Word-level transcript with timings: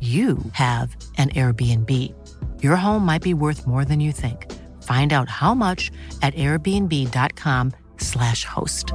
you 0.00 0.38
have 0.52 0.94
an 1.16 1.30
Airbnb. 1.30 2.14
Your 2.62 2.76
home 2.76 3.04
might 3.04 3.22
be 3.22 3.34
worth 3.34 3.66
more 3.66 3.84
than 3.84 3.98
you 3.98 4.12
think. 4.12 4.46
Find 4.84 5.12
out 5.12 5.28
how 5.28 5.54
much 5.54 5.90
at 6.22 6.36
airbnb.com/slash 6.36 8.44
host. 8.44 8.92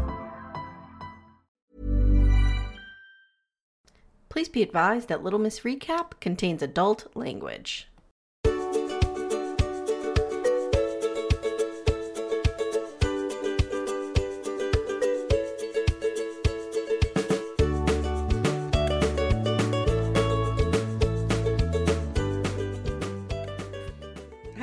Please 4.30 4.48
be 4.48 4.64
advised 4.64 5.10
that 5.10 5.22
Little 5.22 5.40
Miss 5.40 5.60
Recap 5.60 6.22
contains 6.22 6.64
adult 6.64 7.08
language. 7.14 7.90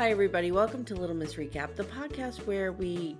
Hi, 0.01 0.11
everybody. 0.11 0.51
Welcome 0.51 0.83
to 0.87 0.95
Little 0.95 1.15
Miss 1.15 1.35
Recap, 1.35 1.77
the 1.77 1.85
podcast 1.85 2.47
where 2.47 2.73
we 2.73 3.19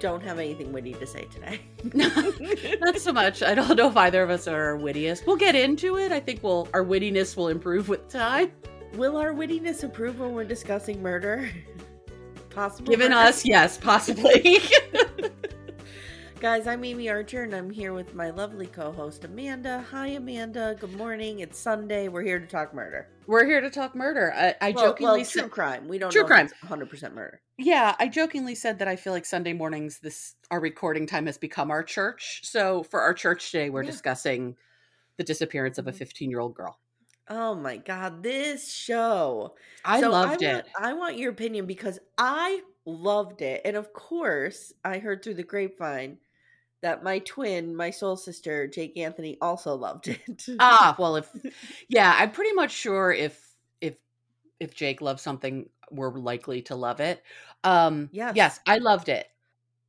don't 0.00 0.20
have 0.24 0.40
anything 0.40 0.72
witty 0.72 0.92
to 0.94 1.06
say 1.06 1.24
today. 1.26 1.60
Not 2.80 2.98
so 2.98 3.12
much. 3.12 3.44
I 3.44 3.54
don't 3.54 3.76
know 3.76 3.88
if 3.88 3.96
either 3.96 4.24
of 4.24 4.30
us 4.30 4.48
are 4.48 4.60
our 4.60 4.76
wittiest. 4.76 5.24
We'll 5.24 5.36
get 5.36 5.54
into 5.54 5.98
it. 5.98 6.10
I 6.10 6.18
think 6.18 6.42
we'll 6.42 6.66
our 6.74 6.84
wittiness 6.84 7.36
will 7.36 7.46
improve 7.46 7.88
with 7.88 8.08
time. 8.08 8.50
Will 8.94 9.16
our 9.16 9.32
wittiness 9.32 9.84
improve 9.84 10.18
when 10.18 10.32
we're 10.32 10.42
discussing 10.42 11.00
murder? 11.00 11.48
Possibly. 12.50 12.96
Given 12.96 13.12
murder? 13.12 13.28
us, 13.28 13.46
yes, 13.46 13.78
possibly. 13.78 14.58
Guys, 16.38 16.66
I'm 16.66 16.82
Amye 16.82 17.10
Archer 17.10 17.44
and 17.44 17.54
I'm 17.54 17.70
here 17.70 17.94
with 17.94 18.14
my 18.14 18.28
lovely 18.28 18.66
co 18.66 18.92
host 18.92 19.24
Amanda. 19.24 19.82
Hi, 19.90 20.08
Amanda. 20.08 20.76
Good 20.78 20.92
morning. 20.94 21.40
It's 21.40 21.58
Sunday. 21.58 22.08
We're 22.08 22.22
here 22.22 22.38
to 22.38 22.46
talk 22.46 22.74
murder. 22.74 23.08
We're 23.26 23.46
here 23.46 23.62
to 23.62 23.70
talk 23.70 23.94
murder. 23.94 24.32
I, 24.36 24.54
I 24.60 24.70
Well- 24.72 24.84
jokingly 24.88 25.20
well, 25.20 25.24
said, 25.24 25.40
true 25.40 25.48
crime. 25.48 25.88
We 25.88 25.96
don't 25.98 26.10
True 26.10 26.22
know 26.22 26.26
crime. 26.28 26.46
if 26.46 26.52
it's 26.52 26.70
100% 26.70 27.14
murder. 27.14 27.40
Yeah, 27.56 27.96
I 27.98 28.08
jokingly 28.08 28.54
said 28.54 28.78
that 28.80 28.86
I 28.88 28.96
feel 28.96 29.14
like 29.14 29.24
Sunday 29.24 29.54
mornings, 29.54 29.98
this 30.00 30.34
our 30.50 30.60
recording 30.60 31.06
time 31.06 31.24
has 31.24 31.38
become 31.38 31.70
our 31.70 31.82
church. 31.82 32.42
So 32.44 32.82
for 32.82 33.00
our 33.00 33.14
church 33.14 33.50
today, 33.50 33.70
we're 33.70 33.82
Yeah. 33.82 33.90
discussing 33.92 34.56
the 35.16 35.24
disappearance 35.24 35.78
of 35.78 35.86
a 35.88 35.92
Mhm. 35.92 35.96
15 35.96 36.30
year 36.30 36.40
old 36.40 36.54
girl. 36.54 36.78
Oh 37.28 37.54
my 37.54 37.78
God, 37.78 38.22
this 38.22 38.70
show. 38.70 39.56
I 39.86 40.00
So 40.00 40.10
loved 40.10 40.44
I 40.44 40.58
it. 40.58 40.66
I 40.78 40.92
want 40.92 41.16
your 41.16 41.32
opinion 41.32 41.64
because 41.66 41.98
I 42.18 42.60
loved 42.84 43.40
it. 43.40 43.62
And 43.64 43.74
of 43.74 43.92
course, 43.94 44.72
I 44.84 44.98
heard 44.98 45.24
through 45.24 45.34
the 45.34 45.42
grapevine 45.42 46.18
that 46.82 47.02
my 47.02 47.18
twin, 47.20 47.74
my 47.74 47.90
soul 47.90 48.16
sister, 48.16 48.66
Jake 48.66 48.96
Anthony, 48.96 49.38
also 49.40 49.74
loved 49.74 50.08
it. 50.28 50.46
ah, 50.60 50.94
well, 50.98 51.16
if 51.16 51.30
yeah, 51.88 52.14
I'm 52.18 52.30
pretty 52.30 52.52
much 52.52 52.72
sure 52.72 53.12
if 53.12 53.42
if 53.80 53.96
if 54.60 54.74
Jake 54.74 55.00
loves 55.00 55.22
something, 55.22 55.68
we're 55.90 56.10
likely 56.10 56.62
to 56.62 56.74
love 56.76 57.00
it. 57.00 57.22
Um, 57.64 58.10
Yes. 58.12 58.36
yes, 58.36 58.60
I 58.66 58.78
loved 58.78 59.08
it. 59.08 59.26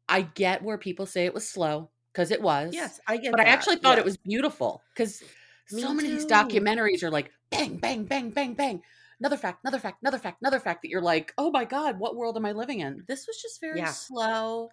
I 0.09 0.22
get 0.22 0.64
where 0.64 0.78
people 0.78 1.06
say 1.06 1.26
it 1.26 1.34
was 1.34 1.47
slow 1.47 1.90
because 2.14 2.31
it 2.31 2.42
was. 2.42 2.74
yes, 2.74 3.00
I 3.08 3.18
get 3.18 3.31
but 3.31 3.42
I 3.42 3.44
actually 3.46 3.78
thought 3.78 3.97
it 3.97 4.06
was 4.06 4.18
beautiful 4.18 4.81
because 4.94 5.22
so 5.68 5.94
many 5.94 6.08
of 6.08 6.14
these 6.14 6.26
documentaries 6.26 7.03
are 7.03 7.12
like 7.12 7.31
bang, 7.50 7.78
bang, 7.78 8.06
bang, 8.06 8.30
bang, 8.30 8.53
bang. 8.53 8.81
Another 9.20 9.38
fact, 9.38 9.59
another 9.64 9.80
fact, 9.80 9.97
another 10.02 10.20
fact, 10.20 10.42
another 10.42 10.59
fact 10.59 10.81
that 10.84 10.90
you're 10.90 11.02
like, 11.02 11.34
oh 11.38 11.50
my 11.52 11.66
god, 11.66 12.00
what 12.00 12.16
world 12.16 12.38
am 12.38 12.46
I 12.46 12.52
living 12.52 12.80
in? 12.80 13.03
This 13.08 13.26
was 13.28 13.42
just 13.42 13.59
very 13.59 13.80
Yeah. 13.80 13.92
slow. 13.92 14.70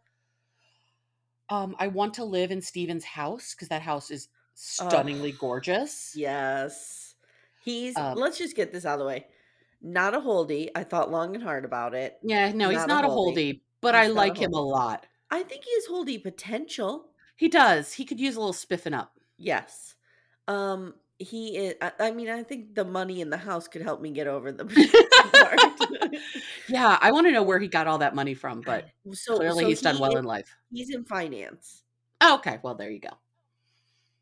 Um, 1.51 1.77
I 1.79 1.89
want 1.89 2.15
to 2.15 2.25
live 2.25 2.51
in 2.51 2.61
Stephen's 2.63 3.05
house 3.05 3.55
because 3.55 3.69
that 3.69 3.83
house 3.83 4.11
is 4.11 4.29
stunningly 4.55 5.33
gorgeous. 5.33 6.13
Yes. 6.17 7.15
He's, 7.63 7.97
Um, 7.97 8.17
let's 8.19 8.39
just 8.39 8.57
get 8.57 8.73
this 8.73 8.85
out 8.87 8.95
of 8.95 8.99
the 9.01 9.05
way. 9.07 9.27
Not 9.83 10.15
a 10.15 10.21
holdie. 10.21 10.71
I 10.75 10.85
thought 10.85 11.11
long 11.11 11.35
and 11.35 11.43
hard 11.45 11.65
about 11.65 11.95
it. 11.95 12.19
Yeah, 12.23 12.53
no, 12.53 12.71
he's 12.71 12.79
Not 12.79 12.89
not, 12.89 13.05
a 13.05 13.09
holdie. 13.09 13.43
holdie, 13.43 13.63
but 13.81 13.95
He's 13.95 14.05
I 14.05 14.07
not 14.09 14.13
a 14.13 14.15
like 14.15 14.37
him 14.39 14.53
a 14.55 14.61
lot. 14.61 15.07
I 15.31 15.43
think 15.43 15.65
he 15.65 15.75
has 15.75 15.87
holdie 15.87 16.19
potential. 16.19 17.07
He 17.37 17.49
does. 17.49 17.93
He 17.93 18.05
could 18.05 18.21
use 18.21 18.37
a 18.37 18.39
little 18.41 18.53
spiffing 18.55 18.95
up. 18.95 19.13
Yes. 19.37 19.95
Um, 20.49 20.95
he 21.19 21.57
is, 21.57 21.75
I, 21.83 21.93
I 22.01 22.11
mean, 22.13 22.29
I 22.31 22.43
think 22.43 22.75
the 22.75 22.85
money 22.85 23.21
in 23.21 23.31
the 23.31 23.37
house 23.37 23.69
could 23.69 23.83
help 23.83 24.01
me 24.01 24.11
get 24.11 24.27
over 24.27 24.53
the 24.53 24.65
part. 25.33 26.15
Yeah, 26.69 26.99
I 27.01 27.13
want 27.13 27.27
to 27.27 27.33
know 27.33 27.43
where 27.43 27.59
he 27.59 27.69
got 27.69 27.87
all 27.87 27.99
that 27.99 28.15
money 28.15 28.35
from, 28.35 28.61
but 28.63 28.87
so 29.13 29.37
clearly 29.37 29.65
so 29.65 29.69
he's 29.69 29.81
done 29.83 29.99
well 29.99 30.13
is- 30.13 30.19
in 30.19 30.25
life. 30.25 30.57
He's 30.73 30.91
in 30.95 31.05
finance. 31.05 31.83
Oh, 32.21 32.37
okay, 32.37 32.59
well 32.63 32.75
there 32.75 32.91
you 32.91 33.01
go. 33.01 33.11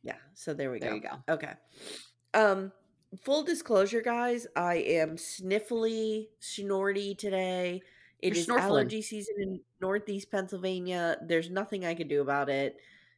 Yeah. 0.03 0.17
So 0.35 0.55
there 0.55 0.71
we 0.71 0.79
There 0.81 0.91
go. 0.91 0.97
you 0.97 1.03
go. 1.03 1.23
Okay. 1.35 1.53
Um, 2.35 2.73
full 3.25 3.45
disclosure, 3.45 4.01
guys, 4.01 4.47
I 4.57 4.77
am 4.77 5.17
sniffly, 5.17 6.29
snorty 6.41 7.15
today. 7.15 7.83
It 8.21 8.35
You're 8.35 8.41
is 8.41 8.47
snorfling. 8.49 8.61
allergy 8.61 9.03
season 9.03 9.35
in 9.39 9.61
Northeast 9.81 10.31
Pennsylvania. 10.31 11.19
There's 11.23 11.51
nothing 11.51 11.85
I 11.85 11.95
can 11.95 12.09
do 12.09 12.21
about 12.23 12.49
it. 12.49 12.77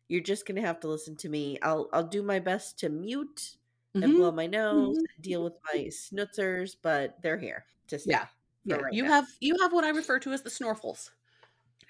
You're 0.09 0.23
just 0.23 0.47
gonna 0.47 0.61
have 0.63 0.81
to 0.81 0.89
listen 0.89 1.17
to 1.17 1.29
me. 1.29 1.59
I'll 1.63 1.89
I'll 1.93 2.07
do 2.07 2.23
my 2.23 2.39
best 2.41 2.79
to 2.81 2.89
mute 2.91 3.57
and 4.01 4.13
Mhm. 4.13 4.17
blow 4.17 4.31
my 4.33 4.47
nose, 4.47 4.99
mhm. 4.99 5.23
deal 5.23 5.45
with 5.45 5.55
my 5.73 5.85
snutzers, 5.87 6.77
but 6.83 7.21
they're 7.23 7.39
here 7.39 7.65
to 7.89 7.99
stay. 7.99 8.13
Yeah, 8.13 8.27
Yeah, 8.65 8.77
right 8.77 8.93
you 8.93 9.05
now. 9.05 9.11
have 9.11 9.27
you 9.41 9.57
have 9.61 9.73
what 9.73 9.85
I 9.85 9.91
refer 9.91 10.19
to 10.21 10.33
as 10.33 10.43
the 10.43 10.51
snorfles 10.51 11.11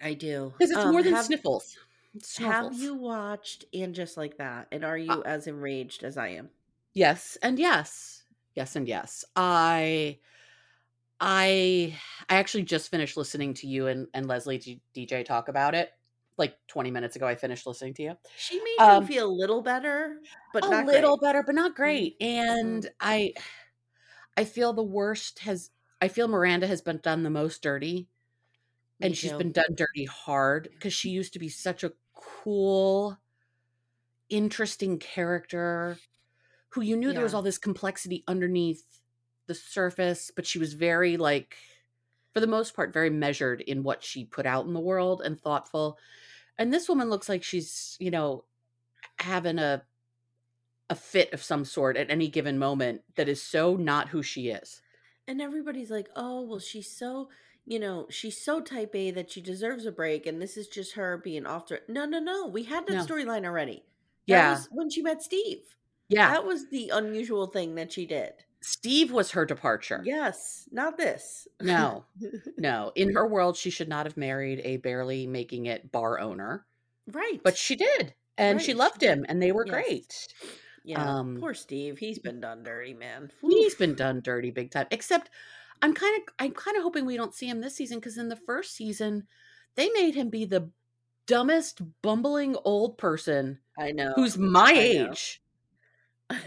I 0.01 0.15
do. 0.15 0.55
because 0.59 0.71
it's 0.71 0.85
Um, 0.85 0.85
more 0.85 1.03
than 1.03 1.15
have, 1.15 1.27
sniffles. 1.27 1.79
It's 2.15 2.39
Have 2.39 2.73
you 2.73 2.95
watched 2.95 3.65
and 3.75 3.95
just 3.95 4.17
like 4.17 4.37
that? 4.39 4.69
And 4.73 4.85
are 4.85 4.99
you 4.99 5.23
Uh, 5.23 5.25
as 5.25 5.47
enraged 5.47 6.05
as 6.05 6.17
I 6.19 6.29
am? 6.29 6.51
Yes, 6.95 7.37
and 7.43 7.59
yes, 7.59 8.25
yes, 8.55 8.77
and 8.77 8.87
yes. 8.87 9.25
I, 9.35 10.21
I, 11.21 11.99
I 12.29 12.37
actually 12.37 12.65
just 12.65 12.91
finished 12.91 13.17
listening 13.17 13.55
to 13.55 13.67
you 13.67 13.87
and 13.87 14.09
and 14.15 14.27
Leslie 14.27 14.59
D- 14.59 14.83
DJ 14.93 15.25
talk 15.25 15.49
about 15.49 15.75
it. 15.75 15.93
Like 16.39 16.59
twenty 16.67 16.91
minutes 16.91 17.17
ago, 17.17 17.27
I 17.27 17.37
finished 17.37 17.67
listening 17.67 17.95
to 17.95 18.03
you. 18.03 18.17
She 18.37 18.61
made 18.61 18.85
Um, 18.85 19.01
me 19.01 19.01
feel 19.01 19.27
a 19.27 19.33
little 19.33 19.61
better, 19.63 20.21
but 20.53 20.67
a 20.67 20.73
little 20.73 21.17
great. 21.17 21.19
better, 21.19 21.43
but 21.43 21.55
not 21.55 21.75
great. 21.75 22.17
And 22.21 22.89
Mhm. 22.89 22.89
I, 23.01 23.35
I 24.37 24.45
feel 24.45 24.73
the 24.73 24.83
worst 24.83 25.41
has. 25.41 25.71
I 26.05 26.09
feel 26.09 26.29
Miranda 26.29 26.67
has 26.67 26.83
been 26.83 26.99
done 26.99 27.23
the 27.23 27.31
most 27.31 27.63
dirty, 27.63 28.11
Me 29.01 29.07
and 29.07 29.17
she's 29.17 29.33
been 29.33 29.53
done 29.53 29.75
dirty 29.75 30.05
hard 30.05 30.69
because 30.71 30.93
she 30.93 31.09
used 31.09 31.33
to 31.33 31.39
be 31.39 31.49
such 31.49 31.83
a 31.83 31.95
cool, 32.13 33.17
interesting 34.29 34.99
character 34.99 35.97
who 36.69 36.83
you 36.83 36.95
knew 36.95 37.15
there 37.15 37.23
was 37.23 37.33
all 37.33 37.41
this 37.41 37.57
complexity 37.57 38.23
underneath 38.29 39.01
the 39.47 39.55
surface, 39.55 40.31
but 40.31 40.47
she 40.47 40.59
was 40.59 40.75
very 40.75 41.17
like 41.17 41.57
for 42.35 42.41
the 42.41 42.47
most 42.47 42.77
part 42.77 42.93
very 42.93 43.09
measured 43.09 43.63
in 43.63 43.83
what 43.83 44.05
she 44.05 44.27
put 44.27 44.45
out 44.45 44.67
in 44.67 44.75
the 44.75 44.81
world 44.81 45.23
and 45.25 45.41
thoughtful. 45.41 45.97
And 46.59 46.71
this 46.71 46.87
woman 46.87 47.09
looks 47.09 47.31
like 47.31 47.43
she's, 47.43 47.97
you 47.99 48.11
know, 48.11 48.45
having 49.21 49.59
a 49.59 49.85
a 50.91 50.95
fit 50.95 51.33
of 51.33 51.43
some 51.43 51.65
sort 51.65 51.97
at 51.97 52.11
any 52.11 52.29
given 52.29 52.59
moment 52.59 53.01
that 53.17 53.27
is 53.27 53.41
so 53.41 53.75
not 53.75 54.11
who 54.11 54.23
she 54.23 54.49
is. 54.51 54.83
And 55.27 55.41
everybody's 55.41 55.91
like, 55.91 56.09
"Oh, 56.17 56.43
well, 56.43 56.59
she's 56.59 56.91
so, 56.91 57.29
you 57.65 57.79
know, 57.79 58.07
she's 58.11 58.41
so 58.41 58.61
type 58.61 58.95
A 58.95 59.11
that 59.13 59.31
she 59.31 59.41
deserves 59.41 59.87
a 59.87 59.93
break, 59.93 60.27
and 60.27 60.41
this 60.41 60.57
is 60.57 60.69
just 60.69 60.93
her 60.95 61.17
being 61.19 61.47
off 61.47 61.67
to." 61.67 61.81
No, 61.89 62.05
no, 62.05 62.19
no. 62.21 62.47
We 62.47 62.65
had 62.65 62.87
that 62.87 62.95
No. 62.95 63.05
storyline 63.07 63.45
already. 63.47 63.85
That 64.29 64.35
Yeah. 64.35 64.51
was 64.53 64.69
when 64.71 64.91
she 64.91 65.03
met 65.03 65.23
Steve. 65.23 65.77
Yeah. 66.09 66.31
That 66.33 66.45
was 66.45 66.69
the 66.71 66.91
unusual 66.91 67.47
thing 67.47 67.75
that 67.77 67.93
she 67.93 68.07
did. 68.07 68.33
Steve 68.61 69.13
was 69.13 69.31
her 69.33 69.45
departure. 69.45 70.03
Yes, 70.05 70.69
not 70.73 70.97
this. 70.97 71.47
No. 71.61 72.07
No. 72.57 72.93
In 72.95 73.13
her 73.15 73.27
world, 73.27 73.57
she 73.57 73.71
should 73.71 73.89
not 73.89 74.07
have 74.07 74.17
married 74.17 74.61
a 74.65 74.79
barely 74.79 75.27
making 75.27 75.67
it 75.67 75.91
bar 75.93 76.19
owner. 76.19 76.67
right. 77.07 77.41
But 77.43 77.57
she 77.59 77.77
did. 77.77 78.15
And 78.39 78.57
Right, 78.59 78.65
she 78.65 78.73
she 78.73 78.75
loved 78.75 79.03
him 79.03 79.25
and 79.29 79.41
they 79.43 79.53
were 79.53 79.67
Yes. 79.67 79.75
great. 79.75 80.29
Yeah, 80.85 81.03
um, 81.19 81.39
poor 81.41 81.55
Steve. 81.55 81.99
He's 81.99 82.19
been 82.19 82.41
done 82.41 82.63
dirty, 82.63 82.95
man. 82.95 83.31
He's 83.41 83.75
been 83.75 83.95
done 83.95 84.21
dirty 84.23 84.51
big 84.51 84.71
time. 84.71 84.87
Except 84.91 85.31
I'm 85.83 85.95
kind 85.95 86.17
of 86.23 86.35
I'm 86.39 86.53
kind 86.53 86.77
of 86.77 86.83
hoping 86.83 87.07
we 87.07 87.17
don't 87.17 87.35
see 87.35 87.49
him 87.49 87.61
this 87.61 87.75
season 87.75 87.99
because 87.99 88.19
in 88.19 88.29
the 88.29 88.37
first 88.37 88.75
season 88.77 89.27
they 89.77 89.89
made 89.91 90.15
him 90.15 90.29
be 90.31 90.45
the 90.45 90.71
dumbest 91.27 91.81
bumbling 92.03 92.55
old 92.65 92.99
person 92.99 93.59
I 93.79 93.91
know. 93.93 94.13
who's 94.15 94.37
my 94.39 94.71
I 94.71 94.73
age. 94.79 95.43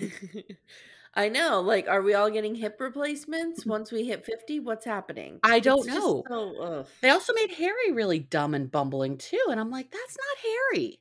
I 1.16 1.30
know. 1.30 1.62
Like, 1.62 1.88
are 1.88 2.02
we 2.04 2.14
all 2.14 2.30
getting 2.30 2.54
hip 2.54 2.78
replacements 2.80 3.66
once 3.66 3.92
we 3.92 4.06
hit 4.06 4.24
50? 4.26 4.60
What's 4.60 4.86
happening? 4.86 5.40
I 5.44 5.60
don't 5.60 5.80
It's 5.80 5.88
know. 5.88 6.24
so- 6.28 6.86
They 7.02 7.10
also 7.10 7.34
made 7.34 7.52
Harry 7.54 7.92
really 7.92 8.20
dumb 8.20 8.54
and 8.54 8.72
bumbling 8.72 9.18
too 9.18 9.44
and 9.50 9.60
I'm 9.60 9.72
like 9.72 9.90
that's 9.92 10.18
not 10.18 10.52
Harry. 10.74 11.00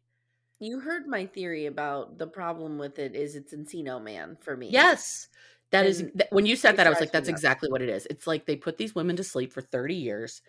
You 0.58 0.80
heard 0.80 1.06
my 1.06 1.26
theory 1.26 1.66
about 1.66 2.18
the 2.18 2.26
problem 2.26 2.78
with 2.78 2.98
it 2.98 3.14
is 3.14 3.36
it's 3.36 3.52
Encino 3.54 4.02
Man 4.02 4.36
for 4.40 4.56
me. 4.56 4.70
Yes. 4.70 5.28
That 5.70 5.84
is 5.84 6.00
And 6.00 6.12
th- 6.18 6.30
when 6.30 6.46
you 6.46 6.56
said 6.56 6.76
that 6.76 6.86
I 6.86 6.90
was 6.90 7.00
like 7.00 7.12
that's 7.12 7.28
exactly 7.28 7.70
what 7.70 7.82
it 7.82 7.88
is. 7.88 8.06
It's 8.08 8.26
like 8.26 8.46
they 8.46 8.56
put 8.56 8.78
these 8.78 8.94
women 8.94 9.16
to 9.16 9.24
sleep 9.24 9.52
for 9.52 9.60
30 9.60 9.94
years, 9.94 10.40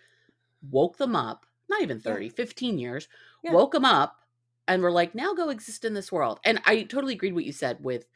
woke 0.69 0.97
them 0.97 1.15
up, 1.15 1.45
not 1.69 1.81
even 1.81 1.97
Yeah. 1.97 2.13
30, 2.13 2.29
15 2.29 2.77
years, 2.79 3.09
Yeah. 3.43 3.51
woke 3.53 3.73
them 3.73 3.83
up 3.85 4.15
and 4.67 4.81
were 4.81 4.91
like 4.91 5.13
now 5.15 5.33
go 5.33 5.49
exist 5.49 5.83
in 5.83 5.93
this 5.93 6.11
world. 6.11 6.39
And 6.45 6.61
I 6.65 6.83
totally 6.83 7.13
agreed 7.15 7.33
what 7.33 7.45
you 7.45 7.51
said 7.51 7.83
with 7.83 8.07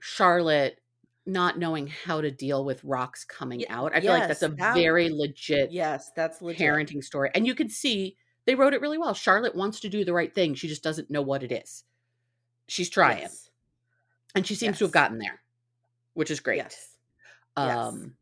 Charlotte 0.00 0.80
not 1.24 1.56
knowing 1.56 1.86
how 1.86 2.20
to 2.20 2.32
deal 2.32 2.64
with 2.64 2.82
Rock's 2.82 3.24
coming 3.24 3.66
out. 3.68 3.94
I 3.94 4.00
feel 4.00 4.10
like 4.12 4.26
that's 4.26 4.42
a 4.42 4.48
that- 4.48 4.74
very 4.74 5.08
legit 5.08 5.70
Yes, 5.70 6.10
that's 6.16 6.42
legit. 6.42 6.60
parenting 6.60 7.02
story. 7.02 7.30
And 7.34 7.46
you 7.46 7.54
could 7.54 7.70
see 7.70 8.16
they 8.46 8.54
wrote 8.54 8.74
it 8.74 8.80
really 8.80 8.98
well. 8.98 9.14
Charlotte 9.14 9.54
wants 9.54 9.80
to 9.80 9.88
do 9.88 10.04
the 10.04 10.12
right 10.12 10.34
thing. 10.34 10.54
She 10.54 10.68
just 10.68 10.82
doesn't 10.82 11.10
know 11.10 11.22
what 11.22 11.42
it 11.42 11.52
is. 11.52 11.84
She's 12.66 12.90
trying. 12.90 13.20
Yes. 13.20 13.50
And 14.34 14.46
she 14.46 14.54
seems 14.54 14.78
to 14.78 14.84
have 14.84 14.92
gotten 14.92 15.18
there, 15.18 15.40
which 16.14 16.30
is 16.30 16.40
great. 16.40 16.56
Yes. 16.56 16.96
Yes. 17.56 17.76
Um, 17.76 18.14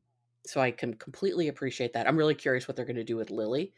so 0.46 0.61
I 0.61 0.70
can 0.70 0.94
completely 0.94 1.49
appreciate 1.49 1.93
that. 1.93 2.08
I'm 2.08 2.17
really 2.17 2.34
curious 2.34 2.67
what 2.67 2.76
they're 2.76 2.84
going 2.84 2.96
to 2.96 3.05
do 3.05 3.17
with 3.17 3.31
Lily 3.31 3.72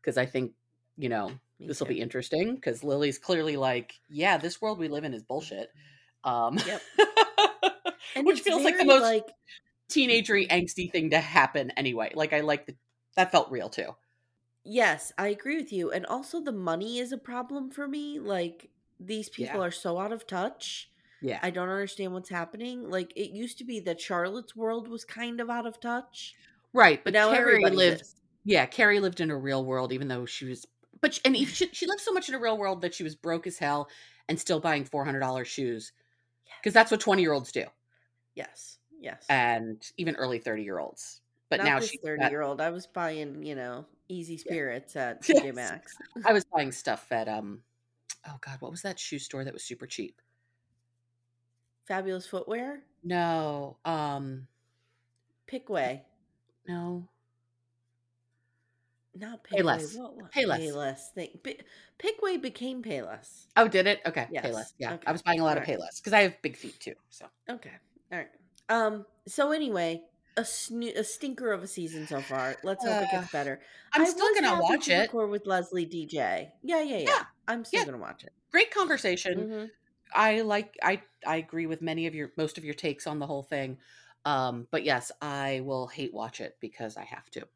because 0.00 0.18
I 0.18 0.26
think, 0.26 0.52
you 0.96 1.08
know, 1.08 1.30
this 1.60 1.80
will 1.80 1.86
be 1.86 2.00
interesting 2.00 2.54
because 2.54 2.82
Lily's 2.82 3.18
clearly 3.18 3.56
like, 3.56 3.94
yeah, 4.08 4.36
this 4.36 4.60
world 4.60 4.78
we 4.78 4.88
live 4.88 5.04
in 5.04 5.14
is 5.14 5.22
bullshit. 5.22 5.70
Um, 6.24 6.58
Yep. 6.66 6.82
Which 8.24 8.40
feels 8.40 8.64
like 8.64 8.78
the 8.78 8.84
most 8.84 9.02
like 9.02 9.26
teenagery 9.90 10.48
angsty 10.48 10.90
thing 10.90 11.10
to 11.10 11.20
happen 11.20 11.70
anyway. 11.76 12.12
Like 12.14 12.32
I 12.32 12.40
like 12.40 12.66
the 12.66 12.74
that 13.16 13.30
felt 13.30 13.50
real 13.50 13.68
too. 13.68 13.94
Yes, 14.68 15.12
I 15.16 15.28
agree 15.28 15.56
with 15.58 15.72
you. 15.72 15.92
And 15.92 16.04
also 16.06 16.40
the 16.40 16.52
money 16.52 16.98
is 16.98 17.12
a 17.12 17.18
problem 17.18 17.70
for 17.70 17.86
me. 17.86 18.18
Like 18.18 18.70
these 18.98 19.28
people 19.28 19.60
Yeah. 19.60 19.66
are 19.66 19.70
so 19.70 19.98
out 19.98 20.12
of 20.12 20.26
touch. 20.26 20.90
Yeah. 21.20 21.38
I 21.42 21.50
don't 21.50 21.68
understand 21.68 22.12
what's 22.12 22.28
happening. 22.30 22.90
Like 22.90 23.12
it 23.16 23.30
used 23.30 23.58
to 23.58 23.64
be 23.64 23.78
that 23.80 24.00
Charlotte's 24.00 24.56
world 24.56 24.88
was 24.88 25.04
kind 25.04 25.40
of 25.40 25.48
out 25.50 25.66
of 25.66 25.78
touch. 25.80 26.34
right. 26.72 27.02
But 27.04 27.12
But 27.12 27.12
now 27.14 27.30
Carrie 27.30 27.64
everybody 27.64 27.76
lived 27.76 28.00
is. 28.02 28.16
yeah, 28.44 28.66
Carrie 28.66 29.00
lived 29.00 29.20
in 29.20 29.30
a 29.30 29.36
real 29.38 29.64
world, 29.64 29.92
even 29.92 30.08
though 30.08 30.26
she 30.26 30.46
was, 30.46 30.66
but 31.00 31.14
she, 31.14 31.20
and 31.24 31.36
mm. 31.36 31.46
she, 31.46 31.68
she 31.72 31.86
lived 31.86 32.00
so 32.00 32.12
much 32.12 32.28
in 32.28 32.34
a 32.34 32.38
real 32.38 32.58
world 32.58 32.80
that 32.82 32.94
she 32.94 33.04
was 33.04 33.14
broke 33.14 33.46
as 33.46 33.58
hell 33.58 33.88
and 34.28 34.38
still 34.40 34.60
buying 34.60 34.84
four 34.84 35.04
hundred 35.04 35.20
dollars 35.20 35.48
shoes, 35.48 35.92
because 36.60 36.74
that's 36.74 36.90
what 36.90 37.00
twenty 37.00 37.22
year 37.22 37.32
olds 37.32 37.52
do, 37.52 37.64
Yes. 38.34 38.78
Yes. 39.00 39.24
and 39.28 39.82
even 39.96 40.16
early 40.16 40.38
thirty 40.38 40.62
year 40.64 40.78
olds. 40.78 41.20
But 41.50 41.58
Not 41.58 41.64
now 41.64 41.80
she's 41.80 42.00
uh 42.02 42.08
30 42.08 42.26
year 42.30 42.42
old. 42.42 42.60
I 42.60 42.70
was 42.70 42.86
buying, 42.86 43.42
you 43.44 43.54
know, 43.54 43.86
easy 44.08 44.36
spirits 44.38 44.96
at 44.96 45.22
Yes. 45.28 45.42
TJ 45.42 45.54
Maxx. 45.54 45.94
I 46.24 46.32
was 46.32 46.44
buying 46.44 46.72
stuff 46.72 47.06
at 47.10 47.28
um, 47.28 47.60
oh 48.28 48.36
god, 48.40 48.56
what 48.60 48.70
was 48.70 48.82
that 48.82 48.98
shoe 48.98 49.18
store 49.18 49.44
that 49.44 49.52
was 49.52 49.62
super 49.64 49.86
cheap? 49.86 50.20
Fabulous 51.86 52.26
footwear. 52.26 52.80
No, 53.04 53.76
um, 53.84 54.46
Pickway. 55.46 56.00
no, 56.66 57.06
Not 59.14 59.44
Pickway. 59.44 59.60
Payless. 59.60 59.96
Payless. 60.34 60.58
Payless. 60.60 60.98
Thing. 61.14 61.28
Pi- 61.44 61.58
Pickway 61.98 62.42
became 62.42 62.82
Payless. 62.82 63.46
oh, 63.56 63.68
did 63.68 63.86
it? 63.86 64.00
Okay, 64.04 64.26
Yes. 64.32 64.44
Payless. 64.46 64.72
Yeah, 64.78 64.94
Okay. 64.94 65.04
I 65.06 65.12
was 65.12 65.22
buying 65.22 65.40
a 65.40 65.44
lot 65.44 65.56
of 65.56 65.62
Alright. 65.62 65.78
Payless 65.78 65.98
because 66.00 66.12
I 66.12 66.22
have 66.22 66.42
big 66.42 66.56
feet 66.56 66.78
too. 66.80 66.94
So 67.10 67.26
Okay. 67.48 67.70
All 68.12 68.18
right. 68.18 68.28
Um. 68.68 69.06
So 69.28 69.52
anyway, 69.52 70.02
a 70.36 70.40
a 70.42 71.04
stinker 71.04 71.52
of 71.52 71.62
a 71.62 71.66
season 71.66 72.06
so 72.06 72.20
far. 72.20 72.56
Let's 72.62 72.84
hope 72.84 73.00
it 73.00 73.08
Uh, 73.08 73.20
gets 73.20 73.28
better. 73.32 73.60
I'm 73.92 74.02
I 74.02 74.04
still 74.04 74.34
gonna 74.34 74.60
watch 74.60 74.88
it. 74.88 75.10
Record 75.10 75.30
with 75.30 75.46
Leslie 75.46 75.86
DJ. 75.86 76.52
Yeah, 76.62 76.82
yeah, 76.82 76.98
yeah. 76.98 77.06
Yeah, 77.06 77.24
I'm 77.48 77.64
still 77.64 77.80
yeah. 77.80 77.84
gonna 77.84 77.98
watch 77.98 78.24
it. 78.24 78.32
Great 78.52 78.70
conversation. 78.70 79.38
Mhm. 79.40 79.70
I 80.14 80.42
like 80.42 80.76
I 80.82 81.02
I 81.26 81.36
agree 81.36 81.66
with 81.66 81.82
many 81.82 82.06
of 82.06 82.14
your 82.14 82.32
most 82.36 82.58
of 82.58 82.64
your 82.64 82.74
takes 82.74 83.06
on 83.06 83.18
the 83.18 83.26
whole 83.26 83.42
thing. 83.42 83.78
Um, 84.24 84.66
but 84.70 84.84
yes, 84.84 85.12
I 85.22 85.60
will 85.64 85.86
hate 85.86 86.12
watch 86.12 86.40
it 86.40 86.56
because 86.60 86.96
I 86.96 87.04
have 87.04 87.30
to. 87.30 87.46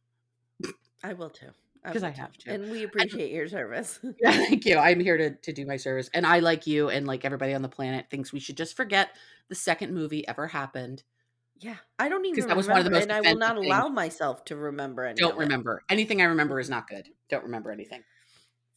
I 1.03 1.13
will 1.15 1.31
too. 1.31 1.51
Because 1.85 2.03
I 2.03 2.11
too. 2.11 2.21
have 2.21 2.37
to. 2.39 2.51
and 2.55 2.71
we 2.71 2.83
appreciate 2.83 3.33
your 3.33 3.49
service. 3.49 4.01
Yeah, 4.21 4.33
thank 4.33 4.67
you. 4.67 4.77
I'm 4.77 5.01
here 5.01 5.17
to 5.17 5.31
to 5.37 5.53
do 5.53 5.65
my 5.65 5.77
service, 5.79 6.11
and 6.13 6.27
I 6.27 6.41
like 6.41 6.67
you 6.67 6.91
and 6.91 7.07
like 7.07 7.25
everybody 7.25 7.55
on 7.55 7.63
the 7.63 7.69
planet 7.71 8.07
thinks 8.11 8.33
we 8.33 8.41
should 8.41 8.57
just 8.57 8.77
forget 8.77 9.17
the 9.49 9.55
second 9.55 9.95
movie 9.95 10.27
ever 10.29 10.47
happened. 10.47 11.03
Yeah, 11.61 11.77
I 11.99 12.09
don't 12.09 12.25
even 12.25 12.47
that 12.49 12.57
was 12.57 12.67
one 12.69 12.79
of 12.79 12.85
the 12.85 12.91
most 12.91 13.03
and 13.03 13.13
I 13.13 13.21
will 13.21 13.37
not 13.37 13.57
allow 13.57 13.85
things. 13.85 13.95
myself 13.95 14.45
to 14.47 14.57
remember 14.57 15.05
any. 15.05 15.19
Don't 15.21 15.37
remember 15.37 15.83
anything. 15.91 16.23
I 16.23 16.25
remember 16.25 16.59
is 16.59 16.71
not 16.71 16.89
good. 16.89 17.07
Don't 17.29 17.45
remember 17.45 17.71
anything. 17.71 18.03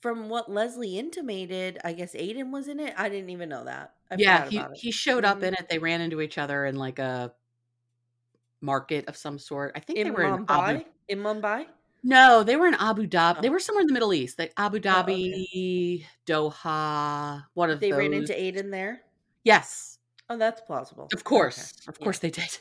From 0.02 0.28
what 0.28 0.52
Leslie 0.52 1.00
intimated, 1.00 1.80
I 1.86 1.94
guess 1.94 2.14
Aidan 2.14 2.52
was 2.52 2.68
in 2.68 2.82
it. 2.82 2.94
I 2.98 3.08
didn't 3.08 3.30
even 3.30 3.48
know 3.48 3.64
that. 3.64 3.94
I 4.12 4.16
yeah, 4.18 4.50
he 4.50 4.58
about 4.58 4.72
it. 4.72 4.78
he 4.80 4.92
showed 4.92 5.24
up 5.24 5.40
Mhm. 5.40 5.44
in 5.44 5.54
it. 5.54 5.70
They 5.70 5.80
ran 5.80 6.02
into 6.02 6.20
each 6.20 6.38
other 6.38 6.66
in 6.66 6.76
like 6.76 7.00
a 7.00 7.34
market 8.60 9.08
of 9.08 9.16
some 9.16 9.40
sort. 9.40 9.72
I 9.76 9.80
think 9.80 10.00
in 10.00 10.06
they 10.08 10.12
were 10.12 10.24
in 10.24 10.46
Mumbai. 10.46 10.70
Abu. 10.80 10.86
In 11.08 11.20
Mumbai. 11.20 11.68
No, 12.04 12.44
they 12.44 12.58
were 12.58 12.68
in 12.68 12.74
Abu 12.76 13.08
Dhabi. 13.08 13.42
They 13.42 13.48
Oh. 13.48 13.52
were 13.52 13.60
somewhere 13.60 13.82
in 13.82 13.88
the 13.88 13.94
Middle 13.94 14.14
East. 14.14 14.38
Like 14.38 14.52
Abu 14.58 14.76
Oh, 14.86 15.00
okay. 15.02 15.46
Dhabi, 15.56 16.06
Doha, 16.26 17.46
one 17.54 17.70
of 17.70 17.80
They 17.80 17.92
those. 17.92 18.00
ran 18.00 18.14
into 18.14 18.38
Aidan 18.38 18.72
there. 18.72 19.04
Yes, 19.46 20.00
Oh, 20.30 20.38
that's 20.38 20.62
plausible. 20.62 21.10
of 21.14 21.24
course, 21.24 21.74
Okay, 21.74 21.90
of 21.90 22.00
course 22.00 22.20
they 22.20 22.30
did. 22.32 22.60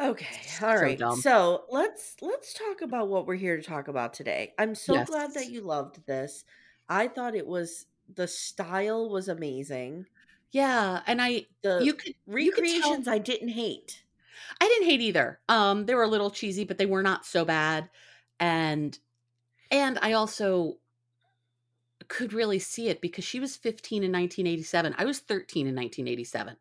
Okay. 0.00 0.56
All 0.62 0.78
So 0.78 0.78
right. 0.78 1.00
dumb. 1.00 1.24
So 1.24 1.64
let's 1.70 2.16
let's 2.22 2.52
talk 2.54 2.82
about 2.82 3.08
what 3.08 3.26
we're 3.26 3.34
here 3.34 3.56
to 3.56 3.62
talk 3.62 3.88
about 3.88 4.14
today. 4.14 4.54
I'm 4.58 4.74
so 4.74 5.02
glad 5.02 5.34
that 5.34 5.48
you 5.48 5.60
loved 5.60 6.06
this. 6.06 6.44
I 6.88 7.08
thought 7.08 7.34
it 7.34 7.46
was 7.46 7.86
the 8.08 8.28
style 8.28 9.08
was 9.10 9.28
amazing. 9.28 10.06
Yeah, 10.50 11.02
and 11.06 11.20
I 11.20 11.46
The 11.62 11.76
you 11.76 11.94
could 11.94 12.14
you 12.36 12.50
could 12.52 12.66
tell 12.66 12.96
recreations 12.96 13.06
I 13.08 13.18
didn't 13.18 13.48
hate. 13.50 14.04
I 14.60 14.68
didn't 14.68 14.88
hate 14.88 15.00
either. 15.00 15.40
Um, 15.48 15.86
they 15.86 15.94
were 15.94 16.02
a 16.02 16.08
little 16.08 16.30
cheesy, 16.30 16.64
but 16.64 16.78
they 16.78 16.86
were 16.86 17.02
not 17.02 17.26
so 17.26 17.44
bad. 17.44 17.90
And 18.40 18.98
and 19.70 19.98
I 20.02 20.14
also 20.14 20.80
could 22.08 22.32
really 22.32 22.58
see 22.58 22.88
it 22.88 23.00
because 23.00 23.24
she 23.24 23.40
was 23.40 23.56
15 23.56 24.02
in 24.02 24.10
1987. 24.12 24.94
I 24.98 25.04
was 25.04 25.20
13 25.20 25.66
in 25.66 25.74
1987. 25.74 26.56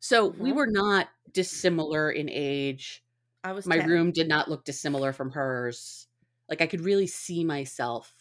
So 0.00 0.28
we 0.28 0.52
Mhm. 0.52 0.54
were 0.54 0.66
not 0.66 1.08
dissimilar 1.32 2.10
in 2.10 2.28
age. 2.30 3.04
I 3.44 3.52
was 3.52 3.66
My 3.66 3.78
10. 3.78 3.88
room 3.88 4.12
did 4.12 4.28
not 4.28 4.48
look 4.48 4.64
dissimilar 4.64 5.12
from 5.12 5.30
hers. 5.32 6.08
Like 6.48 6.60
I 6.60 6.66
could 6.66 6.80
really 6.80 7.06
see 7.06 7.44
myself 7.44 8.14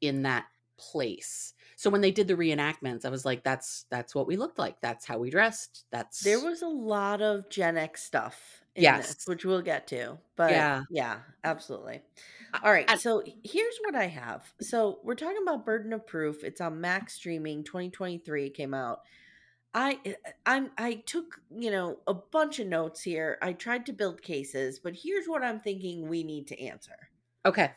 in 0.00 0.22
that 0.22 0.46
place. 0.76 1.54
So 1.76 1.90
when 1.90 2.00
they 2.00 2.10
did 2.10 2.28
the 2.28 2.34
reenactments, 2.36 3.04
I 3.04 3.08
was 3.10 3.24
like, 3.24 3.42
that's 3.44 3.84
that's 3.90 4.14
what 4.14 4.26
we 4.26 4.36
looked 4.36 4.58
like. 4.58 4.80
That's 4.80 5.06
how 5.06 5.18
we 5.18 5.30
dressed. 5.30 5.86
That's 5.90 6.20
There 6.20 6.40
was 6.40 6.62
a 6.62 6.68
lot 6.68 7.22
of 7.22 7.48
Gen 7.48 7.76
X 7.76 8.02
stuff 8.02 8.62
in 8.74 8.82
Yes. 8.84 9.14
this, 9.14 9.26
which 9.26 9.44
we'll 9.44 9.62
get 9.62 9.86
to. 9.88 10.18
But 10.36 10.50
Yeah. 10.52 10.82
yeah, 10.90 11.22
absolutely. 11.44 12.02
I- 12.52 12.60
All 12.64 12.72
right, 12.72 12.88
and- 12.88 13.00
so 13.00 13.22
here's 13.44 13.78
what 13.84 13.94
I 13.94 14.06
have. 14.06 14.52
So 14.60 15.00
we're 15.02 15.14
talking 15.14 15.42
about 15.42 15.64
Burden 15.66 15.92
of 15.92 16.06
Proof. 16.06 16.44
It's 16.44 16.60
on 16.60 16.80
Max 16.80 17.14
Streaming 17.14 17.64
2023 17.64 18.50
came 18.50 18.74
out. 18.74 19.00
I 19.74 20.00
eh, 20.04 20.14
I'm 20.46 20.72
I 20.78 20.94
took, 20.94 21.42
you 21.50 21.70
know, 21.70 22.00
a 22.06 22.14
bunch 22.14 22.58
of 22.58 22.66
notes 22.68 23.02
here. 23.02 23.38
I 23.42 23.52
tried 23.52 23.86
to 23.86 23.92
build 23.92 24.22
cases, 24.22 24.78
but 24.78 24.94
here's 24.96 25.28
what 25.28 25.42
I'm 25.42 25.60
thinking 25.60 26.08
we 26.08 26.24
need 26.24 26.46
to 26.48 26.60
answer. 26.60 27.10
Okay. 27.44 27.74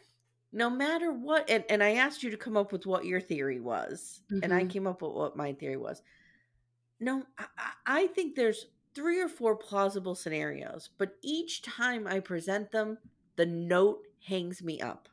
No 0.52 0.70
matter 0.72 1.12
what 1.12 1.50
and, 1.50 1.66
and 1.70 1.84
I 1.84 1.96
asked 1.96 2.24
you 2.24 2.30
to 2.32 2.38
come 2.38 2.58
up 2.58 2.72
with 2.72 2.86
what 2.86 3.06
your 3.06 3.20
theory 3.22 3.60
was, 3.60 4.22
and 4.42 4.54
I 4.54 4.64
Mhm. 4.64 4.66
came 4.66 4.88
up 4.88 5.02
with 5.02 5.12
what 5.12 5.36
my 5.36 5.54
theory 5.54 5.78
was. 5.78 6.02
No, 7.00 7.26
I, 7.38 7.74
I 7.86 8.08
think 8.08 8.36
there's 8.36 8.68
three 8.96 9.22
or 9.22 9.30
four 9.30 9.58
plausible 9.58 10.16
scenarios, 10.16 10.90
but 10.98 11.18
each 11.24 11.62
time 11.62 12.08
I 12.08 12.20
present 12.22 12.72
them, 12.72 13.00
the 13.38 13.46
note 13.46 14.08
hangs 14.28 14.64
me 14.64 14.82
up. 14.82 15.10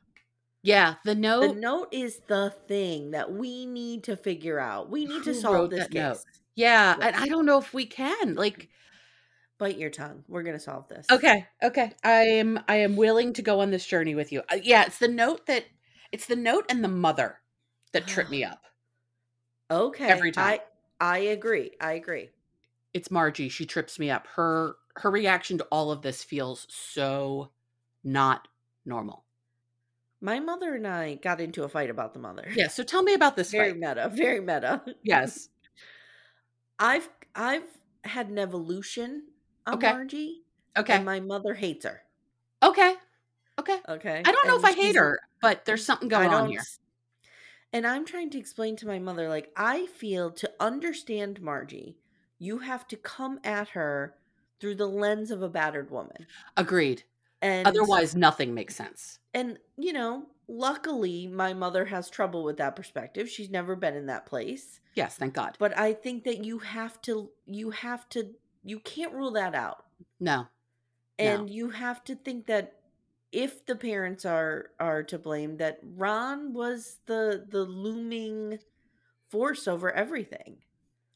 Yeah, 0.62 0.97
the 1.05 1.15
note. 1.15 1.41
The 1.41 1.49
note. 1.53 1.89
is 1.93 2.21
the 2.29 2.49
thing 2.69 3.11
that 3.11 3.31
we 3.33 3.67
need 3.67 4.03
to 4.05 4.17
figure 4.17 4.59
out. 4.59 4.89
We 4.89 5.05
need 5.05 5.25
to 5.25 5.35
solve 5.35 5.69
this 5.69 5.91
that 5.91 5.93
note? 5.93 6.23
Yeah, 6.54 6.97
and 7.00 7.16
I 7.16 7.26
don't 7.26 7.47
know 7.47 7.59
if 7.59 7.73
we 7.73 7.87
can. 7.87 8.35
Like, 8.35 8.68
Bite 9.59 9.78
your 9.78 9.90
tongue. 9.90 10.25
We're 10.28 10.42
gonna 10.42 10.59
solve 10.59 10.88
this. 10.88 11.06
okay, 11.11 11.47
okay, 11.62 11.92
I 12.02 12.23
am, 12.23 12.61
I 12.68 12.76
am 12.76 12.97
willing 12.97 13.32
to 13.35 13.42
go 13.42 13.61
on 13.61 13.71
this 13.71 13.87
journey 13.87 14.14
with 14.14 14.32
you. 14.32 14.42
Uh, 14.52 14.56
yeah, 14.62 14.85
it's 14.85 14.99
the 14.99 15.09
note 15.09 15.47
that, 15.47 15.64
it's 16.11 16.26
the 16.26 16.37
note 16.37 16.66
and 16.68 16.82
the 16.82 16.88
mother 16.88 17.38
that 17.92 18.06
trip 18.06 18.28
me 18.28 18.42
up. 18.44 18.62
Okay. 19.71 20.06
Every 20.06 20.32
time. 20.32 20.44
I 20.44 20.61
I 21.00 21.18
agree. 21.18 21.73
I 21.80 21.92
agree. 21.92 22.30
It's 22.92 23.11
Margie. 23.11 23.49
She 23.49 23.64
trips 23.64 23.99
me 23.99 24.11
up. 24.11 24.26
Her 24.35 24.76
her 24.97 25.11
reaction 25.11 25.56
to 25.59 25.64
all 25.73 25.90
of 25.90 26.02
this 26.02 26.23
feels 26.23 26.66
so 26.68 27.50
not 28.04 28.49
normal. 28.85 29.25
My 30.21 30.38
mother 30.40 30.75
and 30.75 30.87
I 30.87 31.14
got 31.14 31.40
into 31.40 31.64
a 31.64 31.68
fight 31.68 31.88
about 31.90 32.12
the 32.12 32.21
mother. 32.21 32.49
Yeah. 32.54 32.68
So 32.68 32.82
tell 32.82 33.02
me 33.02 33.14
about 33.14 33.35
this 33.37 33.50
Very 33.50 33.71
fight. 33.71 33.80
meta. 33.80 34.11
Very 34.12 34.40
meta. 34.40 34.82
Yes. 35.02 35.49
I've 36.79 37.09
I've 37.35 37.81
had 38.05 38.29
an 38.29 38.38
evolution 38.38 39.29
on 39.67 39.75
Okay. 39.75 39.87
Margie. 39.87 40.45
Okay. 40.76 40.95
And 40.97 41.05
my 41.05 41.21
mother 41.21 41.55
hates 41.55 41.85
her. 41.85 42.02
okay. 42.62 42.97
Okay. 43.59 43.81
Okay. 43.88 44.23
I 44.25 44.33
don't 44.33 44.49
know 44.49 44.57
if 44.57 44.64
I 44.64 44.73
hate 44.73 44.97
her, 44.97 45.19
but 45.41 45.64
there's 45.64 45.85
something 45.85 46.09
going 46.09 46.33
on 46.33 46.47
here. 46.47 46.62
And 47.73 47.87
I'm 47.87 48.05
trying 48.07 48.31
to 48.31 48.38
explain 48.38 48.76
to 48.76 48.87
my 48.87 48.99
mother, 48.99 49.29
like, 49.29 49.52
I 49.57 49.85
feel 49.87 50.31
to 50.33 50.55
understand 50.61 51.41
Margie, 51.43 51.99
you 52.38 52.59
have 52.61 52.87
to 52.88 52.97
come 52.97 53.41
at 53.45 53.71
her 53.71 54.19
through 54.61 54.76
the 54.76 54.88
lens 54.88 55.31
of 55.31 55.43
a 55.43 55.49
battered 55.50 55.91
woman. 55.91 56.29
Agreed. 56.57 57.05
And 57.43 57.67
Otherwise, 57.67 58.14
nothing 58.17 58.55
makes 58.55 58.75
sense. 58.76 59.19
and 59.35 59.59
you 59.76 59.93
know, 59.93 60.26
luckily 60.52 61.26
my 61.26 61.54
mother 61.54 61.87
has 61.87 62.11
trouble 62.11 62.44
with 62.44 62.59
that 62.59 62.76
perspective. 62.76 63.28
She's 63.28 63.50
never 63.50 63.75
been 63.75 63.97
in 63.97 64.06
that 64.06 64.26
place. 64.26 64.80
Yes. 64.94 65.16
Thank 65.16 65.35
God. 65.35 65.56
But 65.59 65.76
I 65.76 65.94
think 65.94 66.25
that 66.25 66.44
you 66.44 66.59
have 66.59 67.00
to 67.02 67.30
you 67.47 67.71
have 67.71 68.09
to 68.11 68.30
you 68.62 68.78
can't 68.78 69.14
rule 69.14 69.32
that 69.32 69.54
out. 69.54 69.87
No. 70.21 70.47
No. 71.18 71.25
And 71.25 71.50
you 71.50 71.71
have 71.71 72.04
to 72.04 72.14
think 72.14 72.47
that 72.47 72.75
if 73.32 73.64
the 73.64 73.76
parents 73.76 74.25
are 74.26 74.71
are 74.78 75.02
to 75.04 75.18
blame 75.18 75.56
that 75.56 75.80
Ron 75.82 76.52
was 76.52 76.99
the 77.06 77.47
the 77.49 77.64
looming 77.64 78.59
force 79.30 79.66
over 79.66 79.90
everything. 79.92 80.59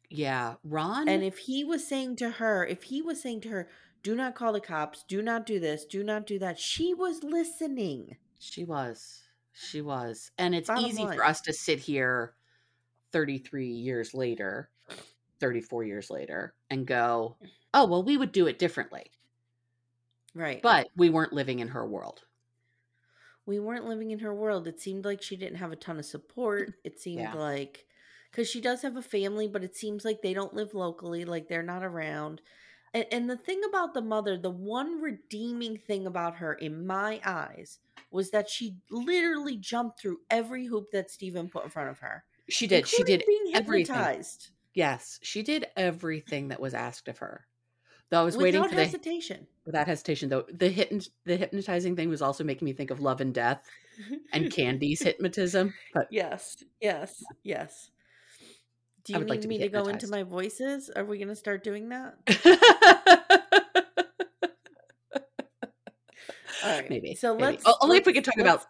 Yeah. 0.08 0.54
Ron. 0.64 1.08
And 1.08 1.22
if 1.22 1.38
he 1.38 1.64
was 1.64 1.86
saying 1.86 2.16
to 2.16 2.30
her, 2.30 2.64
if 2.64 2.84
he 2.84 3.02
was 3.02 3.20
saying 3.20 3.42
to 3.42 3.48
her, 3.50 3.68
do 4.02 4.14
not 4.14 4.36
call 4.36 4.52
the 4.52 4.60
cops, 4.60 5.04
do 5.06 5.20
not 5.20 5.44
do 5.44 5.58
this, 5.58 5.84
do 5.84 6.04
not 6.04 6.26
do 6.26 6.38
that, 6.38 6.58
she 6.58 6.94
was 6.94 7.24
listening. 7.24 8.16
She 8.38 8.64
was. 8.64 9.25
She 9.58 9.80
was. 9.80 10.30
And 10.38 10.54
it's 10.54 10.68
Bottom 10.68 10.84
easy 10.84 11.04
line. 11.04 11.16
for 11.16 11.24
us 11.24 11.40
to 11.42 11.52
sit 11.52 11.78
here 11.78 12.34
33 13.12 13.68
years 13.68 14.12
later, 14.14 14.70
34 15.40 15.84
years 15.84 16.10
later, 16.10 16.54
and 16.70 16.86
go, 16.86 17.36
oh, 17.72 17.86
well, 17.86 18.02
we 18.02 18.16
would 18.16 18.32
do 18.32 18.46
it 18.46 18.58
differently. 18.58 19.10
Right. 20.34 20.60
But 20.60 20.88
we 20.96 21.08
weren't 21.08 21.32
living 21.32 21.60
in 21.60 21.68
her 21.68 21.86
world. 21.86 22.22
we 23.46 23.58
weren't 23.60 23.86
living 23.86 24.10
in 24.10 24.18
her 24.18 24.34
world. 24.34 24.66
It 24.66 24.80
seemed 24.80 25.04
like 25.04 25.22
she 25.22 25.36
didn't 25.36 25.58
have 25.58 25.70
a 25.72 25.76
ton 25.76 25.98
of 25.98 26.04
support. 26.04 26.74
It 26.84 26.98
seemed 27.00 27.20
Yeah. 27.20 27.34
like 27.34 27.86
because 28.30 28.50
she 28.50 28.60
does 28.60 28.82
have 28.82 28.96
a 28.96 29.02
family, 29.02 29.48
but 29.48 29.64
it 29.64 29.74
seems 29.76 30.04
like 30.04 30.20
they 30.20 30.34
don't 30.34 30.52
live 30.52 30.74
locally, 30.74 31.24
like 31.24 31.48
they're 31.48 31.62
not 31.62 31.82
around. 31.84 32.42
And, 32.92 33.06
and 33.10 33.30
the 33.30 33.36
thing 33.36 33.62
about 33.66 33.94
the 33.94 34.02
mother, 34.02 34.36
the 34.36 34.50
one 34.50 35.00
redeeming 35.00 35.78
thing 35.78 36.06
about 36.06 36.36
her 36.36 36.52
in 36.52 36.86
my 36.86 37.20
eyes 37.24 37.78
was 38.10 38.30
that 38.30 38.48
she 38.48 38.76
literally 38.90 39.56
jumped 39.56 40.00
through 40.00 40.18
every 40.30 40.66
hoop 40.66 40.90
that 40.92 41.10
Stephen 41.10 41.48
put 41.48 41.64
in 41.64 41.70
front 41.70 41.90
of 41.90 41.98
her. 42.00 42.24
She 42.48 42.66
did. 42.66 42.86
She 42.86 43.02
did 43.02 43.24
being 43.26 43.52
everything. 43.54 43.94
hypnotized 43.94 44.50
Yes. 44.76 45.18
She 45.22 45.42
did 45.42 45.66
everything 45.74 46.48
that 46.48 46.60
was 46.60 46.74
asked 46.74 47.08
of 47.08 47.18
her. 47.18 47.46
Though 48.10 48.20
I 48.20 48.24
was 48.24 48.36
waiting 48.36 48.60
without 48.60 48.70
for 48.70 48.76
the 48.76 48.84
hesitation. 48.84 49.46
without 49.64 49.88
hesitation 49.88 50.28
though. 50.28 50.44
The 50.52 50.68
hit 50.68 51.08
the 51.24 51.36
hypnotizing 51.36 51.96
thing 51.96 52.08
was 52.08 52.22
also 52.22 52.44
making 52.44 52.66
me 52.66 52.72
think 52.72 52.92
of 52.92 53.00
love 53.00 53.20
and 53.20 53.34
death 53.34 53.64
and 54.32 54.52
Candy's 54.52 55.02
hypnotism. 55.02 55.74
But 55.92 56.06
yes, 56.12 56.62
yes, 56.80 57.24
yes. 57.42 57.90
Do 59.04 59.14
you 59.14 59.20
like 59.20 59.28
need 59.28 59.42
to 59.42 59.48
me 59.48 59.58
to 59.58 59.68
go 59.68 59.86
into 59.86 60.08
my 60.08 60.22
voices? 60.24 60.90
Are 60.94 61.04
we 61.04 61.16
going 61.18 61.28
to 61.28 61.36
start 61.36 61.64
doing 61.64 61.88
that? 61.88 62.14
All 66.45 66.45
right. 66.64 66.88
maybe. 66.90 67.14
So 67.14 67.34
maybe. 67.34 67.58
let's 67.64 67.64
only 67.80 67.98
if 67.98 68.06
we 68.06 68.12
could 68.12 68.24
talk 68.24 68.38
about 68.38 68.64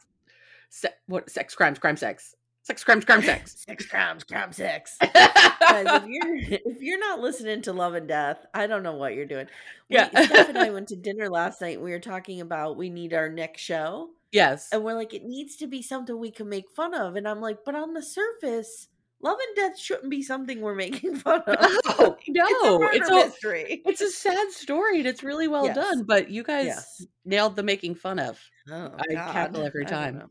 se- 0.70 0.94
what 1.06 1.30
sex 1.30 1.54
crimes, 1.54 1.78
crime, 1.78 1.96
sex, 1.96 2.34
sex 2.62 2.82
crimes, 2.84 3.04
crime, 3.04 3.22
sex. 3.22 3.64
sex 3.66 3.86
crimes, 3.86 4.24
crime, 4.24 4.52
sex. 4.52 4.96
Guys, 5.00 6.02
if 6.02 6.06
you're 6.06 6.36
if 6.74 6.82
you're 6.82 6.98
not 6.98 7.20
listening 7.20 7.62
to 7.62 7.72
Love 7.72 7.94
and 7.94 8.08
Death, 8.08 8.44
I 8.54 8.66
don't 8.66 8.82
know 8.82 8.94
what 8.94 9.14
you're 9.14 9.26
doing. 9.26 9.46
We, 9.88 9.96
Yeah. 9.96 10.08
Steph 10.08 10.48
and 10.48 10.58
I 10.58 10.70
went 10.70 10.88
to 10.88 10.96
dinner 10.96 11.28
last 11.28 11.60
night. 11.60 11.76
And 11.76 11.84
we 11.84 11.92
were 11.92 12.00
talking 12.00 12.40
about 12.40 12.76
we 12.76 12.90
need 12.90 13.12
our 13.14 13.28
next 13.28 13.62
show, 13.62 14.10
yes. 14.32 14.68
and 14.72 14.82
we're 14.84 14.94
like, 14.94 15.14
it 15.14 15.24
needs 15.24 15.56
to 15.56 15.66
be 15.66 15.82
something 15.82 16.18
we 16.18 16.30
can 16.30 16.48
make 16.48 16.70
fun 16.70 16.94
of. 16.94 17.16
And 17.16 17.26
I'm 17.28 17.40
like, 17.40 17.58
but 17.64 17.74
on 17.74 17.94
the 17.94 18.02
surface, 18.02 18.88
Love 19.22 19.38
and 19.48 19.56
Death 19.56 19.78
shouldn't 19.78 20.10
be 20.10 20.22
something 20.22 20.60
we're 20.60 20.74
making 20.74 21.16
fun 21.16 21.40
of. 21.46 21.58
No, 21.58 21.76
no, 21.98 22.16
it's 22.18 22.28
it's 22.28 22.64
a 22.64 22.68
a, 22.74 22.78
murder 22.78 23.26
mystery. 23.26 23.82
it's 23.86 24.00
a 24.00 24.10
sad 24.10 24.50
story 24.52 24.98
and 24.98 25.06
it's 25.08 25.22
really 25.22 25.48
well 25.48 25.64
Yes. 25.66 25.74
done. 25.76 26.02
But 26.04 26.30
you 26.30 26.42
guys 26.42 26.66
Yes. 26.66 27.06
nailed 27.24 27.56
the 27.56 27.62
making 27.62 27.94
fun 27.96 28.18
of. 28.18 28.38
Oh, 28.70 28.92
I 28.98 29.14
cackle 29.14 29.64
every 29.64 29.86
time. 29.86 30.28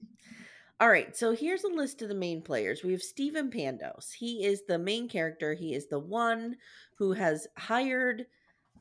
All 0.79 0.89
right, 0.89 1.15
so 1.15 1.31
here's 1.33 1.63
a 1.63 1.69
list 1.69 2.01
of 2.01 2.09
the 2.09 2.15
main 2.15 2.41
players. 2.41 2.83
We 2.83 2.91
have 2.91 3.01
Stephen 3.01 3.49
Pandos. 3.49 4.11
He 4.13 4.43
is 4.45 4.63
the 4.67 4.77
main 4.77 5.07
character. 5.07 5.53
He 5.53 5.73
is 5.73 5.87
the 5.87 5.99
one 5.99 6.57
who 6.97 7.13
has 7.13 7.47
hired 7.57 8.25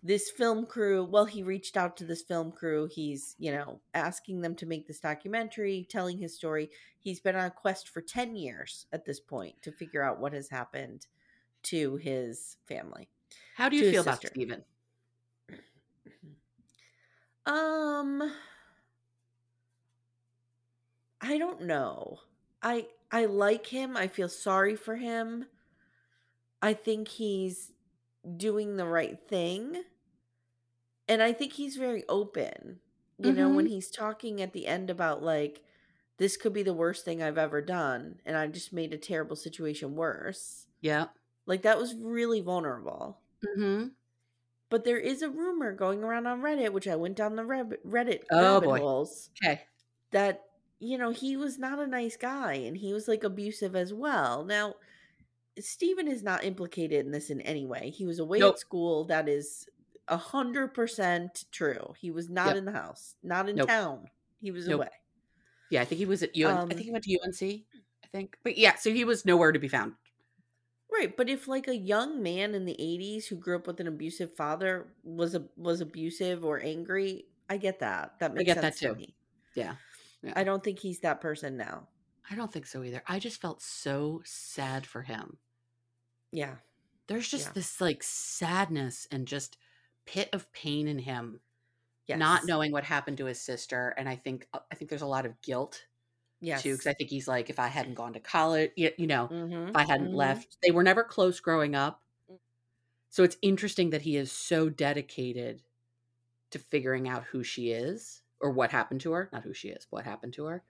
this 0.05 0.31
film 0.31 0.67
crew. 0.67 1.03
Well, 1.03 1.25
he 1.25 1.43
reached 1.43 1.79
out 1.79 1.97
to 1.97 2.05
this 2.05 2.23
film 2.23 2.53
crew. 2.53 2.87
He's, 2.93 3.35
you 3.39 3.51
know, 3.51 3.81
asking 3.95 4.43
them 4.43 4.55
to 4.57 4.67
make 4.67 4.87
this 4.87 5.01
documentary, 5.01 5.87
telling 5.89 6.19
his 6.19 6.37
story. 6.37 6.69
He's 6.99 7.21
been 7.21 7.35
on 7.35 7.47
a 7.47 7.51
quest 7.51 7.89
for 7.89 8.03
10 8.03 8.37
years 8.37 8.87
at 8.93 9.07
this 9.07 9.19
point 9.19 9.63
to 9.63 9.73
figure 9.73 10.03
out 10.03 10.21
what 10.21 10.35
has 10.35 10.51
happened 10.51 11.07
to 11.65 11.97
his 11.97 12.59
family. 12.67 13.09
How 13.57 13.71
do 13.71 13.77
you 13.77 13.91
feel 13.91 14.03
about. 14.03 14.25
Stephen? 14.25 14.63
Um 17.47 18.31
I 21.21 21.39
don't 21.39 21.63
know. 21.63 22.19
I 22.63 22.87
I 23.11 23.25
like 23.27 23.67
him. 23.67 23.97
I 23.97 24.09
feel 24.09 24.29
sorry 24.29 24.77
for 24.77 24.97
him. 24.97 25.47
I 26.61 26.75
think 26.75 27.09
he's 27.09 27.73
doing 28.37 28.77
the 28.77 28.87
right 28.87 29.19
thing. 29.29 29.83
And 31.09 31.23
I 31.23 31.33
think 31.33 31.55
he's 31.55 31.77
very 31.77 32.05
open. 32.09 32.81
You 33.19 33.33
know, 33.33 33.49
when 33.49 33.67
he's 33.67 33.91
talking 33.91 34.43
at 34.43 34.53
the 34.53 34.67
end 34.67 34.91
about 34.91 35.23
like 35.23 35.63
this 36.19 36.37
could 36.37 36.53
be 36.53 36.63
the 36.63 36.75
worst 36.75 37.05
thing 37.05 37.23
I've 37.23 37.39
ever 37.39 37.61
done 37.63 38.21
and 38.25 38.37
I've 38.37 38.53
just 38.53 38.73
made 38.73 38.93
a 38.93 38.99
terrible 38.99 39.37
situation 39.37 39.95
worse. 39.95 40.69
Yeah. 40.81 41.09
Like 41.47 41.63
that 41.63 41.79
was 41.79 41.95
really 41.97 42.41
vulnerable. 42.41 43.21
hmm 43.43 43.97
But 44.69 44.85
there 44.85 44.99
is 44.99 45.23
a 45.23 45.31
rumor 45.31 45.73
going 45.73 46.03
around 46.05 46.27
on 46.27 46.43
Reddit, 46.43 46.73
which 46.73 46.89
I 46.89 46.97
went 46.97 47.17
down 47.17 47.37
the 47.37 47.43
Reddit 47.45 48.25
Oh, 48.31 48.61
rabbit 48.61 48.61
boy. 48.61 48.79
holes, 48.79 49.31
Okay. 49.43 49.67
that 50.13 50.45
you 50.81 50.99
know 50.99 51.11
he 51.11 51.37
was 51.37 51.59
not 51.59 51.79
a 51.81 51.87
nice 51.87 52.17
guy 52.17 52.55
and 52.55 52.77
he 52.79 52.93
was 52.95 53.09
like 53.09 53.25
abusive 53.25 53.77
as 53.77 53.95
well. 53.95 54.45
Now, 54.45 54.77
Stephen 55.61 56.09
is 56.09 56.23
not 56.23 56.45
implicated 56.45 57.07
in 57.07 57.13
this 57.13 57.31
in 57.31 57.41
any 57.43 57.67
way. 57.67 57.91
He 57.91 58.07
was 58.07 58.19
away 58.21 58.41
Nope. 58.41 58.55
at 58.55 58.59
school. 58.59 59.05
That 59.07 59.29
is 59.29 59.69
a 60.09 60.17
hundred 60.17 60.75
percent 60.75 61.45
true. 61.51 61.95
He 61.99 62.11
was 62.11 62.29
not 62.29 62.49
Yep. 62.49 62.57
in 62.57 62.65
the 62.67 62.73
house, 62.73 63.17
not 63.23 63.49
in 63.49 63.57
Nope. 63.57 63.69
town. 63.69 64.11
He 64.41 64.51
was 64.51 64.67
Nope. 64.69 64.81
away. 64.81 64.91
Yeah, 65.71 65.83
I 65.83 65.85
think 65.85 65.99
he 65.99 66.07
was 66.07 66.23
at 66.23 66.37
UN. 66.37 66.57
I 66.57 66.61
Um, 66.63 66.69
think 66.69 66.81
he 66.81 66.91
went 66.93 67.05
to 67.05 67.11
UNC. 67.11 67.67
I 68.05 68.07
think, 68.09 68.37
but 68.43 68.57
yeah, 68.59 68.75
so 68.77 68.91
he 68.93 69.05
was 69.05 69.25
nowhere 69.25 69.51
to 69.53 69.59
be 69.59 69.69
found. 69.69 69.95
Right, 70.93 71.17
but 71.17 71.29
if 71.29 71.49
like 71.49 71.67
a 71.67 71.77
young 71.77 72.23
man 72.23 72.55
in 72.55 72.65
the 72.67 72.77
80s 72.79 73.27
who 73.27 73.37
grew 73.37 73.57
up 73.57 73.67
with 73.67 73.81
an 73.81 73.89
abusive 73.89 74.37
father 74.37 74.95
was 75.03 75.35
a 75.35 75.49
was 75.57 75.81
abusive 75.81 76.45
or 76.45 76.61
angry, 76.61 77.27
I 77.49 77.57
get 77.57 77.81
that. 77.81 78.19
That 78.21 78.35
makes 78.35 78.47
get 78.47 78.57
that 78.61 78.77
sense 78.77 78.81
to 78.81 78.95
me. 78.95 79.17
Yeah. 79.55 79.77
Yeah. 80.23 80.35
I 80.37 80.45
don't 80.45 80.63
think 80.63 80.79
he's 80.79 81.01
that 81.01 81.21
person 81.21 81.57
now. 81.57 81.89
I 82.31 82.35
don't 82.37 82.53
think 82.53 82.67
so 82.67 82.83
either. 82.85 83.03
I 83.07 83.19
just 83.19 83.41
felt 83.41 83.61
so 83.61 84.23
sad 84.25 84.87
for 84.87 85.03
him. 85.03 85.39
Yeah. 86.31 86.57
there's 87.07 87.29
just 87.29 87.49
Yeah. 87.49 87.53
this 87.53 87.81
like 87.83 88.03
sadness 88.03 89.07
and 89.11 89.27
just 89.29 89.59
pit 90.07 90.29
of 90.33 90.53
pain 90.53 90.89
in 90.89 90.99
him 91.01 91.41
Yes. 92.07 92.25
not 92.29 92.47
knowing 92.47 92.73
what 92.73 92.85
happened 92.85 93.19
to 93.19 93.27
his 93.27 93.41
sister 93.41 93.91
and 93.99 94.09
i 94.09 94.17
think 94.17 94.49
uh, 94.55 94.61
i 94.73 94.75
think 94.77 94.89
there's 94.91 95.03
a 95.03 95.07
lot 95.07 95.27
of 95.27 95.41
guilt 95.43 95.87
yes. 96.41 96.65
too 96.65 96.75
because 96.75 96.87
i 96.89 96.95
think 96.95 97.11
he's 97.11 97.29
like 97.29 97.51
if 97.51 97.59
i 97.61 97.69
hadn't 97.69 97.95
gone 97.95 98.13
to 98.15 98.21
college 98.21 98.73
you, 98.77 98.93
you 98.99 99.07
know 99.09 99.27
Mhm, 99.29 99.69
if 99.69 99.77
i 99.77 99.85
hadn't 99.85 100.15
mhm. 100.15 100.15
left 100.15 100.59
they 100.65 100.73
were 100.73 100.85
never 100.85 101.05
close 101.05 101.41
growing 101.41 101.75
up 101.77 102.05
Mm. 102.29 102.37
so 103.09 103.23
it's 103.23 103.37
interesting 103.43 103.91
that 103.91 104.03
he 104.03 104.17
is 104.17 104.33
so 104.33 104.69
dedicated 104.69 105.63
to 106.53 106.61
figuring 106.61 107.09
out 107.09 107.25
who 107.25 107.45
she 107.45 107.71
is 107.73 108.23
or 108.41 108.51
what 108.51 108.73
happened 108.73 109.03
to 109.03 109.13
her 109.13 109.31
not 109.33 109.45
who 109.45 109.55
she 109.55 109.69
is 109.69 109.87
what 109.91 110.05
happened 110.05 110.35
to 110.35 110.47
her 110.47 110.65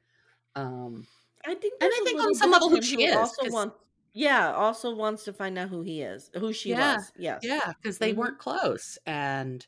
um 0.56 1.08
I 1.46 1.54
think, 1.54 1.74
And 1.80 1.90
I 1.92 2.00
think 2.04 2.20
on 2.20 2.34
some 2.34 2.50
level 2.50 2.70
who 2.70 2.80
she 2.82 3.04
is, 3.04 3.38
Also 3.40 3.44
wants, 3.44 3.76
yeah, 4.14 4.52
also 4.52 4.94
wants 4.94 5.24
to 5.24 5.32
find 5.34 5.58
out 5.58 5.68
who 5.68 5.82
he 5.82 6.00
is, 6.02 6.30
who 6.34 6.52
she 6.54 6.72
Yeah, 6.72 6.74
was. 6.74 7.12
Yes. 7.16 7.42
yeah 7.42 7.72
because 7.74 7.98
they 7.98 8.12
Mhm. 8.12 8.14
weren't 8.14 8.38
close 8.38 8.98
and 9.06 9.66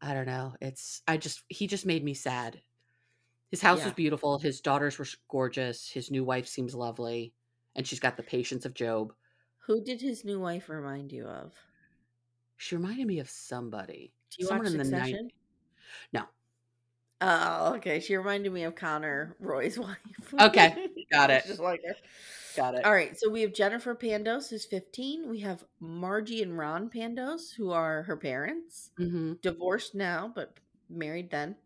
i 0.00 0.12
don't 0.14 0.26
know 0.26 0.54
it's 0.60 1.02
i 1.06 1.16
just 1.16 1.42
he 1.48 1.66
just 1.66 1.86
made 1.86 2.04
me 2.04 2.14
sad 2.14 2.62
his 3.50 3.62
house 3.62 3.84
Yeah. 3.84 3.84
was 3.84 3.94
beautiful 3.94 4.38
his 4.38 4.60
daughters 4.62 4.98
were 4.98 5.06
gorgeous 5.28 5.90
his 5.90 6.10
new 6.10 6.24
wife 6.24 6.48
seems 6.48 6.74
lovely 6.74 7.34
and 7.76 7.86
she's 7.88 8.00
got 8.00 8.16
the 8.18 8.24
patience 8.24 8.66
of 8.66 8.74
job 8.74 9.14
Who 9.66 9.80
did 9.80 10.00
his 10.00 10.24
new 10.24 10.38
wife 10.38 10.68
remind 10.68 11.10
you 11.10 11.26
of? 11.26 11.66
she 12.56 12.74
reminded 12.74 13.06
me 13.06 13.20
of 13.20 13.30
somebody 13.30 14.12
Do 14.30 14.42
you 14.42 14.48
someone 14.48 14.66
watch 14.66 14.66
in 14.66 14.76
the 14.76 14.84
Succession? 14.84 15.30
90s 15.30 15.32
no 16.12 16.28
Oh, 17.20 17.74
okay. 17.76 18.00
She 18.00 18.16
reminded 18.16 18.52
me 18.52 18.64
of 18.64 18.74
Connor 18.74 19.36
Roy's 19.40 19.78
wife. 19.78 20.34
Okay, 20.40 20.78
got 21.10 21.30
it. 21.30 21.44
Just 21.46 21.60
like 21.60 21.82
her. 21.86 21.94
got 22.56 22.74
it 22.74 22.84
All 22.84 22.92
right, 22.92 23.18
so 23.18 23.30
we 23.30 23.42
have 23.42 23.52
Jennifer 23.52 23.94
Pandos, 23.94 24.50
who's 24.50 24.64
15. 24.64 25.28
We 25.28 25.40
have 25.40 25.64
Margie 25.80 26.42
and 26.42 26.56
Ron 26.56 26.90
Pandos, 26.90 27.54
who 27.56 27.70
are 27.70 28.02
her 28.04 28.16
parents. 28.16 28.90
mm-hmm. 28.98 29.34
divorced 29.42 29.94
now, 29.94 30.30
but 30.34 30.54
married 30.88 31.30
then. 31.30 31.56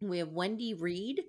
We 0.00 0.18
have 0.18 0.30
Wendy 0.30 0.74
Reed, 0.74 1.22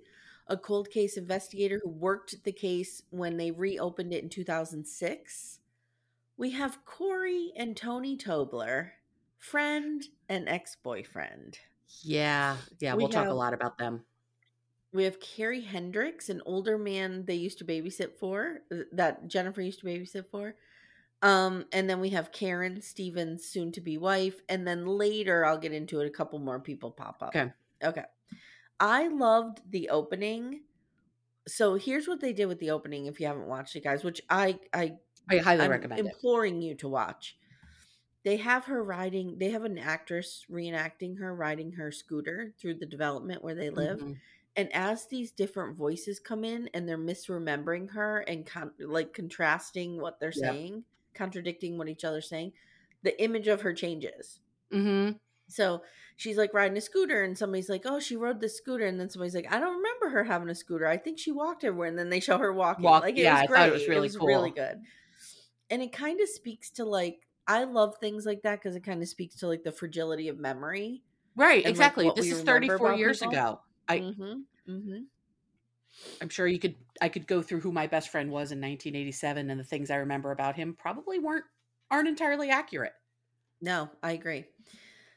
a 0.48 0.56
cold 0.56 0.90
case 0.90 1.16
investigator 1.16 1.80
who 1.82 1.90
worked 1.90 2.42
the 2.44 2.52
case 2.52 3.02
when 3.10 3.36
they 3.36 3.50
reopened 3.50 4.12
it 4.12 4.22
in 4.22 4.28
2006. 4.28 5.60
We 6.36 6.50
have 6.50 6.84
Corey 6.84 7.52
and 7.56 7.76
Tony 7.76 8.16
Tobler, 8.16 8.90
friend 9.38 10.02
and 10.28 10.48
ex 10.48 10.76
boyfriend. 10.82 11.58
yeah 12.02 12.56
yeah 12.80 12.94
We 12.94 13.04
we'll 13.04 13.12
talk 13.12 13.28
a 13.28 13.32
lot 13.32 13.54
about 13.54 13.78
them 13.78 14.04
We 14.94 15.04
have 15.04 15.20
Carrie 15.20 15.62
Hendricks, 15.62 16.28
an 16.30 16.40
older 16.46 16.78
man 16.78 17.26
they 17.26 17.34
used 17.34 17.58
to 17.58 17.64
babysit 17.64 18.16
for, 18.16 18.62
uh, 18.72 18.84
that 18.92 19.26
Jennifer 19.28 19.60
used 19.60 19.80
to 19.80 19.86
babysit 19.86 20.30
for. 20.30 20.56
Um, 21.22 21.66
and 21.72 21.90
then 21.90 22.00
we 22.00 22.10
have 22.10 22.32
Karen 22.32 22.80
Stevens, 22.82 23.44
soon 23.46 23.72
to 23.72 23.80
be 23.82 23.98
wife, 23.98 24.40
and 24.48 24.66
then 24.66 24.86
later 24.86 25.44
I'll 25.46 25.58
get 25.58 25.72
into 25.72 26.00
it. 26.00 26.06
A 26.06 26.10
couple 26.10 26.38
more 26.38 26.60
people 26.60 26.92
pop 26.92 27.22
up. 27.22 27.36
Okay. 27.36 27.52
Okay. 27.82 28.04
I 28.80 29.08
loved 29.08 29.62
the 29.70 29.90
opening. 29.90 30.64
So 31.48 31.76
here's 31.76 32.08
what 32.08 32.20
they 32.20 32.32
did 32.32 32.46
with 32.46 32.60
the 32.60 32.70
opening. 32.70 33.06
If 33.06 33.20
you 33.20 33.26
haven't 33.26 33.48
watched 33.48 33.76
it, 33.76 33.84
guys, 33.84 34.04
which 34.04 34.22
I 34.30 34.60
I 34.72 34.98
i 35.30 35.38
highly 35.38 35.66
I'm 35.66 35.68
recommend 35.68 36.06
it 36.06 36.16
imploring 36.16 36.62
you 36.62 36.74
to 36.76 36.88
watch. 36.88 37.38
They 38.24 38.38
have 38.38 38.66
her 38.66 38.82
riding. 38.82 39.38
They 39.38 39.50
have 39.50 39.64
an 39.64 39.78
actress 39.78 40.46
reenacting 40.50 41.18
her 41.18 41.34
riding 41.34 41.72
her 41.72 41.92
scooter 41.92 42.54
through 42.58 42.76
the 42.76 42.86
development 42.86 43.42
where 43.44 43.54
they 43.54 43.70
live. 43.70 44.00
Mhm. 44.00 44.20
And 44.56 44.72
as 44.72 45.06
these 45.06 45.32
different 45.32 45.76
voices 45.76 46.20
come 46.20 46.44
in 46.44 46.68
and 46.74 46.88
they're 46.88 46.96
misremembering 46.98 47.90
her 47.92 48.20
and 48.20 48.46
con- 48.46 48.72
like 48.78 49.12
contrasting 49.12 50.00
what 50.00 50.20
they're 50.20 50.32
Yep. 50.34 50.52
saying, 50.52 50.84
contradicting 51.12 51.76
what 51.76 51.88
each 51.88 52.04
other's 52.04 52.28
saying, 52.28 52.52
the 53.02 53.20
image 53.22 53.48
of 53.48 53.62
her 53.62 53.72
changes. 53.74 54.40
Mhm. 54.72 55.18
So 55.48 55.82
she's 56.16 56.38
like 56.38 56.54
riding 56.54 56.76
a 56.78 56.80
scooter, 56.80 57.22
and 57.22 57.36
somebody's 57.36 57.68
like, 57.68 57.82
"Oh, 57.84 57.98
she 58.00 58.16
rode 58.16 58.40
this 58.40 58.56
scooter," 58.56 58.86
and 58.86 58.98
then 58.98 59.10
somebody's 59.10 59.34
like, 59.34 59.52
"I 59.52 59.60
don't 59.60 59.76
remember 59.76 60.08
her 60.10 60.24
having 60.24 60.48
a 60.48 60.54
scooter. 60.54 60.86
I 60.86 60.96
think 60.96 61.18
she 61.18 61.32
walked 61.32 61.64
everywhere." 61.64 61.88
And 61.88 61.98
then 61.98 62.08
they 62.08 62.20
show 62.20 62.38
her 62.38 62.52
walking. 62.52 62.84
Walk- 62.84 63.02
like 63.02 63.18
it 63.18 63.22
yeah, 63.22 63.42
was 63.42 63.50
I 63.50 63.54
thought 63.54 63.68
it 63.68 63.72
was 63.72 63.88
really 63.88 64.08
really 64.08 64.50
cool. 64.52 64.64
good. 64.64 64.82
And 65.70 65.82
it 65.82 65.92
kind 65.92 66.20
of 66.20 66.28
speaks 66.28 66.70
to 66.72 66.84
like 66.84 67.26
I 67.46 67.64
love 67.64 67.98
things 67.98 68.24
like 68.24 68.42
that 68.42 68.60
because 68.62 68.74
it 68.74 68.84
kind 68.84 69.02
of 69.02 69.08
speaks 69.08 69.34
to 69.36 69.48
like 69.48 69.64
the 69.64 69.72
fragility 69.72 70.28
of 70.28 70.38
memory. 70.38 71.02
right 71.36 71.62
like, 71.64 71.66
exactly 71.70 72.04
what 72.06 72.16
this 72.16 72.30
is 72.30 72.40
34 72.42 72.94
years 72.94 73.18
people. 73.18 73.32
ago 73.32 73.60
I- 73.88 73.98
mm-hmm. 73.98 74.32
Mm-hmm. 74.70 74.98
i'm 76.20 76.28
sure 76.28 76.46
you 76.46 76.58
could 76.58 76.74
i 77.00 77.08
could 77.08 77.26
go 77.26 77.42
through 77.42 77.60
who 77.60 77.72
my 77.72 77.86
best 77.86 78.08
friend 78.10 78.30
was 78.30 78.52
in 78.52 78.58
1987 78.60 79.50
and 79.50 79.60
the 79.60 79.64
things 79.64 79.90
i 79.90 79.96
remember 79.96 80.30
about 80.32 80.56
him 80.56 80.74
probably 80.78 81.18
weren't 81.18 81.44
aren't 81.90 82.08
entirely 82.08 82.50
accurate 82.50 82.94
No, 83.60 83.88
I 84.02 84.12
agree. 84.12 84.44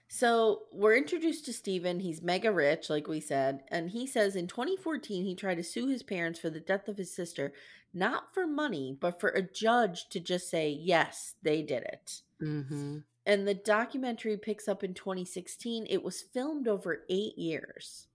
So 0.08 0.64
we're 0.72 0.96
introduced 0.96 1.44
to 1.46 1.54
Stephen. 1.54 2.00
He's 2.00 2.22
mega 2.22 2.50
rich, 2.52 2.90
like 2.90 3.08
we 3.10 3.20
said. 3.20 3.64
And 3.70 3.90
he 3.90 4.08
says 4.08 4.36
in 4.38 4.48
2014, 4.48 5.26
he 5.26 5.36
tried 5.36 5.56
to 5.56 5.64
sue 5.64 5.88
his 5.88 6.02
parents 6.04 6.40
for 6.40 6.50
the 6.50 6.62
death 6.62 6.88
of 6.88 6.98
his 6.98 7.14
sister, 7.14 7.52
not 7.94 8.34
for 8.34 8.48
money, 8.48 8.96
but 8.98 9.20
for 9.20 9.30
a 9.30 9.42
judge 9.42 10.08
to 10.10 10.20
just 10.22 10.50
say, 10.50 10.70
yes, 10.70 11.36
they 11.44 11.62
did 11.62 11.84
it. 11.84 12.22
mm-hmm. 12.42 13.00
And 13.26 13.46
the 13.46 13.54
documentary 13.56 14.38
picks 14.38 14.70
up 14.70 14.82
in 14.82 14.94
2016. 14.94 15.86
It 15.90 16.02
was 16.04 16.22
filmed 16.22 16.70
over 16.70 17.04
eight 17.10 17.38
years. 17.38 18.08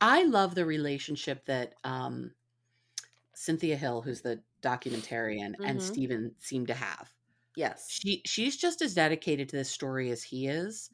I 0.00 0.24
love 0.24 0.54
the 0.54 0.66
relationship 0.66 1.46
that 1.46 1.74
um, 1.84 2.34
Cynthia 3.34 3.76
Hill, 3.76 4.02
who's 4.02 4.22
the 4.22 4.42
documentarian, 4.62 5.56
and 5.64 5.80
Mhm. 5.80 5.82
Stephen 5.82 6.34
seem 6.38 6.66
to 6.66 6.74
have. 6.74 7.12
Yes. 7.56 8.02
She 8.02 8.22
she's 8.26 8.56
just 8.56 8.82
as 8.82 8.94
dedicated 8.94 9.48
to 9.50 9.56
this 9.56 9.70
story 9.70 10.10
as 10.10 10.24
he 10.24 10.48
is, 10.48 10.90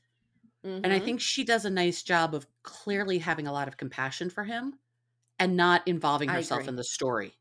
and 0.85 0.93
I 0.93 1.01
Mhm. 1.01 1.01
think 1.01 1.21
she 1.21 1.45
does 1.45 1.65
a 1.67 1.71
nice 1.71 2.03
job 2.03 2.35
of 2.35 2.49
clearly 2.65 3.19
having 3.21 3.47
a 3.47 3.53
lot 3.53 3.69
of 3.69 3.77
compassion 3.79 4.31
for 4.31 4.45
him 4.45 4.79
and 5.39 5.57
not 5.57 5.87
involving 5.89 6.33
herself 6.33 6.69
in 6.69 6.77
the 6.77 6.85
story. 6.85 7.39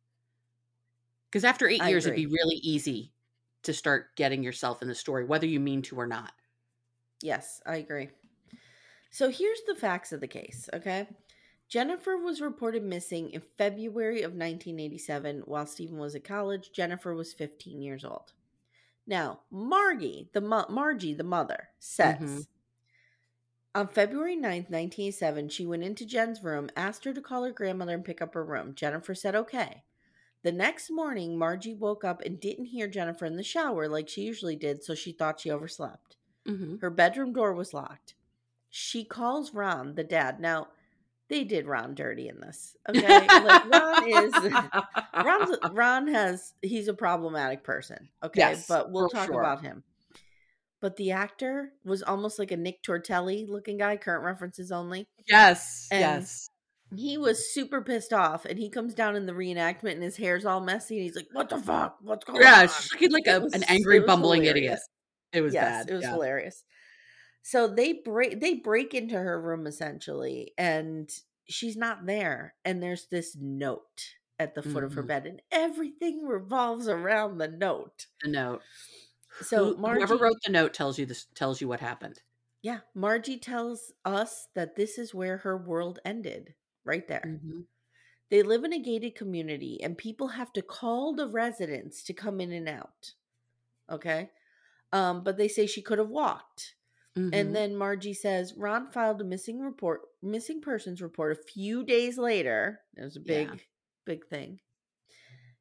Because 1.30 1.44
after 1.46 1.68
eight 1.68 1.82
I 1.82 1.90
years, 1.90 2.06
it'd 2.06 2.16
be 2.16 2.26
really 2.28 2.56
easy 2.58 3.14
to 3.64 3.74
start 3.74 4.16
getting 4.16 4.44
yourself 4.44 4.82
in 4.82 4.88
the 4.88 4.96
story, 4.96 5.24
whether 5.26 5.48
you 5.48 5.60
mean 5.60 5.82
to 5.84 5.96
or 6.00 6.08
not. 6.08 6.34
Yes, 7.22 7.62
I 7.66 7.78
agree. 7.78 8.10
So 9.12 9.30
here's 9.30 9.62
the 9.68 9.76
facts 9.76 10.12
of 10.12 10.22
the 10.22 10.28
case, 10.28 10.70
okay? 10.74 11.08
Jennifer 11.72 12.18
was 12.18 12.42
reported 12.42 12.84
missing 12.84 13.30
in 13.30 13.42
February 13.58 14.24
of 14.24 14.32
1987 14.34 15.44
while 15.46 15.66
Stephen 15.66 15.98
was 15.98 16.14
at 16.16 16.24
college. 16.26 16.74
Jennifer 16.74 17.16
was 17.16 17.32
15 17.32 17.82
years 17.82 18.04
old. 18.04 18.34
Now, 19.08 19.40
Margie, 19.50 20.30
the 20.34 20.42
mo- 20.42 20.66
Margie, 20.70 21.14
the 21.14 21.24
mother, 21.24 21.70
says 21.80 22.20
Mhm. 22.20 22.48
on 23.74 23.88
February 23.88 24.36
9th, 24.36 24.70
1987, 24.70 25.48
she 25.48 25.66
went 25.66 25.84
into 25.84 26.06
Jen's 26.06 26.44
room, 26.44 26.70
asked 26.76 27.06
her 27.06 27.14
to 27.14 27.22
call 27.22 27.46
her 27.46 27.52
grandmother 27.54 27.94
and 27.94 28.04
pick 28.04 28.22
up 28.22 28.34
her 28.34 28.44
room. 28.44 28.76
Jennifer 28.76 29.16
said 29.16 29.34
okay. 29.34 29.86
The 30.44 30.52
next 30.52 30.90
morning, 30.90 31.38
Margie 31.38 31.74
woke 31.74 32.04
up 32.04 32.22
and 32.22 32.38
didn't 32.38 32.66
hear 32.66 32.88
Jennifer 32.90 33.26
in 33.26 33.38
the 33.38 33.44
shower 33.44 33.88
like 33.88 34.10
she 34.10 34.24
usually 34.24 34.58
did, 34.58 34.84
so 34.84 34.94
she 34.94 35.14
thought 35.14 35.40
she 35.40 35.50
overslept. 35.50 36.18
hmm 36.46 36.78
Her 36.80 36.90
bedroom 36.90 37.32
door 37.32 37.54
was 37.54 37.74
locked. 37.74 38.16
She 38.70 39.06
calls 39.06 39.54
Ron, 39.54 39.96
the 39.96 40.04
dad. 40.04 40.42
Now, 40.42 40.70
they 41.32 41.44
did 41.46 41.66
Ron 41.66 41.96
dirty 41.96 42.28
in 42.28 42.40
this. 42.40 42.76
Okay? 42.90 43.26
like 43.28 43.72
Ron 43.72 44.08
is 44.12 44.34
Ron's, 45.14 45.58
Ron 45.72 46.08
has 46.10 46.54
he's 46.62 46.88
a 46.90 46.94
problematic 46.94 47.64
person. 47.64 48.10
Okay, 48.24 48.40
Yes, 48.42 48.68
but 48.68 48.92
we'll 48.92 49.10
talk 49.10 49.28
sure. 49.28 49.40
about 49.40 49.62
him. 49.62 49.84
But 50.82 50.98
the 50.98 51.12
actor 51.12 51.72
was 51.86 52.04
almost 52.04 52.38
like 52.40 52.52
a 52.52 52.58
Nick 52.58 52.84
Tortelli 52.84 53.48
looking 53.48 53.78
guy, 53.78 53.98
current 53.98 54.24
references 54.24 54.72
only. 54.72 55.08
Yes, 55.28 55.88
And- 55.90 56.02
yes. 56.02 56.48
He 56.94 57.18
was 57.18 57.54
super 57.54 57.82
pissed 57.82 58.12
off 58.12 58.44
and 58.44 58.60
he 58.60 58.70
comes 58.70 58.94
down 58.94 59.16
in 59.16 59.26
the 59.26 59.32
reenactment 59.32 59.94
and 59.94 60.04
his 60.04 60.18
hair's 60.18 60.46
all 60.46 60.60
messy 60.60 60.98
and 60.98 61.04
he's 61.06 61.16
like, 61.16 61.30
What 61.32 61.48
the 61.48 61.58
fuck? 61.58 61.96
What's 62.02 62.26
going 62.26 62.42
Yeah, 62.42 62.64
on? 62.64 62.66
Yeah, 62.66 62.74
looking 62.92 63.12
like 63.14 63.28
a, 63.28 63.40
was- 63.40 63.54
an 63.54 63.64
angry, 63.70 64.02
bumbling 64.02 64.44
idiot. 64.44 64.80
It 65.32 65.40
was 65.40 65.54
yes, 65.54 65.64
bad. 65.86 65.90
it 65.90 65.94
was 65.94 66.04
yeah. 66.04 66.12
hilarious. 66.12 66.66
So 67.44 67.68
they 67.68 67.94
break 67.94 68.40
they 68.40 68.56
break 68.56 68.94
into 68.94 69.16
her 69.18 69.42
room 69.42 69.68
essentially, 69.68 70.54
and 70.58 71.12
she's 71.48 71.78
not 71.78 72.06
there. 72.06 72.56
And 72.66 72.82
there's 72.82 73.08
this 73.08 73.36
note 73.36 74.16
at 74.40 74.56
the 74.56 74.64
foot 74.64 74.84
of 74.84 74.94
her 74.94 75.04
Mhm. 75.04 75.04
bed, 75.04 75.26
and 75.28 75.42
everything 75.52 76.26
revolves 76.26 76.88
around 76.88 77.38
the 77.38 77.48
note. 77.48 78.08
The 78.24 78.30
note. 78.30 78.64
So 79.42 79.74
Who- 79.74 79.84
whoever 79.88 80.18
Margie, 80.18 80.18
wrote 80.18 80.42
the 80.46 80.52
note 80.52 80.74
tells 80.74 81.00
you 81.00 81.06
this 81.06 81.26
tells 81.36 81.62
you 81.62 81.68
what 81.68 81.82
happened. 81.82 82.24
yeah, 82.62 82.82
Margie 82.94 83.40
tells 83.40 83.92
us 84.06 84.48
that 84.54 84.76
this 84.76 84.98
is 84.98 85.14
where 85.14 85.38
her 85.38 85.58
world 85.58 86.00
ended, 86.06 86.56
right 86.84 87.08
there. 87.08 87.40
Mhm. 87.42 87.66
They 88.30 88.44
live 88.44 88.64
in 88.64 88.74
a 88.74 88.80
gated 88.80 89.16
community, 89.16 89.82
and 89.84 89.98
people 89.98 90.30
have 90.30 90.54
to 90.54 90.62
call 90.64 91.14
the 91.16 91.30
residents 91.30 92.04
to 92.04 92.14
come 92.14 92.42
in 92.42 92.52
and 92.52 92.70
out. 92.70 93.16
Okay, 93.90 94.32
um, 94.94 95.24
but 95.24 95.38
they 95.38 95.48
say 95.50 95.68
she 95.68 95.82
could 95.84 96.00
have 96.00 96.10
walked. 96.10 96.76
Mhm. 97.18 97.30
And 97.34 97.56
then 97.56 97.76
Margie 97.76 98.14
says 98.14 98.54
Ron 98.56 98.92
filed 98.92 99.22
a 99.22 99.26
missing 99.26 99.60
report, 99.60 100.02
missing 100.22 100.62
persons 100.62 101.02
report 101.02 101.34
a 101.34 101.44
few 101.44 101.84
days 101.84 102.18
later. 102.18 102.82
It 102.96 103.04
was 103.04 103.18
a 103.18 103.22
big, 103.22 103.48
Yeah. 103.50 103.56
big 104.06 104.28
thing. 104.28 104.62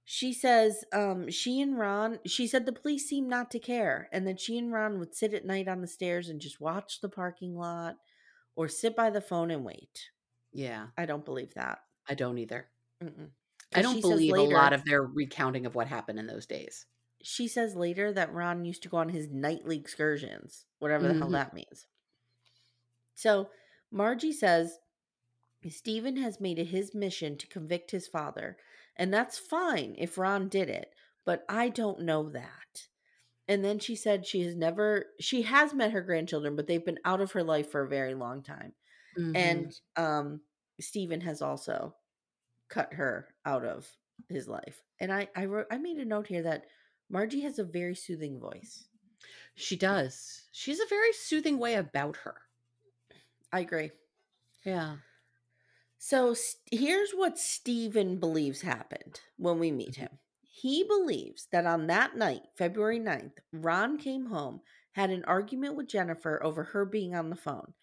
She 0.05 0.33
says 0.33 0.85
um, 0.93 1.31
she 1.31 1.61
and 1.61 1.79
Ron, 1.79 2.19
she 2.27 2.47
said 2.47 2.67
the 2.67 2.73
police 2.73 3.09
seemed 3.09 3.29
not 3.29 3.51
to 3.53 3.59
care, 3.61 4.09
and 4.13 4.27
that 4.27 4.41
she 4.41 4.59
and 4.59 4.73
Ron 4.73 4.99
would 4.99 5.15
sit 5.15 5.35
at 5.35 5.45
night 5.45 5.69
on 5.69 5.81
the 5.83 5.87
stairs 5.87 6.29
and 6.29 6.41
just 6.41 6.61
watch 6.61 7.01
the 7.01 7.09
parking 7.09 7.57
lot 7.57 7.97
or 8.57 8.69
sit 8.69 8.97
by 8.97 9.11
the 9.11 9.21
phone 9.21 9.51
and 9.51 9.65
wait. 9.65 10.11
Yeah, 10.53 10.89
I 10.97 11.07
don't 11.07 11.25
believe 11.25 11.55
that. 11.55 11.81
I 12.09 12.15
don't 12.15 12.39
either. 12.39 12.69
Mm-mm. 13.03 13.31
I 13.73 13.83
don't 13.83 14.01
believe 14.01 14.35
a 14.35 14.43
lot 14.43 14.73
of 14.73 14.85
their 14.85 15.03
recounting 15.03 15.65
of 15.65 15.75
what 15.77 15.87
happened 15.87 16.19
in 16.19 16.27
those 16.27 16.47
days. 16.47 16.87
She 17.23 17.49
says 17.49 17.77
later 17.77 18.13
that 18.13 18.33
Ron 18.33 18.65
used 18.67 18.83
to 18.85 18.89
go 18.91 18.99
on 18.99 19.11
his 19.11 19.29
nightly 19.31 19.79
excursions, 19.79 20.67
whatever 20.81 21.09
the 21.09 21.15
hell 21.15 21.31
Mhm. 21.31 21.33
that 21.33 21.55
means. 21.55 21.87
So 23.15 23.51
Margie 23.91 24.33
says 24.33 24.79
Stephen 25.69 26.17
has 26.19 26.41
made 26.41 26.59
it 26.59 26.67
his 26.67 26.95
mission 26.95 27.37
to 27.39 27.47
convict 27.49 27.91
his 27.93 28.09
father, 28.09 28.59
and 28.97 29.13
that's 29.15 29.39
fine 29.39 29.95
if 29.99 30.19
Ron 30.19 30.49
did 30.49 30.71
it, 30.71 30.95
but 31.25 31.45
I 31.49 31.69
don't 31.71 32.03
know 32.03 32.31
that. 32.31 32.89
And 33.49 33.65
then 33.65 33.79
she 33.81 33.97
said 33.97 34.27
she 34.27 34.43
has 34.43 34.57
never 34.57 35.15
she 35.21 35.43
has 35.43 35.75
met 35.75 35.93
her 35.93 36.03
grandchildren, 36.03 36.57
but 36.57 36.67
they've 36.69 36.85
been 36.85 37.01
out 37.05 37.21
of 37.23 37.33
her 37.33 37.45
life 37.45 37.71
for 37.71 37.83
a 37.83 37.89
very 37.89 38.15
long 38.15 38.43
time. 38.43 38.75
Mhm. 39.17 39.35
And 39.35 39.79
um 39.97 40.43
Stephen 40.81 41.23
has 41.23 41.43
also 41.43 41.97
cut 42.69 42.95
her 42.95 43.35
out 43.45 43.65
of 43.65 43.97
his 44.29 44.49
life. 44.49 44.85
And 45.01 45.13
I 45.13 45.29
I 45.37 45.47
wrote 45.47 45.67
I 45.71 45.79
made 45.79 45.99
a 45.99 46.05
note 46.05 46.27
here 46.29 46.43
that 46.43 46.67
Margie 47.11 47.41
has 47.41 47.59
a 47.59 47.65
very 47.65 47.95
soothing 47.95 48.39
voice. 48.39 48.85
she 49.55 49.77
does. 49.77 50.45
She's 50.53 50.81
a 50.81 50.87
very 50.89 51.13
soothing 51.13 51.59
way 51.59 51.75
about 51.75 52.19
her. 52.19 52.37
I 53.53 53.61
agree. 53.61 53.91
Yeah. 54.65 54.97
So 55.99 56.31
s- 56.31 56.57
here's 56.71 57.11
what 57.11 57.39
Stephen 57.39 58.19
believes 58.19 58.63
happened 58.63 59.21
when 59.37 59.59
we 59.59 59.71
meet 59.71 59.93
mm-hmm. 59.93 60.03
him. 60.03 60.19
He 60.43 60.85
believes 60.85 61.47
that 61.53 61.67
on 61.67 61.87
that 61.89 62.17
night, 62.17 62.43
February 62.57 63.01
9th, 63.01 63.39
Ron 63.53 63.99
came 63.99 64.27
home, 64.27 64.61
had 64.93 65.11
an 65.11 65.25
argument 65.25 65.75
with 65.75 65.89
Jennifer 65.89 66.43
over 66.43 66.65
her 66.65 66.85
being 66.85 67.15
on 67.15 67.31
the 67.31 67.37
phone. 67.37 67.75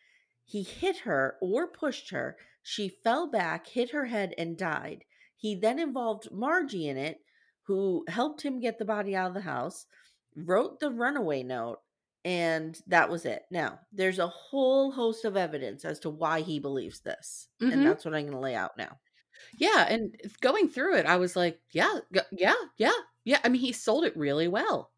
He 0.45 0.63
hit 0.63 0.99
her 0.99 1.37
or 1.41 1.67
pushed 1.67 2.11
her. 2.11 2.37
She 2.61 2.87
fell 2.87 3.27
back, 3.27 3.67
hit 3.67 3.91
her 3.91 4.05
head, 4.05 4.33
and 4.37 4.57
died. 4.57 5.05
He 5.35 5.55
then 5.55 5.79
involved 5.79 6.31
Margie 6.31 6.87
in 6.87 6.97
it, 6.97 7.21
who 7.67 8.05
helped 8.07 8.41
him 8.41 8.59
get 8.59 8.79
the 8.79 8.85
body 8.85 9.15
out 9.15 9.27
of 9.27 9.33
the 9.33 9.41
house, 9.41 9.85
wrote 10.35 10.79
the 10.79 10.89
runaway 10.91 11.43
note, 11.43 11.79
and 12.25 12.79
that 12.87 13.09
was 13.09 13.25
it. 13.25 13.43
Now, 13.51 13.79
there's 13.91 14.19
a 14.19 14.27
whole 14.27 14.91
host 14.91 15.25
of 15.25 15.37
evidence 15.37 15.85
as 15.85 15.99
to 16.01 16.09
why 16.09 16.41
he 16.41 16.59
believes 16.59 17.01
this. 17.01 17.47
Mhm. 17.61 17.73
And 17.73 17.85
that's 17.85 18.05
what 18.05 18.13
I'm 18.15 18.23
going 18.23 18.33
to 18.33 18.39
lay 18.39 18.55
out 18.55 18.77
now. 18.77 18.99
Yeah, 19.57 19.85
and 19.87 20.19
going 20.41 20.67
through 20.69 20.95
it, 20.95 21.05
I 21.05 21.17
was 21.17 21.35
like, 21.35 21.59
yeah, 21.71 21.99
yeah, 22.31 22.55
yeah, 22.77 22.93
yeah. 23.23 23.39
I 23.43 23.49
mean, 23.49 23.61
he 23.61 23.71
sold 23.71 24.03
it 24.05 24.17
really 24.17 24.47
well. 24.47 24.91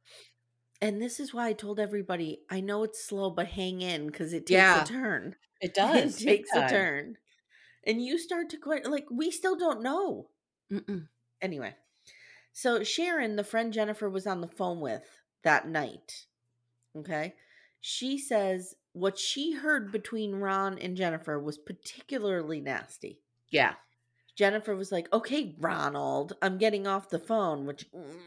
And 0.82 1.02
this 1.02 1.20
is 1.20 1.34
why 1.34 1.48
I 1.48 1.54
told 1.54 1.80
everybody 1.80 2.40
I 2.50 2.62
know 2.62 2.84
it's 2.84 3.04
slow, 3.04 3.32
but 3.32 3.48
hang 3.48 3.82
in 3.82 4.08
because 4.08 4.32
it 4.32 4.46
takes 4.46 4.52
Yeah. 4.52 4.84
a 4.84 4.86
turn. 4.86 5.36
It 5.60 5.74
does. 5.74 6.22
it 6.22 6.26
takes 6.26 6.50
a 6.56 6.68
turn. 6.70 7.18
And 7.86 8.02
you 8.04 8.18
start 8.18 8.50
to 8.52 8.58
quite 8.58 8.86
like, 8.86 9.06
we 9.12 9.30
still 9.32 9.58
don't 9.58 9.82
know. 9.82 10.30
Mm-mm. 10.72 11.08
Anyway, 11.42 11.76
so 12.52 12.84
Sharon, 12.84 13.36
the 13.36 13.44
friend 13.44 13.72
Jennifer 13.74 14.10
was 14.10 14.28
on 14.28 14.42
the 14.42 14.48
phone 14.48 14.80
with 14.80 15.04
that 15.44 15.68
night, 15.68 16.26
okay, 16.98 17.36
she 17.80 18.18
says 18.18 18.76
what 18.94 19.18
she 19.18 19.54
heard 19.54 19.92
between 19.92 20.36
Ron 20.36 20.78
and 20.80 20.98
Jennifer 20.98 21.40
was 21.40 21.58
particularly 21.58 22.60
nasty. 22.60 23.22
Yeah, 23.50 23.74
Jennifer 24.36 24.76
was 24.76 24.92
like, 24.92 25.12
okay, 25.14 25.56
Ronald, 25.60 26.34
I'm 26.42 26.58
getting 26.58 26.88
off 26.88 27.10
the 27.10 27.20
phone, 27.20 27.66
which. 27.66 27.86
mm. 27.92 28.20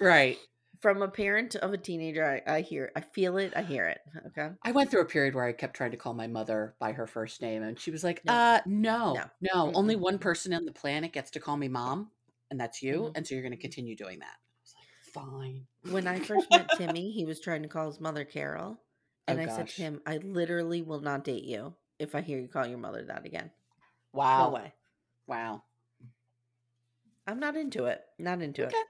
right. 0.00 0.38
from 0.80 1.00
a 1.02 1.08
parent 1.08 1.54
of 1.56 1.72
a 1.72 1.78
teenager, 1.78 2.42
I, 2.46 2.56
I 2.56 2.60
hear, 2.60 2.92
I 2.94 3.00
feel 3.00 3.38
it, 3.38 3.52
I 3.56 3.62
hear 3.62 3.86
it. 3.86 4.00
Okay. 4.28 4.50
I 4.62 4.72
went 4.72 4.90
through 4.90 5.00
a 5.00 5.06
period 5.06 5.34
where 5.34 5.44
I 5.44 5.52
kept 5.52 5.76
trying 5.76 5.92
to 5.92 5.96
call 5.96 6.12
my 6.12 6.26
mother 6.26 6.74
by 6.78 6.92
her 6.92 7.06
first 7.06 7.40
name, 7.40 7.62
and 7.62 7.78
she 7.80 7.90
was 7.90 8.04
like, 8.04 8.22
No. 8.24 8.32
"Uh, 8.34 8.60
no, 8.66 9.14
No. 9.14 9.24
no, 9.40 9.72
only 9.74 9.96
Mm-mm, 9.96 10.00
one 10.00 10.18
person 10.18 10.52
on 10.52 10.64
the 10.66 10.72
planet 10.72 11.12
gets 11.12 11.30
to 11.32 11.40
call 11.40 11.56
me 11.56 11.68
mom, 11.68 12.10
and 12.50 12.60
that's 12.60 12.82
you, 12.82 13.02
Mhm. 13.02 13.16
and 13.16 13.26
so 13.26 13.34
you're 13.34 13.42
going 13.42 13.52
to 13.52 13.58
continue 13.60 13.96
doing 13.96 14.18
that." 14.20 14.36
I 14.36 14.60
was 14.62 14.74
like, 14.76 14.88
"Fine." 15.00 15.66
When 15.92 16.06
I 16.06 16.18
first 16.20 16.50
met 16.50 16.70
Timmy, 16.76 17.10
he 17.12 17.24
was 17.24 17.40
trying 17.40 17.62
to 17.62 17.68
call 17.68 17.86
his 17.86 18.00
mother 18.00 18.24
Carol, 18.24 18.78
and 19.26 19.38
Oh, 19.38 19.42
I 19.42 19.46
said 19.46 19.66
gosh. 19.66 19.76
to 19.76 19.82
him, 19.82 20.02
"I 20.06 20.18
literally 20.18 20.82
will 20.82 21.00
not 21.00 21.24
date 21.24 21.44
you 21.44 21.74
if 21.98 22.14
I 22.14 22.20
hear 22.20 22.38
you 22.38 22.48
call 22.48 22.66
your 22.66 22.78
mother 22.78 23.04
that 23.04 23.24
again. 23.26 23.50
Wow, 24.12 24.48
No 24.48 24.54
way. 24.54 24.74
wow. 25.26 25.62
I'm 27.26 27.40
not 27.40 27.56
into 27.56 27.86
it. 27.86 28.02
Not 28.18 28.42
into 28.42 28.66
Okay. 28.66 28.76
it." 28.76 28.86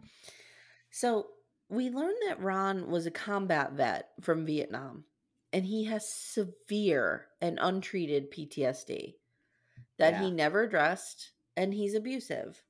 So 0.91 1.31
we 1.69 1.91
learned 1.91 2.19
that 2.29 2.41
Ron 2.41 2.91
was 2.91 3.07
a 3.07 3.11
combat 3.11 3.73
vet 3.73 4.13
from 4.21 4.45
Vietnam, 4.47 5.05
and 5.53 5.65
he 5.65 5.85
has 5.85 6.13
severe 6.13 7.29
and 7.41 7.59
untreated 7.61 8.31
PTSD 8.31 9.19
that 9.99 10.15
Yeah. 10.15 10.23
he 10.23 10.31
never 10.31 10.63
addressed, 10.63 11.33
and 11.57 11.73
he's 11.73 11.95
abusive. 11.95 12.63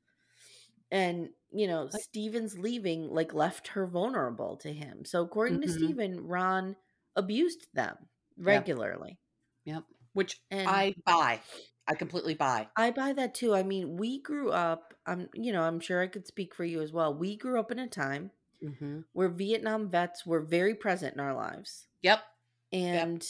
And 0.94 1.30
you 1.52 1.66
know, 1.68 1.84
Like- 1.84 2.02
Stephen's 2.02 2.58
leaving 2.58 3.10
like 3.10 3.34
left 3.34 3.68
her 3.68 3.86
vulnerable 3.86 4.56
to 4.58 4.72
him. 4.72 5.04
So 5.04 5.22
according 5.22 5.60
to 5.62 5.68
Mhm. 5.68 5.70
Stephen, 5.70 6.26
Ron 6.26 6.76
abused 7.16 7.68
them 7.74 8.08
regularly. 8.36 9.18
Yep. 9.64 9.84
Which 10.14 10.40
And 10.50 10.68
I 10.68 10.94
buy. 11.04 11.40
I 11.86 11.94
completely 11.94 12.34
buy. 12.34 12.68
I 12.76 12.90
buy 12.90 13.12
that 13.12 13.34
too. 13.34 13.54
I 13.54 13.62
mean, 13.62 13.96
we 13.98 14.20
grew 14.20 14.50
up, 14.50 14.94
I'm 15.06 15.28
you 15.34 15.52
know, 15.52 15.62
I'm 15.62 15.80
sure 15.80 16.00
I 16.02 16.06
could 16.08 16.26
speak 16.26 16.54
for 16.54 16.64
you 16.64 16.80
as 16.82 16.92
well. 16.92 17.14
We 17.14 17.36
grew 17.36 17.60
up 17.60 17.70
in 17.70 17.78
a 17.78 17.88
time 17.88 18.30
hmm 18.60 19.00
where 19.12 19.28
Vietnam 19.28 19.90
vets 19.90 20.24
were 20.24 20.40
very 20.40 20.74
present 20.74 21.14
in 21.14 21.20
our 21.20 21.34
lives. 21.34 21.88
Yep. 22.02 22.24
And 22.72 23.28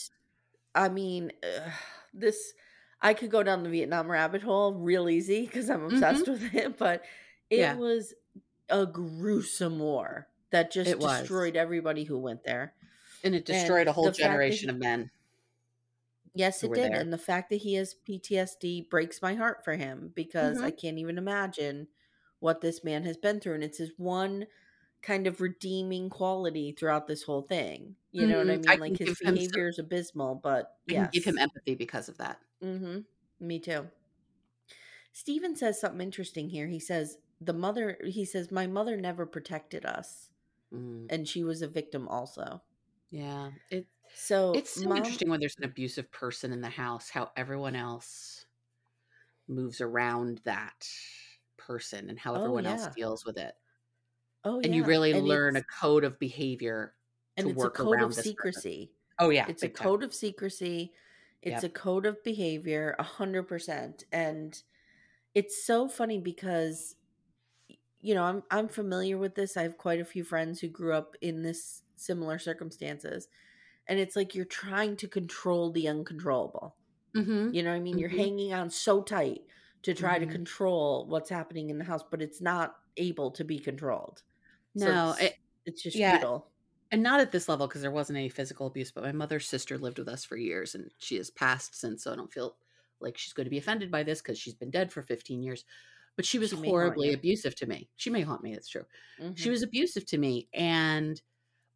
I 0.74 0.88
mean, 0.88 1.32
ugh, 1.42 1.72
this 2.12 2.54
I 3.00 3.12
could 3.14 3.30
go 3.30 3.42
down 3.42 3.62
the 3.64 3.70
Vietnam 3.70 4.10
rabbit 4.10 4.42
hole 4.42 4.74
real 4.74 5.08
easy 5.10 5.44
because 5.46 5.68
I'm 5.68 5.84
obsessed 5.84 6.26
with 6.28 6.54
it, 6.54 6.78
but 6.78 7.04
it 7.50 7.56
Mm-hmm. 7.56 7.60
Yeah. 7.60 7.74
was 7.76 8.14
a 8.68 8.86
gruesome 8.86 9.78
war 9.78 10.26
that 10.50 10.70
just 10.72 10.90
It 10.90 10.98
was. 10.98 11.20
destroyed 11.20 11.56
everybody 11.56 12.04
who 12.04 12.18
went 12.18 12.44
there. 12.44 12.74
And 13.22 13.34
it 13.34 13.44
destroyed 13.44 13.80
And 13.82 13.88
a 13.88 13.92
whole 13.92 14.04
the 14.04 14.10
fact 14.10 14.18
that 14.18 14.24
generation 14.24 14.68
he- 14.68 14.74
of 14.74 14.80
men. 14.80 15.10
Yes, 16.36 16.64
it 16.64 16.72
did. 16.74 16.92
there. 16.92 17.00
And 17.00 17.12
the 17.12 17.18
fact 17.18 17.50
that 17.50 17.56
he 17.62 17.74
has 17.74 17.94
PTSD 18.08 18.90
breaks 18.90 19.22
my 19.22 19.34
heart 19.34 19.64
for 19.64 19.74
him 19.76 20.10
because 20.14 20.56
Mm-hmm. 20.56 20.66
I 20.66 20.70
can't 20.72 20.98
even 20.98 21.16
imagine 21.18 21.86
what 22.40 22.60
this 22.60 22.82
man 22.82 23.04
has 23.04 23.16
been 23.16 23.38
through. 23.40 23.54
And 23.54 23.62
it's 23.64 23.78
his 23.78 23.92
one 23.98 24.46
kind 25.00 25.26
of 25.28 25.40
redeeming 25.40 26.10
quality 26.10 26.72
throughout 26.72 27.06
this 27.06 27.22
whole 27.22 27.42
thing. 27.42 27.94
You 28.10 28.26
know 28.26 28.38
what 28.38 28.50
I 28.50 28.56
mean? 28.56 28.68
I 28.68 28.74
like 28.76 28.96
his 28.98 29.18
behavior 29.18 29.68
is 29.68 29.78
abysmal, 29.78 30.36
but 30.42 30.76
can 30.88 31.08
give 31.12 31.24
him 31.24 31.36
empathy 31.38 31.74
because 31.74 32.08
of 32.08 32.16
that. 32.18 32.38
Mm-hmm. 32.62 33.00
Me 33.40 33.58
too. 33.58 33.86
Stephen 35.12 35.54
says 35.56 35.80
something 35.80 36.00
interesting 36.00 36.48
here. 36.48 36.66
He 36.66 36.80
says, 36.80 37.18
the 37.44 37.52
mother, 37.52 37.98
he 38.04 38.24
says, 38.24 38.50
my 38.50 38.66
mother 38.66 38.96
never 38.96 39.26
protected 39.26 39.84
us. 39.86 40.30
Mm, 40.72 41.10
And 41.10 41.28
she 41.28 41.44
was 41.44 41.62
a 41.62 41.68
victim 41.68 42.08
also. 42.08 42.62
yeah. 43.10 43.50
It, 43.70 43.86
So 44.12 44.52
it's 44.54 44.70
so 44.82 44.88
Mom- 44.88 44.98
interesting 44.98 45.30
when 45.30 45.40
there's 45.40 45.56
an 45.58 45.64
abusive 45.64 46.10
person 46.10 46.52
in 46.52 46.60
the 46.60 46.68
house, 46.70 47.10
how 47.10 47.30
everyone 47.36 47.76
else 47.76 48.46
moves 49.48 49.80
around 49.80 50.38
that 50.44 50.88
person 51.56 52.08
and 52.10 52.18
how 52.18 52.34
Oh, 52.34 52.36
everyone 52.36 52.66
else 52.66 52.86
deals 52.94 53.24
with 53.24 53.38
it. 53.38 53.54
Oh, 54.44 54.60
yeah. 54.60 54.66
and 54.66 54.74
you 54.74 54.84
really 54.84 55.12
And 55.12 55.26
learn 55.26 55.56
a 55.56 55.62
code 55.64 56.04
of 56.04 56.18
behavior 56.18 56.94
and 57.36 57.46
to 57.46 57.50
it's 57.50 57.64
a 57.64 57.68
code 57.68 58.02
of 58.02 58.14
this 58.14 58.32
person. 58.32 58.62
secrecy. 58.62 58.92
Oh 59.18 59.30
yeah, 59.30 59.48
it's 59.48 59.62
a 59.62 59.68
time. 59.68 59.92
code 59.92 60.02
of 60.02 60.14
secrecy. 60.14 60.92
It's 61.42 61.62
Yep. 61.62 61.64
a 61.64 61.68
code 61.68 62.06
of 62.06 62.22
behavior, 62.24 62.96
a 62.98 63.02
hundred 63.02 63.44
percent. 63.44 64.04
And 64.12 64.60
it's 65.34 65.64
so 65.64 65.88
funny 65.88 66.18
because 66.20 66.96
you 68.04 68.14
know, 68.14 68.24
I'm 68.24 68.44
I'm 68.50 68.68
familiar 68.68 69.18
with 69.18 69.36
this. 69.36 69.56
I 69.56 69.62
have 69.64 69.78
quite 69.78 70.00
a 70.00 70.04
few 70.06 70.24
friends 70.24 70.60
who 70.60 70.68
grew 70.68 70.94
up 70.94 71.16
in 71.22 71.42
this 71.42 71.82
similar 71.96 72.38
circumstances. 72.38 73.28
And 73.88 73.98
it's 74.00 74.16
like 74.16 74.34
you're 74.34 74.44
trying 74.46 74.96
to 74.98 75.08
control 75.08 75.72
the 75.72 75.88
uncontrollable. 75.88 76.76
Mhm. 77.14 77.54
You 77.54 77.62
know 77.62 77.70
what 77.70 77.76
I 77.76 77.80
mean? 77.80 77.98
You're 77.98 78.10
Mhm. 78.10 78.10
hanging 78.10 78.52
on 78.54 78.70
so 78.70 79.02
tight 79.02 79.42
to 79.82 79.94
try 79.94 80.18
Mhm. 80.18 80.20
to 80.20 80.26
control 80.26 81.06
what's 81.08 81.30
happening 81.30 81.70
in 81.70 81.78
the 81.78 81.84
house, 81.84 82.04
but 82.10 82.22
it's 82.22 82.40
not 82.40 82.76
able 82.96 83.30
to 83.32 83.44
be 83.44 83.58
controlled. 83.60 84.22
So 84.76 84.92
No, 84.92 85.14
it's, 85.20 85.20
it- 85.20 85.36
it's 85.66 85.82
just 85.82 85.98
yeah, 85.98 86.04
futile. 86.04 86.52
and 86.92 87.02
not 87.02 87.20
at 87.20 87.32
this 87.32 87.48
level 87.48 87.66
because 87.68 87.82
there 87.82 87.90
wasn't 87.90 88.18
any 88.18 88.28
physical 88.28 88.66
abuse. 88.68 88.92
But 88.92 89.04
my 89.04 89.12
mother's 89.12 89.48
sister 89.48 89.78
lived 89.78 89.98
with 89.98 90.08
us 90.08 90.24
for 90.24 90.36
years, 90.36 90.74
and 90.74 90.92
she 90.98 91.16
has 91.16 91.30
passed 91.30 91.74
since. 91.76 92.04
So 92.04 92.12
I 92.12 92.16
don't 92.16 92.32
feel 92.32 92.58
like 93.00 93.18
she's 93.18 93.32
going 93.34 93.46
to 93.46 93.50
be 93.50 93.58
offended 93.58 93.90
by 93.90 94.02
this 94.04 94.22
because 94.22 94.38
she's 94.38 94.54
been 94.54 94.70
dead 94.70 94.92
for 94.92 95.02
15 95.02 95.42
years. 95.42 95.64
But 96.16 96.26
she 96.26 96.38
was 96.38 96.52
She 96.52 96.52
horribly 96.52 97.12
abusive 97.12 97.54
to 97.56 97.66
me. 97.66 97.90
She 97.96 98.10
may 98.10 98.22
haunt 98.22 98.42
me. 98.42 98.52
That's 98.54 98.68
true. 98.68 98.86
She 99.34 99.48
Mhm. 99.48 99.50
was 99.50 99.62
abusive 99.62 100.06
to 100.06 100.18
me, 100.18 100.48
and 100.54 101.20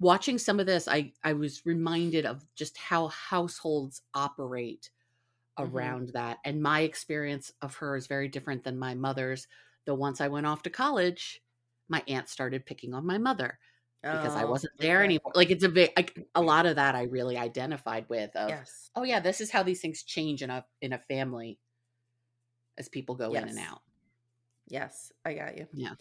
watching 0.01 0.39
some 0.39 0.61
of 0.61 0.67
this, 0.67 0.89
I 0.89 1.15
I 1.25 1.35
was 1.35 1.67
reminded 1.67 2.27
of 2.27 2.47
just 2.57 2.79
how 2.79 3.09
households 3.09 4.03
operate 4.15 4.91
Mhm. 5.63 5.99
around 5.99 6.11
that. 6.11 6.39
And 6.45 6.63
my 6.63 6.81
experience 6.81 7.53
of 7.63 7.77
her 7.77 7.97
is 7.97 8.07
very 8.07 8.29
different 8.29 8.65
than 8.65 8.79
my 8.79 8.95
mother's. 8.95 9.49
Though 9.87 9.95
once 9.95 10.21
I 10.21 10.29
went 10.29 10.47
off 10.47 10.63
to 10.65 10.71
college, 10.71 11.43
my 11.89 12.03
aunt 12.09 12.29
started 12.29 12.67
picking 12.67 12.95
on 12.95 13.07
my 13.07 13.19
mother 13.19 13.59
because 14.11 14.37
I 14.37 14.45
Oh, 14.45 14.47
wasn't 14.47 14.75
there 14.81 15.03
okay. 15.03 15.05
anymore. 15.05 15.33
Like 15.35 15.51
it's 15.51 15.65
a 15.65 15.69
bit 15.69 15.93
like 15.97 16.19
a 16.35 16.43
lot 16.43 16.67
of 16.67 16.77
that 16.77 16.95
I 16.95 17.05
really 17.05 17.37
identified 17.39 18.09
with 18.09 18.35
of 18.37 18.59
Yes. 18.59 18.91
oh 18.97 19.05
yeah, 19.05 19.21
this 19.21 19.41
is 19.41 19.51
how 19.51 19.63
these 19.63 19.81
things 19.83 20.03
change 20.05 20.43
in 20.43 20.51
a 20.51 20.67
in 20.83 20.93
a 20.93 20.99
family 20.99 21.61
as 22.77 22.89
people 22.89 23.15
go 23.15 23.35
in 23.35 23.49
and 23.49 23.59
out. 23.59 23.83
Yes, 24.69 25.13
I 25.25 25.35
got 25.35 25.57
you. 25.57 25.67
Yeah. 25.73 25.95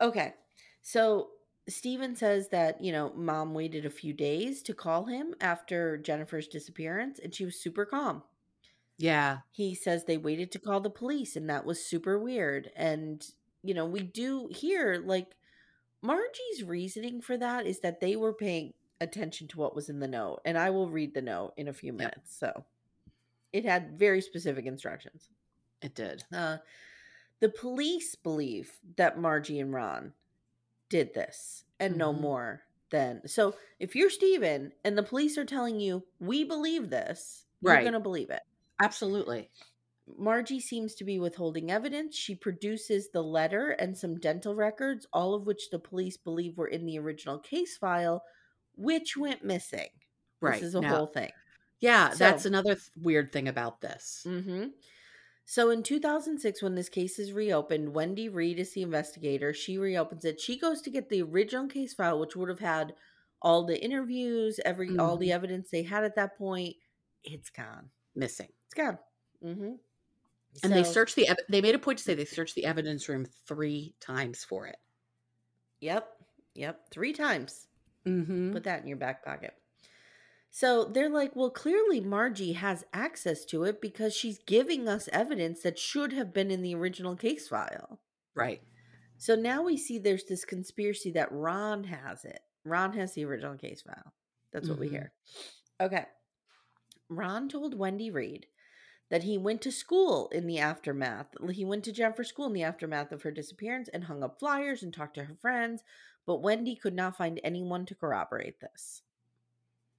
Okay. 0.00 0.34
So 0.82 1.30
Stephen 1.68 2.14
says 2.14 2.48
that, 2.48 2.82
you 2.82 2.92
know, 2.92 3.12
mom 3.14 3.54
waited 3.54 3.86
a 3.86 3.90
few 3.90 4.12
days 4.12 4.62
to 4.62 4.74
call 4.74 5.06
him 5.06 5.34
after 5.40 5.96
Jennifer's 5.96 6.46
disappearance 6.46 7.18
and 7.18 7.34
she 7.34 7.44
was 7.44 7.60
super 7.60 7.84
calm. 7.84 8.22
Yeah. 8.98 9.38
He 9.50 9.74
says 9.74 10.04
they 10.04 10.16
waited 10.16 10.52
to 10.52 10.58
call 10.58 10.80
the 10.80 10.90
police 10.90 11.36
and 11.36 11.48
that 11.50 11.66
was 11.66 11.84
super 11.84 12.18
weird. 12.18 12.70
And, 12.76 13.26
you 13.62 13.74
know, 13.74 13.86
we 13.86 14.00
do 14.00 14.48
hear 14.50 15.02
like 15.04 15.34
Margie's 16.02 16.62
reasoning 16.64 17.20
for 17.20 17.36
that 17.36 17.66
is 17.66 17.80
that 17.80 18.00
they 18.00 18.16
were 18.16 18.32
paying 18.32 18.74
attention 19.00 19.48
to 19.48 19.58
what 19.58 19.74
was 19.74 19.88
in 19.88 20.00
the 20.00 20.08
note. 20.08 20.40
And 20.44 20.56
I 20.56 20.70
will 20.70 20.88
read 20.88 21.14
the 21.14 21.22
note 21.22 21.52
in 21.56 21.68
a 21.68 21.72
few 21.72 21.92
Yep. 21.92 21.98
minutes. 21.98 22.38
So 22.38 22.64
it 23.52 23.64
had 23.64 23.98
very 23.98 24.20
specific 24.20 24.66
instructions. 24.66 25.28
It 25.82 25.94
did. 25.94 26.24
Uh, 26.32 26.58
the 27.40 27.48
police 27.48 28.14
believe 28.14 28.80
that 28.96 29.18
Margie 29.18 29.60
and 29.60 29.72
Ron 29.72 30.12
did 30.88 31.12
this 31.14 31.64
and 31.78 31.96
no 31.96 32.12
Mhm. 32.14 32.20
more 32.20 32.62
than. 32.90 33.26
So 33.26 33.56
if 33.78 33.94
you're 33.96 34.10
Stephen 34.10 34.72
and 34.84 34.96
the 34.96 35.02
police 35.02 35.36
are 35.36 35.44
telling 35.44 35.80
you, 35.80 36.06
we 36.20 36.44
believe 36.44 36.88
this, 36.90 37.44
you're 37.60 37.80
going 37.80 37.92
to 37.92 38.00
believe 38.00 38.30
it. 38.30 38.42
Absolutely. 38.80 39.50
Margie 40.16 40.60
seems 40.60 40.94
to 40.94 41.04
be 41.04 41.18
withholding 41.18 41.70
evidence. 41.70 42.14
She 42.14 42.36
produces 42.36 43.10
the 43.10 43.22
letter 43.24 43.70
and 43.70 43.98
some 43.98 44.20
dental 44.20 44.54
records, 44.54 45.04
all 45.12 45.34
of 45.34 45.46
which 45.46 45.70
the 45.70 45.80
police 45.80 46.16
believe 46.16 46.56
were 46.56 46.68
in 46.68 46.86
the 46.86 46.98
original 46.98 47.38
case 47.40 47.76
file, 47.76 48.22
which 48.76 49.16
went 49.16 49.44
missing. 49.44 49.88
Right. 50.40 50.60
This 50.60 50.68
is 50.68 50.74
a 50.76 50.80
now- 50.80 50.96
whole 50.96 51.06
thing. 51.06 51.32
Yeah, 51.80 52.14
that's 52.14 52.46
another 52.46 52.74
th- 52.76 52.90
weird 52.96 53.32
thing 53.32 53.48
about 53.48 53.80
this. 53.80 54.22
hmm 54.24 54.68
So 55.48 55.70
in 55.70 55.84
2006, 55.84 56.60
when 56.60 56.74
this 56.74 56.88
case 56.88 57.20
is 57.20 57.32
reopened, 57.32 57.94
Wendy 57.94 58.28
Reed 58.28 58.58
is 58.58 58.72
the 58.72 58.82
investigator. 58.82 59.54
She 59.54 59.78
reopens 59.78 60.24
it. 60.24 60.40
She 60.40 60.58
goes 60.58 60.82
to 60.82 60.90
get 60.90 61.08
the 61.08 61.22
original 61.22 61.68
case 61.68 61.94
file, 61.94 62.18
which 62.18 62.34
would 62.34 62.48
have 62.48 62.58
had 62.58 62.94
all 63.40 63.64
the 63.64 63.82
interviews, 63.82 64.58
every 64.64 64.98
all 64.98 65.16
the 65.16 65.30
evidence 65.30 65.70
they 65.70 65.84
had 65.84 66.02
at 66.02 66.16
that 66.16 66.36
point. 66.36 66.74
It's 67.22 67.48
gone. 67.50 67.90
Missing. 68.16 68.48
It's 68.66 68.74
gone. 68.74 68.98
Mm-hmm. 69.44 69.74
And 70.64 70.72
they 70.72 70.82
searched 70.82 71.14
the 71.14 71.28
they 71.48 71.60
made 71.60 71.76
a 71.76 71.78
point 71.78 71.98
to 71.98 72.04
say 72.04 72.14
they 72.14 72.24
searched 72.24 72.56
the 72.56 72.64
evidence 72.64 73.08
room 73.08 73.26
3 73.46 73.94
times 74.00 74.42
for 74.42 74.66
it. 74.66 74.78
Yep. 75.80 76.08
Yep. 76.54 76.90
Three 76.90 77.12
times. 77.12 77.68
Mhm. 78.04 78.52
Put 78.52 78.64
that 78.64 78.80
in 78.82 78.88
your 78.88 78.96
back 78.96 79.24
pocket. 79.24 79.54
So 80.58 80.86
they're 80.86 81.10
like, 81.10 81.36
well, 81.36 81.50
clearly 81.50 82.00
Margie 82.00 82.54
has 82.54 82.82
access 82.94 83.44
to 83.44 83.64
it 83.64 83.78
because 83.78 84.16
she's 84.16 84.38
giving 84.38 84.88
us 84.88 85.06
evidence 85.12 85.60
that 85.60 85.78
should 85.78 86.14
have 86.14 86.32
been 86.32 86.50
in 86.50 86.62
the 86.62 86.74
original 86.74 87.14
case 87.14 87.46
file. 87.46 88.00
Right. 88.34 88.62
So 89.18 89.34
now 89.34 89.62
we 89.62 89.76
see 89.76 89.98
there's 89.98 90.24
this 90.24 90.46
conspiracy 90.46 91.10
that 91.10 91.30
Ron 91.30 91.84
has 91.84 92.24
it. 92.24 92.40
Ron 92.64 92.94
has 92.94 93.12
the 93.12 93.26
original 93.26 93.58
case 93.58 93.82
file. 93.82 94.14
That's 94.50 94.66
what 94.66 94.78
we 94.78 94.86
Mhm. 94.86 94.92
hear. 94.92 95.12
Okay. 95.78 96.06
Ron 97.10 97.50
told 97.50 97.78
Wendy 97.78 98.10
Reed 98.10 98.46
that 99.10 99.24
he 99.24 99.36
went 99.36 99.60
to 99.60 99.70
school 99.70 100.30
in 100.30 100.46
the 100.46 100.58
aftermath. 100.58 101.34
He 101.50 101.66
went 101.66 101.84
to 101.84 101.92
Jennifer 101.92 102.24
school 102.24 102.46
in 102.46 102.54
the 102.54 102.62
aftermath 102.62 103.12
of 103.12 103.24
her 103.24 103.30
disappearance 103.30 103.90
and 103.90 104.04
hung 104.04 104.22
up 104.22 104.38
flyers 104.38 104.82
and 104.82 104.94
talked 104.94 105.16
to 105.16 105.24
her 105.24 105.36
friends, 105.36 105.82
but 106.24 106.40
Wendy 106.40 106.76
could 106.76 106.94
not 106.94 107.18
find 107.18 107.42
anyone 107.44 107.84
to 107.84 107.94
corroborate 107.94 108.60
this. 108.60 109.02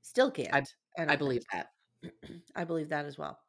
Still 0.01 0.31
can't. 0.31 0.51
don't 0.97 1.12
I 1.12 1.15
believe 1.15 1.43
that. 1.53 1.67
I 2.55 2.63
believe 2.63 2.89
that 2.89 3.05
as 3.05 3.17
well. 3.17 3.39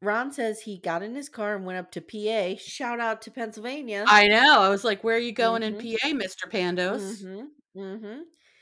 Ron 0.00 0.30
says 0.32 0.60
he 0.60 0.78
got 0.78 1.02
in 1.02 1.14
his 1.16 1.28
car 1.28 1.56
and 1.56 1.66
went 1.66 1.78
up 1.78 1.90
to 1.92 2.00
PA. 2.00 2.56
Shout 2.60 3.00
out 3.00 3.20
to 3.22 3.30
Pennsylvania. 3.32 4.04
I 4.06 4.28
know. 4.28 4.60
I 4.60 4.68
was 4.68 4.84
like, 4.84 5.02
"Where 5.02 5.16
are 5.16 5.20
you 5.20 5.32
going 5.32 5.62
Mhm. 5.62 5.66
in 5.66 5.74
PA, 5.76 6.08
Mr. 6.12 6.48
Pandos?" 6.50 7.24
Mm-hmm. 7.24 7.80
Mm-hmm. 7.80 8.20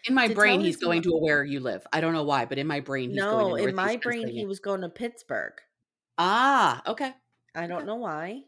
In 0.09 0.15
my 0.15 0.29
To 0.29 0.35
brain, 0.35 0.61
he's 0.61 0.77
going 0.77 1.03
to 1.03 1.11
where 1.11 1.45
you 1.45 1.61
live. 1.61 1.87
I 1.93 2.01
don't 2.01 2.13
know 2.15 2.23
why, 2.25 2.47
but 2.47 2.59
in 2.59 2.67
my 2.67 2.81
brain, 2.81 3.11
he's 3.11 3.25
going 3.27 3.47
No, 3.47 3.55
to 3.57 3.65
in 3.65 3.75
my 3.75 3.97
brain, 3.97 4.29
he 4.29 4.47
was 4.47 4.61
going 4.61 4.81
to 4.83 4.89
Pittsburgh. 4.89 5.61
Ah, 6.17 6.83
okay. 6.87 7.13
I 7.55 7.67
don't 7.67 7.79
Okay. 7.79 7.87
know 7.87 7.97
why. 7.97 8.45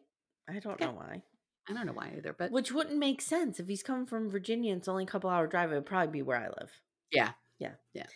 I 0.48 0.58
don't 0.60 0.74
Okay. 0.74 0.86
know 0.86 0.92
why. 0.92 1.22
I 1.68 1.72
don't 1.74 1.84
know 1.86 1.92
why 1.92 2.14
either, 2.16 2.32
but 2.32 2.50
Which 2.50 2.72
wouldn't 2.72 2.98
make 2.98 3.20
sense 3.20 3.60
if 3.60 3.68
he's 3.68 3.82
coming 3.82 4.06
from 4.06 4.30
Virginia. 4.30 4.74
It's 4.74 4.88
only 4.88 5.04
a 5.04 5.06
couple 5.06 5.28
hour 5.28 5.46
drive. 5.46 5.70
It 5.72 5.74
would 5.74 5.86
probably 5.86 6.12
be 6.12 6.22
where 6.22 6.38
I 6.38 6.48
live. 6.48 6.80
Yeah, 7.10 7.32
yeah, 7.58 7.74
yeah, 7.92 8.06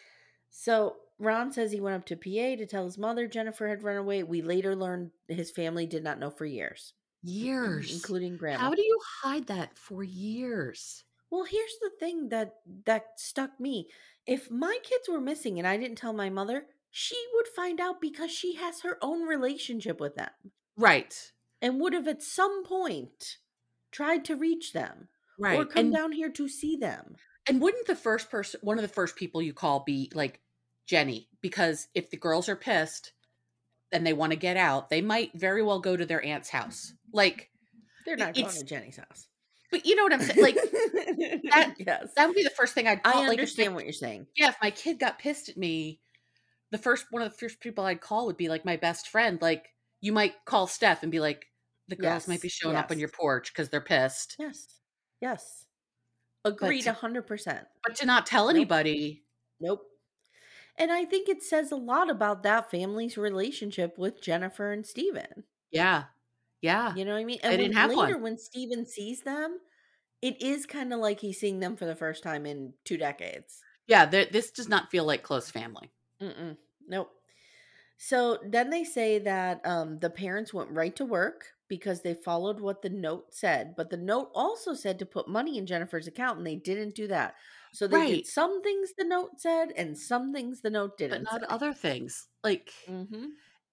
So 0.55 0.97
Ron 1.19 1.51
says 1.51 1.73
he 1.73 1.81
went 1.81 1.97
up 1.97 2.05
to 2.07 2.17
PA 2.17 2.57
to 2.57 2.67
tell 2.67 2.85
his 2.85 2.99
mother 2.99 3.27
Jennifer 3.27 3.69
had 3.69 3.83
run 3.83 3.97
away. 3.97 4.23
We 4.23 4.43
later 4.43 4.77
learned 4.77 5.11
his 5.27 5.51
family 5.51 5.87
did 5.87 6.05
not 6.05 6.19
know 6.21 6.31
for 6.31 6.45
years, 6.45 6.93
years. 7.23 7.93
including 7.93 8.37
grandma. 8.37 8.61
How 8.61 8.75
do 8.75 8.83
you 8.83 8.99
hide 9.23 9.47
that 9.49 9.77
for 9.77 10.05
years? 10.05 11.05
Well, 11.31 11.45
here's 11.45 11.77
the 11.81 11.91
thing 11.99 12.29
that 12.29 12.57
that 12.85 13.07
stuck 13.17 13.59
me. 13.59 13.89
If 14.27 14.51
my 14.51 14.79
kids 14.83 15.09
were 15.09 15.21
missing 15.21 15.59
and 15.59 15.67
I 15.67 15.79
didn't 15.79 15.97
tell 15.97 16.13
my 16.13 16.29
mother, 16.29 16.67
she 16.91 17.17
would 17.35 17.49
find 17.49 17.81
out 17.81 18.01
because 18.03 18.31
she 18.31 18.57
has 18.57 18.83
her 18.83 18.99
own 19.01 19.23
relationship 19.27 19.99
with 19.99 20.15
them 20.15 20.31
Right, 20.77 21.33
and 21.63 21.81
would 21.81 21.95
have 21.95 22.07
at 22.07 22.23
some 22.23 22.65
point 22.65 23.39
tried 23.91 24.25
to 24.27 24.37
reach 24.37 24.75
them 24.75 25.09
right. 25.41 25.59
or 25.59 25.65
come 25.65 25.87
and, 25.87 25.95
down 25.95 26.13
here 26.13 26.29
to 26.33 26.47
see 26.49 26.77
them. 26.77 27.17
and 27.49 27.61
wouldn't 27.63 27.87
the 27.87 27.97
first 27.97 28.31
person, 28.31 28.61
one 28.63 28.77
of 28.79 28.83
the 28.83 28.89
first 28.89 29.17
people 29.17 29.41
you 29.41 29.55
call, 29.55 29.81
be 29.81 30.11
like 30.15 30.39
Jenny? 30.87 31.29
Because 31.41 31.89
if 31.95 32.11
the 32.11 32.17
girls 32.17 32.49
are 32.49 32.57
pissed 32.57 33.13
and 33.93 34.07
they 34.07 34.13
want 34.13 34.33
to 34.33 34.37
get 34.37 34.57
out, 34.57 34.91
they 34.91 35.01
might 35.03 35.31
very 35.35 35.63
well 35.63 35.81
go 35.81 35.97
to 35.97 36.07
their 36.07 36.25
aunt's 36.25 36.49
house. 36.51 36.87
Mm-hmm. 36.93 37.17
Like, 37.17 37.51
They're 38.07 38.17
not 38.17 38.35
going 38.35 38.49
to 38.51 38.65
Jenny's 38.65 38.97
house. 38.97 39.29
but 39.71 39.85
you 39.87 39.95
know 39.97 40.05
what 40.05 40.13
I'm 40.13 40.23
saying? 40.23 40.43
Like, 40.43 40.55
that- 40.57 41.75
yes. 41.79 42.09
that 42.17 42.27
would 42.27 42.37
be 42.37 42.43
the 42.45 42.51
first 42.51 42.75
thing 42.75 42.87
I'd 42.89 43.03
call. 43.03 43.15
I 43.17 43.21
like, 43.29 43.31
understand 43.39 43.75
what 43.75 43.85
you're 43.85 43.93
saying. 43.93 44.27
yeah, 44.37 44.49
if 44.49 44.57
my 44.63 44.71
kid 44.71 44.99
got 44.99 45.19
pissed 45.19 45.49
at 45.49 45.57
me, 45.57 46.01
the 46.71 46.79
first 46.79 47.07
one 47.11 47.23
of 47.23 47.31
the 47.33 47.39
first 47.39 47.61
people 47.61 47.85
I'd 47.85 48.01
call 48.01 48.27
would 48.27 48.37
be 48.39 48.49
like 48.49 48.65
my 48.65 48.77
best 48.77 49.09
friend. 49.09 49.41
Like 49.43 49.67
you 50.01 50.13
might 50.13 50.33
call 50.47 50.67
Steph 50.67 51.03
and 51.03 51.13
be 51.13 51.21
like, 51.21 51.45
the 51.89 51.97
girls 51.97 52.27
might 52.27 52.41
be 52.41 52.49
Yes, 52.49 52.55
showing 52.55 52.77
up 52.77 52.91
on 52.91 52.99
your 52.99 53.09
porch 53.11 53.53
because 53.53 53.69
they're 53.69 53.81
pissed. 53.83 54.37
Yes. 54.39 54.67
Yes. 55.21 55.67
Agreed 56.45 56.87
a 56.87 56.93
hundred 56.95 57.27
percent. 57.27 57.67
But 57.87 57.97
to 57.97 58.07
not 58.07 58.25
tell 58.27 58.47
Nope. 58.47 58.57
anybody, 58.57 59.23
Nope. 59.61 59.83
And 60.83 60.91
I 60.93 61.05
think 61.05 61.29
it 61.29 61.43
says 61.43 61.71
a 61.73 61.77
lot 61.77 62.11
about 62.11 62.43
that 62.43 62.71
family's 62.71 63.17
relationship 63.17 63.97
with 63.99 64.21
Jennifer 64.21 64.73
and 64.73 64.85
Stephen. 64.87 65.45
yeah, 65.71 66.05
yeah, 66.61 66.95
You 66.95 67.05
know 67.05 67.13
what 67.13 67.21
I 67.21 67.25
mean? 67.25 67.41
They 67.47 67.49
And 67.51 67.59
didn't 67.59 67.75
when, 67.75 67.77
have 67.77 67.95
later 67.95 68.15
one. 68.15 68.23
when 68.23 68.39
Stephen 68.39 68.87
sees 68.87 69.23
them, 69.23 69.61
it 70.21 70.41
is 70.43 70.67
kind 70.67 70.93
of 70.93 71.01
like 71.01 71.21
he's 71.21 71.41
seeing 71.41 71.61
them 71.61 71.77
for 71.77 71.85
the 71.87 71.97
first 71.97 72.23
time 72.23 72.47
in 72.47 72.75
two 72.85 72.97
decades. 72.97 73.65
yeah. 73.87 74.07
This 74.07 74.51
does 74.51 74.69
not 74.69 74.91
feel 74.91 75.05
like 75.05 75.23
close 75.23 75.51
family. 75.51 75.91
Mm-mm. 76.21 76.57
Nope. 76.87 77.11
So 77.97 78.39
then 78.45 78.71
they 78.71 78.85
say 78.85 79.19
that 79.21 79.61
um, 79.65 79.99
the 80.01 80.11
parents 80.11 80.53
went 80.53 80.71
right 80.71 80.95
to 80.97 81.05
work 81.05 81.47
because 81.69 82.03
they 82.03 82.15
followed 82.15 82.61
what 82.61 82.83
the 82.83 82.91
note 82.91 83.35
said. 83.35 83.75
But 83.77 83.91
the 83.91 83.97
note 83.97 84.31
also 84.35 84.75
said 84.75 84.99
to 84.99 85.07
put 85.07 85.29
money 85.29 85.59
in 85.59 85.67
Jennifer's 85.67 86.07
account, 86.09 86.39
and 86.39 86.47
they 86.47 86.57
didn't 86.57 86.95
do 86.95 87.07
that. 87.09 87.35
So 87.73 87.87
they 87.87 88.17
did 88.17 88.27
some 88.27 88.63
things 88.63 88.91
the 88.99 89.05
note 89.05 89.41
said, 89.41 89.73
and 89.77 89.97
some 89.97 90.33
things 90.33 90.61
the 90.61 90.71
note 90.71 90.99
didn't. 90.99 91.25
But 91.25 91.33
not 91.33 91.41
say. 91.43 91.47
other 91.55 91.73
things. 91.73 92.29
Like 92.45 92.71
Mm-hmm. 92.89 93.27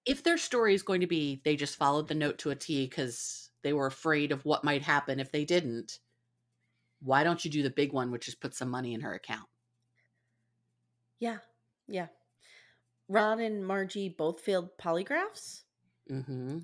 if 0.06 0.22
their 0.22 0.38
story 0.38 0.74
is 0.74 0.82
going 0.82 1.02
to 1.02 1.06
be 1.06 1.42
they 1.44 1.56
just 1.56 1.76
followed 1.76 2.08
the 2.08 2.14
note 2.14 2.38
to 2.38 2.50
a 2.50 2.56
T 2.56 2.86
because 2.86 3.50
they 3.62 3.72
were 3.74 3.86
afraid 3.86 4.32
of 4.32 4.44
what 4.46 4.64
might 4.64 4.82
happen 4.82 5.20
if 5.20 5.30
they 5.32 5.44
didn't, 5.44 5.98
why 7.02 7.24
don't 7.24 7.44
you 7.44 7.50
do 7.50 7.62
the 7.62 7.70
big 7.70 7.92
one, 7.92 8.10
which 8.10 8.26
is 8.28 8.34
put 8.34 8.54
some 8.54 8.70
money 8.70 8.94
in 8.94 9.00
her 9.02 9.12
account? 9.14 9.48
Yeah, 11.18 11.38
yeah. 11.86 12.06
Ron 13.08 13.40
and 13.40 13.66
Margie 13.66 14.08
both 14.08 14.40
failed 14.40 14.70
polygraphs. 14.80 15.62
Mm-hmm. 16.10 16.58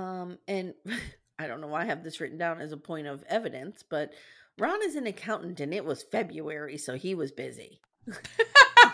Um, 0.00 0.38
and 0.48 0.74
I 1.38 1.46
don't 1.46 1.60
know 1.60 1.68
why 1.68 1.82
I 1.82 1.86
have 1.86 2.02
this 2.02 2.20
written 2.20 2.38
down 2.38 2.60
as 2.60 2.72
a 2.72 2.76
point 2.76 3.06
of 3.06 3.22
evidence, 3.28 3.84
but 3.88 4.12
Ron 4.58 4.82
is 4.84 4.94
an 4.94 5.06
accountant 5.06 5.60
and 5.60 5.74
it 5.74 5.84
was 5.84 6.02
February, 6.02 6.76
so 6.78 6.94
he 6.94 7.14
was 7.14 7.32
busy. 7.32 7.80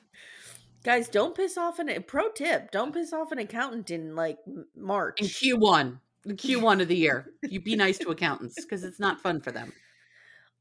Guys, 0.84 1.10
don't 1.10 1.36
piss 1.36 1.58
off 1.58 1.80
an 1.80 2.04
pro 2.08 2.30
tip. 2.30 2.72
Don't 2.72 2.94
piss 2.94 3.12
off 3.14 3.32
an 3.32 3.40
accountant 3.40 3.92
in 3.92 4.16
like 4.16 4.38
March. 4.76 5.20
in 5.20 5.28
Q1, 5.28 6.00
in 6.26 6.38
Q1 6.38 6.82
of 6.82 6.88
the 6.88 6.96
year. 6.96 7.28
You 7.44 7.60
be 7.60 7.76
nice 7.76 7.98
to 8.00 8.10
accountants 8.10 8.56
because 8.64 8.84
it's 8.84 9.00
not 9.00 9.20
fun 9.20 9.42
for 9.42 9.52
them. 9.52 9.74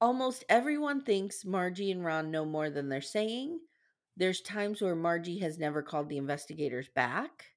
Almost 0.01 0.45
everyone 0.49 1.03
thinks 1.03 1.45
Margie 1.45 1.91
and 1.91 2.05
Ron 2.05 2.31
know 2.31 2.45
more 2.45 2.71
than 2.71 2.89
they're 2.89 3.01
saying. 3.01 3.61
There's 4.17 4.41
times 4.41 4.83
where 4.83 4.97
Margie 4.97 5.39
has 5.39 5.59
never 5.59 5.83
called 5.83 6.09
the 6.09 6.19
investigators 6.19 6.89
back. 6.89 7.53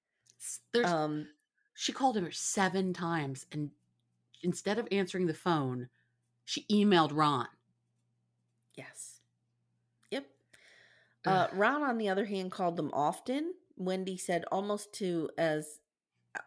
There's, 0.74 0.86
Um, 0.86 1.28
she 1.74 1.91
called 1.91 2.17
him 2.17 2.32
seven 2.32 2.94
times, 2.94 3.48
and 3.52 3.72
instead 4.44 4.78
of 4.78 4.88
answering 4.91 5.26
the 5.26 5.34
phone, 5.34 5.89
she 6.45 6.65
emailed 6.71 7.12
Ron. 7.13 7.47
Yes. 8.75 9.19
Yep. 10.12 10.25
Uh, 11.25 11.47
Ron, 11.54 11.84
on 11.84 11.97
the 11.97 12.10
other 12.10 12.25
hand, 12.25 12.51
called 12.51 12.77
them 12.77 12.89
often. 12.93 13.54
Wendy 13.77 14.17
said 14.17 14.43
almost 14.51 14.93
to 14.95 15.30
as 15.38 15.80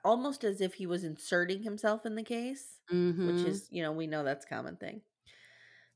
almost 0.05 0.45
as 0.45 0.61
if 0.61 0.75
he 0.75 0.87
was 0.87 1.05
inserting 1.05 1.63
himself 1.63 2.07
in 2.07 2.15
the 2.15 2.23
case, 2.23 2.81
Mm-hmm. 2.93 3.27
which 3.27 3.47
is, 3.47 3.69
you 3.71 3.83
know, 3.83 3.93
we 3.93 4.07
know 4.07 4.25
that's 4.25 4.45
a 4.45 4.49
common 4.49 4.77
thing. 4.77 5.01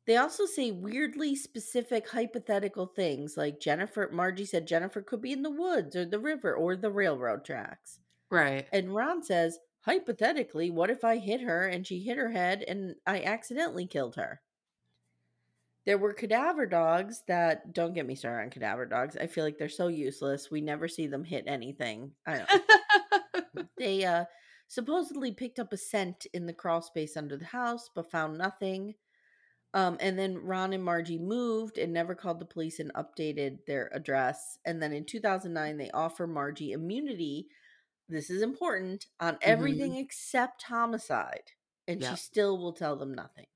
They 0.07 0.17
also 0.17 0.47
say 0.47 0.71
weirdly 0.71 1.37
specific 1.37 2.09
hypothetical 2.09 2.87
things 2.87 3.37
like 3.37 3.61
Jennifer 3.61 4.09
Margie 4.11 4.47
said 4.47 4.67
Jennifer 4.67 5.03
could 5.03 5.21
be 5.21 5.33
in 5.33 5.43
the 5.43 5.51
woods 5.51 5.95
or 5.95 6.07
the 6.07 6.19
river 6.19 6.55
or 6.55 6.77
the 6.77 6.91
railroad 6.91 7.45
tracks. 7.45 7.99
right. 8.31 8.67
And 8.73 8.95
Ron 8.95 9.23
says, 9.23 9.59
hypothetically, 9.89 10.71
what 10.71 10.91
if 10.91 11.03
I 11.03 11.17
hit 11.17 11.41
her 11.41 11.67
and 11.67 11.87
she 11.87 12.01
hit 12.01 12.19
her 12.19 12.31
head 12.31 12.63
and 12.69 12.97
I 13.07 13.23
accidentally 13.23 13.87
killed 13.87 14.17
her? 14.17 14.43
There 15.87 15.97
were 15.97 16.13
cadaver 16.13 16.67
dogs 16.67 17.23
that 17.27 17.73
don't 17.73 17.95
get 17.95 18.07
me 18.07 18.15
started 18.15 18.43
on 18.43 18.51
cadaver 18.51 18.85
dogs. 18.85 19.17
I 19.17 19.27
feel 19.27 19.45
like 19.45 19.57
they're 19.57 19.71
so 19.71 19.89
useless. 19.89 20.51
We 20.51 20.61
never 20.61 20.89
see 20.89 21.07
them 21.07 21.25
hit 21.25 21.45
anything. 21.47 22.13
I 22.27 22.45
don't 22.45 23.69
they 23.79 24.05
uh 24.05 24.27
supposedly 24.67 25.33
picked 25.33 25.59
up 25.59 25.73
a 25.73 25.79
scent 25.79 26.27
in 26.35 26.45
the 26.45 26.53
crawl 26.53 26.83
space 26.83 27.17
under 27.17 27.39
the 27.39 27.47
house 27.47 27.89
but 27.95 28.11
found 28.11 28.37
nothing. 28.37 28.95
Um, 29.73 29.97
and 30.01 30.19
then 30.19 30.37
Ron 30.37 30.75
and 30.75 30.85
Margie 30.85 31.19
moved 31.19 31.79
and 31.79 31.95
never 31.95 32.15
called 32.15 32.41
the 32.41 32.45
police 32.45 32.79
and 32.79 32.93
updated 32.93 33.65
their 33.67 33.89
address. 33.95 34.59
And 34.67 34.83
then 34.83 34.93
in 34.93 35.07
2009, 35.07 35.79
they 35.79 35.91
offer 35.93 36.27
Margie 36.27 36.73
immunity. 36.73 37.49
This 38.09 38.31
is 38.31 38.43
important 38.43 39.07
on 39.21 39.39
everything 39.43 39.97
except 39.97 40.63
homicide, 40.65 41.53
and 41.87 42.01
Yep. 42.01 42.11
she 42.11 42.17
still 42.17 42.59
will 42.59 42.73
tell 42.73 42.97
them 42.97 43.13
nothing. 43.15 43.47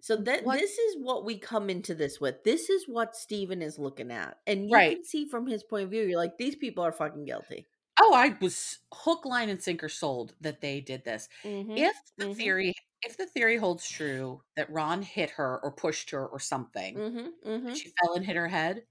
So 0.00 0.16
that 0.16 0.44
What- 0.44 0.58
this 0.58 0.78
is 0.78 0.96
what 0.98 1.24
we 1.24 1.38
come 1.38 1.70
into 1.70 1.94
this 1.94 2.20
with. 2.20 2.42
This 2.44 2.70
is 2.70 2.88
what 2.88 3.16
Stephen 3.16 3.62
is 3.62 3.78
looking 3.78 4.10
at, 4.10 4.40
and 4.46 4.70
you 4.70 4.72
Right. 4.74 4.96
can 4.96 5.04
see 5.04 5.26
from 5.26 5.46
his 5.46 5.62
point 5.64 5.84
of 5.84 5.90
view. 5.90 6.02
You're 6.04 6.18
like, 6.18 6.38
these 6.38 6.56
people 6.56 6.84
are 6.84 6.92
fucking 6.92 7.24
guilty. 7.24 7.68
Oh, 7.98 8.14
I 8.14 8.36
was 8.40 8.78
hook, 8.92 9.24
line, 9.24 9.48
and 9.50 9.62
sinker 9.62 9.88
sold 9.88 10.34
that 10.40 10.60
they 10.60 10.80
did 10.80 11.04
this. 11.04 11.28
Mhm. 11.44 11.76
If 11.76 11.96
the 12.18 12.26
mhm. 12.26 12.36
theory, 12.36 12.74
if 13.02 13.16
the 13.16 13.26
theory 13.26 13.56
holds 13.56 13.88
true 13.88 14.42
that 14.56 14.70
Ron 14.70 15.02
hit 15.02 15.30
her 15.30 15.60
or 15.62 15.72
pushed 15.72 16.10
her 16.10 16.26
or 16.26 16.38
something, 16.40 16.94
Mm-hmm, 16.94 17.48
mm-hmm. 17.48 17.74
she 17.74 17.92
fell 18.00 18.14
and 18.14 18.24
hit 18.24 18.36
her 18.36 18.48
head, 18.48 18.86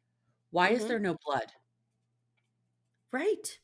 why 0.52 0.70
is 0.72 0.86
Mhm. 0.86 0.88
there 0.88 1.00
no 1.00 1.18
blood? 1.26 1.54
Right. 3.12 3.60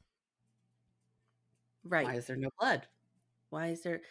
Right. 1.86 2.06
Why 2.06 2.16
is 2.16 2.28
there 2.28 2.36
no 2.36 2.50
blood? 2.60 2.88
Why 3.50 3.68
is 3.68 3.82
there? 3.84 4.02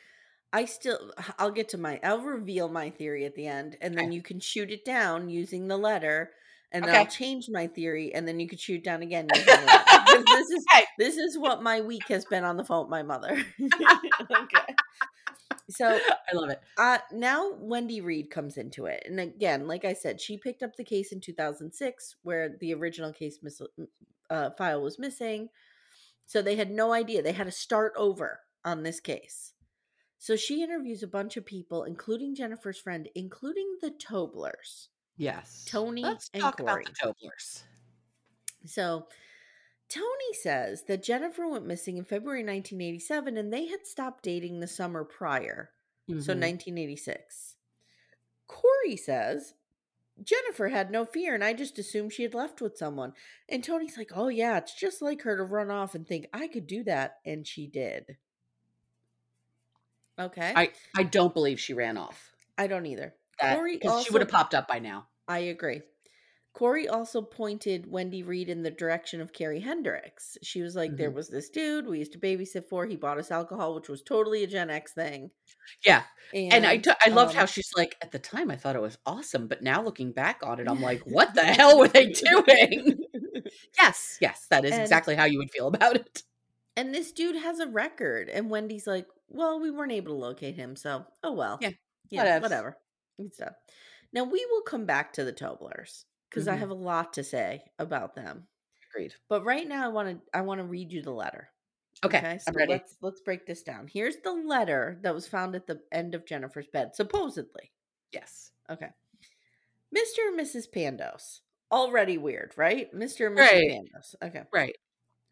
I 0.53 0.65
still. 0.67 1.13
I'll 1.39 1.51
get 1.51 1.71
to 1.71 1.79
my. 1.79 1.99
I'll 2.05 2.21
reveal 2.21 2.69
my 2.69 2.91
theory 2.91 3.25
at 3.25 3.35
the 3.35 3.47
end, 3.47 3.77
and 3.81 3.95
then 3.97 4.07
Okay. 4.07 4.15
you 4.15 4.23
can 4.23 4.39
shoot 4.41 4.71
it 4.71 4.85
down 4.85 5.29
using 5.29 5.67
the 5.67 5.77
letter, 5.77 6.31
and 6.71 6.85
then 6.85 6.91
Okay. 6.91 6.99
I'll 7.01 7.07
change 7.07 7.49
my 7.51 7.67
theory, 7.67 8.15
and 8.15 8.27
then 8.29 8.39
you 8.39 8.49
can 8.49 8.59
shoot 8.59 8.77
it 8.79 8.85
down 8.85 9.03
again. 9.03 9.27
Using 9.35 9.47
the 9.47 9.67
letter. 9.67 9.85
'Cause 10.07 10.25
this 10.25 10.51
is 10.51 10.65
Okay. 10.73 10.85
this 10.99 11.17
is 11.17 11.37
what 11.37 11.63
my 11.63 11.81
week 11.81 12.07
has 12.09 12.25
been 12.27 12.45
on 12.45 12.57
the 12.57 12.65
phone 12.65 12.85
with 12.85 12.91
my 12.91 13.03
mother. 13.03 13.45
okay. 14.31 14.75
So 15.71 15.99
I 15.99 16.37
love 16.37 16.51
it. 16.51 16.61
uh, 16.79 16.99
now 17.11 17.53
Wendy 17.59 18.01
Reed 18.01 18.31
comes 18.31 18.57
into 18.59 18.85
it, 18.87 19.03
and 19.07 19.19
again, 19.19 19.67
like 19.67 19.85
I 19.85 19.95
said, 19.95 20.21
she 20.21 20.37
picked 20.37 20.63
up 20.63 20.77
the 20.77 20.85
case 20.85 21.11
in 21.11 21.21
2006, 21.21 22.17
where 22.23 22.57
the 22.61 22.75
original 22.75 23.13
case 23.13 23.39
mis- 23.43 23.63
uh, 24.31 24.51
file 24.59 24.83
was 24.83 24.99
missing. 24.99 25.49
So 26.27 26.41
they 26.43 26.57
had 26.57 26.71
no 26.71 26.93
idea. 26.93 27.23
They 27.23 27.33
had 27.33 27.45
to 27.45 27.51
start 27.53 27.93
over 27.97 28.41
on 28.65 28.83
this 28.83 29.01
case. 29.01 29.53
So 30.19 30.37
she 30.37 30.63
interviews 30.63 31.03
a 31.03 31.07
bunch 31.09 31.37
of 31.37 31.45
people, 31.45 31.85
including 31.85 32.35
Jennifer's 32.35 32.79
friend, 32.79 33.09
including 33.15 33.77
the 33.83 33.91
Toblers. 33.91 34.89
Yes. 35.17 35.65
Tony 35.69 36.03
Let's 36.03 36.31
and 36.33 36.43
talk 36.43 36.57
Corey. 36.59 36.83
about 36.83 36.85
the 36.87 36.93
Toblers. 36.93 37.65
So 38.65 39.07
Tony 39.91 40.33
says 40.33 40.85
that 40.85 41.03
Jennifer 41.03 41.47
went 41.47 41.67
missing 41.67 41.99
in 41.99 42.05
February 42.05 42.41
1987 42.43 43.37
and 43.37 43.53
they 43.53 43.67
had 43.67 43.87
stopped 43.87 44.25
dating 44.25 44.61
the 44.61 44.67
summer 44.67 45.05
prior. 45.05 45.73
So 46.09 46.15
Mhm. 46.35 46.39
1986. 46.39 47.57
Corey 48.47 48.97
says 48.97 49.55
Jennifer 50.23 50.69
had 50.69 50.91
no 50.91 51.05
fear 51.05 51.35
and 51.35 51.43
I 51.43 51.53
just 51.53 51.79
assumed 51.79 52.13
she 52.13 52.23
had 52.23 52.35
left 52.35 52.61
with 52.61 52.77
someone. 52.77 53.13
And 53.49 53.65
Tony's 53.65 53.97
like, 53.97 54.11
oh 54.15 54.29
yeah, 54.29 54.59
it's 54.59 54.75
just 54.75 55.03
like 55.03 55.23
her 55.23 55.37
to 55.37 55.43
run 55.43 55.71
off 55.71 55.95
and 55.95 56.07
think 56.07 56.27
I 56.33 56.47
could 56.49 56.67
do 56.67 56.85
that. 56.85 57.17
And 57.25 57.47
she 57.47 57.67
did. 57.67 58.17
Okay. 60.19 60.53
I, 60.55 60.71
I 60.97 61.03
don't 61.03 61.35
believe 61.35 61.59
she 61.59 61.75
ran 61.75 61.97
off. 61.97 62.33
I 62.57 62.69
don't 62.69 62.87
either. 62.87 63.15
That 63.41 63.57
Corey 63.57 63.77
because 63.77 64.05
she 64.05 64.13
would 64.13 64.23
have 64.23 64.31
popped 64.31 64.55
up 64.55 64.69
by 64.69 64.79
now. 64.79 65.07
I 65.27 65.39
agree. 65.39 65.83
Corey 66.55 66.87
also 66.89 67.21
pointed 67.21 67.91
Wendy 67.91 68.23
Reed 68.23 68.49
in 68.49 68.63
the 68.63 68.71
direction 68.71 69.21
of 69.21 69.33
Carrie 69.33 69.59
Hendricks. 69.61 70.39
She 70.43 70.63
was 70.63 70.77
like, 70.77 70.97
there 70.97 71.11
Mhm. 71.11 71.15
was 71.15 71.29
this 71.29 71.51
dude 71.51 71.85
we 71.87 71.99
used 71.99 72.13
to 72.13 72.19
babysit 72.19 72.65
for. 72.69 72.87
He 72.87 72.95
bought 72.97 73.19
us 73.19 73.33
alcohol, 73.33 73.75
which 73.75 73.89
was 73.89 74.03
totally 74.03 74.45
a 74.45 74.47
Gen 74.47 74.71
X 74.71 74.93
thing. 74.93 75.33
Yeah, 75.85 76.05
and, 76.33 76.65
I 76.65 76.75
And, 76.75 76.85
t- 76.85 76.91
I 77.05 77.09
loved 77.11 77.35
how 77.35 77.43
um, 77.43 77.47
she's 77.49 77.71
like 77.77 77.97
at 78.03 78.13
the 78.13 78.21
time 78.21 78.51
I 78.53 78.57
thought 78.57 78.77
it 78.77 78.83
was 78.83 78.99
awesome, 79.05 79.49
but 79.49 79.63
now 79.63 79.83
looking 79.83 80.13
back 80.13 80.41
on 80.45 80.61
it, 80.61 80.69
I'm 80.69 80.81
like, 80.81 81.03
what 81.07 81.35
the 81.35 81.43
hell 81.45 81.77
were 81.79 81.89
they 81.89 82.07
doing? 82.13 82.99
yes, 83.79 84.19
yes, 84.21 84.47
that 84.51 84.65
is 84.65 84.73
And- 84.73 84.83
exactly 84.83 85.17
how 85.17 85.25
you 85.25 85.39
would 85.39 85.51
feel 85.51 85.67
about 85.67 85.97
it. 85.97 86.23
And 86.77 86.95
this 86.95 87.11
dude 87.13 87.37
has 87.37 87.59
a 87.61 87.67
record. 87.69 88.29
And 88.29 88.49
Wendy's 88.51 88.87
like, 88.87 89.07
well, 89.29 89.61
we 89.61 89.71
weren't 89.73 89.93
able 89.93 90.13
to 90.15 90.19
locate 90.21 90.55
him. 90.57 90.77
So, 90.77 91.05
oh 91.23 91.33
well. 91.33 91.59
Yeah, 91.61 91.71
Yeah, 92.11 92.39
whatever. 92.41 92.79
It's 93.19 93.39
done. 93.39 93.55
Now, 94.13 94.23
we 94.25 94.45
will 94.51 94.63
come 94.63 94.85
back 94.87 95.13
to 95.15 95.25
the 95.25 95.33
Toblers 95.33 96.05
because 96.35 96.49
I 96.49 96.57
Mhm. 96.57 96.59
have 96.61 96.71
a 96.71 96.75
lot 96.75 97.13
to 97.15 97.25
say 97.25 97.71
about 97.79 98.15
them. 98.15 98.49
Agreed. 98.91 99.15
But 99.29 99.45
right 99.45 99.67
now, 99.67 99.85
I 99.85 99.89
want 99.89 100.25
to 100.25 100.37
I 100.37 100.43
want 100.43 100.59
to 100.59 100.65
read 100.65 100.93
you 100.93 101.03
the 101.03 101.13
letter. 101.13 101.51
Okay, 102.05 102.39
so 102.39 102.45
I'm 102.49 102.55
ready. 102.57 102.73
let's 102.73 102.97
let's 103.01 103.21
break 103.21 103.47
this 103.47 103.63
down. 103.63 103.87
Here's 103.89 104.17
the 104.19 104.33
letter 104.33 104.99
that 105.03 105.15
was 105.15 105.29
found 105.29 105.55
at 105.55 105.67
the 105.67 105.83
end 105.93 106.15
of 106.15 106.27
Jennifer's 106.27 106.67
bed, 106.67 106.95
supposedly. 106.97 107.73
Yes. 108.13 108.53
Okay. 108.69 108.91
Mr. 109.95 110.29
and 110.29 110.39
Mrs. 110.39 110.69
Pandos. 110.69 111.41
Already 111.71 112.19
weird, 112.19 112.53
right? 112.57 112.93
Mr. 112.93 113.29
and 113.29 113.37
Mrs. 113.39 113.53
Right. 113.53 113.71
Pandos. 113.71 114.15
Okay. 114.23 114.45
Right. 114.53 114.77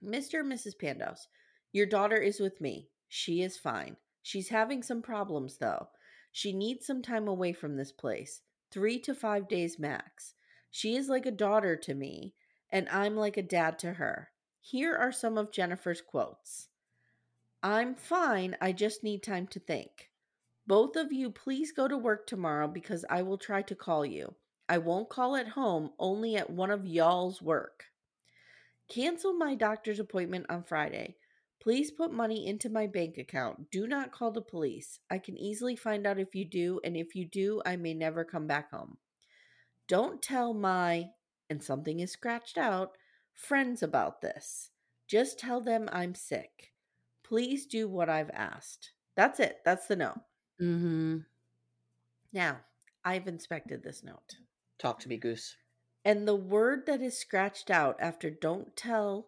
Mr. 0.03 0.41
and 0.41 0.53
Mrs. 0.53 0.77
Pandos, 0.77 1.27
your 1.73 1.87
daughter 1.87 2.17
is 2.17 2.41
with 2.41 2.61
me. 2.61 2.91
She 3.09 3.43
is 3.43 3.59
fine. 3.59 3.97
She's 4.23 4.49
having 4.49 4.83
some 4.83 5.03
problems, 5.03 5.59
though. 5.59 5.91
She 6.31 6.53
needs 6.53 6.87
some 6.87 7.03
time 7.03 7.29
away 7.29 7.53
from 7.53 7.77
this 7.77 7.93
place 7.93 8.43
three 8.71 8.99
to 9.01 9.15
five 9.15 9.49
days 9.49 9.79
max. 9.79 10.35
She 10.75 10.97
is 10.97 11.11
like 11.11 11.27
a 11.27 11.31
daughter 11.31 11.77
to 11.77 11.95
me, 11.95 12.33
and 12.71 12.89
I'm 12.89 13.15
like 13.15 13.37
a 13.37 13.43
dad 13.43 13.79
to 13.81 13.93
her. 13.93 14.31
Here 14.59 14.97
are 14.97 15.13
some 15.13 15.37
of 15.37 15.53
Jennifer's 15.53 16.01
quotes 16.01 16.69
I'm 17.63 17.95
fine. 17.95 18.57
I 18.59 18.73
just 18.73 19.05
need 19.05 19.23
time 19.23 19.47
to 19.49 19.61
think. 19.61 20.11
Both 20.67 20.97
of 20.97 21.13
you, 21.13 21.31
please 21.31 21.73
go 21.73 21.89
to 21.89 21.99
work 21.99 22.27
tomorrow 22.27 22.69
because 22.69 23.05
I 23.11 23.21
will 23.21 23.37
try 23.37 23.61
to 23.61 23.75
call 23.75 24.07
you. 24.07 24.35
I 24.67 24.79
won't 24.79 25.11
call 25.11 25.37
at 25.37 25.49
home, 25.49 25.91
only 25.99 26.37
at 26.37 26.49
one 26.49 26.71
of 26.71 26.87
y'all's 26.87 27.43
work. 27.43 27.85
Cancel 28.89 29.35
my 29.35 29.55
doctor's 29.55 30.01
appointment 30.01 30.47
on 30.49 30.65
Friday. 30.65 31.17
Please 31.61 31.91
put 31.91 32.15
money 32.15 32.47
into 32.47 32.71
my 32.71 32.87
bank 32.87 33.19
account. 33.19 33.71
Do 33.71 33.87
not 33.87 34.11
call 34.11 34.31
the 34.31 34.41
police. 34.41 35.01
I 35.11 35.19
can 35.19 35.37
easily 35.37 35.77
find 35.77 36.07
out 36.07 36.19
if 36.19 36.35
you 36.35 36.47
do, 36.47 36.81
and 36.83 36.97
if 36.97 37.15
you 37.15 37.27
do, 37.27 37.61
I 37.67 37.77
may 37.77 37.93
never 37.93 38.25
come 38.25 38.47
back 38.47 38.71
home. 38.71 38.97
Don't 39.93 40.23
tell 40.23 40.55
my, 40.55 41.11
and 41.51 41.63
something 41.63 42.01
is 42.01 42.11
scratched 42.11 42.57
out, 42.57 42.93
friends 43.35 43.83
about 43.83 44.23
this. 44.23 44.71
Just 45.07 45.39
tell 45.39 45.61
them 45.61 45.87
I'm 45.93 46.15
sick. 46.15 46.73
Please 47.23 47.67
do 47.67 47.87
what 47.87 48.09
I've 48.09 48.31
asked. 48.31 48.93
That's 49.17 49.39
it. 49.39 49.59
That's 49.67 49.87
the 49.89 49.97
note. 49.97 50.21
Mm-hmm. 50.59 51.19
Now, 52.33 52.61
I've 53.05 53.29
inspected 53.29 53.83
this 53.83 54.03
note. 54.03 54.37
Talk 54.79 54.99
to 55.01 55.11
me, 55.11 55.19
Goose. 55.19 55.57
And 56.07 56.27
the 56.27 56.37
word 56.37 56.87
that 56.87 57.03
is 57.03 57.19
scratched 57.19 57.71
out 57.71 57.97
after 58.01 58.31
don't 58.31 58.75
tell, 58.75 59.27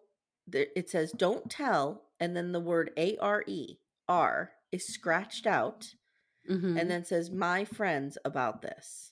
it 0.51 0.89
says 0.89 1.11
don't 1.11 1.47
tell, 1.47 2.05
and 2.19 2.35
then 2.35 2.53
the 2.53 2.59
word 2.59 2.89
A 2.97 3.17
R 3.17 3.43
E 3.45 3.75
R 4.09 4.53
is 4.71 4.87
scratched 4.87 5.45
out, 5.45 5.93
Mm-hmm. 6.49 6.75
and 6.77 6.89
then 6.89 7.05
says 7.05 7.29
my 7.29 7.65
friends 7.65 8.17
about 8.25 8.63
this. 8.63 9.11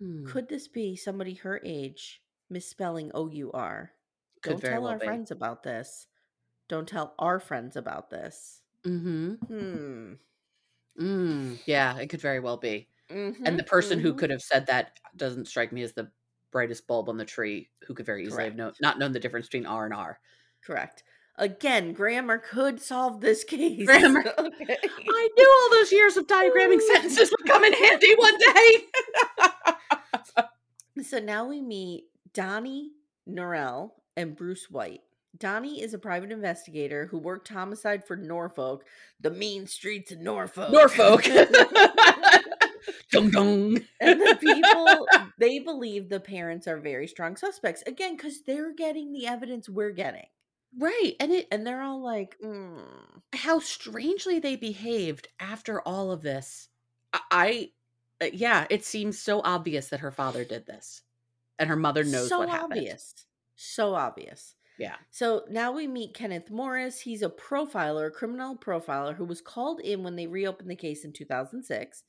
Hmm. 0.00 0.24
Could 0.24 0.48
this 0.48 0.68
be 0.68 0.96
somebody 0.96 1.34
her 1.34 1.60
age 1.64 2.22
misspelling 2.48 3.10
O 3.14 3.28
U 3.28 3.52
R? 3.52 3.92
Don't 4.42 4.64
tell 4.64 4.82
well 4.82 4.92
our 4.92 4.98
be. 4.98 5.04
friends 5.06 5.30
about 5.30 5.62
this. 5.62 6.08
Don't 6.68 6.88
tell 6.88 7.14
our 7.18 7.40
friends 7.40 7.76
about 7.76 8.10
this. 8.10 8.62
Mm-hmm. 8.84 9.34
Hmm. 9.34 10.14
Mm. 11.00 11.58
Yeah, 11.66 11.98
it 11.98 12.08
could 12.08 12.20
very 12.20 12.40
well 12.40 12.56
be. 12.56 12.88
Mhm, 13.10 13.36
And 13.44 13.58
the 13.58 13.64
person 13.64 13.98
who 13.98 14.14
mhm. 14.14 14.18
could 14.18 14.30
have 14.30 14.42
said 14.42 14.66
that 14.66 14.98
doesn't 15.16 15.48
strike 15.48 15.72
me 15.72 15.82
as 15.82 15.92
the 15.92 16.10
brightest 16.52 16.86
bulb 16.86 17.08
on 17.08 17.16
the 17.16 17.24
tree 17.24 17.70
who 17.86 17.94
could 17.94 18.06
very 18.06 18.26
easily 18.26 18.44
have 18.44 18.56
known, 18.56 18.72
not 18.80 18.98
known 18.98 19.12
the 19.12 19.20
difference 19.20 19.46
between 19.46 19.66
R 19.66 19.84
and 19.84 19.94
R. 19.94 20.20
Correct. 20.64 21.02
Again, 21.36 21.92
grammar 21.94 22.38
could 22.38 22.80
solve 22.80 23.20
this 23.20 23.44
case. 23.54 23.86
Grammar. 23.86 24.24
Okay. 24.38 24.76
I 24.82 25.28
knew 25.36 25.58
all 25.62 25.70
those 25.78 25.92
years 25.92 26.16
of 26.16 26.26
diagramming 26.26 26.80
sentences 26.92 27.30
would 27.30 27.46
come 27.48 27.64
in 27.64 27.72
handy 27.72 28.14
one 28.16 28.38
day. 28.38 28.84
So 31.02 31.18
now 31.18 31.46
we 31.46 31.60
meet 31.60 32.04
Donnie 32.34 32.92
Norrell 33.28 33.92
and 34.16 34.36
Bruce 34.36 34.70
White. 34.70 35.00
Donnie 35.38 35.80
is 35.80 35.94
a 35.94 35.98
private 35.98 36.32
investigator 36.32 37.06
who 37.06 37.18
worked 37.18 37.48
homicide 37.48 38.04
for 38.04 38.16
Norfolk, 38.16 38.84
the 39.20 39.30
mean 39.30 39.66
streets 39.66 40.10
of 40.10 40.18
Norfolk. 40.18 40.72
Norfolk. 40.72 41.24
Dung 43.12 43.30
dung. 43.30 43.80
and 44.00 44.20
the 44.20 44.38
people 44.40 45.06
they 45.38 45.58
believe 45.58 46.08
the 46.08 46.20
parents 46.20 46.66
are 46.68 46.78
very 46.78 47.06
strong 47.06 47.36
suspects 47.36 47.82
again 47.86 48.16
because 48.16 48.42
they're 48.42 48.72
getting 48.72 49.12
the 49.12 49.26
evidence 49.26 49.68
we're 49.68 49.90
getting 49.90 50.26
Right. 50.78 51.14
And 51.18 51.32
it 51.32 51.48
and 51.50 51.66
they're 51.66 51.82
all 51.82 52.02
like 52.02 52.36
mm. 52.42 52.82
how 53.34 53.58
strangely 53.58 54.38
they 54.38 54.56
behaved 54.56 55.28
after 55.40 55.80
all 55.80 56.12
of 56.12 56.22
this. 56.22 56.68
I, 57.12 57.20
I 57.30 57.70
uh, 58.20 58.26
yeah, 58.32 58.66
it 58.70 58.84
seems 58.84 59.18
so 59.18 59.40
obvious 59.44 59.88
that 59.88 60.00
her 60.00 60.10
father 60.10 60.44
did 60.44 60.66
this. 60.66 61.02
And 61.58 61.68
her 61.68 61.76
mother 61.76 62.04
knows 62.04 62.28
so 62.28 62.38
what 62.38 62.48
happened. 62.48 62.72
obvious 62.72 63.14
so 63.54 63.94
obvious 63.94 64.54
Yeah. 64.78 64.94
so 65.10 65.44
now 65.50 65.72
we 65.72 65.86
meet 65.86 66.14
kenneth 66.14 66.50
morris 66.50 66.98
he's 67.00 67.20
a 67.20 67.28
profiler 67.28 68.06
a 68.06 68.10
criminal 68.10 68.56
profiler 68.56 69.14
who 69.14 69.26
was 69.26 69.42
called 69.42 69.80
in 69.80 70.02
when 70.02 70.16
they 70.16 70.26
reopened 70.26 70.70
the 70.70 70.74
case 70.76 71.04
in 71.04 71.12
2006 71.12 72.02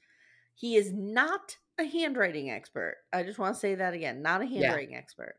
he 0.56 0.78
is 0.78 0.94
not 0.94 1.58
a 1.78 1.84
handwriting 1.84 2.50
expert 2.50 3.00
i 3.12 3.22
just 3.24 3.38
want 3.40 3.54
to 3.54 3.60
say 3.60 3.76
that 3.76 3.94
again 3.94 4.22
not 4.22 4.42
a 4.42 4.46
handwriting 4.46 4.96
expert 4.96 5.36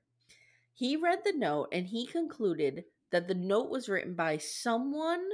he 0.75 0.97
read 0.97 1.21
the 1.25 1.33
note 1.33 1.69
and 1.73 1.87
he 1.87 2.05
concluded 2.07 2.85
that 3.11 3.27
the 3.29 3.35
note 3.35 3.71
was 3.71 3.89
written 3.89 4.15
by 4.15 4.37
someone 4.37 5.25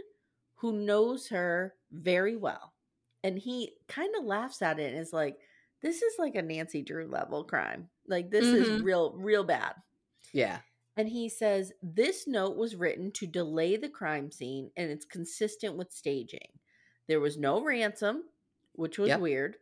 who 0.56 0.70
knows 0.70 1.26
her 1.30 1.74
very 1.90 2.36
well 2.36 2.72
and 3.28 3.38
he 3.38 3.74
kind 3.88 4.14
of 4.18 4.24
laughs 4.24 4.62
at 4.62 4.78
it 4.80 4.92
and 4.92 5.00
is 5.00 5.12
like 5.12 5.36
this 5.82 6.02
is 6.02 6.14
like 6.18 6.34
a 6.34 6.42
nancy 6.42 6.82
drew 6.82 7.06
level 7.06 7.44
crime 7.44 7.88
like 8.06 8.30
this 8.30 8.46
is 8.46 8.68
Mhm. 8.68 8.84
real 8.84 9.12
real 9.16 9.44
bad 9.44 9.74
Yeah. 10.32 10.60
and 10.96 11.08
he 11.08 11.28
says 11.28 11.72
this 11.82 12.26
note 12.26 12.56
was 12.56 12.74
written 12.74 13.12
to 13.12 13.26
delay 13.26 13.76
the 13.76 13.88
crime 13.88 14.30
scene 14.30 14.70
and 14.76 14.90
it's 14.90 15.04
consistent 15.04 15.76
with 15.76 15.92
staging. 15.92 16.58
There 17.06 17.20
was 17.20 17.36
no 17.38 17.62
ransom, 17.62 18.24
which 18.72 18.98
was 18.98 19.08
Yep. 19.08 19.20
weird. 19.20 19.56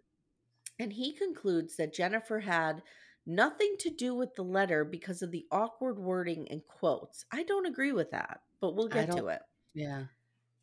And 0.78 0.92
he 0.92 1.12
concludes 1.12 1.76
that 1.76 1.92
Jennifer 1.94 2.40
had 2.40 2.82
nothing 3.26 3.76
to 3.80 3.90
do 3.90 4.14
with 4.14 4.34
the 4.34 4.42
letter 4.44 4.84
because 4.84 5.22
of 5.22 5.30
the 5.30 5.46
awkward 5.50 5.98
wording 5.98 6.48
and 6.50 6.66
quotes. 6.66 7.24
I 7.30 7.42
don't 7.44 7.66
agree 7.66 7.92
with 7.92 8.10
that, 8.12 8.40
but 8.60 8.74
we'll 8.74 8.88
get 8.88 9.10
to 9.12 9.28
it. 9.28 9.42
Yeah. 9.74 10.06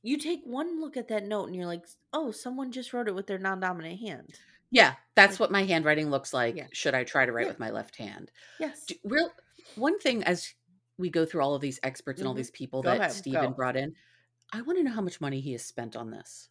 You 0.03 0.17
take 0.17 0.41
one 0.43 0.79
look 0.81 0.97
at 0.97 1.07
that 1.07 1.25
note 1.25 1.45
and 1.45 1.55
you're 1.55 1.65
like, 1.65 1.85
oh, 2.11 2.31
someone 2.31 2.71
just 2.71 2.93
wrote 2.93 3.07
it 3.07 3.15
with 3.15 3.25
their 3.25 3.39
non 3.39 3.59
dominant 3.61 3.99
hand. 3.99 4.37
Yeah, 4.69 4.95
that's 5.15 5.39
what 5.39 5.51
my 5.51 5.63
handwriting 5.63 6.09
looks 6.09 6.33
like. 6.33 6.55
Yeah. 6.55 6.67
Should 6.73 6.93
I 6.95 7.03
try 7.03 7.25
to 7.25 7.31
write 7.31 7.43
Yeah. 7.45 7.49
with 7.51 7.59
my 7.59 7.69
left 7.69 7.95
hand? 7.95 8.31
Yes. 8.59 8.85
Do, 8.85 8.95
real 9.03 9.31
one 9.75 9.97
thing 9.99 10.23
as 10.23 10.53
we 10.97 11.09
go 11.09 11.25
through 11.25 11.41
all 11.41 11.55
of 11.55 11.61
these 11.61 11.79
experts 11.83 12.19
and 12.19 12.27
all 12.27 12.33
Mhm. 12.33 12.37
these 12.37 12.51
people 12.51 12.81
Go 12.81 12.89
that 12.89 12.99
ahead, 12.99 13.11
Stephen 13.13 13.49
go. 13.51 13.51
brought 13.51 13.75
in, 13.77 13.95
I 14.51 14.61
want 14.61 14.77
to 14.77 14.83
know 14.83 14.91
how 14.91 15.01
much 15.01 15.21
money 15.21 15.39
he 15.39 15.53
has 15.53 15.63
spent 15.65 15.95
on 15.95 16.11
this. 16.11 16.49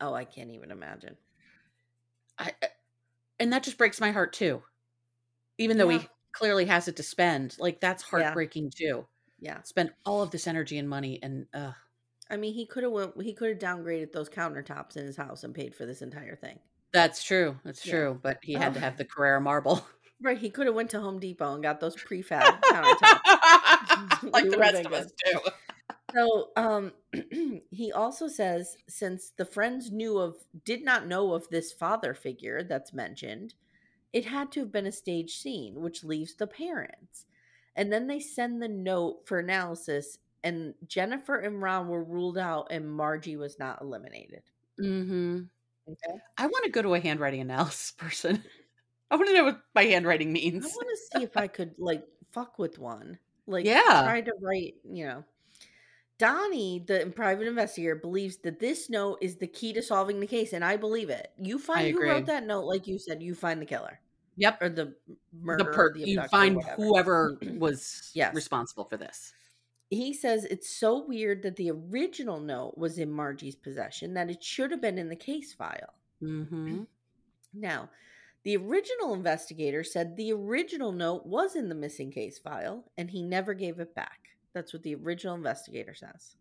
Oh, 0.00 0.14
I 0.14 0.24
can't 0.24 0.50
even 0.50 0.70
imagine. 0.70 1.16
I, 2.38 2.52
I- 2.62 2.68
and 3.38 3.52
that 3.52 3.62
just 3.64 3.76
breaks 3.78 4.00
my 4.00 4.12
heart 4.12 4.32
too. 4.32 4.62
Even 5.58 5.76
though 5.78 5.88
Yeah. 5.90 5.98
he 5.98 6.08
clearly 6.32 6.64
has 6.66 6.88
it 6.88 6.96
to 6.96 7.02
spend, 7.02 7.56
like 7.58 7.80
that's 7.80 8.02
heartbreaking 8.02 8.70
too. 8.70 9.06
Yeah. 9.40 9.62
Spend 9.62 9.92
all 10.04 10.22
of 10.22 10.30
this 10.30 10.46
energy 10.46 10.78
and 10.78 10.88
money, 10.88 11.18
and 11.22 11.46
uh, 11.52 11.72
I 12.30 12.36
mean, 12.36 12.54
he 12.54 12.66
could 12.66 12.82
have 12.82 12.92
went, 12.92 13.22
he 13.22 13.32
could 13.32 13.50
have 13.50 13.58
downgraded 13.58 14.12
those 14.12 14.28
countertops 14.28 14.96
in 14.96 15.06
his 15.06 15.16
house 15.16 15.44
and 15.44 15.54
paid 15.54 15.74
for 15.74 15.86
this 15.86 16.02
entire 16.02 16.36
thing. 16.36 16.58
that's 16.92 17.22
true. 17.22 17.58
That's 17.64 17.84
Yeah. 17.86 17.92
true. 17.92 18.20
But 18.22 18.38
he 18.42 18.54
had 18.54 18.74
to 18.74 18.80
have 18.80 18.96
the 18.98 19.04
Carrera 19.04 19.40
marble, 19.40 19.86
Right, 20.22 20.38
he 20.38 20.48
could 20.48 20.66
have 20.66 20.74
went 20.74 20.88
to 20.90 21.00
Home 21.00 21.20
Depot 21.20 21.52
and 21.54 21.62
got 21.62 21.78
those 21.78 21.94
prefab 21.94 22.58
countertops. 22.62 24.22
like 24.32 24.48
the 24.50 24.56
rest 24.58 24.86
of 24.86 24.92
us 24.94 25.12
do. 25.24 25.40
So, 26.14 26.50
um, 26.56 26.92
he 27.70 27.92
also 27.92 28.26
says 28.26 28.76
since 28.88 29.30
the 29.36 29.44
friends 29.44 29.90
knew 29.92 30.16
of, 30.18 30.36
did 30.64 30.82
not 30.82 31.06
know 31.06 31.34
of 31.34 31.48
this 31.50 31.70
father 31.70 32.14
figure 32.14 32.62
that's 32.62 32.94
mentioned, 32.94 33.54
it 34.14 34.24
had 34.24 34.50
to 34.52 34.60
have 34.60 34.72
been 34.72 34.86
a 34.86 34.92
stage 34.92 35.36
scene, 35.36 35.74
which 35.82 36.02
leaves 36.02 36.34
the 36.34 36.46
parents. 36.46 37.26
And 37.74 37.92
then 37.92 38.06
they 38.06 38.20
send 38.20 38.62
the 38.62 38.68
note 38.68 39.26
for 39.26 39.38
analysis, 39.38 40.16
and 40.44 40.74
Jennifer 40.86 41.36
and 41.38 41.60
Ron 41.62 41.88
were 41.88 42.04
ruled 42.04 42.38
out, 42.38 42.68
and 42.70 42.90
Margie 42.90 43.36
was 43.36 43.58
not 43.58 43.80
eliminated. 43.82 44.42
Mm-hmm. 44.80 45.40
Okay. 45.88 46.18
I 46.36 46.46
want 46.46 46.64
to 46.64 46.70
go 46.70 46.82
to 46.82 46.94
a 46.94 47.00
handwriting 47.00 47.40
analysis 47.40 47.90
person. 47.96 48.42
I 49.10 49.16
want 49.16 49.28
to 49.28 49.34
know 49.34 49.44
what 49.44 49.60
my 49.74 49.84
handwriting 49.84 50.32
means. 50.32 50.64
I 50.64 50.68
want 50.68 50.88
to 50.88 51.18
see 51.18 51.24
if 51.24 51.36
I 51.36 51.46
could 51.46 51.74
like 51.78 52.02
fuck 52.32 52.58
with 52.58 52.78
one. 52.78 53.18
Like, 53.46 53.64
Yeah. 53.64 54.02
try 54.04 54.20
to 54.20 54.32
write, 54.42 54.74
you 54.84 55.06
know. 55.06 55.24
Donnie, 56.18 56.82
the 56.86 57.12
private 57.14 57.46
investigator, 57.46 57.94
believes 57.94 58.38
that 58.38 58.58
this 58.58 58.88
note 58.88 59.18
is 59.20 59.36
the 59.36 59.46
key 59.46 59.72
to 59.74 59.82
solving 59.82 60.18
the 60.18 60.26
case, 60.26 60.54
and 60.54 60.64
I 60.64 60.76
believe 60.78 61.10
it. 61.10 61.30
You 61.38 61.58
find 61.58 61.94
who 61.94 62.02
wrote 62.02 62.26
that 62.26 62.46
note, 62.46 62.64
like 62.64 62.86
you 62.86 62.98
said, 62.98 63.22
you 63.22 63.34
find 63.34 63.60
the 63.60 63.66
killer 63.66 64.00
Yep. 64.38 64.62
or 64.62 64.68
the 64.70 64.94
murderer. 65.38 65.70
The 65.70 65.76
per- 65.76 65.92
the 65.92 66.00
you 66.08 66.22
find 66.28 66.62
whoever 66.76 67.38
was 67.58 68.10
Yes. 68.14 68.34
responsible 68.34 68.84
for 68.86 68.96
this. 68.96 69.34
He 69.90 70.12
says 70.12 70.44
it's 70.44 70.68
so 70.68 71.04
weird 71.06 71.42
that 71.42 71.56
the 71.56 71.70
original 71.70 72.40
note 72.40 72.76
was 72.76 72.98
in 72.98 73.10
Margie's 73.10 73.54
possession 73.54 74.14
that 74.14 74.30
it 74.30 74.42
should 74.42 74.70
have 74.72 74.82
been 74.82 74.98
in 74.98 75.08
the 75.08 75.16
case 75.16 75.52
file. 75.52 75.94
Mm-hmm. 76.22 76.82
Now, 77.54 77.88
the 78.42 78.56
original 78.56 79.14
investigator 79.14 79.84
said 79.84 80.16
the 80.16 80.32
original 80.32 80.92
note 80.92 81.26
was 81.26 81.56
in 81.56 81.68
the 81.68 81.74
missing 81.74 82.10
case 82.10 82.38
file 82.38 82.84
and 82.96 83.10
he 83.10 83.22
never 83.22 83.54
gave 83.54 83.78
it 83.78 83.94
back. 83.94 84.20
That's 84.54 84.72
what 84.72 84.82
the 84.82 84.94
original 84.94 85.34
investigator 85.34 85.94
says. 85.94 86.36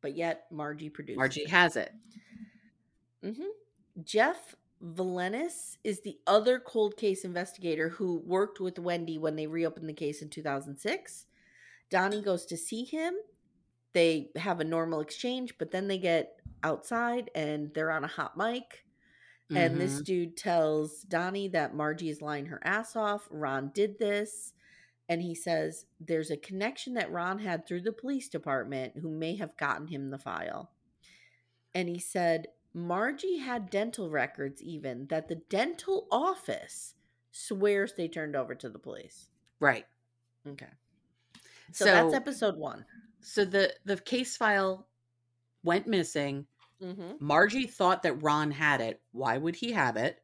But 0.00 0.16
yet, 0.16 0.46
Margie 0.50 0.90
produced 0.90 1.18
Margie 1.18 1.42
it. 1.42 1.50
has 1.50 1.76
it. 1.76 1.92
hmm 3.22 3.32
Jeff 4.02 4.56
Valenis 4.82 5.76
is 5.84 6.00
the 6.00 6.18
other 6.26 6.58
cold 6.58 6.96
case 6.96 7.24
investigator 7.24 7.90
who 7.90 8.22
worked 8.24 8.60
with 8.60 8.78
Wendy 8.78 9.18
when 9.18 9.36
they 9.36 9.46
reopened 9.46 9.88
the 9.88 9.92
case 9.92 10.22
in 10.22 10.30
2006. 10.30 11.26
Donnie 11.90 12.22
goes 12.22 12.46
to 12.46 12.56
see 12.56 12.84
him. 12.84 13.14
They 13.92 14.30
have 14.36 14.60
a 14.60 14.64
normal 14.64 15.00
exchange, 15.00 15.58
but 15.58 15.70
then 15.70 15.88
they 15.88 15.98
get 15.98 16.40
outside 16.62 17.30
and 17.34 17.72
they're 17.74 17.90
on 17.90 18.04
a 18.04 18.08
hot 18.08 18.36
mic. 18.36 18.84
And 19.50 19.80
this 19.80 20.00
Mhm. 20.00 20.04
dude 20.04 20.36
tells 20.36 21.02
Donnie 21.02 21.48
that 21.48 21.74
Margie 21.74 22.08
is 22.10 22.22
lying 22.22 22.46
her 22.46 22.60
ass 22.64 22.94
off. 22.94 23.26
Ron 23.30 23.70
did 23.74 23.98
this. 23.98 24.54
And 25.08 25.20
he 25.22 25.34
says 25.34 25.86
there's 25.98 26.30
a 26.30 26.36
connection 26.36 26.94
that 26.94 27.10
Ron 27.10 27.40
had 27.40 27.66
through 27.66 27.80
the 27.80 27.92
police 27.92 28.28
department 28.28 28.98
who 28.98 29.10
may 29.10 29.34
have 29.36 29.56
gotten 29.56 29.88
him 29.88 30.10
the 30.10 30.18
file. 30.18 30.70
And 31.74 31.88
he 31.88 31.98
said 31.98 32.46
Margie 32.72 33.38
had 33.38 33.70
dental 33.70 34.08
records, 34.08 34.62
even 34.62 35.08
that 35.08 35.26
the 35.26 35.34
dental 35.34 36.06
office 36.12 36.94
swears 37.32 37.94
they 37.94 38.06
turned 38.06 38.36
over 38.36 38.54
to 38.54 38.68
the 38.68 38.78
police. 38.78 39.30
right. 39.58 39.86
Okay. 40.46 40.70
So, 41.72 41.84
that's 41.84 42.14
episode 42.14 42.56
one. 42.56 42.84
So 43.20 43.44
the 43.44 43.74
the 43.84 43.96
case 43.96 44.36
file 44.36 44.86
went 45.62 45.86
missing. 45.86 46.46
Mm-hmm. 46.82 47.12
Margie 47.20 47.66
thought 47.66 48.02
that 48.04 48.22
Ron 48.22 48.50
had 48.50 48.80
it. 48.80 49.00
Why 49.12 49.36
would 49.36 49.56
he 49.56 49.72
have 49.72 49.96
it? 49.96 50.22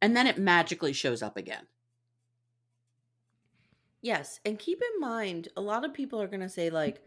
And 0.00 0.16
then 0.16 0.26
it 0.26 0.38
magically 0.38 0.92
shows 0.92 1.22
up 1.22 1.36
again. 1.36 1.66
Yes, 4.00 4.40
and 4.44 4.58
keep 4.58 4.80
in 4.94 5.00
mind, 5.00 5.48
a 5.56 5.60
lot 5.60 5.84
of 5.84 5.94
people 5.94 6.20
are 6.20 6.26
going 6.26 6.40
to 6.40 6.48
say 6.48 6.70
like, 6.70 7.00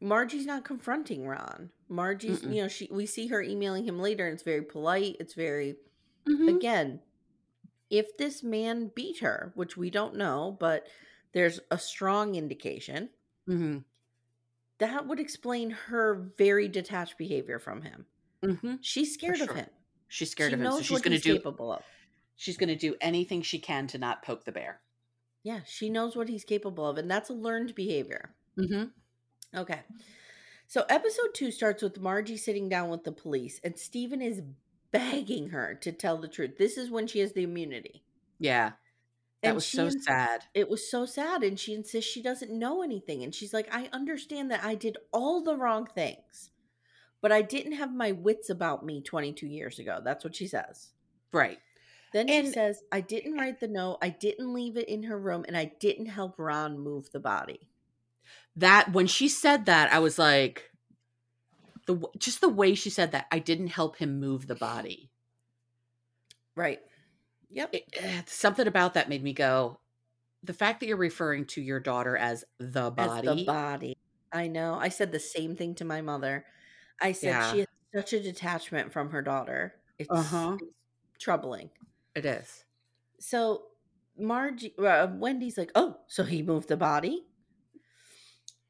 Margie's 0.00 0.46
not 0.46 0.64
confronting 0.64 1.26
Ron. 1.26 1.70
Margie's, 1.88 2.40
Mm-mm. 2.40 2.54
you 2.54 2.62
know, 2.62 2.68
she 2.68 2.88
we 2.90 3.04
see 3.04 3.26
her 3.26 3.42
emailing 3.42 3.84
him 3.84 3.98
later, 4.00 4.26
and 4.26 4.34
it's 4.34 4.42
very 4.42 4.62
polite. 4.62 5.16
It's 5.20 5.34
very 5.34 5.76
Mhm. 6.26 6.56
again, 6.56 7.00
if 7.90 8.16
this 8.16 8.42
man 8.42 8.90
beat 8.94 9.18
her, 9.18 9.52
which 9.54 9.76
we 9.76 9.90
don't 9.90 10.16
know, 10.16 10.56
but 10.58 10.86
there's 11.32 11.60
a 11.70 11.78
strong 11.78 12.34
indication 12.34 13.10
Mhm. 13.48 13.84
that 14.78 15.06
would 15.06 15.20
explain 15.20 15.70
her 15.70 16.14
very 16.36 16.68
detached 16.68 17.16
behavior 17.18 17.58
from 17.58 17.82
him. 17.82 18.06
Mhm. 18.42 18.78
She's 18.82 19.14
scared 19.14 19.40
of 19.40 19.50
him. 19.50 19.68
She's 20.08 20.30
scared 20.30 20.50
she 20.50 20.54
of 20.54 20.60
him, 20.60 20.64
knows 20.64 20.78
so 20.78 20.82
she's 20.82 21.00
going 21.00 21.16
to 21.16 21.22
do. 21.22 21.34
capable 21.34 21.72
of. 21.72 21.84
She's 22.36 22.56
going 22.56 22.68
to 22.68 22.76
do 22.76 22.96
anything 23.00 23.42
she 23.42 23.58
can 23.58 23.86
to 23.88 23.98
not 23.98 24.22
poke 24.22 24.44
the 24.44 24.52
bear. 24.52 24.80
Yeah, 25.42 25.62
she 25.64 25.88
knows 25.90 26.16
what 26.16 26.28
he's 26.28 26.44
capable 26.44 26.86
of, 26.88 26.98
and 26.98 27.10
that's 27.10 27.30
a 27.30 27.34
learned 27.34 27.74
behavior. 27.74 28.34
Mm-hmm. 28.56 29.58
Okay. 29.58 29.80
So 30.66 30.84
episode 30.88 31.34
two 31.34 31.50
starts 31.50 31.82
with 31.82 32.00
Margie 32.00 32.36
sitting 32.36 32.68
down 32.68 32.88
with 32.90 33.04
the 33.04 33.12
police, 33.12 33.60
and 33.62 33.78
Stephen 33.78 34.22
is 34.22 34.42
begging 34.90 35.50
her 35.50 35.74
to 35.76 35.92
tell 35.92 36.18
the 36.18 36.28
truth. 36.28 36.58
This 36.58 36.76
is 36.76 36.90
when 36.90 37.06
she 37.06 37.18
has 37.20 37.32
the 37.32 37.42
immunity. 37.42 38.04
Yeah. 38.38 38.72
That 39.42 39.48
And 39.48 39.54
was 39.56 39.66
so 39.66 39.86
ins- 39.86 40.04
sad. 40.04 40.44
It 40.54 40.68
was 40.68 40.88
so 40.90 41.04
sad. 41.04 41.42
And 41.42 41.58
she 41.58 41.74
insists 41.74 42.10
she 42.10 42.22
doesn't 42.22 42.52
know 42.52 42.82
anything. 42.82 43.22
And 43.22 43.34
she's 43.34 43.52
like, 43.52 43.68
I 43.74 43.88
understand 43.92 44.50
that 44.50 44.64
I 44.64 44.74
did 44.74 44.96
all 45.12 45.42
the 45.42 45.56
wrong 45.56 45.86
things, 45.86 46.50
but 47.20 47.32
I 47.32 47.42
didn't 47.42 47.72
have 47.72 47.92
my 47.92 48.12
wits 48.12 48.50
about 48.50 48.84
me 48.84 49.02
22 49.02 49.46
years 49.46 49.78
ago. 49.78 50.00
That's 50.02 50.24
what 50.24 50.36
she 50.36 50.46
says. 50.46 50.90
Right. 51.32 51.58
Then 52.12 52.28
she 52.28 52.46
says, 52.46 52.82
I 52.92 53.00
didn't 53.00 53.38
eh 53.38 53.40
write 53.40 53.60
the 53.60 53.68
note, 53.68 53.98
I 54.02 54.10
didn't 54.10 54.52
leave 54.52 54.76
it 54.76 54.88
in 54.88 55.04
her 55.04 55.18
room, 55.18 55.44
and 55.48 55.56
I 55.56 55.72
didn't 55.80 56.06
help 56.06 56.38
Ron 56.38 56.78
move 56.78 57.10
the 57.10 57.20
body. 57.20 57.70
That 58.56 58.92
when 58.92 59.06
she 59.06 59.28
said 59.28 59.64
that, 59.66 59.92
I 59.92 59.98
was 59.98 60.18
like 60.18 60.70
the 61.86 62.00
just 62.18 62.40
the 62.40 62.48
way 62.48 62.74
she 62.74 62.90
said 62.90 63.12
that, 63.12 63.26
I 63.32 63.38
didn't 63.38 63.68
help 63.68 63.96
him 63.96 64.20
move 64.20 64.46
the 64.46 64.54
body. 64.54 65.10
Right. 66.54 66.80
Yep. 67.52 67.70
It, 67.74 67.84
eh, 68.00 68.22
something 68.26 68.66
about 68.66 68.94
that 68.94 69.08
made 69.08 69.22
me 69.22 69.32
go, 69.32 69.78
the 70.42 70.52
fact 70.54 70.80
that 70.80 70.86
you're 70.86 70.96
referring 70.96 71.46
to 71.46 71.60
your 71.60 71.80
daughter 71.80 72.16
as 72.16 72.44
the 72.58 72.90
body. 72.90 73.28
As 73.28 73.36
the 73.36 73.44
body. 73.44 73.96
I 74.32 74.48
know. 74.48 74.74
I 74.74 74.88
said 74.88 75.12
the 75.12 75.20
same 75.20 75.54
thing 75.56 75.74
to 75.76 75.84
my 75.84 76.00
mother. 76.00 76.44
I 77.00 77.12
said 77.12 77.28
Yeah. 77.28 77.52
she 77.52 77.58
has 77.60 77.66
such 77.94 78.12
a 78.14 78.22
detachment 78.22 78.92
from 78.92 79.10
her 79.10 79.22
daughter. 79.22 79.74
It's, 79.98 80.08
Uh-huh. 80.10 80.56
it's 80.60 81.22
troubling. 81.22 81.70
it 82.14 82.24
is. 82.26 82.64
So 83.20 83.68
Margie, 84.18 84.74
uh, 84.78 85.08
Wendy's 85.14 85.56
like, 85.56 85.70
oh, 85.74 85.98
so 86.06 86.24
he 86.24 86.42
moved 86.42 86.68
the 86.68 86.76
body. 86.76 87.26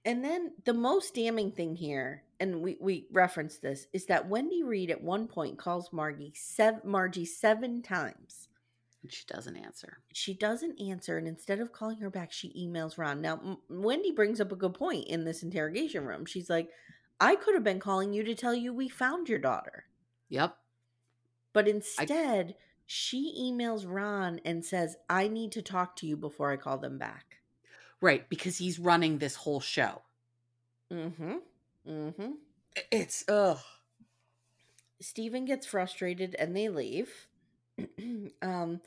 And 0.05 0.25
then 0.25 0.53
the 0.65 0.75
most 0.75 1.15
damning 1.15 1.53
thing 1.53 1.77
here, 1.77 2.25
and 2.41 2.61
we 2.61 2.77
we 2.81 3.07
referenced 3.13 3.63
this, 3.63 3.87
is 3.93 4.07
that 4.07 4.29
Wendy 4.29 4.63
Reed 4.65 4.91
at 4.91 5.01
one 5.03 5.29
point 5.29 5.59
calls 5.59 5.93
Margie 5.93 6.33
seven, 6.35 6.81
Margie 6.85 7.25
seven 7.25 7.83
times. 7.83 8.49
And 9.03 9.13
she 9.13 9.25
doesn't 9.27 9.57
answer. 9.57 9.99
She 10.13 10.33
doesn't 10.35 10.81
answer, 10.81 11.19
and 11.19 11.27
instead 11.27 11.59
of 11.59 11.73
calling 11.73 11.99
her 11.99 12.11
back, 12.11 12.33
she 12.33 12.53
emails 12.53 12.99
Ron. 12.99 13.21
Now, 13.21 13.41
M- 13.45 13.59
Wendy 13.69 14.13
brings 14.13 14.41
up 14.41 14.53
a 14.53 14.57
good 14.57 14.75
point 14.75 15.09
in 15.09 15.25
this 15.25 15.43
interrogation 15.43 16.05
room. 16.05 16.25
She's 16.25 16.49
like, 16.49 16.69
I 17.21 17.35
could 17.35 17.55
have 17.55 17.65
been 17.65 17.81
calling 17.81 18.13
you 18.13 18.23
to 18.25 18.35
tell 18.35 18.55
you 18.55 18.73
we 18.73 18.89
found 18.89 19.29
your 19.29 19.39
daughter. 19.41 19.87
Yep. 20.29 20.57
But 21.53 21.69
instead, 21.69 22.55
she 22.87 23.35
emails 23.41 23.85
Ron 23.87 24.41
and 24.45 24.65
says, 24.65 24.97
I 25.11 25.29
need 25.29 25.53
to 25.53 25.63
talk 25.63 25.97
to 25.97 26.07
you 26.07 26.17
before 26.17 26.51
I 26.51 26.57
call 26.57 26.79
them 26.79 26.99
back. 26.99 27.39
Right, 28.01 28.29
because 28.29 28.59
he's 28.59 28.79
running 28.79 29.19
this 29.19 29.35
whole 29.35 29.61
show. 29.61 30.03
Mm 30.93 31.17
hmm. 31.17 31.35
Mm 31.89 32.15
hmm. 32.15 32.31
It's 32.91 33.25
ugh. 33.29 33.59
Stephen 35.01 35.45
gets 35.45 35.67
frustrated 35.67 36.35
and 36.39 36.57
they 36.57 36.69
leave. 36.69 37.29
um, 38.43 38.81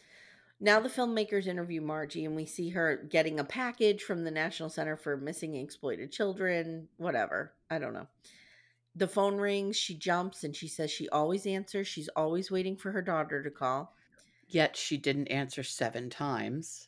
now 0.59 0.79
the 0.79 0.89
filmmakers 0.89 1.47
interview 1.47 1.81
Margie 1.81 2.25
and 2.25 2.36
we 2.36 2.45
see 2.45 2.69
her 2.69 2.97
getting 3.09 3.39
a 3.39 3.43
package 3.43 4.03
from 4.03 4.23
the 4.23 4.31
National 4.31 4.69
Center 4.69 4.95
for 4.95 5.17
Missing 5.17 5.55
and 5.55 5.63
Exploited 5.63 6.11
Children, 6.11 6.88
whatever. 6.97 7.53
I 7.69 7.79
don't 7.79 7.93
know. 7.93 8.07
The 8.95 9.07
phone 9.07 9.36
rings, 9.36 9.75
she 9.75 9.95
jumps 9.95 10.43
and 10.43 10.55
she 10.55 10.69
says 10.69 10.89
she 10.89 11.09
always 11.09 11.45
answers. 11.45 11.88
She's 11.88 12.07
always 12.15 12.49
waiting 12.49 12.77
for 12.77 12.91
her 12.91 13.01
daughter 13.01 13.43
to 13.43 13.51
call. 13.51 13.93
Yet 14.47 14.77
she 14.77 14.97
didn't 14.97 15.27
answer 15.27 15.63
seven 15.63 16.09
times. 16.09 16.88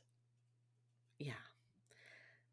Yeah. 1.19 1.33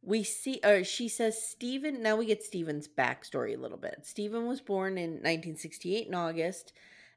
We 0.03 0.24
see, 0.24 0.61
uh, 0.64 0.82
she 0.82 1.09
says 1.09 1.42
Stephen, 1.42 2.03
now 2.03 2.16
we 2.16 2.26
get 2.26 2.42
Stephen's 2.42 2.88
backstory 2.88 3.57
a 3.57 3.61
little 3.61 3.78
bit. 3.78 4.01
Stephen 4.03 4.47
was 4.47 4.61
born 4.61 4.99
in 4.99 5.12
1968 5.12 6.09
in 6.09 6.14
August, 6.14 6.72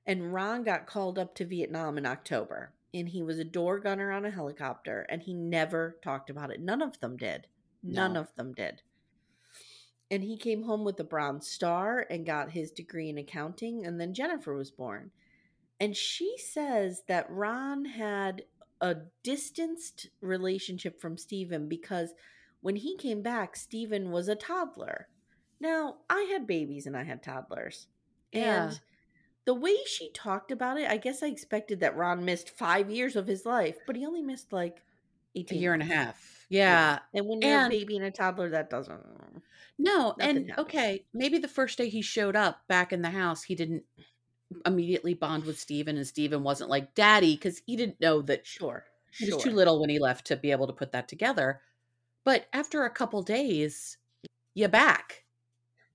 and 0.08 0.34
Ron 0.34 0.64
got 0.64 0.88
called 0.88 1.20
up 1.20 1.36
to 1.36 1.45
Vietnam 1.45 1.97
in 1.97 2.05
October. 2.05 2.74
And 2.93 3.10
he 3.10 3.22
was 3.22 3.38
a 3.38 3.43
door 3.43 3.80
gunner 3.80 4.12
on 4.12 4.26
a 4.26 4.32
helicopter, 4.32 5.05
and 5.10 5.22
he 5.22 5.34
never 5.34 5.97
talked 6.01 6.30
about 6.30 6.49
it. 6.49 6.62
None 6.62 6.82
of 6.82 6.99
them 7.01 7.18
did. 7.18 7.47
None 7.84 8.14
No. 8.14 8.22
of 8.22 8.34
them 8.36 8.53
did. 8.53 8.82
And 10.10 10.24
he 10.24 10.38
came 10.38 10.64
home 10.64 10.86
with 10.86 10.99
a 11.01 11.03
Bronze 11.03 11.47
Star 11.47 12.08
and 12.10 12.26
got 12.26 12.51
his 12.51 12.72
degree 12.72 13.10
in 13.10 13.18
accounting, 13.18 13.86
and 13.86 13.99
then 13.99 14.14
Jennifer 14.14 14.53
was 14.55 14.72
born. 14.72 15.12
And 15.80 15.95
she 15.95 16.38
says 16.38 17.03
that 17.08 17.30
Ron 17.30 17.86
had 17.86 18.43
a 18.80 18.95
distanced 19.22 20.08
relationship 20.22 20.99
from 21.01 21.18
Stephen 21.18 21.68
because 21.68 22.14
when 22.62 22.78
he 22.78 22.95
came 22.97 23.22
back, 23.22 23.55
Stephen 23.55 24.12
was 24.12 24.28
a 24.28 24.36
toddler. 24.36 25.10
Now, 25.60 25.97
I 26.10 26.22
had 26.32 26.47
babies 26.47 26.86
and 26.88 26.95
I 26.95 27.03
had 27.03 27.22
toddlers. 27.22 27.88
Yeah. 28.32 28.70
And 28.70 28.80
the 29.47 29.53
way 29.55 29.75
she 29.87 30.11
talked 30.11 30.51
about 30.51 30.77
it, 30.77 30.87
I 30.91 30.97
guess 30.97 31.23
I 31.23 31.27
expected 31.27 31.79
that 31.79 31.95
Ron 31.97 32.23
missed 32.25 32.49
five 32.51 32.91
years 32.91 33.15
of 33.15 33.25
his 33.25 33.45
life, 33.45 33.77
but 33.87 33.95
he 33.95 34.05
only 34.05 34.21
missed 34.21 34.51
like 34.53 34.83
A 35.35 35.39
18 35.39 35.59
year 35.59 35.73
and 35.73 35.81
a 35.81 35.85
half. 35.85 36.45
Yeah. 36.49 36.99
And 37.15 37.25
when 37.27 37.41
you're 37.41 37.51
And- 37.57 37.73
a 37.73 37.77
baby 37.79 37.95
and 37.97 38.05
a 38.05 38.11
toddler, 38.11 38.49
that 38.49 38.69
doesn't. 38.69 39.01
No, 39.79 40.15
and 40.19 40.49
happens. 40.49 40.67
okay, 40.67 41.05
maybe 41.13 41.37
the 41.39 41.47
first 41.47 41.77
day 41.77 41.87
he 41.89 42.01
showed 42.01 42.35
up 42.35 42.67
back 42.67 42.91
in 42.93 43.01
the 43.01 43.09
house, 43.11 43.43
he 43.43 43.55
didn't 43.55 43.83
immediately 44.65 45.13
bond 45.13 45.45
with 45.45 45.59
Stephen 45.59 45.97
and 45.97 46.07
Stephen 46.07 46.43
wasn't 46.43 46.69
like 46.69 46.93
daddy 46.95 47.35
because 47.35 47.61
he 47.65 47.75
didn't 47.75 47.99
know 48.01 48.21
that 48.23 48.45
Sure. 48.45 48.85
he 49.11 49.25
Sure. 49.27 49.35
was 49.35 49.43
too 49.43 49.51
little 49.51 49.79
when 49.79 49.89
he 49.89 49.99
left 49.99 50.25
to 50.27 50.35
be 50.35 50.51
able 50.51 50.67
to 50.67 50.73
put 50.73 50.91
that 50.93 51.07
together. 51.07 51.61
But 52.23 52.47
after 52.51 52.83
a 52.83 52.89
couple 52.89 53.21
days, 53.23 53.97
you're 54.53 54.67
back. 54.69 55.23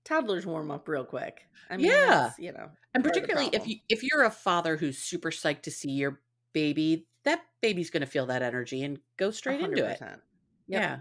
Toddlers 0.05 0.45
warm 0.45 0.69
up 0.71 0.87
real 0.87 1.05
quick. 1.05 1.47
I 1.69 1.77
mean, 1.77 1.87
Yeah. 1.87 2.31
you 2.37 2.51
know. 2.51 2.69
And 2.93 3.03
part 3.03 3.15
of 3.17 3.21
the 3.23 3.27
particularly 3.27 3.49
if 3.53 3.67
you 3.67 3.77
if 3.89 4.03
you're 4.03 4.23
a 4.23 4.29
father 4.31 4.77
who's 4.77 4.97
super 4.97 5.31
psyched 5.31 5.61
to 5.63 5.71
see 5.71 5.91
your 5.91 6.21
baby, 6.53 7.07
that 7.23 7.41
baby's 7.61 7.89
gonna 7.89 8.05
feel 8.05 8.25
that 8.27 8.41
energy 8.41 8.83
and 8.83 8.99
go 9.17 9.31
straight 9.31 9.61
into 9.61 9.85
it. 9.85 9.99
Yep. 10.01 10.19
Yeah. 10.67 10.99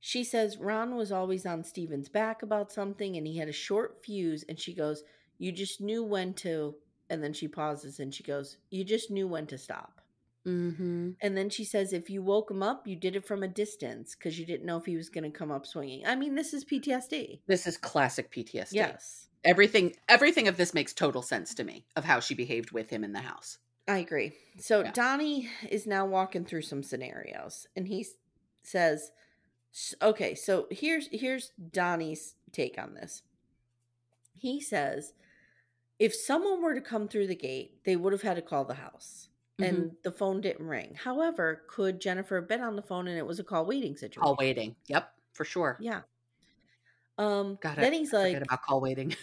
She 0.00 0.24
says 0.24 0.58
Ron 0.58 0.96
was 0.96 1.12
always 1.12 1.46
on 1.46 1.62
Stephen's 1.62 2.08
back 2.08 2.42
about 2.42 2.72
something 2.72 3.16
and 3.16 3.26
he 3.26 3.38
had 3.38 3.48
a 3.48 3.52
short 3.52 4.04
fuse. 4.04 4.44
And 4.48 4.58
she 4.58 4.74
goes, 4.74 5.04
You 5.38 5.52
just 5.52 5.80
knew 5.80 6.02
when 6.02 6.34
to. 6.34 6.74
And 7.08 7.22
then 7.22 7.32
she 7.32 7.46
pauses 7.46 8.00
and 8.00 8.12
she 8.14 8.24
goes, 8.24 8.56
You 8.70 8.82
just 8.84 9.10
knew 9.10 9.28
when 9.28 9.46
to 9.46 9.58
stop. 9.58 10.01
Mm-hmm. 10.46 11.10
And 11.20 11.36
then 11.36 11.50
she 11.50 11.64
says, 11.64 11.92
If 11.92 12.10
you 12.10 12.22
woke 12.22 12.50
him 12.50 12.62
up, 12.62 12.86
you 12.86 12.96
did 12.96 13.16
it 13.16 13.26
from 13.26 13.42
a 13.42 13.48
distance 13.48 14.14
because 14.14 14.38
you 14.38 14.46
didn't 14.46 14.66
know 14.66 14.76
if 14.76 14.86
he 14.86 14.96
was 14.96 15.08
going 15.08 15.30
to 15.30 15.36
come 15.38 15.50
up 15.50 15.66
swinging. 15.66 16.04
I 16.06 16.16
mean, 16.16 16.34
this 16.34 16.52
is 16.52 16.64
PTSD. 16.64 17.40
This 17.46 17.66
is 17.66 17.76
classic 17.76 18.32
PTSD. 18.32 18.72
Yes, 18.72 19.28
Everything 19.44 19.94
everything 20.08 20.48
of 20.48 20.56
this 20.56 20.74
makes 20.74 20.92
total 20.92 21.22
sense 21.22 21.54
to 21.54 21.64
me 21.64 21.84
of 21.96 22.04
how 22.04 22.20
she 22.20 22.34
behaved 22.34 22.70
with 22.70 22.90
him 22.90 23.04
in 23.04 23.12
the 23.12 23.20
house. 23.20 23.58
I 23.88 23.98
agree. 23.98 24.32
So 24.58 24.82
Yeah. 24.82 24.92
Donnie 24.92 25.48
is 25.68 25.86
now 25.86 26.06
walking 26.06 26.44
through 26.44 26.62
some 26.62 26.82
scenarios 26.82 27.66
and 27.76 27.88
he 27.88 28.06
says, 28.62 29.10
Okay, 30.00 30.34
so 30.34 30.66
here's 30.70 31.08
here's 31.10 31.50
Donnie's 31.72 32.34
take 32.52 32.78
on 32.78 32.94
this. 32.94 33.22
He 34.34 34.60
says, 34.60 35.12
if 35.98 36.14
someone 36.14 36.62
were 36.62 36.74
to 36.74 36.80
come 36.80 37.06
through 37.06 37.28
the 37.28 37.36
gate, 37.36 37.84
they 37.84 37.94
would 37.94 38.12
have 38.12 38.22
had 38.22 38.34
to 38.34 38.42
call 38.42 38.64
the 38.64 38.74
house. 38.74 39.28
Mm-hmm. 39.62 39.76
And 39.76 39.90
the 40.02 40.12
phone 40.12 40.40
didn't 40.40 40.66
ring. 40.66 40.94
However, 41.02 41.62
could 41.68 42.00
Jennifer 42.00 42.36
have 42.36 42.48
been 42.48 42.60
on 42.60 42.76
the 42.76 42.82
phone 42.82 43.08
and 43.08 43.18
it 43.18 43.26
was 43.26 43.38
a 43.38 43.44
call 43.44 43.64
waiting 43.64 43.96
situation? 43.96 44.22
Call 44.22 44.36
waiting. 44.38 44.76
Yep, 44.86 45.12
for 45.32 45.44
sure. 45.44 45.78
Yeah. 45.80 46.00
Um 47.18 47.58
God, 47.60 47.76
then 47.76 47.92
he's 47.92 48.12
I 48.14 48.32
like 48.32 48.36
about 48.42 48.62
call 48.62 48.80
waiting. 48.80 49.14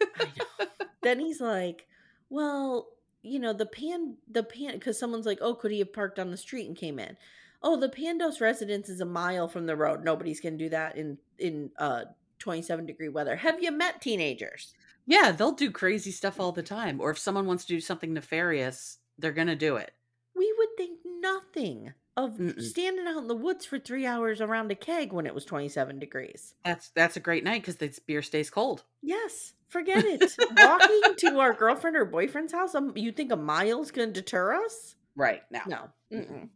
I 0.00 0.24
know. 0.36 0.66
then 1.02 1.20
he's 1.20 1.40
like, 1.40 1.86
well, 2.30 2.88
you 3.22 3.38
know, 3.38 3.52
the 3.52 3.66
pan, 3.66 4.16
the 4.30 4.42
pan, 4.42 4.74
because 4.74 4.98
someone's 4.98 5.26
like, 5.26 5.38
oh, 5.40 5.54
could 5.54 5.70
he 5.70 5.78
have 5.78 5.92
parked 5.92 6.18
on 6.18 6.30
the 6.30 6.36
street 6.36 6.66
and 6.66 6.76
came 6.76 6.98
in? 6.98 7.16
Oh, 7.62 7.78
the 7.78 7.88
Pandos 7.88 8.42
residence 8.42 8.90
is 8.90 9.00
a 9.00 9.06
mile 9.06 9.48
from 9.48 9.64
the 9.64 9.76
road. 9.76 10.04
Nobody's 10.04 10.40
gonna 10.40 10.56
do 10.56 10.68
that 10.70 10.96
in 10.96 11.18
in 11.38 11.70
uh 11.78 12.04
27 12.38 12.86
degree 12.86 13.08
weather. 13.08 13.36
Have 13.36 13.62
you 13.62 13.70
met 13.70 14.02
teenagers? 14.02 14.74
yeah, 15.06 15.32
they'll 15.32 15.52
do 15.52 15.70
crazy 15.70 16.10
stuff 16.10 16.40
all 16.40 16.52
the 16.52 16.62
time. 16.62 17.00
Or 17.00 17.10
if 17.10 17.18
someone 17.18 17.46
wants 17.46 17.64
to 17.64 17.74
do 17.74 17.80
something 17.80 18.12
nefarious, 18.14 18.98
they're 19.18 19.32
gonna 19.32 19.56
do 19.56 19.76
it. 19.76 19.92
We 20.34 20.52
would 20.58 20.68
think 20.76 21.00
nothing 21.20 21.92
of 22.16 22.32
Mm-mm. 22.38 22.60
standing 22.62 23.06
out 23.08 23.18
in 23.18 23.28
the 23.28 23.34
woods 23.34 23.64
for 23.66 23.78
three 23.78 24.06
hours 24.06 24.40
around 24.40 24.70
a 24.70 24.74
keg 24.76 25.12
when 25.12 25.26
it 25.26 25.34
was 25.34 25.44
27 25.44 25.98
degrees. 25.98 26.54
That's 26.64 26.88
that's 26.90 27.16
a 27.16 27.20
great 27.20 27.42
night 27.44 27.62
because 27.62 27.76
the 27.76 27.96
beer 28.06 28.22
stays 28.22 28.50
cold. 28.50 28.84
Yes, 29.02 29.54
forget 29.68 30.04
it. 30.04 30.32
Walking 30.56 31.14
to 31.18 31.40
our 31.40 31.52
girlfriend 31.52 31.96
or 31.96 32.04
boyfriend's 32.04 32.52
house, 32.52 32.74
um, 32.74 32.92
you 32.96 33.10
think 33.12 33.32
a 33.32 33.36
mile's 33.36 33.90
gonna 33.90 34.12
deter 34.12 34.54
us? 34.54 34.96
Right 35.16 35.42
now. 35.50 35.62
No. 35.66 35.88
Mm-mm. 36.12 36.48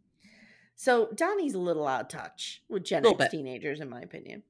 So 0.75 1.09
Donnie's 1.13 1.55
a 1.55 1.59
little 1.59 1.85
out 1.87 2.01
of 2.01 2.07
touch 2.07 2.63
with 2.69 2.85
Gen 2.85 3.05
X 3.05 3.17
bit. 3.17 3.31
teenagers, 3.31 3.81
in 3.81 3.89
my 3.89 4.01
opinion. 4.01 4.43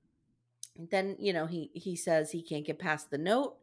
Then 0.92 1.16
you 1.20 1.34
know 1.34 1.46
he 1.48 1.72
he 1.74 1.96
says 1.96 2.32
he 2.32 2.42
can't 2.44 2.66
get 2.66 2.78
past 2.80 3.10
the 3.10 3.18
note, 3.18 3.58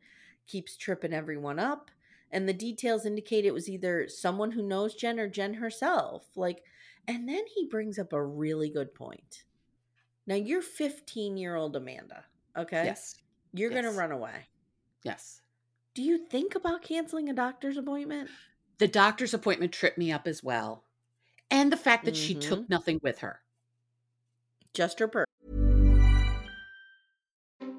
keeps 0.46 0.76
tripping 0.76 1.12
everyone 1.12 1.58
up, 1.58 1.90
and 2.32 2.48
the 2.48 2.52
details 2.52 3.06
indicate 3.06 3.44
it 3.44 3.54
was 3.54 3.68
either 3.68 4.08
someone 4.08 4.50
who 4.52 4.62
knows 4.62 4.94
Jen 4.94 5.18
or 5.20 5.28
Jen 5.28 5.54
herself. 5.54 6.28
Like, 6.36 6.62
and 7.08 7.28
then 7.28 7.44
he 7.54 7.66
brings 7.66 7.98
up 7.98 8.12
a 8.12 8.24
really 8.24 8.68
good 8.70 8.94
point. 8.94 9.44
Now 10.26 10.34
you're 10.34 10.62
15 10.62 11.36
year 11.36 11.54
old 11.56 11.76
Amanda, 11.76 12.24
okay? 12.56 12.84
Yes. 12.84 13.16
You're 13.52 13.70
gonna 13.70 13.92
run 13.92 14.12
away. 14.12 14.48
Yes. 15.04 15.40
Do 15.94 16.02
you 16.02 16.18
think 16.26 16.54
about 16.54 16.82
canceling 16.82 17.28
a 17.28 17.32
doctor's 17.32 17.76
appointment? 17.76 18.28
The 18.78 18.88
doctor's 18.88 19.32
appointment 19.32 19.72
tripped 19.72 19.98
me 19.98 20.12
up 20.12 20.26
as 20.26 20.42
well. 20.42 20.84
and 21.48 21.70
the 21.72 21.76
fact 21.76 22.04
that 22.04 22.16
she 22.16 22.34
Mhm. 22.34 22.40
took 22.40 22.68
nothing 22.68 22.98
with 23.04 23.20
her. 23.20 23.40
Just 24.74 24.98
her 24.98 25.06
purse. 25.06 25.26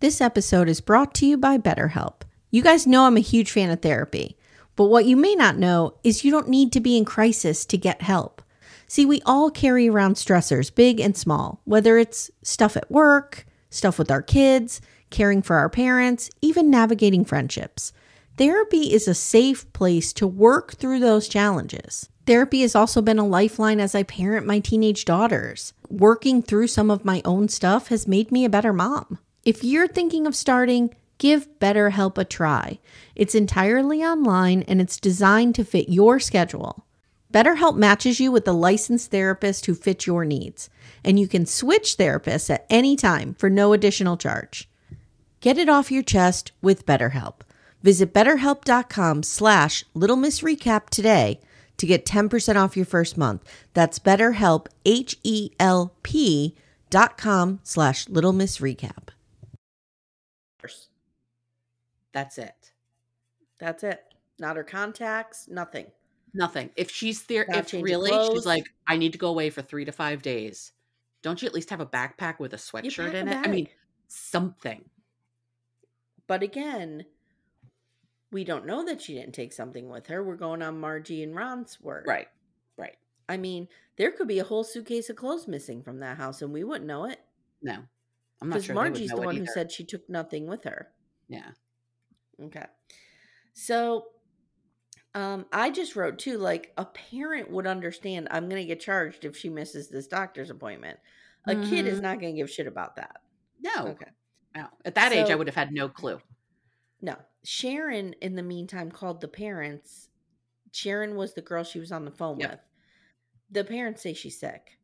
This 0.00 0.20
episode 0.20 0.68
is 0.68 0.80
brought 0.80 1.12
to 1.14 1.26
you 1.26 1.36
by 1.36 1.58
BetterHelp. 1.58 2.22
You 2.52 2.62
guys 2.62 2.86
know 2.86 3.06
I'm 3.06 3.16
a 3.16 3.20
huge 3.20 3.50
fan 3.50 3.68
of 3.68 3.82
therapy, 3.82 4.36
but 4.76 4.84
what 4.84 5.06
you 5.06 5.16
may 5.16 5.34
not 5.34 5.58
know 5.58 5.94
is 6.04 6.24
you 6.24 6.30
don't 6.30 6.48
need 6.48 6.70
to 6.74 6.80
be 6.80 6.96
in 6.96 7.04
crisis 7.04 7.64
to 7.66 7.76
get 7.76 8.00
help. 8.00 8.40
See, 8.86 9.04
we 9.04 9.20
all 9.26 9.50
carry 9.50 9.88
around 9.88 10.14
stressors, 10.14 10.72
big 10.72 11.00
and 11.00 11.16
small, 11.16 11.62
whether 11.64 11.98
it's 11.98 12.30
stuff 12.42 12.76
at 12.76 12.88
work, 12.88 13.44
stuff 13.70 13.98
with 13.98 14.08
our 14.08 14.22
kids, 14.22 14.80
caring 15.10 15.42
for 15.42 15.56
our 15.56 15.68
parents, 15.68 16.30
even 16.40 16.70
navigating 16.70 17.24
friendships. 17.24 17.92
Therapy 18.36 18.92
is 18.92 19.08
a 19.08 19.14
safe 19.14 19.70
place 19.72 20.12
to 20.12 20.28
work 20.28 20.74
through 20.74 21.00
those 21.00 21.26
challenges. 21.26 22.08
Therapy 22.24 22.60
has 22.60 22.76
also 22.76 23.02
been 23.02 23.18
a 23.18 23.26
lifeline 23.26 23.80
as 23.80 23.96
I 23.96 24.04
parent 24.04 24.46
my 24.46 24.60
teenage 24.60 25.04
daughters. 25.04 25.72
Working 25.88 26.40
through 26.40 26.68
some 26.68 26.88
of 26.88 27.04
my 27.04 27.20
own 27.24 27.48
stuff 27.48 27.88
has 27.88 28.06
made 28.06 28.30
me 28.30 28.44
a 28.44 28.48
better 28.48 28.72
mom. 28.72 29.18
If 29.48 29.64
you're 29.64 29.88
thinking 29.88 30.26
of 30.26 30.36
starting, 30.36 30.94
give 31.16 31.58
BetterHelp 31.58 32.18
a 32.18 32.24
try. 32.26 32.80
It's 33.16 33.34
entirely 33.34 34.04
online 34.04 34.60
and 34.68 34.78
it's 34.78 35.00
designed 35.00 35.54
to 35.54 35.64
fit 35.64 35.88
your 35.88 36.20
schedule. 36.20 36.84
BetterHelp 37.32 37.74
matches 37.74 38.20
you 38.20 38.30
with 38.30 38.46
a 38.46 38.52
licensed 38.52 39.10
therapist 39.10 39.64
who 39.64 39.74
fits 39.74 40.06
your 40.06 40.26
needs, 40.26 40.68
and 41.02 41.18
you 41.18 41.26
can 41.26 41.46
switch 41.46 41.96
therapists 41.96 42.50
at 42.50 42.66
any 42.68 42.94
time 42.94 43.32
for 43.38 43.48
no 43.48 43.72
additional 43.72 44.18
charge. 44.18 44.68
Get 45.40 45.56
it 45.56 45.70
off 45.70 45.90
your 45.90 46.02
chest 46.02 46.52
with 46.60 46.84
BetterHelp. 46.84 47.40
Visit 47.82 48.12
betterhelp.com 48.12 49.22
slash 49.22 49.82
Little 49.94 50.16
Miss 50.16 50.42
Recap 50.42 50.90
today 50.90 51.40
to 51.78 51.86
get 51.86 52.04
10% 52.04 52.56
off 52.56 52.76
your 52.76 52.84
first 52.84 53.16
month. 53.16 53.50
That's 53.72 53.98
betterhelp, 53.98 54.66
H-E-L-P 54.84 56.54
dot 56.90 57.16
com 57.16 57.60
slash 57.62 58.08
Little 58.10 58.34
Miss 58.34 58.58
Recap. 58.58 59.08
That's 62.12 62.38
it. 62.38 62.72
That's 63.58 63.82
it. 63.84 64.02
Not 64.38 64.56
her 64.56 64.64
contacts, 64.64 65.48
nothing. 65.48 65.86
Nothing. 66.34 66.70
If 66.76 66.90
she's 66.90 67.24
there, 67.24 67.46
if 67.48 67.72
really 67.72 68.10
clothes. 68.10 68.30
she's 68.32 68.46
like, 68.46 68.64
I 68.86 68.96
need 68.96 69.12
to 69.12 69.18
go 69.18 69.28
away 69.28 69.50
for 69.50 69.62
three 69.62 69.84
to 69.84 69.92
five 69.92 70.22
days, 70.22 70.72
don't 71.22 71.40
you 71.42 71.46
at 71.46 71.54
least 71.54 71.70
have 71.70 71.80
a 71.80 71.86
backpack 71.86 72.38
with 72.38 72.54
a 72.54 72.56
sweatshirt 72.56 73.14
in 73.14 73.28
a 73.28 73.32
it? 73.32 73.36
I 73.36 73.48
mean, 73.48 73.68
something. 74.06 74.84
But 76.26 76.42
again, 76.42 77.06
we 78.30 78.44
don't 78.44 78.66
know 78.66 78.84
that 78.84 79.00
she 79.00 79.14
didn't 79.14 79.34
take 79.34 79.52
something 79.52 79.88
with 79.88 80.06
her. 80.08 80.22
We're 80.22 80.36
going 80.36 80.62
on 80.62 80.78
Margie 80.78 81.22
and 81.22 81.34
Ron's 81.34 81.80
word. 81.80 82.04
Right. 82.06 82.28
Right. 82.76 82.96
I 83.28 83.36
mean, 83.36 83.68
there 83.96 84.10
could 84.12 84.28
be 84.28 84.38
a 84.38 84.44
whole 84.44 84.64
suitcase 84.64 85.10
of 85.10 85.16
clothes 85.16 85.48
missing 85.48 85.82
from 85.82 86.00
that 86.00 86.18
house 86.18 86.42
and 86.42 86.52
we 86.52 86.64
wouldn't 86.64 86.86
know 86.86 87.06
it. 87.06 87.18
No. 87.62 87.78
I'm 88.40 88.48
not 88.48 88.54
Because 88.56 88.66
sure. 88.66 88.74
Margie's 88.74 89.10
the 89.10 89.16
it 89.20 89.24
one 89.24 89.36
who 89.36 89.46
said 89.46 89.70
she 89.72 89.84
took 89.84 90.08
nothing 90.08 90.46
with 90.46 90.64
her. 90.64 90.88
Yeah. 91.28 91.50
Okay. 92.42 92.66
So 93.52 94.06
um 95.14 95.46
I 95.52 95.70
just 95.70 95.96
wrote 95.96 96.18
too 96.18 96.38
like 96.38 96.72
a 96.76 96.84
parent 96.84 97.50
would 97.50 97.66
understand 97.66 98.28
I'm 98.30 98.48
going 98.48 98.62
to 98.62 98.66
get 98.66 98.80
charged 98.80 99.24
if 99.24 99.36
she 99.36 99.48
misses 99.48 99.88
this 99.88 100.06
doctor's 100.06 100.50
appointment. 100.50 100.98
A 101.46 101.54
kid 101.54 101.86
is 101.86 102.00
not 102.00 102.20
going 102.20 102.34
to 102.34 102.40
give 102.40 102.50
shit 102.50 102.66
about 102.66 102.96
that. 102.96 103.22
No. 103.60 103.88
Okay. 103.88 104.10
No. 104.54 104.66
At 104.84 104.94
that 104.96 105.12
age, 105.12 105.30
I 105.30 105.34
would 105.34 105.46
have 105.46 105.56
had 105.56 105.72
no 105.72 105.88
clue. 105.88 106.20
No. 107.00 107.16
Sharon 107.42 108.12
in 108.20 108.34
the 108.34 108.42
meantime 108.42 108.90
called 108.90 109.20
the 109.22 109.28
parents. 109.28 110.08
Sharon 110.72 111.16
was 111.16 111.32
the 111.32 111.40
girl 111.40 111.64
she 111.64 111.78
was 111.80 111.90
on 111.90 112.04
the 112.04 112.10
phone 112.10 112.38
Yep. 112.38 112.50
with. 112.50 112.60
The 113.50 113.64
parents 113.64 114.02
say 114.02 114.12
she's 114.12 114.38
sick. 114.38 114.77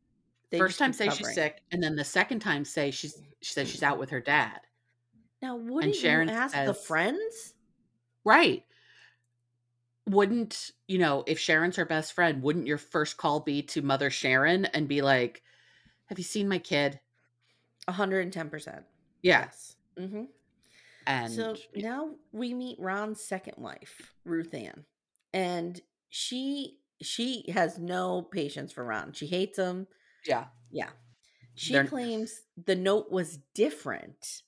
They 0.55 0.59
First 0.59 0.79
time 0.79 0.93
say 0.93 1.09
she's 1.09 1.33
sick, 1.33 1.61
and 1.71 1.83
then 1.83 1.97
the 1.97 2.05
second 2.05 2.39
time 2.39 2.63
say 2.63 2.89
she's 2.89 3.21
she 3.41 3.51
says 3.53 3.69
she's 3.69 3.83
out 3.83 3.99
with 3.99 4.09
her 4.11 4.21
dad. 4.21 4.61
Now, 5.41 5.57
wouldn't 5.57 5.95
Sharon 5.95 6.29
you 6.29 6.33
ask 6.33 6.55
the 6.65 6.73
friends? 6.73 7.53
Right. 8.23 8.63
Wouldn't, 10.07 10.71
you 10.87 10.97
know, 10.97 11.25
if 11.27 11.39
Sharon's 11.39 11.75
her 11.75 11.85
best 11.85 12.13
friend, 12.13 12.41
wouldn't 12.41 12.67
your 12.67 12.77
first 12.77 13.17
call 13.17 13.41
be 13.41 13.61
to 13.63 13.81
Mother 13.81 14.09
Sharon 14.09 14.63
and 14.65 14.87
be 14.87 15.01
like, 15.01 15.43
Have 16.05 16.17
you 16.17 16.23
seen 16.23 16.47
my 16.47 16.57
kid? 16.57 17.01
110%. 17.89 18.83
Yes. 19.23 19.75
Mm-hmm. 19.99 20.23
And 21.05 21.33
so 21.33 21.57
now 21.75 22.11
we 22.31 22.53
meet 22.53 22.79
Ron's 22.79 23.21
second 23.21 23.55
wife, 23.57 24.13
Ruth 24.23 24.53
Ann. 24.53 24.85
And 25.33 25.81
she 26.09 26.79
she 27.01 27.45
has 27.53 27.77
no 27.77 28.21
patience 28.21 28.71
for 28.71 28.85
Ron. 28.85 29.11
She 29.11 29.27
hates 29.27 29.59
him. 29.59 29.87
Yeah. 30.27 30.45
Yeah. 30.71 30.89
She 31.55 31.73
They're- 31.73 31.85
claims 31.87 32.41
the 32.65 32.75
note 32.75 33.11
was 33.11 33.39
different 33.53 34.41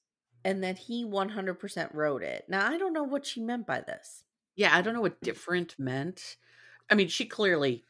and 0.44 0.64
that 0.64 0.78
he 0.78 1.06
100% 1.06 1.94
wrote 1.94 2.24
it. 2.24 2.46
Now, 2.50 2.70
I 2.70 2.78
don't 2.78 2.94
know 2.94 3.04
what 3.04 3.26
she 3.26 3.42
meant 3.42 3.66
by 3.68 3.82
this. 3.82 4.24
Yeah, 4.56 4.76
I 4.76 4.82
don't 4.82 4.94
know 4.94 5.02
what 5.02 5.22
different 5.22 5.76
meant. 5.78 6.38
I 6.90 6.96
mean, 6.96 7.08
she 7.08 7.26
clearly 7.26 7.84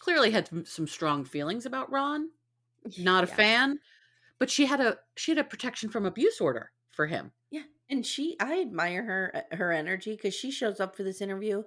clearly 0.00 0.30
had 0.32 0.66
some- 0.66 0.86
strong 0.86 1.24
feelings 1.24 1.64
about 1.66 1.90
Ron. 1.90 2.30
Not 2.98 3.24
a 3.24 3.26
Yeah. 3.28 3.34
fan, 3.34 3.80
but 4.38 4.50
she 4.50 4.66
had 4.66 4.80
a 4.80 4.98
she 5.16 5.30
had 5.30 5.38
a 5.38 5.44
protection 5.44 5.88
from 5.88 6.04
abuse 6.04 6.40
order 6.40 6.72
for 6.90 7.06
him. 7.06 7.32
Yeah. 7.50 7.62
And 7.88 8.04
she, 8.04 8.36
I 8.40 8.60
admire 8.60 9.02
her, 9.04 9.32
uh, 9.52 9.56
her 9.56 9.72
energy 9.72 10.12
because 10.12 10.34
she 10.34 10.50
shows 10.50 10.80
up 10.80 10.94
for 10.96 11.02
this 11.04 11.20
interview 11.20 11.62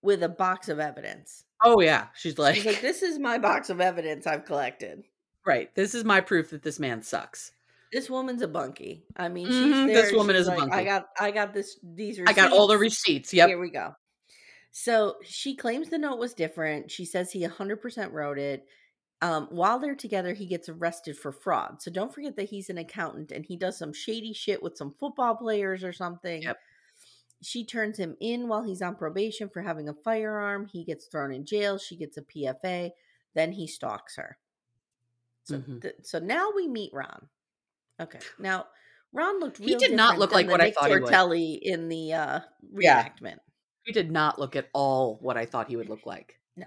with 0.00 0.22
a 0.22 0.28
box 0.28 0.68
of 0.68 0.78
evidence. 0.80 1.44
Oh 1.62 1.80
yeah, 1.80 2.08
she's 2.14 2.38
like, 2.38 2.56
She's 2.56 2.64
like, 2.66 2.80
this 2.80 3.02
is 3.02 3.18
my 3.18 3.38
box 3.38 3.68
of 3.70 3.80
evidence 3.80 4.26
I've 4.26 4.44
collected. 4.44 5.04
Right. 5.46 5.74
This 5.74 5.94
is 5.94 6.04
my 6.04 6.20
proof 6.20 6.50
that 6.50 6.62
this 6.62 6.78
man 6.78 7.02
sucks. 7.02 7.52
This 7.92 8.08
woman's 8.08 8.40
a 8.42 8.48
bunkie. 8.48 9.04
I 9.16 9.28
mean, 9.28 9.46
she's 9.48 9.54
Mhm, 9.56 9.86
there. 9.86 10.02
this 10.02 10.12
woman 10.12 10.34
is 10.36 10.48
a 10.48 10.54
like, 10.54 10.72
I 10.72 10.84
got, 10.84 11.08
I 11.20 11.30
got 11.30 11.52
this. 11.52 11.78
These 11.82 12.20
I 12.26 12.32
got 12.32 12.52
all 12.52 12.66
the 12.66 12.78
receipts. 12.78 13.08
receipts. 13.28 13.34
Yep. 13.34 13.48
Here 13.48 13.58
we 13.60 13.70
go. 13.70 13.94
So 14.70 15.16
she 15.22 15.54
claims 15.54 15.90
the 15.90 15.98
note 15.98 16.18
was 16.18 16.32
different. 16.32 16.90
She 16.90 17.04
says 17.04 17.30
he 17.30 17.42
100% 17.44 18.12
wrote 18.12 18.38
it. 18.38 18.66
Um, 19.20 19.46
while 19.50 19.78
they're 19.78 19.94
together, 19.94 20.32
he 20.32 20.46
gets 20.46 20.68
arrested 20.70 21.16
for 21.18 21.30
fraud. 21.30 21.82
So 21.82 21.90
don't 21.90 22.12
forget 22.12 22.34
that 22.36 22.48
he's 22.48 22.70
an 22.70 22.78
accountant 22.78 23.30
and 23.30 23.44
he 23.44 23.56
does 23.56 23.78
some 23.78 23.92
shady 23.92 24.32
shit 24.32 24.62
with 24.62 24.76
some 24.76 24.94
football 24.98 25.36
players 25.36 25.84
or 25.84 25.92
something. 25.92 26.42
Yep. 26.42 26.56
She 27.42 27.64
turns 27.66 27.98
him 27.98 28.16
in 28.20 28.48
while 28.48 28.62
he's 28.62 28.82
on 28.82 28.96
probation 28.96 29.48
for 29.50 29.60
having 29.62 29.88
a 29.88 29.94
firearm. 29.94 30.66
He 30.66 30.82
gets 30.84 31.06
thrown 31.06 31.32
in 31.32 31.44
jail. 31.44 31.76
She 31.76 31.96
gets 31.96 32.16
a 32.16 32.22
PFA. 32.22 32.90
Then 33.34 33.52
he 33.52 33.66
stalks 33.66 34.16
her. 34.16 34.38
So, 35.44 35.58
Mhm. 35.58 35.82
th- 35.82 35.96
so 36.02 36.18
now 36.18 36.50
we 36.54 36.68
meet 36.68 36.92
Ron. 36.92 37.28
Okay. 38.00 38.20
Now 38.38 38.66
Ron 39.12 39.40
looked. 39.40 39.58
He 39.58 39.74
did 39.76 39.92
not 39.92 40.18
look 40.18 40.32
like 40.32 40.48
what 40.48 40.60
I 40.60 40.70
thought 40.70 40.90
he 40.90 40.94
would. 40.98 41.04
Tortelli 41.04 41.58
in 41.60 41.88
the 41.88 42.12
uh, 42.14 42.40
Yeah. 42.78 43.08
reenactment. 43.08 43.38
He 43.84 43.92
did 43.92 44.10
not 44.10 44.38
look 44.38 44.54
at 44.56 44.68
all 44.72 45.16
what 45.20 45.36
I 45.36 45.44
thought 45.46 45.68
he 45.68 45.76
would 45.76 45.88
look 45.88 46.06
like. 46.06 46.40
No. 46.56 46.66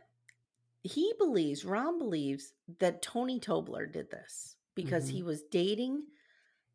He 0.84 1.14
believes 1.18 1.66
Ron 1.66 1.98
believes 1.98 2.54
that 2.80 3.02
Tony 3.02 3.40
Tobler 3.40 3.92
did 3.92 4.12
this 4.12 4.58
because 4.76 5.08
he 5.08 5.24
was 5.24 5.42
dating 5.44 6.08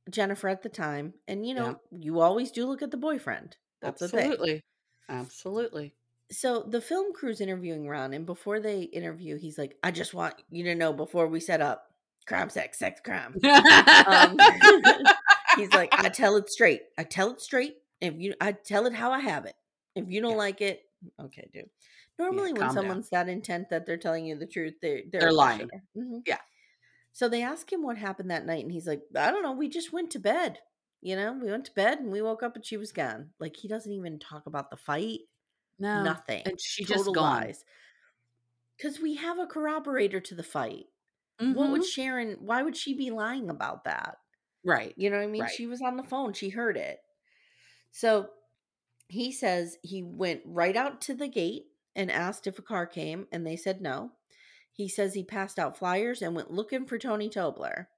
Jennifer 0.08 0.48
at 0.48 0.62
the 0.62 0.68
time, 0.70 1.14
and 1.28 1.46
you 1.46 1.54
know 1.54 1.80
you 1.90 2.20
always 2.20 2.50
do 2.50 2.66
look 2.66 2.82
at 2.82 2.90
the 2.90 2.96
boyfriend. 2.96 3.56
That's 3.80 4.00
the 4.00 4.08
thing. 4.08 4.32
Absolutely. 4.32 4.64
Absolutely. 5.08 5.94
So 6.32 6.62
the 6.62 6.80
film 6.80 7.12
crew's 7.12 7.40
interviewing 7.40 7.86
Ron, 7.88 8.12
and 8.14 8.24
before 8.24 8.60
they 8.60 8.82
interview, 8.82 9.36
he's 9.36 9.58
like, 9.58 9.76
"I 9.82 9.90
just 9.90 10.14
want 10.14 10.34
you 10.50 10.64
to 10.64 10.74
know 10.74 10.92
before 10.92 11.26
we 11.26 11.40
set 11.40 11.60
up, 11.60 11.89
crime, 12.30 12.48
sex, 12.48 12.78
sex, 12.78 13.00
crime." 13.04 13.34
Um, 13.44 14.36
he's 15.56 15.72
like, 15.72 15.92
"I 15.92 16.08
tell 16.08 16.36
it 16.36 16.48
straight. 16.48 16.82
I 16.96 17.04
tell 17.04 17.30
it 17.30 17.40
straight. 17.40 17.74
If 18.00 18.14
you, 18.18 18.34
I 18.40 18.52
tell 18.52 18.86
it 18.86 18.94
how 18.94 19.10
I 19.12 19.18
have 19.20 19.44
it. 19.44 19.54
If 19.94 20.08
you 20.08 20.20
don't 20.22 20.32
Yeah. 20.32 20.36
like 20.38 20.60
it, 20.60 20.80
okay, 21.20 21.48
dude." 21.52 21.68
Normally, 22.18 22.52
when 22.52 22.62
calm 22.62 22.68
down. 22.68 22.74
someone's 22.74 23.10
that 23.10 23.28
intent 23.28 23.70
that 23.70 23.84
they're 23.86 23.96
telling 23.96 24.24
you 24.26 24.36
the 24.38 24.46
truth, 24.46 24.74
they're 24.80 25.02
they're, 25.10 25.20
They're 25.22 25.32
lying. 25.32 25.68
Mhm. 25.96 26.22
Yeah. 26.26 26.38
So 27.12 27.28
they 27.28 27.42
ask 27.42 27.70
him 27.72 27.82
what 27.82 27.98
happened 27.98 28.30
that 28.30 28.46
night, 28.46 28.62
and 28.62 28.72
he's 28.72 28.86
like, 28.86 29.02
"I 29.16 29.30
don't 29.30 29.42
know. 29.42 29.52
We 29.52 29.68
just 29.68 29.92
went 29.92 30.10
to 30.12 30.18
bed. 30.18 30.58
You 31.02 31.16
know, 31.16 31.32
we 31.32 31.50
went 31.50 31.64
to 31.64 31.72
bed 31.72 31.98
and 31.98 32.12
we 32.12 32.20
woke 32.22 32.42
up 32.42 32.56
and 32.56 32.64
she 32.64 32.76
was 32.76 32.92
gone. 32.92 33.30
Like 33.40 33.56
he 33.56 33.68
doesn't 33.68 33.90
even 33.90 34.18
talk 34.18 34.44
about 34.46 34.70
the 34.70 34.76
fight. 34.76 35.20
No. 35.78 36.02
Nothing. 36.04 36.42
And 36.44 36.60
she 36.60 36.84
Total 36.84 37.04
just 37.04 37.14
gone. 37.14 37.40
lies. 37.40 37.64
Because 38.76 39.00
we 39.00 39.14
have 39.16 39.38
a 39.38 39.46
corroborator 39.46 40.20
to 40.20 40.34
the 40.34 40.42
fight. 40.42 40.84
What 41.48 41.70
would 41.70 41.82
Mhm. 41.82 41.84
Sharon? 41.84 42.32
Why 42.40 42.62
would 42.62 42.76
she 42.76 42.94
be 42.94 43.10
lying 43.10 43.50
about 43.50 43.84
that? 43.84 44.18
Right. 44.64 44.96
You 44.96 45.10
know 45.10 45.16
what 45.18 45.24
I 45.24 45.28
mean? 45.28 45.42
Right. 45.42 45.50
She 45.50 45.66
was 45.66 45.82
on 45.82 45.96
the 45.96 46.04
phone. 46.04 46.32
She 46.32 46.50
heard 46.50 46.76
it. 46.76 47.00
So 47.92 48.30
he 49.08 49.32
says 49.32 49.78
he 49.82 50.02
went 50.02 50.42
right 50.46 50.76
out 50.76 51.00
to 51.02 51.14
the 51.14 51.28
gate 51.28 51.66
and 51.96 52.10
asked 52.10 52.46
if 52.46 52.58
a 52.58 52.62
car 52.62 52.86
came, 52.86 53.28
and 53.32 53.46
they 53.46 53.56
said 53.56 53.80
no. 53.82 54.12
He 54.72 54.88
says 54.88 55.14
he 55.14 55.24
passed 55.24 55.58
out 55.58 55.76
flyers 55.78 56.22
and 56.22 56.34
went 56.36 56.50
looking 56.52 56.86
for 56.86 56.98
Tony 56.98 57.28
Tobler. 57.30 57.88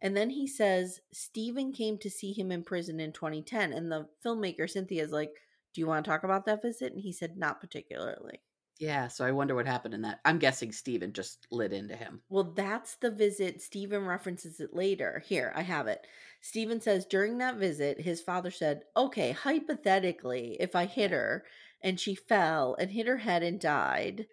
And 0.00 0.16
then 0.16 0.30
he 0.30 0.46
says 0.46 1.00
Stephen 1.12 1.72
came 1.72 1.98
to 1.98 2.10
see 2.10 2.32
him 2.32 2.52
in 2.52 2.64
prison 2.64 3.00
in 3.00 3.12
2010. 3.12 3.72
And 3.72 3.90
the 3.90 4.08
filmmaker 4.24 4.68
Cynthia, 4.68 5.02
is 5.04 5.12
like, 5.12 5.34
Do 5.74 5.80
you 5.80 5.86
want 5.86 6.04
to 6.04 6.10
talk 6.10 6.24
about 6.24 6.46
that 6.46 6.62
visit? 6.62 6.92
And 6.92 7.00
he 7.02 7.12
said, 7.12 7.36
Not 7.38 7.60
particularly. 7.60 8.42
Yeah. 8.78 9.08
So 9.08 9.24
I 9.24 9.30
wonder 9.32 9.54
what 9.54 9.66
happened 9.66 9.94
in 9.94 10.02
that. 10.02 10.20
I'm 10.24 10.38
guessing 10.38 10.72
Stephen 10.72 11.12
just 11.14 11.46
lit 11.50 11.72
into 11.72 11.96
him. 11.96 12.22
Well, 12.28 12.52
that's 12.54 12.96
the 12.96 13.10
visit. 13.12 13.60
Stephen 13.62 14.04
references 14.06 14.58
it 14.58 14.74
later. 14.74 15.20
Here, 15.20 15.52
I 15.54 15.62
have 15.62 15.86
it. 15.86 16.06
Stephen 16.40 16.80
says 16.80 17.04
during 17.06 17.38
that 17.38 17.56
visit, 17.58 18.00
his 18.00 18.20
father 18.20 18.50
said, 18.50 18.84
Okay, 18.96 19.30
hypothetically, 19.32 20.56
if 20.58 20.74
I 20.74 20.86
hit 20.86 21.10
her 21.12 21.44
and 21.82 22.00
she 22.00 22.14
fell 22.16 22.74
and 22.78 22.90
hit 22.90 23.06
her 23.06 23.18
head 23.18 23.42
and 23.44 23.60
died, 23.60 24.26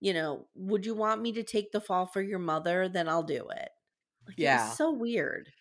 you 0.00 0.14
know, 0.14 0.48
would 0.54 0.86
you 0.86 0.94
want 0.94 1.22
me 1.22 1.32
to 1.32 1.42
take 1.44 1.72
the 1.72 1.80
fall 1.80 2.06
for 2.06 2.22
your 2.22 2.38
mother? 2.40 2.88
Then 2.88 3.08
I'll 3.08 3.22
do 3.24 3.48
it. 3.48 3.70
Like, 4.26 4.38
Yeah. 4.38 4.68
so 4.76 4.92
weird. 4.92 5.52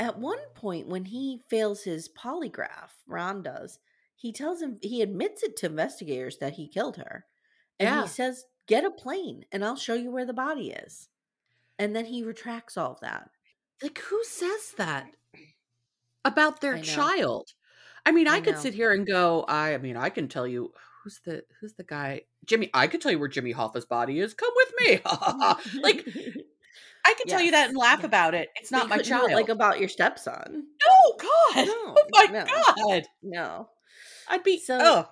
At 0.00 0.18
one 0.18 0.40
point, 0.54 0.88
when 0.88 1.04
he 1.04 1.38
fails 1.48 1.84
his 1.84 2.08
polygraph, 2.08 2.90
Ron 3.06 3.42
does, 3.44 3.78
he 4.18 4.32
tells 4.32 4.60
him, 4.60 4.78
he 4.82 5.00
admits 5.00 5.44
it 5.44 5.56
to 5.56 5.66
investigators 5.66 6.38
that 6.38 6.54
he 6.54 6.68
killed 6.68 6.96
her. 6.96 7.24
And 7.78 7.88
Yeah. 7.88 8.02
he 8.02 8.08
says, 8.08 8.44
Get 8.66 8.84
a 8.84 8.90
plane 8.90 9.46
and 9.50 9.64
I'll 9.64 9.76
show 9.76 9.94
you 9.94 10.10
where 10.10 10.26
the 10.26 10.34
body 10.34 10.72
is. 10.72 11.08
And 11.78 11.96
then 11.96 12.04
he 12.04 12.22
retracts 12.22 12.76
all 12.76 12.92
of 12.92 13.00
that. 13.00 13.30
Like, 13.82 13.96
who 13.98 14.22
says 14.24 14.74
that 14.76 15.06
about 16.22 16.60
their 16.60 16.74
I 16.74 16.82
child? 16.82 17.54
I 18.04 18.12
mean, 18.12 18.28
I, 18.28 18.36
I 18.36 18.40
could 18.40 18.56
know. 18.56 18.60
sit 18.60 18.74
here 18.74 18.92
and 18.92 19.06
go, 19.06 19.44
I, 19.48 19.72
I 19.72 19.78
mean, 19.78 19.96
I 19.96 20.10
can 20.10 20.28
tell 20.28 20.46
you 20.46 20.72
who's 21.02 21.20
the 21.24 21.44
who's 21.60 21.74
the 21.74 21.84
guy 21.84 22.22
Jimmy. 22.44 22.68
I 22.74 22.88
could 22.88 23.00
tell 23.00 23.12
you 23.12 23.18
where 23.18 23.28
Jimmy 23.28 23.52
Hoffa's 23.52 23.86
body 23.86 24.20
is. 24.20 24.34
Come 24.34 24.52
with 24.54 24.72
me. 24.80 25.00
like, 25.82 26.06
I 27.06 27.14
could 27.14 27.28
tell 27.28 27.40
you 27.40 27.52
that 27.52 27.68
and 27.68 27.78
laugh 27.78 28.00
yeah. 28.00 28.06
about 28.06 28.34
it. 28.34 28.48
It's 28.56 28.70
not 28.70 28.88
my 28.88 28.98
child. 28.98 29.30
like 29.32 29.48
about 29.48 29.80
your 29.80 29.88
stepson. 29.88 30.66
no, 30.84 31.16
God. 31.18 31.28
No, 31.66 31.94
oh 31.96 32.04
my 32.10 32.24
no. 32.30 32.44
God. 32.44 33.02
No. 33.22 33.68
I'd 34.28 34.42
be 34.44 34.58
So- 34.58 34.78
oh 34.80 35.08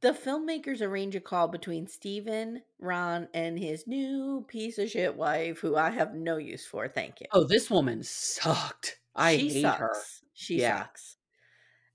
The 0.00 0.12
filmmakers 0.12 0.80
arrange 0.82 1.16
a 1.16 1.20
call 1.20 1.48
between 1.48 1.86
Stephen, 1.86 2.62
Ron, 2.78 3.28
and 3.32 3.58
his 3.58 3.86
new 3.86 4.44
piece 4.48 4.76
of 4.78 4.90
shit 4.90 5.16
wife, 5.16 5.60
who 5.60 5.76
I 5.76 5.90
have 5.90 6.14
no 6.14 6.36
use 6.36 6.66
for. 6.66 6.88
Thank 6.88 7.20
you. 7.20 7.26
oh. 7.32 7.44
This 7.44 7.70
woman 7.70 8.02
sucked. 8.02 8.98
I 9.14 9.36
she 9.38 9.48
hate 9.48 9.62
sucks. 9.62 9.78
her. 9.80 9.94
She 10.34 10.60
Yeah. 10.60 10.78
sucks. 10.82 11.16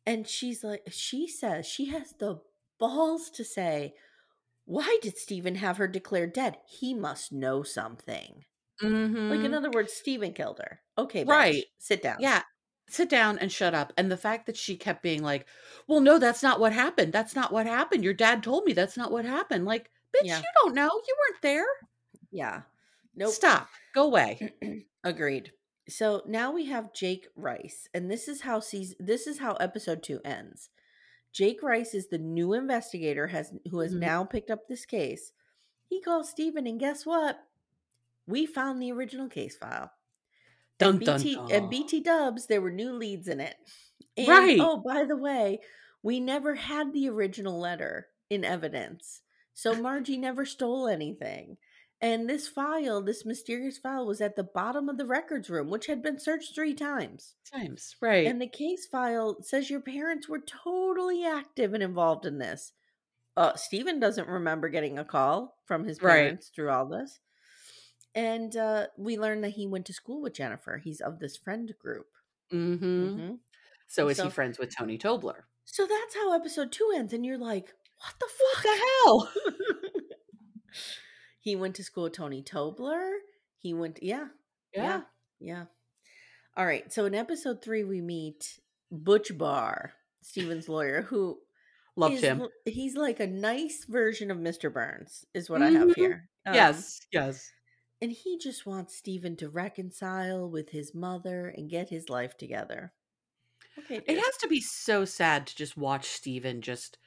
And 0.06 0.28
she's 0.28 0.64
like, 0.64 0.82
she 0.90 1.28
says 1.28 1.68
she 1.68 1.86
has 1.88 2.14
the 2.14 2.42
balls 2.80 3.30
to 3.32 3.44
say, 3.44 3.94
why 4.66 4.98
did 5.02 5.18
Stephen 5.18 5.56
have 5.56 5.78
her 5.78 5.88
declared 5.88 6.34
dead? 6.34 6.58
He 6.68 6.94
must 6.96 7.32
know 7.32 7.62
something. 7.64 8.46
Like, 8.82 8.92
Mhm. 8.92 9.46
in 9.46 9.54
other 9.54 9.70
words, 9.70 9.94
Stephen 9.94 10.34
killed 10.34 10.60
her. 10.60 10.82
Okay, 10.98 11.26
bitch, 11.26 11.30
Right. 11.30 11.66
Sit 11.78 12.02
down. 12.02 12.18
Yeah. 12.22 12.44
Sit 12.90 13.10
down 13.10 13.38
and 13.40 13.52
shut 13.52 13.74
up. 13.74 13.94
And 13.98 14.12
the 14.12 14.18
fact 14.18 14.46
that 14.48 14.58
she 14.58 14.76
kept 14.76 15.02
being 15.04 15.22
like, 15.24 15.46
well, 15.88 16.00
no, 16.02 16.18
that's 16.20 16.42
not 16.44 16.60
what 16.60 16.74
happened. 16.74 17.14
That's 17.14 17.36
not 17.36 17.52
what 17.54 17.66
happened. 17.68 18.04
Your 18.04 18.14
dad 18.14 18.42
told 18.44 18.66
me 18.66 18.74
that's 18.74 18.98
not 18.98 19.12
what 19.12 19.26
happened. 19.26 19.66
Like, 19.66 19.92
bitch, 20.16 20.26
Yeah. 20.26 20.38
you 20.40 20.44
don't 20.64 20.76
know. 20.76 20.90
You 21.08 21.16
weren't 21.20 21.42
there. 21.42 21.66
Yeah. 22.32 22.62
Nope. 23.16 23.32
Stop. 23.34 23.68
Go 23.94 24.06
away. 24.06 24.54
Agreed. 25.04 25.52
So 25.88 26.24
now 26.28 26.52
we 26.52 26.66
have 26.66 26.94
Jake 26.94 27.28
Rice, 27.36 27.88
and 27.96 28.10
this 28.12 28.28
is 28.28 28.42
how 28.42 28.60
season, 28.60 28.98
this 29.00 29.26
is 29.26 29.40
how 29.40 29.54
episode 29.54 30.04
two 30.04 30.20
ends. 30.24 30.70
Jake 31.32 31.64
Rice 31.64 31.94
is 31.96 32.08
the 32.08 32.18
new 32.20 32.54
investigator 32.54 33.28
has 33.28 33.52
who 33.72 33.80
has 33.80 33.94
Mhm. 33.96 34.00
now 34.00 34.24
picked 34.24 34.52
up 34.52 34.68
this 34.68 34.86
case. 34.86 35.32
He 35.88 36.00
calls 36.02 36.30
Stephen, 36.30 36.68
and 36.68 36.80
guess 36.80 37.06
what? 37.06 37.40
We 38.28 38.46
found 38.46 38.80
the 38.82 38.92
original 38.92 39.28
case 39.30 39.58
file. 39.58 39.92
Dun, 40.80 41.00
dun, 41.04 41.22
BT 41.22 41.36
dun. 41.36 41.52
and 41.52 41.70
BT 41.70 42.02
Dubs, 42.02 42.48
there 42.48 42.62
were 42.62 42.72
new 42.72 42.94
leads 42.94 43.28
in 43.28 43.40
it. 43.40 43.56
And, 44.18 44.28
Right. 44.28 44.60
Oh, 44.60 44.78
by 44.78 45.04
the 45.06 45.16
way, 45.18 45.60
we 46.04 46.20
never 46.20 46.56
had 46.56 46.94
the 46.94 47.10
original 47.10 47.60
letter 47.60 48.10
in 48.30 48.44
evidence, 48.46 49.22
so 49.54 49.76
Margie 49.76 50.18
never 50.18 50.46
stole 50.46 50.88
anything. 50.88 51.58
And 52.02 52.30
this 52.30 52.48
file, 52.48 53.02
this 53.02 53.26
mysterious 53.26 53.78
file, 53.78 54.06
was 54.06 54.22
at 54.22 54.38
the 54.38 54.44
bottom 54.44 54.88
of 54.88 54.98
the 54.98 55.06
records 55.06 55.50
room, 55.50 55.70
which 55.70 55.88
had 55.88 56.02
been 56.02 56.18
searched 56.20 56.56
three 56.56 56.74
times. 56.74 57.36
Times. 57.52 57.96
Right. 58.02 58.26
And 58.26 58.42
the 58.42 58.48
case 58.48 58.86
file 58.86 59.42
says 59.44 59.70
your 59.70 59.82
parents 59.82 60.30
were 60.30 60.40
totally 60.40 61.26
active 61.26 61.74
and 61.74 61.84
involved 61.84 62.26
in 62.26 62.38
this. 62.38 62.72
Uh, 63.38 63.56
Stephen 63.56 64.00
doesn't 64.00 64.28
remember 64.30 64.70
getting 64.70 64.98
a 65.00 65.06
call 65.06 65.58
from 65.66 65.84
his 65.86 66.02
Right. 66.02 66.16
parents 66.16 66.50
through 66.50 66.70
all 66.72 66.86
this. 66.86 67.20
And 68.20 68.56
uh, 68.58 68.88
we 68.98 69.18
learned 69.18 69.44
that 69.44 69.52
he 69.52 69.68
went 69.68 69.86
to 69.88 69.94
school 69.94 70.22
with 70.22 70.34
Jennifer. 70.34 70.78
He's 70.78 71.00
of 71.02 71.20
this 71.20 71.38
friend 71.38 71.72
group. 71.80 72.08
mm-hmm. 72.54 73.08
hmm 73.16 73.34
So 73.88 74.08
is 74.10 74.18
So- 74.18 74.26
he 74.26 74.30
friends 74.30 74.58
with 74.60 74.76
Tony 74.76 74.98
Tobler? 74.98 75.44
So 75.66 75.86
that's 75.86 76.16
how 76.16 76.34
episode 76.36 76.72
two 76.72 76.92
ends. 76.96 77.14
And 77.14 77.24
you're 77.26 77.38
like, 77.38 77.74
what 78.02 78.14
the 78.20 78.28
What 78.28 78.56
fuck? 78.56 78.64
the 78.64 78.82
hell? 79.04 79.30
he 81.40 81.56
went 81.56 81.76
to 81.76 81.84
school 81.84 82.04
with 82.06 82.14
Tony 82.14 82.42
Tobler. 82.44 83.10
He 83.58 83.74
went, 83.74 84.00
yeah, 84.02 84.28
yeah, 84.74 85.02
yeah. 85.40 85.66
All 86.58 86.66
right. 86.66 86.92
So 86.92 87.06
in 87.06 87.14
episode 87.16 87.62
three, 87.64 87.84
we 87.84 88.02
meet 88.02 88.60
Butch 88.92 89.38
Barr, 89.38 89.94
Stephen's 90.22 90.68
lawyer, 90.70 91.04
who 91.04 91.38
Loved 91.96 92.16
is 92.16 92.22
him. 92.22 92.48
He's 92.66 92.96
like 92.96 93.20
a 93.20 93.28
nice 93.28 93.86
version 93.88 94.32
of 94.32 94.38
Mr. 94.38 94.72
Burns, 94.74 95.26
is 95.34 95.50
what 95.50 95.62
I 95.62 95.70
have 95.72 95.90
Mhm. 95.90 95.96
here. 95.96 96.30
Um, 96.46 96.54
yes. 96.56 97.00
Yes. 97.12 97.52
And 98.02 98.12
he 98.12 98.38
just 98.38 98.66
wants 98.66 98.96
Stephen 98.96 99.36
to 99.38 99.50
reconcile 99.50 100.50
with 100.50 100.70
his 100.70 100.96
mother 100.96 101.54
and 101.56 101.70
get 101.70 101.90
his 101.90 102.10
life 102.10 102.38
together. 102.38 102.94
Okay. 103.78 104.02
It 104.08 104.18
has 104.18 104.38
to 104.38 104.48
be 104.48 104.62
so 104.62 105.06
sad 105.06 105.48
to 105.48 105.56
just 105.56 105.78
watch 105.78 106.08
Stephen 106.08 106.62
just 106.62 106.98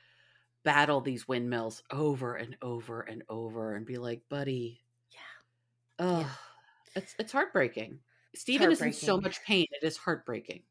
battle 0.64 1.00
these 1.00 1.26
windmills 1.26 1.82
over 1.90 2.34
and 2.34 2.56
over 2.62 3.00
and 3.00 3.22
over 3.28 3.74
and 3.74 3.86
be 3.86 3.96
like, 3.96 4.22
buddy, 4.28 4.80
yeah. 5.10 6.06
ugh. 6.06 6.26
It's 6.94 7.14
it's 7.18 7.32
heartbreaking. 7.32 7.98
Stephen 8.34 8.70
is 8.70 8.80
in 8.80 8.92
so 8.92 9.20
much 9.20 9.42
pain. 9.44 9.66
It 9.70 9.86
is 9.86 9.96
heartbreaking. 9.96 10.62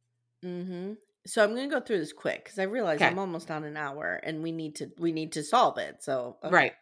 Mm-hmm. 0.44 0.94
So 1.26 1.44
I'm 1.44 1.56
gonna 1.56 1.68
go 1.68 1.80
through 1.80 2.00
this 2.00 2.14
quick 2.14 2.44
because 2.44 2.60
I 2.60 2.64
realize 2.64 2.98
Okay. 2.98 3.08
I'm 3.08 3.20
almost 3.20 3.52
on 3.52 3.64
an 3.64 3.78
hour 3.78 4.20
and 4.24 4.42
we 4.42 4.52
need 4.52 4.76
to 4.76 4.92
we 4.98 5.12
need 5.12 5.34
to 5.34 5.44
solve 5.44 5.78
it. 5.78 6.04
So 6.04 6.38
okay. 6.44 6.54
Right. 6.54 6.74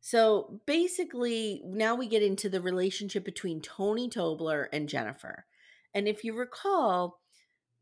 So 0.00 0.60
basically, 0.66 1.62
now 1.64 1.94
we 1.94 2.06
get 2.06 2.22
into 2.22 2.48
the 2.48 2.60
relationship 2.60 3.24
between 3.24 3.60
Tony 3.60 4.08
Tobler 4.08 4.66
and 4.72 4.88
Jennifer. 4.88 5.46
And 5.94 6.06
if 6.08 6.24
you 6.24 6.34
recall, 6.34 7.20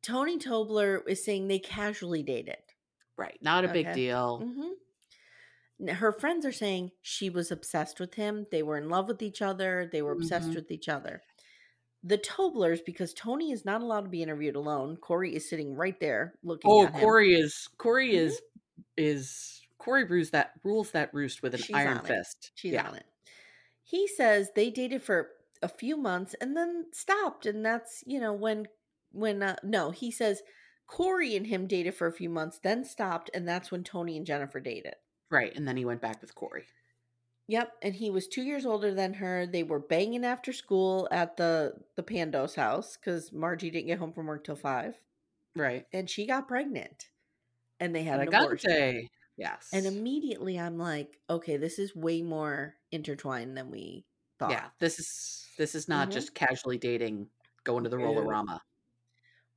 Tony 0.03 0.39
Tobler 0.39 1.03
is 1.09 1.25
saying 1.25 1.49
they 1.49 1.59
casually 1.59 2.23
dated. 2.23 2.59
Right. 3.19 3.39
Not 3.43 3.65
a 3.65 3.69
big 3.69 3.87
Okay. 3.87 3.95
deal. 3.95 4.39
hmm 4.39 4.73
Her 5.89 6.13
friends 6.13 6.47
are 6.47 6.53
saying 6.53 6.93
she 7.03 7.29
was 7.31 7.51
obsessed 7.51 8.01
with 8.01 8.15
him. 8.15 8.47
They 8.51 8.63
were 8.63 8.79
in 8.79 8.89
love 8.89 9.09
with 9.09 9.23
each 9.23 9.43
other. 9.43 9.89
They 9.93 10.03
were 10.03 10.13
obsessed 10.13 10.49
Mhm. 10.49 10.55
with 10.55 10.71
each 10.71 10.89
other. 10.89 11.23
The 12.05 12.19
Toblers, 12.19 12.81
because 12.83 13.15
Tony 13.15 13.53
is 13.53 13.65
not 13.65 13.83
allowed 13.83 14.03
to 14.03 14.11
be 14.11 14.23
interviewed 14.23 14.57
alone, 14.57 14.97
Corey 14.99 15.35
is 15.37 15.49
sitting 15.49 15.75
right 15.75 15.99
there 16.01 16.39
looking 16.43 16.71
Oh, 16.71 16.81
at 16.81 16.95
him. 16.95 17.01
Corey 17.01 17.35
is 17.35 17.69
Corey 17.79 18.15
Mhm. 18.15 18.17
is 18.17 18.41
is 18.97 19.66
Corey 19.79 20.05
rules 20.05 20.31
that 20.31 20.53
rules 20.65 20.91
that 20.93 21.13
roost 21.13 21.43
with 21.43 21.55
an 21.55 21.61
She's 21.61 21.77
iron 21.77 22.01
fist. 22.01 22.53
She's 22.55 22.73
yeah. 22.73 22.89
on 22.89 22.97
it. 22.97 23.05
He 23.83 24.09
says 24.09 24.51
they 24.55 24.71
dated 24.71 25.03
for 25.03 25.29
a 25.63 25.69
few 25.69 25.97
months 25.97 26.35
and 26.41 26.57
then 26.57 26.87
stopped, 26.93 27.47
and 27.47 27.65
that's 27.65 28.03
you 28.07 28.21
know 28.21 28.33
when 28.33 28.67
when 29.13 29.43
uh, 29.43 29.57
no, 29.63 29.91
he 29.91 30.11
says 30.11 30.43
Corey 30.87 31.37
and 31.37 31.47
him 31.47 31.67
dated 31.67 31.95
for 31.95 32.07
a 32.07 32.13
few 32.13 32.31
months, 32.31 32.59
then 32.63 32.85
stopped, 32.85 33.31
and 33.35 33.47
that's 33.47 33.71
when 33.71 33.85
Tony 33.85 34.17
and 34.17 34.27
Jennifer 34.27 34.61
dated. 34.61 34.95
Right. 35.31 35.55
And 35.57 35.67
then 35.67 35.77
he 35.77 35.85
went 35.85 36.01
back 36.01 36.21
with 36.21 36.35
Corey. 36.35 36.65
Yep, 37.49 37.73
and 37.83 37.95
he 37.95 38.11
was 38.11 38.27
two 38.27 38.43
years 38.43 38.67
older 38.67 38.93
than 38.93 39.15
her. 39.15 39.47
They 39.47 39.63
were 39.63 39.79
banging 39.79 40.25
after 40.25 40.53
school 40.53 41.07
at 41.13 41.37
the 41.37 41.75
the 41.95 42.03
Pandos 42.03 42.57
house 42.57 42.97
because 42.97 43.33
Margie 43.33 43.71
didn't 43.71 43.87
get 43.87 44.01
home 44.01 44.13
from 44.13 44.27
work 44.27 44.45
till 44.45 44.57
five, 44.57 44.99
Right. 45.55 45.87
and 45.93 46.11
she 46.11 46.27
got 46.27 46.49
pregnant, 46.49 47.09
and 47.79 47.95
they 47.95 48.03
had 48.03 48.21
an 48.21 48.29
abortion. 48.29 49.09
Yes. 49.37 49.69
And 49.73 49.85
immediately, 49.87 50.59
I'm 50.59 50.79
like, 50.79 51.19
okay, 51.29 51.57
this 51.57 51.79
is 51.79 51.95
way 51.95 52.23
more 52.23 52.77
intertwined 52.91 53.57
than 53.57 53.71
we 53.71 54.07
thought. 54.39 54.51
yeah, 54.51 54.69
this 54.79 54.99
is 54.99 55.47
this 55.59 55.75
is 55.75 55.89
not 55.89 56.09
Mhm. 56.09 56.13
just 56.13 56.35
casually 56.35 56.79
dating, 56.79 57.29
going 57.65 57.85
to 57.85 57.91
the. 57.91 57.97
Rollerama. 57.97 58.61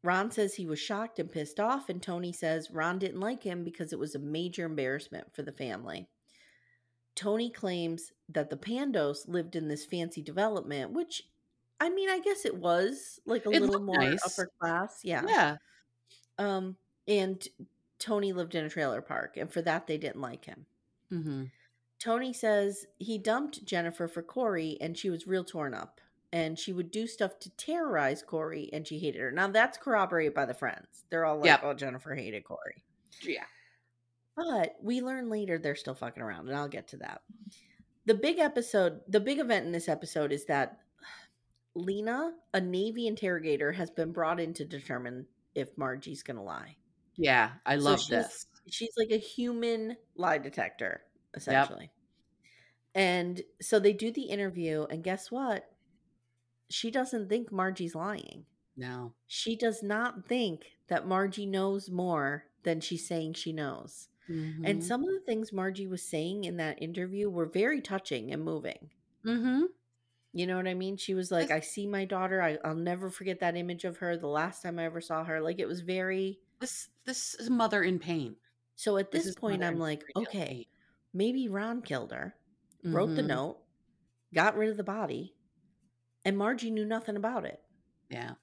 Ron 0.02 0.32
says 0.32 0.56
he 0.56 0.66
was 0.66 0.80
shocked 0.80 1.20
and 1.20 1.30
pissed 1.32 1.60
off, 1.60 1.90
and 1.90 2.02
Tony 2.02 2.32
says 2.32 2.72
Ron 2.72 3.00
didn't 3.00 3.20
like 3.20 3.44
him 3.44 3.64
because 3.66 3.92
it 3.92 4.00
was 4.00 4.16
a 4.16 4.20
major 4.20 4.66
embarrassment 4.66 5.34
for 5.36 5.42
the 5.42 5.52
family. 5.52 6.08
Tony 7.16 7.50
claims 7.50 8.14
that 8.30 8.50
the 8.50 8.56
Pandos 8.56 9.28
lived 9.28 9.58
in 9.58 9.68
this 9.68 9.86
fancy 9.86 10.22
development, 10.22 10.92
which 10.92 11.24
I 11.82 11.90
mean, 11.90 12.10
I 12.10 12.20
guess 12.20 12.46
it 12.46 12.56
was 12.56 13.20
like 13.26 13.46
a 13.46 13.50
It 13.50 13.62
little 13.62 13.80
more 13.82 13.98
nice. 13.98 14.20
upper 14.26 14.50
class. 14.60 15.00
Yeah. 15.04 15.24
Yeah. 15.28 15.58
Um, 16.38 16.78
and 17.08 17.46
Tony 18.00 18.32
lived 18.34 18.56
in 18.56 18.66
a 18.66 18.70
trailer 18.70 19.02
park, 19.02 19.38
and 19.38 19.52
for 19.52 19.62
that, 19.62 19.88
they 19.88 19.97
didn't 19.97 20.22
like 20.22 20.45
him. 20.45 20.66
hmm 21.10 21.43
Tony 22.00 22.32
says 22.32 22.86
he 22.97 23.18
dumped 23.18 23.66
Jennifer 23.66 24.08
for 24.08 24.22
Corey, 24.22 24.78
and 24.80 24.97
she 24.97 25.10
was 25.10 25.28
real 25.28 25.43
torn 25.43 25.74
up. 25.74 26.00
And 26.32 26.58
she 26.58 26.72
would 26.72 26.91
do 26.91 27.08
stuff 27.08 27.39
to 27.39 27.50
terrorize 27.58 28.22
Corey, 28.22 28.70
and 28.72 28.88
she 28.88 29.00
hated 29.00 29.20
her. 29.20 29.32
Now, 29.32 29.47
that's 29.47 29.78
corroborated 29.78 30.34
by 30.34 30.45
the 30.45 30.54
friends. 30.54 31.04
They're 31.10 31.26
all 31.26 31.38
like, 31.38 31.47
Yep. 31.47 31.62
oh, 31.64 31.74
Jennifer 31.74 32.16
hated 32.16 32.45
Corey. 32.45 32.84
Yeah. 33.24 33.43
But 34.38 34.78
we 34.82 35.02
learn 35.02 35.30
later 35.30 35.58
they're 35.58 35.76
still 35.76 35.95
fucking 35.95 36.24
around, 36.24 36.47
and 36.47 36.56
I'll 36.56 36.68
get 36.70 36.88
to 36.89 36.97
that. 36.97 37.22
The 38.06 38.14
big 38.14 38.39
episode, 38.39 39.02
the 39.10 39.20
big 39.20 39.39
event 39.39 39.66
in 39.66 39.72
this 39.74 39.89
episode 39.89 40.32
is 40.32 40.45
that 40.45 40.78
Lena, 41.76 42.32
a 42.54 42.62
Navy 42.62 43.08
interrogator, 43.08 43.72
has 43.74 43.89
been 43.89 44.12
brought 44.14 44.39
in 44.39 44.54
to 44.54 44.64
determine 44.66 45.26
if 45.56 45.78
Margie's 45.78 46.24
going 46.24 46.38
to 46.38 46.43
lie. 46.43 46.76
Yeah. 47.20 47.51
I 47.65 47.78
So 47.78 47.84
love 47.84 47.99
she's- 47.99 48.09
this. 48.09 48.45
She's 48.72 48.93
like 48.97 49.09
a 49.11 49.17
human 49.17 49.97
lie 50.15 50.38
detector, 50.38 51.01
essentially. 51.34 51.91
And 52.95 53.41
so 53.61 53.80
they 53.80 53.93
do 53.93 54.11
the 54.11 54.24
interview, 54.24 54.86
and 54.89 55.03
guess 55.03 55.30
what? 55.32 55.72
She 56.70 56.91
doesn't 56.91 57.30
think 57.30 57.51
Margie's 57.51 57.95
lying. 57.95 58.45
No. 58.78 59.13
She 59.28 59.55
does 59.55 59.82
not 59.84 60.28
think 60.28 60.65
that 60.88 61.07
Margie 61.07 61.45
knows 61.45 61.89
more 61.89 62.45
than 62.63 62.80
she's 62.80 63.07
saying 63.07 63.34
she 63.34 63.53
knows. 63.53 64.09
And 64.28 64.63
Mhm. 64.65 64.84
some 64.84 65.03
of 65.03 65.09
the 65.09 65.20
things 65.22 65.51
Margie 65.51 65.88
was 65.88 66.03
saying 66.03 66.43
in 66.43 66.57
that 66.57 66.80
interview 66.82 67.28
were 67.32 67.47
very 67.47 67.82
touching 67.82 68.32
and 68.32 68.43
moving. 68.43 68.91
Mm-hmm. 69.26 69.63
You 70.34 70.45
know 70.45 70.57
what 70.57 70.67
I 70.67 70.76
mean? 70.76 70.97
She 70.97 71.15
was 71.15 71.32
like, 71.32 71.49
I 71.49 71.59
see 71.61 71.88
my 71.88 72.05
daughter. 72.05 72.39
I, 72.39 72.59
I'll 72.63 72.76
never 72.76 73.09
forget 73.09 73.39
that 73.39 73.57
image 73.57 73.86
of 73.86 73.97
her 73.97 74.15
the 74.15 74.28
last 74.28 74.61
time 74.61 74.78
I 74.78 74.86
ever 74.86 75.01
saw 75.01 75.24
her. 75.24 75.41
Like, 75.41 75.57
it 75.59 75.67
was 75.67 75.82
very. 75.82 76.39
This 76.60 76.89
this 77.05 77.36
is 77.36 77.49
mother 77.49 77.84
in 77.84 77.99
pain. 77.99 78.38
So 78.76 78.97
at 78.97 79.12
This 79.12 79.26
this, 79.26 79.36
point, 79.36 79.64
I'm 79.64 79.78
like, 79.78 80.03
okay, 80.16 80.68
maybe 81.14 81.47
Ron 81.49 81.82
killed 81.82 82.12
her, 82.12 82.36
wrote 82.84 83.16
the 83.16 83.22
Mhm. 83.22 83.28
note, 83.28 83.64
got 84.34 84.55
rid 84.55 84.70
of 84.70 84.78
the 84.78 84.84
body, 84.84 85.36
and 86.26 86.38
Margie 86.38 86.72
knew 86.72 86.86
nothing 86.86 87.16
about 87.18 87.45
it. 87.45 87.64
Yeah. 88.10 88.36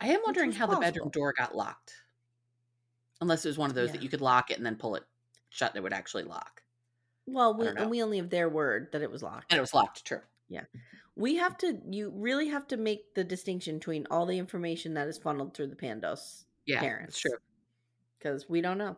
I 0.00 0.08
am 0.08 0.22
wondering 0.24 0.52
how 0.52 0.66
the 0.66 0.76
bedroom 0.76 1.10
door 1.10 1.32
got 1.32 1.54
locked. 1.56 2.02
Unless 3.20 3.44
it 3.44 3.48
was 3.48 3.58
one 3.58 3.70
of 3.70 3.74
those 3.76 3.92
that 3.92 4.02
you 4.02 4.08
could 4.08 4.20
lock 4.20 4.50
it 4.50 4.56
and 4.58 4.66
then 4.66 4.76
pull 4.76 4.96
it 4.96 5.04
shut 5.48 5.70
and 5.70 5.78
it 5.78 5.82
would 5.82 5.92
actually 5.92 6.24
lock. 6.24 6.62
Well, 7.26 7.54
we, 7.56 7.66
and 7.68 7.90
we 7.90 8.02
only 8.02 8.18
have 8.18 8.30
their 8.30 8.48
word 8.48 8.90
that 8.92 9.02
it 9.02 9.10
was 9.10 9.22
locked. 9.22 9.52
And 9.52 9.58
it 9.58 9.60
was 9.60 9.74
locked, 9.74 10.04
true. 10.04 10.22
Yeah. 10.48 10.64
We 11.14 11.36
have 11.36 11.56
to, 11.58 11.80
you 11.90 12.10
really 12.10 12.48
have 12.48 12.66
to 12.68 12.76
make 12.76 13.14
the 13.14 13.24
distinction 13.24 13.78
between 13.78 14.06
all 14.10 14.26
the 14.26 14.38
information 14.38 14.94
that 14.94 15.08
is 15.08 15.18
funneled 15.18 15.54
through 15.54 15.68
the 15.68 15.76
Pandos 15.76 16.44
Yeah. 16.66 16.80
parents. 16.80 17.14
It's 17.14 17.20
true. 17.20 17.38
Because 18.22 18.48
we 18.48 18.60
don't 18.60 18.78
know. 18.78 18.96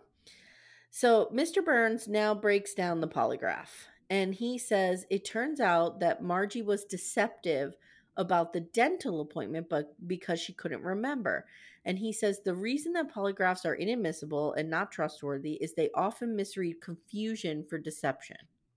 So 0.90 1.28
Mr. 1.34 1.64
Burns 1.64 2.06
now 2.06 2.34
breaks 2.34 2.74
down 2.74 3.00
the 3.00 3.08
polygraph 3.08 3.68
and 4.10 4.34
he 4.34 4.58
says 4.58 5.06
it 5.10 5.24
turns 5.24 5.60
out 5.60 6.00
that 6.00 6.22
Margie 6.22 6.62
was 6.62 6.84
deceptive 6.84 7.74
about 8.16 8.52
the 8.52 8.60
dental 8.60 9.20
appointment, 9.20 9.68
but 9.68 9.94
because 10.06 10.38
she 10.40 10.52
couldn't 10.52 10.82
remember. 10.82 11.46
And 11.84 11.98
he 11.98 12.12
says 12.12 12.40
the 12.44 12.54
reason 12.54 12.92
that 12.92 13.12
polygraphs 13.12 13.64
are 13.66 13.74
inadmissible 13.74 14.54
and 14.54 14.70
not 14.70 14.92
trustworthy 14.92 15.54
is 15.54 15.74
they 15.74 15.90
often 15.94 16.36
misread 16.36 16.80
confusion 16.80 17.64
for 17.68 17.76
deception. 17.76 18.36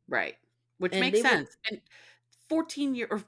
Right. 0.09 0.35
Which 0.79 0.93
And 0.93 1.01
makes 1.01 1.17
would- 1.21 1.29
sense. 1.29 1.57
And 1.69 1.81
14 2.49 2.95
year 2.95 3.07
or 3.11 3.23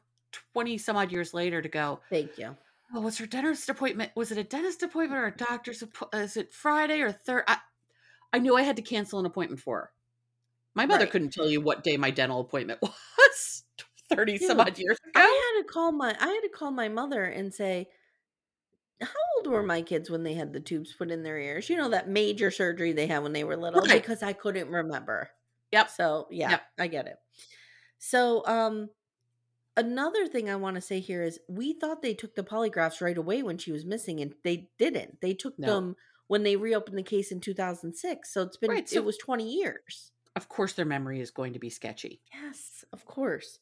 20 0.53 0.77
some 0.79 0.95
odd 0.97 1.11
years 1.11 1.33
later 1.33 1.61
to 1.61 1.69
go, 1.69 1.99
Thank 2.09 2.37
you. 2.37 2.55
Oh, 2.93 3.01
was 3.01 3.17
her 3.17 3.25
dentist 3.25 3.69
appointment? 3.69 4.11
Was 4.15 4.31
it 4.31 4.37
a 4.37 4.43
dentist 4.43 4.83
appointment 4.83 5.21
or 5.21 5.27
a 5.27 5.35
doctor's 5.35 5.81
appointment? 5.81 6.23
Is 6.25 6.37
it 6.37 6.51
Friday 6.51 7.01
or 7.01 7.11
third? 7.11 7.43
I, 7.47 7.57
I 8.33 8.39
knew 8.39 8.55
I 8.55 8.61
had 8.63 8.75
to 8.77 8.81
cancel 8.81 9.19
an 9.19 9.25
appointment 9.25 9.61
for 9.61 9.77
her. 9.77 9.91
My 10.75 10.85
mother 10.85 11.05
Right. 11.05 11.11
couldn't 11.11 11.33
tell 11.33 11.49
you 11.49 11.61
what 11.61 11.83
day 11.83 11.97
my 11.97 12.11
dental 12.11 12.39
appointment 12.39 12.79
was 12.81 13.63
30 14.09 14.37
some 14.37 14.59
odd 14.59 14.77
years 14.77 14.97
ago. 15.03 15.11
I 15.19 15.53
had 15.55 15.61
to 15.61 15.67
call 15.67 15.91
my 15.91 16.15
I 16.19 16.27
had 16.27 16.41
to 16.41 16.49
call 16.49 16.71
my 16.71 16.89
mother 16.89 17.25
and 17.25 17.53
say, 17.53 17.87
How 19.01 19.07
old 19.37 19.47
were 19.47 19.63
my 19.63 19.81
kids 19.81 20.09
when 20.09 20.23
they 20.23 20.33
had 20.33 20.53
the 20.53 20.59
tubes 20.59 20.93
put 20.93 21.09
in 21.11 21.23
their 21.23 21.37
ears? 21.39 21.69
You 21.69 21.77
know 21.77 21.89
that 21.89 22.09
major 22.09 22.51
surgery 22.51 22.91
they 22.93 23.07
had 23.07 23.23
when 23.23 23.33
they 23.33 23.43
were 23.43 23.57
little 23.57 23.81
Right. 23.81 24.01
because 24.01 24.21
I 24.23 24.33
couldn't 24.33 24.69
remember. 24.69 25.29
Yep. 25.71 25.89
So 25.89 26.27
yeah, 26.31 26.51
Yep. 26.51 26.61
I 26.79 26.87
get 26.87 27.07
it. 27.07 27.17
So 27.97 28.45
um 28.45 28.89
another 29.79 30.27
thing 30.27 30.49
I 30.49 30.57
want 30.57 30.75
to 30.75 30.81
say 30.81 30.99
here 30.99 31.23
is 31.23 31.39
we 31.47 31.73
thought 31.73 32.01
they 32.01 32.13
took 32.13 32.35
the 32.35 32.43
polygraphs 32.43 33.01
right 33.01 33.17
away 33.17 33.41
when 33.41 33.57
she 33.57 33.71
was 33.71 33.85
missing 33.85 34.19
and 34.19 34.33
they 34.43 34.69
didn't. 34.77 35.21
They 35.21 35.33
took 35.33 35.57
No. 35.57 35.67
them 35.67 35.95
when 36.27 36.43
they 36.43 36.55
reopened 36.55 36.97
the 36.97 37.03
case 37.03 37.31
in 37.31 37.39
2006. 37.39 38.31
So 38.31 38.41
it's 38.43 38.57
been 38.57 38.71
Right, 38.71 38.87
so- 38.87 38.97
it 38.97 39.05
was 39.05 39.17
20 39.17 39.49
years. 39.49 40.11
Of 40.35 40.47
course, 40.47 40.73
their 40.73 40.85
memory 40.85 41.19
is 41.19 41.31
going 41.31 41.53
to 41.53 41.59
be 41.59 41.69
sketchy. 41.69 42.21
Yes, 42.31 42.85
of 42.93 43.05
course. 43.05 43.59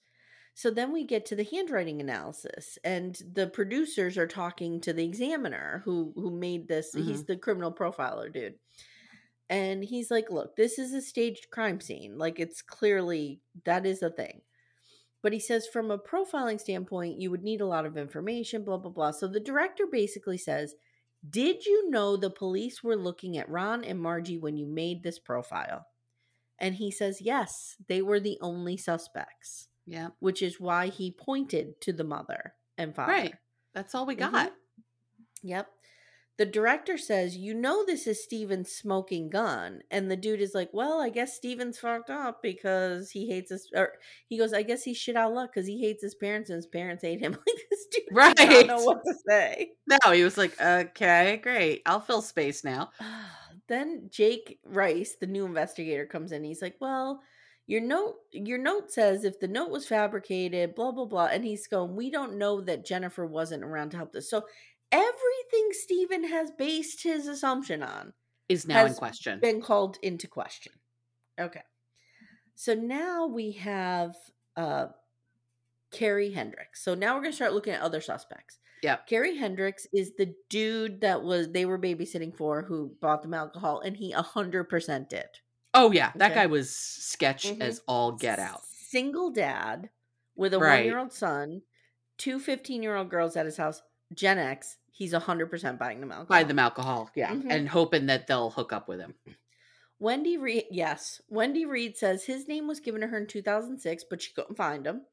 So 0.53 0.71
then 0.71 0.91
we 0.91 1.03
get 1.03 1.25
to 1.27 1.35
the 1.35 1.43
handwriting 1.43 2.01
analysis, 2.01 2.79
and 2.83 3.15
the 3.31 3.47
producers 3.47 4.17
are 4.17 4.27
talking 4.27 4.81
to 4.81 4.91
the 4.91 5.05
examiner 5.05 5.83
who 5.85 6.13
who 6.15 6.31
made 6.31 6.67
this. 6.67 6.93
He's 6.93 7.19
mm-hmm. 7.19 7.25
the 7.27 7.37
criminal 7.37 7.71
profiler 7.71 8.33
dude, 8.33 8.55
and 9.51 9.83
he's 9.83 10.09
like, 10.09 10.31
"Look, 10.31 10.55
this 10.55 10.79
is 10.79 10.93
a 10.93 11.01
staged 11.01 11.51
crime 11.51 11.79
scene. 11.79 12.17
Like 12.17 12.39
it's 12.39 12.63
clearly 12.63 13.39
that 13.65 13.85
is 13.85 14.01
a 14.01 14.09
thing." 14.09 14.41
But 15.27 15.33
he 15.33 15.39
says, 15.41 15.67
from 15.67 15.91
a 15.91 15.97
profiling 15.97 16.57
standpoint, 16.57 17.19
you 17.19 17.29
would 17.31 17.43
need 17.43 17.59
a 17.59 17.65
lot 17.65 17.85
of 17.85 17.97
information, 17.97 18.63
blah 18.63 18.77
blah 18.77 18.91
blah. 18.91 19.11
So 19.11 19.27
the 19.27 19.41
director 19.41 19.85
basically 19.85 20.37
says, 20.37 20.75
"Did 21.29 21.65
you 21.65 21.89
know 21.89 22.15
the 22.15 22.29
police 22.29 22.81
were 22.81 22.95
looking 22.95 23.37
at 23.37 23.49
Ron 23.49 23.83
and 23.83 23.99
Margie 23.99 24.37
when 24.37 24.55
you 24.55 24.65
made 24.65 25.03
this 25.03 25.19
profile?" 25.19 25.85
And 26.57 26.75
he 26.75 26.91
says, 26.91 27.19
yes, 27.19 27.75
they 27.89 28.01
were 28.01 28.21
the 28.21 28.37
only 28.39 28.77
suspects, 28.77 29.67
Yeah. 29.85 30.11
which 30.19 30.41
is 30.41 30.61
why 30.61 30.87
he 30.87 31.11
pointed 31.11 31.81
to 31.81 31.91
the 31.91 32.05
mother 32.05 32.53
and 32.77 32.95
father. 32.95 33.11
Right. 33.11 33.35
That's 33.73 33.93
all 33.93 34.05
we 34.05 34.15
Mhm. 34.15 34.31
got. 34.31 34.53
Yep. 35.43 35.69
The 36.37 36.45
director 36.45 36.97
says, 36.97 37.35
You 37.35 37.53
know, 37.53 37.83
this 37.85 38.05
is 38.07 38.23
Stephen's 38.23 38.71
smoking 38.71 39.29
gun. 39.29 39.81
And 39.89 40.09
the 40.09 40.15
dude 40.15 40.41
is 40.41 40.53
like, 40.53 40.69
Well, 40.71 41.01
I 41.01 41.09
guess 41.09 41.35
Stephen's 41.35 41.79
fucked 41.79 42.09
up 42.09 42.41
because 42.43 43.09
he 43.11 43.27
hates 43.27 43.49
his, 43.49 43.69
or 43.75 43.93
he 44.27 44.37
goes, 44.37 44.53
I 44.53 44.61
guess 44.61 44.83
he's 44.83 44.97
shit 44.97 45.15
out 45.15 45.31
of 45.31 45.35
luck 45.35 45.51
because 45.53 45.67
he 45.67 45.81
hates 45.81 46.03
his 46.03 46.15
parents 46.15 46.49
and 46.49 46.57
his 46.57 46.67
parents 46.67 47.03
hate 47.03 47.19
him. 47.19 47.37
Like, 47.47 47.65
this 47.69 47.87
dude 47.91 48.03
right. 48.11 48.39
I 48.39 48.45
don't 48.45 48.67
know 48.67 48.83
what 48.83 49.01
to 49.05 49.13
say. 49.27 49.71
No, 49.87 50.11
he 50.11 50.23
was 50.23 50.37
like, 50.37 50.59
okay, 50.61 51.39
great. 51.41 51.81
I'll 51.85 52.01
fill 52.01 52.21
space 52.21 52.63
now. 52.63 52.91
then 53.67 54.09
Jake 54.09 54.59
Rice, 54.65 55.15
the 55.19 55.27
new 55.27 55.45
investigator, 55.45 56.05
comes 56.05 56.31
in. 56.31 56.43
He's 56.43 56.61
like, 56.61 56.75
"Well, 56.79 57.21
your 57.65 57.81
note, 57.81 58.15
your 58.31 58.57
note 58.57 58.91
says 58.91 59.23
if 59.23 59.39
the 59.39 59.47
note 59.47 59.69
was 59.69 59.87
fabricated, 59.87 60.75
blah 60.75 60.91
blah 60.91 61.05
blah." 61.05 61.27
And 61.27 61.43
he's 61.43 61.67
going, 61.67 61.95
"We 61.95 62.09
don't 62.09 62.37
know 62.37 62.61
that 62.61 62.85
Jennifer 62.85 63.25
wasn't 63.25 63.63
around 63.63 63.91
to 63.91 63.97
help 63.97 64.13
this." 64.13 64.29
So 64.29 64.43
everything 64.91 65.69
Stephen 65.71 66.23
has 66.25 66.51
based 66.51 67.03
his 67.03 67.27
assumption 67.27 67.83
on 67.83 68.13
Is 68.49 68.67
now 68.67 68.85
in 68.85 68.93
question. 68.93 69.39
been 69.39 69.61
called 69.61 69.97
into 70.01 70.27
question. 70.27 70.73
Okay, 71.39 71.61
so 72.55 72.73
now 72.73 73.27
we 73.27 73.51
have 73.53 74.15
uh 74.55 74.87
Carrie 75.91 76.31
Hendricks. 76.31 76.83
So 76.83 76.95
now 76.95 77.15
we're 77.15 77.21
gonna 77.23 77.33
start 77.33 77.53
looking 77.53 77.73
at 77.73 77.81
other 77.81 78.01
suspects. 78.01 78.59
Yeah. 78.83 78.97
Carrie 79.07 79.37
Hendricks 79.37 79.87
is 79.93 80.13
the 80.17 80.35
dude 80.49 81.01
that 81.01 81.23
was 81.23 81.49
they 81.51 81.65
were 81.65 81.79
babysitting 81.79 82.35
for 82.35 82.61
who 82.63 82.95
bought 83.01 83.21
them 83.23 83.33
alcohol, 83.33 83.79
and 83.81 83.97
he 83.97 84.11
a 84.11 84.21
hundred 84.21 84.65
percent 84.65 85.09
did. 85.09 85.27
Oh 85.73 85.91
yeah, 85.91 86.11
that 86.15 86.31
Okay. 86.31 86.41
guy 86.41 86.45
was 86.47 86.75
sketch 86.75 87.45
Mhm. 87.45 87.61
as 87.61 87.81
all 87.87 88.11
get 88.13 88.39
out. 88.39 88.65
Single 88.65 89.31
dad 89.31 89.89
with 90.35 90.53
a 90.53 90.59
Right. 90.59 90.77
one 90.79 90.85
year 90.85 90.97
old 90.99 91.13
son, 91.13 91.61
two 92.17 92.39
15 92.39 92.83
year 92.83 92.95
old 92.95 93.09
girls 93.09 93.35
at 93.37 93.45
his 93.45 93.57
house, 93.57 93.81
Gen 94.13 94.37
X. 94.37 94.77
He's 94.91 95.13
a 95.13 95.19
hundred 95.19 95.47
percent 95.51 95.77
buying 95.79 95.99
them 95.99 96.11
alcohol. 96.11 96.27
Buy 96.37 96.43
them 96.43 96.59
alcohol, 96.59 97.11
yeah, 97.15 97.31
Mhm. 97.33 97.51
and 97.51 97.69
hoping 97.69 98.07
that 98.07 98.25
they'll 98.27 98.49
hook 98.49 98.73
up 98.73 98.87
with 98.87 98.99
him. 98.99 99.13
Wendy 99.99 100.37
Reed, 100.37 100.65
yes, 100.71 101.21
Wendy 101.29 101.65
Reed 101.65 101.97
says 101.97 102.23
his 102.23 102.47
name 102.47 102.67
was 102.67 102.79
given 102.79 103.01
to 103.01 103.07
her 103.07 103.17
in 103.17 103.27
2006, 103.27 104.03
but 104.09 104.21
she 104.21 104.33
couldn't 104.33 104.55
find 104.55 104.85
him. 104.85 105.05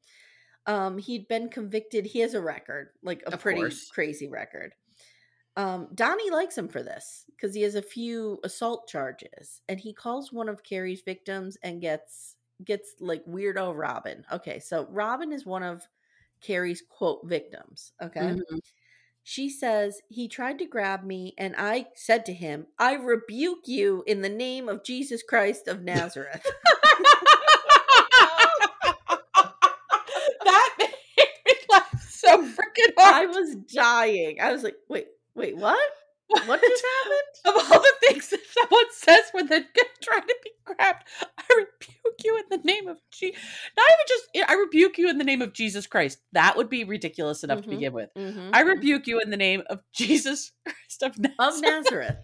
Um, 0.67 0.97
he'd 0.97 1.27
been 1.27 1.49
convicted. 1.49 2.05
He 2.05 2.19
has 2.19 2.33
a 2.33 2.41
record, 2.41 2.89
like 3.03 3.21
a 3.23 3.33
Of 3.33 3.39
pretty 3.41 3.61
course. 3.61 3.89
crazy 3.89 4.27
record. 4.27 4.73
Um, 5.57 5.89
Donnie 5.93 6.31
likes 6.31 6.57
him 6.57 6.67
for 6.67 6.83
this 6.83 7.25
because 7.27 7.53
he 7.55 7.61
has 7.61 7.75
a 7.75 7.81
few 7.81 8.39
assault 8.43 8.87
charges, 8.87 9.61
and 9.69 9.79
he 9.79 9.93
calls 9.93 10.31
one 10.33 10.49
of 10.49 10.63
Carrie's 10.63 11.01
victims 11.01 11.57
and 11.63 11.81
gets 11.81 12.35
gets 12.63 12.95
like 12.99 13.23
weirdo 13.25 13.77
Robin. 13.77 14.25
Okay, 14.31 14.59
so 14.59 14.85
Robin 14.87 15.31
is 15.33 15.45
one 15.45 15.63
of 15.63 15.87
Carrie's 16.41 16.81
quote 16.81 17.25
victims. 17.27 17.93
Okay, 18.01 18.21
Mhm. 18.21 18.61
She 19.27 19.49
says, 19.49 20.01
He 20.07 20.27
tried 20.27 20.59
to 20.59 20.67
grab 20.67 21.03
me, 21.03 21.33
and 21.35 21.55
I 21.57 21.87
said 21.95 22.27
to 22.27 22.33
him, 22.33 22.67
I 22.77 22.93
rebuke 22.93 23.61
you 23.67 24.03
in 24.05 24.21
the 24.21 24.29
name 24.29 24.69
of 24.69 24.83
Jesus 24.83 25.23
Christ 25.23 25.67
of 25.67 25.81
Nazareth. 25.81 26.45
that 30.43 30.75
made 30.79 31.27
me 31.47 31.53
laugh 31.71 32.07
so 32.07 32.43
freaking 32.43 32.93
hard. 32.95 33.15
I 33.15 33.25
was 33.25 33.55
dying. 33.55 34.37
I 34.39 34.51
was 34.51 34.61
like, 34.61 34.75
Wait, 34.89 35.07
wait, 35.33 35.57
what? 35.57 35.89
What 36.47 36.61
just 36.61 36.83
happened? 37.03 37.21
of 37.45 37.71
all 37.71 37.79
the 37.81 37.93
things 38.07 38.29
that 38.29 38.39
someone 38.51 38.85
says 38.91 39.23
when 39.31 39.47
they're 39.47 39.65
trying 40.01 40.21
to 40.21 40.35
be 40.43 40.51
grabbed, 40.65 41.03
I 41.37 41.43
rebuke 41.55 42.19
you 42.23 42.37
in 42.37 42.43
the 42.49 42.63
name 42.65 42.87
of 42.87 42.97
Jesus. 43.11 43.39
Not 43.77 43.85
even 43.87 44.05
just, 44.07 44.49
I 44.49 44.53
rebuke 44.55 44.97
you 44.97 45.09
in 45.09 45.17
the 45.17 45.23
name 45.23 45.41
of 45.41 45.53
Jesus 45.53 45.85
Christ. 45.87 46.19
That 46.33 46.57
would 46.57 46.69
be 46.69 46.83
ridiculous 46.83 47.43
enough 47.43 47.61
to 47.61 47.67
Mhm. 47.67 47.69
begin 47.71 47.93
with. 47.93 48.09
Mhm. 48.15 48.49
I 48.53 48.61
rebuke 48.61 49.07
you 49.07 49.19
in 49.21 49.29
the 49.29 49.37
name 49.37 49.63
of 49.69 49.81
Jesus 49.93 50.51
Christ 50.65 51.03
of 51.03 51.17
Nazareth. 51.19 51.35
of 51.39 51.61
Nazareth. 51.61 52.17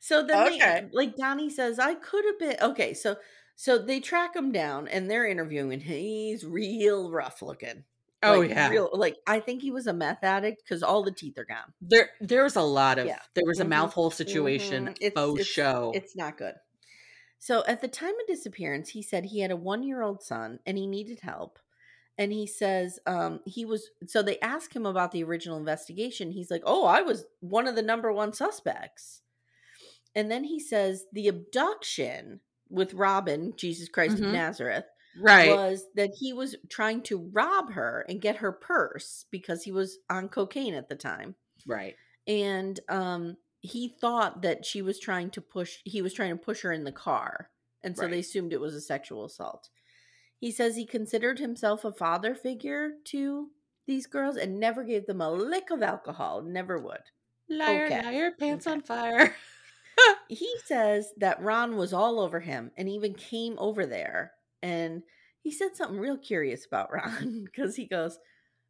so 0.00 0.22
then 0.26 0.46
Okay. 0.46 0.58
they 0.58 0.88
like 0.92 1.16
Donnie 1.16 1.50
says, 1.50 1.78
I 1.78 1.94
could 1.94 2.24
have 2.24 2.38
been 2.38 2.56
okay, 2.70 2.94
so 2.94 3.16
so 3.56 3.78
they 3.78 4.00
track 4.00 4.34
him 4.36 4.52
down 4.52 4.88
and 4.88 5.10
they're 5.10 5.26
interviewing 5.26 5.72
and 5.72 5.82
he's 5.82 6.44
real 6.44 7.10
rough 7.10 7.40
looking. 7.42 7.84
Oh, 8.24 8.40
Like, 8.40 8.50
yeah. 8.50 8.68
Real 8.68 8.90
like 8.92 9.16
I 9.26 9.40
think 9.40 9.62
he 9.62 9.70
was 9.70 9.86
a 9.86 9.92
meth 9.92 10.22
addict 10.24 10.62
because 10.64 10.82
all 10.82 11.02
the 11.02 11.12
teeth 11.12 11.38
are 11.38 11.44
gone. 11.44 11.72
There, 11.80 12.10
there's 12.20 12.56
a 12.56 12.62
lot 12.62 12.98
of, 12.98 13.06
Yeah. 13.06 13.18
there 13.34 13.44
was 13.46 13.60
a 13.60 13.64
Mhm. 13.64 13.68
mouth 13.68 13.92
hole 13.92 14.10
situation, 14.10 14.86
Mhm. 14.86 14.96
It's- 15.00 15.12
faux 15.14 15.40
it's- 15.40 15.46
show. 15.46 15.92
It's 15.94 16.16
not 16.16 16.36
good. 16.38 16.54
So 17.38 17.62
at 17.66 17.80
the 17.82 17.88
time 17.88 18.14
of 18.20 18.26
disappearance, 18.26 18.90
he 18.90 19.02
said 19.02 19.26
he 19.26 19.40
had 19.40 19.50
a 19.50 19.56
one 19.56 19.82
year 19.82 20.02
old 20.02 20.22
son 20.22 20.60
and 20.64 20.78
he 20.78 20.86
needed 20.86 21.20
help. 21.20 21.58
And 22.16 22.32
he 22.32 22.46
says 22.46 22.98
um, 23.06 23.40
he 23.44 23.64
was 23.64 23.90
so 24.06 24.22
they 24.22 24.38
ask 24.40 24.74
him 24.74 24.86
about 24.86 25.10
the 25.12 25.24
original 25.24 25.58
investigation. 25.58 26.30
He's 26.30 26.50
like, 26.50 26.62
"Oh, 26.64 26.84
I 26.86 27.02
was 27.02 27.26
one 27.40 27.66
of 27.66 27.74
the 27.74 27.82
number 27.82 28.12
one 28.12 28.32
suspects." 28.32 29.22
And 30.14 30.30
then 30.30 30.44
he 30.44 30.60
says 30.60 31.06
the 31.12 31.26
abduction 31.28 32.40
with 32.70 32.94
Robin, 32.94 33.52
Jesus 33.56 33.88
Christ 33.88 34.16
Mhm. 34.18 34.26
of 34.26 34.32
Nazareth, 34.32 34.84
right. 35.16 35.48
was 35.48 35.84
that 35.94 36.10
he 36.18 36.32
was 36.32 36.56
trying 36.68 37.02
to 37.02 37.30
rob 37.32 37.72
her 37.72 38.04
and 38.08 38.20
get 38.20 38.36
her 38.36 38.52
purse 38.52 39.26
because 39.30 39.62
he 39.62 39.72
was 39.72 39.98
on 40.10 40.28
cocaine 40.28 40.74
at 40.74 40.88
the 40.88 40.96
time 40.96 41.34
right. 41.66 41.94
and 42.26 42.80
um 42.88 43.36
he 43.60 43.88
thought 43.88 44.42
that 44.42 44.64
she 44.64 44.82
was 44.82 44.98
trying 45.00 45.30
to 45.30 45.40
push 45.40 45.78
he 45.84 46.02
was 46.02 46.12
trying 46.12 46.30
to 46.30 46.36
push 46.44 46.60
her 46.62 46.72
in 46.72 46.84
the 46.84 46.92
car 46.92 47.50
and 47.82 47.96
so 47.96 48.08
they 48.08 48.18
assumed 48.18 48.52
it 48.52 48.60
was 48.60 48.74
a 48.74 48.80
sexual 48.80 49.24
assault 49.24 49.68
he 50.38 50.50
says 50.50 50.76
he 50.76 50.86
considered 50.86 51.38
himself 51.38 51.84
a 51.84 51.92
father 51.92 52.34
figure 52.34 52.92
to 53.04 53.48
these 53.86 54.06
girls 54.06 54.36
and 54.36 54.58
never 54.60 54.84
gave 54.84 55.06
them 55.06 55.20
a 55.20 55.30
lick 55.30 55.70
of 55.70 55.82
alcohol 55.82 56.42
never 56.42 56.78
would 56.78 57.02
Liar, 57.48 57.86
Okay. 57.86 58.02
liar, 58.02 58.30
pants 58.38 58.66
Okay. 58.66 58.74
on 58.74 58.82
fire. 58.82 59.34
he 60.28 60.54
says 60.64 61.12
that 61.18 61.40
ron 61.42 61.76
was 61.76 61.92
all 61.92 62.20
over 62.20 62.40
him 62.40 62.70
and 62.76 62.88
even 62.88 63.14
came 63.14 63.54
over 63.58 63.86
there 63.86 64.32
and 64.64 65.02
he 65.42 65.50
said 65.52 65.76
something 65.76 65.98
real 66.00 66.16
curious 66.16 66.64
about 66.66 66.90
ron 66.92 67.44
because 67.44 67.76
he 67.76 67.84
goes 67.86 68.18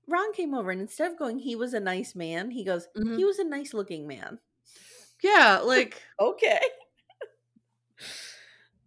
ron 0.09 0.33
came 0.35 0.53
over 0.55 0.71
and 0.71 0.81
instead 0.81 1.11
of 1.13 1.19
going 1.19 1.39
he 1.39 1.55
was 1.57 1.73
a 1.73 1.81
nice 1.81 2.15
man 2.15 2.51
he 2.51 2.65
goes 2.65 2.89
Mhm. 2.97 3.17
he 3.17 3.25
was 3.25 3.39
a 3.39 3.45
nice 3.45 3.73
looking 3.73 4.07
man 4.07 4.39
yeah, 5.23 5.61
like, 5.65 6.03
Okay. 6.21 6.61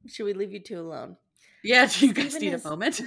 Should 0.07 0.25
we 0.25 0.33
leave 0.33 0.51
you 0.51 0.59
two 0.59 0.79
alone? 0.79 1.17
yeah, 1.63 1.85
do 1.91 2.05
you 2.07 2.13
guys 2.13 2.31
Stephen 2.35 2.41
need 2.49 2.53
is- 2.53 2.65
a 2.65 2.69
moment? 2.69 3.01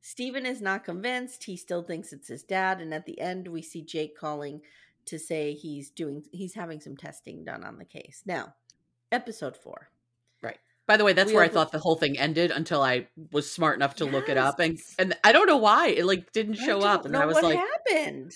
Stephen 0.00 0.46
is 0.46 0.62
not 0.62 0.84
convinced. 0.84 1.44
He 1.44 1.56
still 1.58 1.82
thinks 1.82 2.12
it's 2.12 2.28
his 2.28 2.42
dad. 2.42 2.80
And 2.80 2.94
at 2.94 3.04
the 3.04 3.20
end, 3.20 3.48
we 3.48 3.60
see 3.60 3.82
Jake 3.82 4.16
calling 4.16 4.62
to 5.04 5.18
say 5.18 5.52
he's 5.52 5.90
doing, 5.90 6.22
he's 6.32 6.54
having 6.54 6.80
some 6.80 6.96
testing 6.96 7.44
done 7.44 7.62
on 7.64 7.76
the 7.76 7.84
case. 7.84 8.22
Now, 8.24 8.54
episode 9.12 9.56
four. 9.56 9.90
By 10.88 10.96
the 10.96 11.04
way, 11.04 11.12
that's 11.12 11.28
We 11.28 11.34
where 11.36 11.44
I 11.44 11.48
thought 11.48 11.70
the 11.70 11.78
whole 11.78 11.94
thing 11.96 12.18
ended 12.18 12.50
until 12.50 12.82
I 12.82 13.06
was 13.30 13.48
smart 13.48 13.76
enough 13.76 13.96
to 13.96 14.06
look 14.06 14.28
it 14.28 14.36
up, 14.38 14.58
and 14.58 14.78
and 14.98 15.14
I 15.22 15.30
don't 15.32 15.46
know 15.46 15.58
why 15.58 15.88
it 15.88 16.04
like 16.06 16.32
didn't 16.32 16.54
show 16.54 16.80
up, 16.80 17.04
and 17.04 17.14
I 17.16 17.26
was 17.26 17.36
like, 17.36 17.44
what 17.44 17.68
happened. 17.86 18.32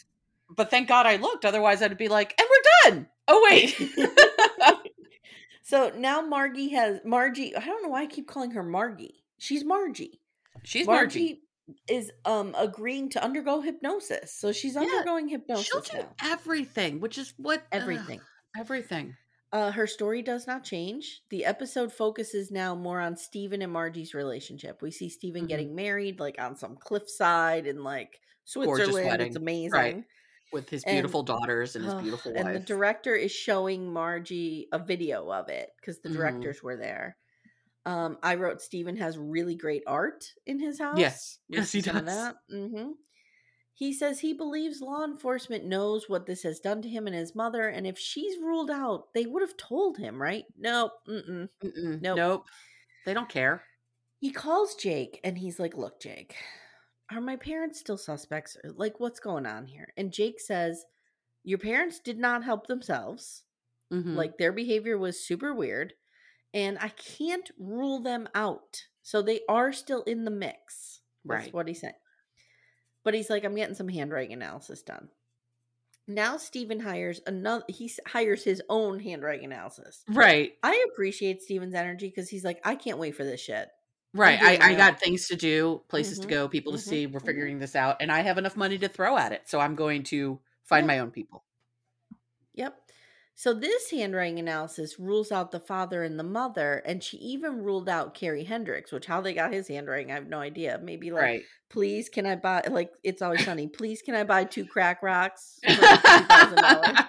but 0.55 0.71
thank 0.71 0.87
God 0.87 1.07
I 1.07 1.17
looked, 1.17 1.45
otherwise 1.47 1.83
I'd 1.83 1.97
be 1.99 2.09
like, 2.09 2.35
and 2.39 2.47
we're 2.51 2.91
done. 2.93 3.07
Oh 3.27 3.43
wait, 3.51 3.75
So 5.65 5.93
now 5.97 6.21
Margie 6.21 6.69
has, 6.71 7.01
Margie, 7.05 7.57
I 7.57 7.65
don't 7.65 7.83
know 7.83 7.89
why 7.89 8.03
I 8.03 8.07
keep 8.07 8.27
calling 8.29 8.51
her 8.51 8.63
Margie. 8.63 9.25
She's 9.39 9.65
Margie. 9.65 10.21
she's 10.65 10.87
Margie. 10.87 11.43
is 11.89 12.11
um 12.25 12.55
agreeing 12.59 13.09
to 13.11 13.25
undergo 13.25 13.61
hypnosis. 13.63 14.35
So 14.35 14.53
she's 14.53 14.75
Yeah, 14.75 14.81
undergoing 14.83 15.29
hypnosis 15.29 15.67
She'll 15.69 15.81
do 15.81 15.99
now. 15.99 16.09
everything, 16.23 17.01
which 17.01 17.17
is 17.17 17.33
what 17.39 17.63
Everything. 17.73 18.21
everything. 18.59 19.15
Uh, 19.53 19.71
her 19.71 19.87
story 19.87 20.23
does 20.23 20.47
not 20.47 20.65
change. 20.65 21.23
The 21.31 21.45
episode 21.45 21.93
focuses 21.93 22.51
now 22.51 22.75
more 22.75 23.01
on 23.01 23.17
Stephen 23.17 23.61
and 23.61 23.73
Margie's 23.73 24.15
relationship. 24.15 24.81
We 24.81 24.91
see 24.91 25.11
Stephen 25.11 25.45
Mhm. 25.45 25.49
getting 25.49 25.75
married, 25.75 26.19
like 26.21 26.41
on 26.41 26.57
some 26.57 26.75
cliffside 26.77 27.67
in 27.67 27.85
like 27.85 28.19
Switzerland. 28.45 29.21
It's 29.23 29.37
amazing. 29.37 29.73
Right. 29.73 30.05
with 30.53 30.69
his 30.69 30.85
And- 30.85 30.97
beautiful 30.97 31.23
daughters 31.23 31.77
and 31.77 31.85
his 31.87 31.95
beautiful 31.95 32.31
and 32.37 32.45
wife. 32.45 32.53
the 32.53 32.61
director 32.67 33.15
is 33.15 33.33
showing 33.33 33.91
Margie 33.91 34.69
a 34.71 34.79
video 34.79 35.33
of 35.33 35.49
it 35.49 35.71
because 35.81 36.01
the 36.03 36.11
Mhm. 36.11 36.13
directors 36.13 36.63
were 36.63 36.77
there. 36.77 37.17
Um, 37.87 38.19
I 38.23 38.35
wrote 38.35 38.61
Stephen 38.61 38.97
has 38.99 39.17
really 39.17 39.55
great 39.55 39.83
art 39.87 40.27
in 40.45 40.61
his 40.61 40.79
house. 40.79 40.99
Yes. 40.99 41.39
Yes, 41.49 41.71
see 41.71 41.79
he 41.79 41.83
does. 41.91 42.05
that. 42.05 42.37
hmm 42.51 42.91
He 43.75 43.93
says 43.93 44.21
he 44.21 44.33
believes 44.35 44.81
law 44.81 45.05
enforcement 45.05 45.65
knows 45.65 46.09
what 46.09 46.27
this 46.27 46.43
has 46.43 46.61
done 46.61 46.83
to 46.83 46.89
him 46.89 47.07
and 47.07 47.17
his 47.17 47.35
mother, 47.35 47.69
and 47.69 47.87
if 47.87 47.99
she's 47.99 48.39
ruled 48.39 48.71
out, 48.71 49.13
they 49.15 49.25
would 49.27 49.43
have 49.43 49.57
told 49.57 49.97
him, 49.97 50.21
right? 50.21 50.45
No, 50.59 50.91
Mm-mm. 51.09 51.49
Mm-mm, 51.63 52.01
Nope. 52.03 52.17
Nope. 52.17 52.47
They 53.07 53.15
don't 53.15 53.29
care. 53.29 53.63
He 54.21 54.31
calls 54.31 54.75
Jake 54.77 55.19
and 55.25 55.37
he's 55.37 55.59
like, 55.59 55.75
Look, 55.77 56.01
Jake, 56.01 56.37
are 57.11 57.21
my 57.21 57.37
parents 57.37 57.81
still 57.81 57.97
suspects? 57.99 58.57
Like, 58.63 59.01
what's 59.01 59.19
going 59.21 59.47
on 59.47 59.67
here? 59.67 59.89
And 59.97 60.13
Jake 60.13 60.39
says, 60.39 60.85
Your 61.43 61.59
parents 61.59 61.99
did 61.99 62.19
not 62.19 62.45
help 62.45 62.67
themselves. 62.69 63.43
Mhm. 63.93 64.15
Like, 64.15 64.39
their 64.39 64.53
behavior 64.53 64.97
was 64.99 65.27
super 65.27 65.53
weird, 65.55 65.95
and 66.55 66.79
I 66.79 66.91
can't 66.91 67.51
rule 67.59 68.01
them 68.01 68.29
out. 68.35 68.85
So 69.03 69.21
they 69.23 69.41
are 69.49 69.73
still 69.73 70.03
in 70.05 70.25
the 70.25 70.31
mix. 70.31 71.01
That's 71.25 71.45
Right. 71.47 71.53
what 71.55 71.67
he 71.69 71.75
said. 71.75 71.95
But 73.05 73.15
he's 73.15 73.31
like, 73.31 73.45
I'm 73.45 73.55
getting 73.55 73.75
some 73.75 73.89
handwriting 73.89 74.33
analysis 74.33 74.83
done. 74.83 75.11
Now 76.07 76.37
Stephen 76.37 76.81
hires 76.81 77.21
another 77.27 77.65
he 77.69 77.91
hires 78.07 78.45
his 78.45 78.63
own 78.69 79.01
handwriting 79.01 79.47
analysis. 79.47 80.07
right. 80.09 80.57
I 80.63 80.87
appreciate 80.93 81.43
Stephen's 81.43 81.75
energy 81.75 82.09
because 82.09 82.31
he's 82.31 82.45
like, 82.45 82.61
I 82.65 82.77
can't 82.77 82.99
wait 82.99 83.17
for 83.17 83.25
this 83.25 83.41
shit. 83.41 83.71
Right. 84.15 84.39
I, 84.43 84.59
I 84.61 84.75
got 84.75 85.01
things 85.01 85.27
to 85.29 85.37
do, 85.37 85.83
places 85.89 86.19
to 86.21 86.27
Mhm, 86.27 86.29
go, 86.29 86.47
people 86.49 86.73
to 86.73 86.79
mhm, 86.79 86.79
see. 86.79 87.07
We're 87.07 87.21
mhm. 87.21 87.21
figuring 87.21 87.59
this 87.61 87.75
out, 87.75 87.97
and 88.01 88.13
I 88.13 88.21
have 88.21 88.37
enough 88.37 88.57
money 88.57 88.77
to 88.79 88.89
throw 88.89 89.17
at 89.17 89.33
it. 89.33 89.49
So 89.49 89.59
I'm 89.59 89.75
going 89.75 90.03
to 90.05 90.39
find 90.65 90.87
Yeah. 90.87 90.87
my 90.87 90.99
own 90.99 91.11
people. 91.11 91.45
So 93.35 93.55
this 93.55 93.91
handwriting 93.91 94.39
analysis 94.39 94.99
rules 94.99 95.33
out 95.33 95.51
the 95.51 95.61
father 95.61 96.03
and 96.03 96.19
the 96.19 96.25
mother, 96.25 96.83
and 96.85 97.03
she 97.03 97.17
even 97.17 97.63
ruled 97.63 97.89
out 97.89 98.15
Carrie 98.15 98.45
Hendricks, 98.45 98.93
which 98.93 99.07
how 99.07 99.21
they 99.21 99.33
got 99.33 99.53
his 99.53 99.69
handwriting, 99.69 100.11
I 100.13 100.17
have 100.17 100.29
no 100.29 100.39
idea. 100.39 100.79
Maybe 100.83 101.11
like, 101.11 101.23
right. 101.23 101.43
please 101.71 102.09
can 102.09 102.27
I 102.27 102.37
buy 102.37 102.63
like 102.71 102.91
it's 103.03 103.23
always 103.23 103.45
funny, 103.47 103.69
please 103.69 104.03
can 104.03 104.15
I 104.15 104.25
buy 104.25 104.45
two 104.45 104.67
crack 104.67 105.03
rocks 105.03 105.59
for 105.67 105.73
$2,000? 105.73 107.09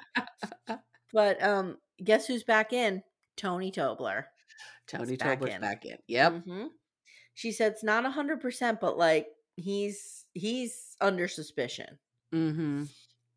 But 1.11 1.43
um 1.43 1.77
guess 2.03 2.25
who's 2.25 2.43
back 2.43 2.73
in? 2.73 3.03
Tony 3.37 3.71
Tobler. 3.71 4.25
Tony 4.87 5.15
back 5.15 5.39
Tobler's 5.39 5.55
in. 5.55 5.61
back 5.61 5.85
in. 5.85 5.97
Yep. 6.07 6.45
Mhm. 6.45 6.67
She 7.35 7.51
said 7.51 7.73
it's 7.73 7.83
not 7.83 8.05
a 8.05 8.11
hundred 8.11 8.41
percent, 8.41 8.79
but 8.79 8.97
like 8.97 9.27
he's 9.55 10.25
he's 10.33 10.95
under 11.01 11.27
suspicion. 11.27 11.99
Mm-hmm. 12.33 12.85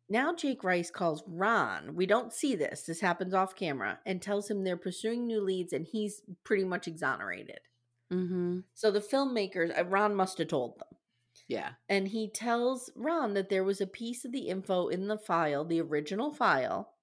Now 0.09 0.33
Jake 0.33 0.63
Rice 0.63 0.89
calls 0.89 1.23
Ron. 1.27 1.95
We 1.95 2.05
don't 2.05 2.31
see 2.31 2.55
this. 2.55 2.83
This 2.83 3.01
happens 3.01 3.33
off 3.33 3.55
camera 3.55 3.99
and 4.05 4.21
tells 4.21 4.49
him 4.49 4.63
they're 4.63 4.77
pursuing 4.77 5.27
new 5.27 5.41
leads 5.41 5.73
and 5.73 5.85
he's 5.85 6.21
pretty 6.43 6.63
much 6.63 6.87
exonerated. 6.87 7.59
Mm-hmm. 8.11 8.59
So 8.73 8.89
the 8.89 9.01
filmmakers, 9.01 9.77
uh, 9.77 9.85
Ron 9.85 10.15
must 10.15 10.37
have 10.37 10.47
told 10.47 10.79
them. 10.79 10.87
Yeah. 11.47 11.71
And 11.89 12.07
he 12.07 12.29
tells 12.29 12.89
Ron 12.95 13.33
that 13.33 13.49
there 13.49 13.63
was 13.63 13.81
a 13.81 13.87
piece 13.87 14.23
of 14.23 14.31
the 14.31 14.47
info 14.47 14.87
in 14.87 15.07
the 15.07 15.17
file, 15.17 15.65
the 15.65 15.81
original 15.81 16.33
file, 16.33 16.93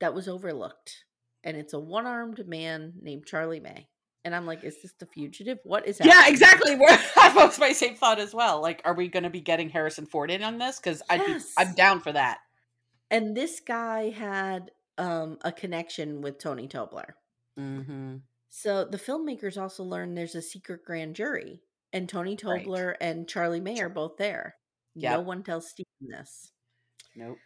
that 0.00 0.14
was 0.14 0.28
overlooked. 0.28 1.04
And 1.42 1.56
it's 1.56 1.72
a 1.72 1.80
one 1.80 2.06
armed 2.06 2.46
man 2.46 2.94
named 3.00 3.26
Charlie 3.26 3.60
May. 3.60 3.88
And 4.24 4.34
I'm 4.34 4.46
like, 4.46 4.64
is 4.64 4.80
this 4.80 4.92
the 4.98 5.06
fugitive? 5.06 5.58
What 5.64 5.86
is 5.86 5.98
that? 5.98 6.06
Yeah, 6.06 6.28
exactly. 6.28 6.76
Where 6.76 6.98
that 7.16 7.32
was 7.34 7.58
my 7.58 7.72
same 7.72 7.94
thought 7.94 8.18
as 8.18 8.34
well. 8.34 8.62
Like, 8.62 8.80
are 8.84 8.94
we 8.94 9.08
going 9.08 9.24
to 9.24 9.30
be 9.30 9.40
getting 9.40 9.68
Harrison 9.68 10.06
Ford 10.06 10.30
in 10.30 10.42
on 10.42 10.58
this? 10.58 10.80
Because 10.80 11.02
I'd 11.10 11.24
be, 11.24 11.36
I'm 11.58 11.74
down 11.74 12.00
for 12.00 12.12
that. 12.12 12.38
And 13.10 13.36
this 13.36 13.60
guy 13.60 14.10
had 14.10 14.70
um, 14.96 15.38
a 15.42 15.52
connection 15.52 16.22
with 16.22 16.38
Tony 16.38 16.68
Tobler. 16.68 17.10
Mm-hmm. 17.58 18.16
So 18.48 18.84
the 18.84 18.98
filmmakers 18.98 19.60
also 19.60 19.84
learned 19.84 20.16
there's 20.16 20.34
a 20.34 20.42
secret 20.42 20.84
grand 20.84 21.16
jury, 21.16 21.60
and 21.92 22.08
Tony 22.08 22.36
Right. 22.42 22.64
Tobler 22.64 22.94
and 23.00 23.28
Charlie 23.28 23.60
May 23.60 23.80
are 23.80 23.88
both 23.88 24.16
there. 24.16 24.56
No 24.94 25.20
one 25.20 25.42
tells 25.42 25.68
Stephen 25.68 26.08
this. 26.08 26.52
Nope. 27.16 27.36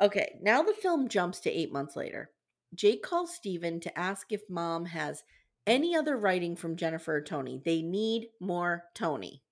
Okay, 0.00 0.38
now 0.42 0.62
the 0.62 0.74
film 0.74 1.08
jumps 1.08 1.40
to 1.40 1.50
eight 1.50 1.72
months 1.72 1.96
later. 1.96 2.30
Jake 2.74 3.02
calls 3.02 3.34
Stephen 3.34 3.80
to 3.80 3.98
ask 3.98 4.30
if 4.30 4.42
mom 4.48 4.86
has 4.86 5.22
any 5.66 5.94
other 5.96 6.16
writing 6.16 6.56
from 6.56 6.76
Jennifer 6.76 7.16
or 7.16 7.20
Tony. 7.20 7.60
They 7.64 7.82
need 7.82 8.28
more 8.40 8.84
Tony. 8.94 9.42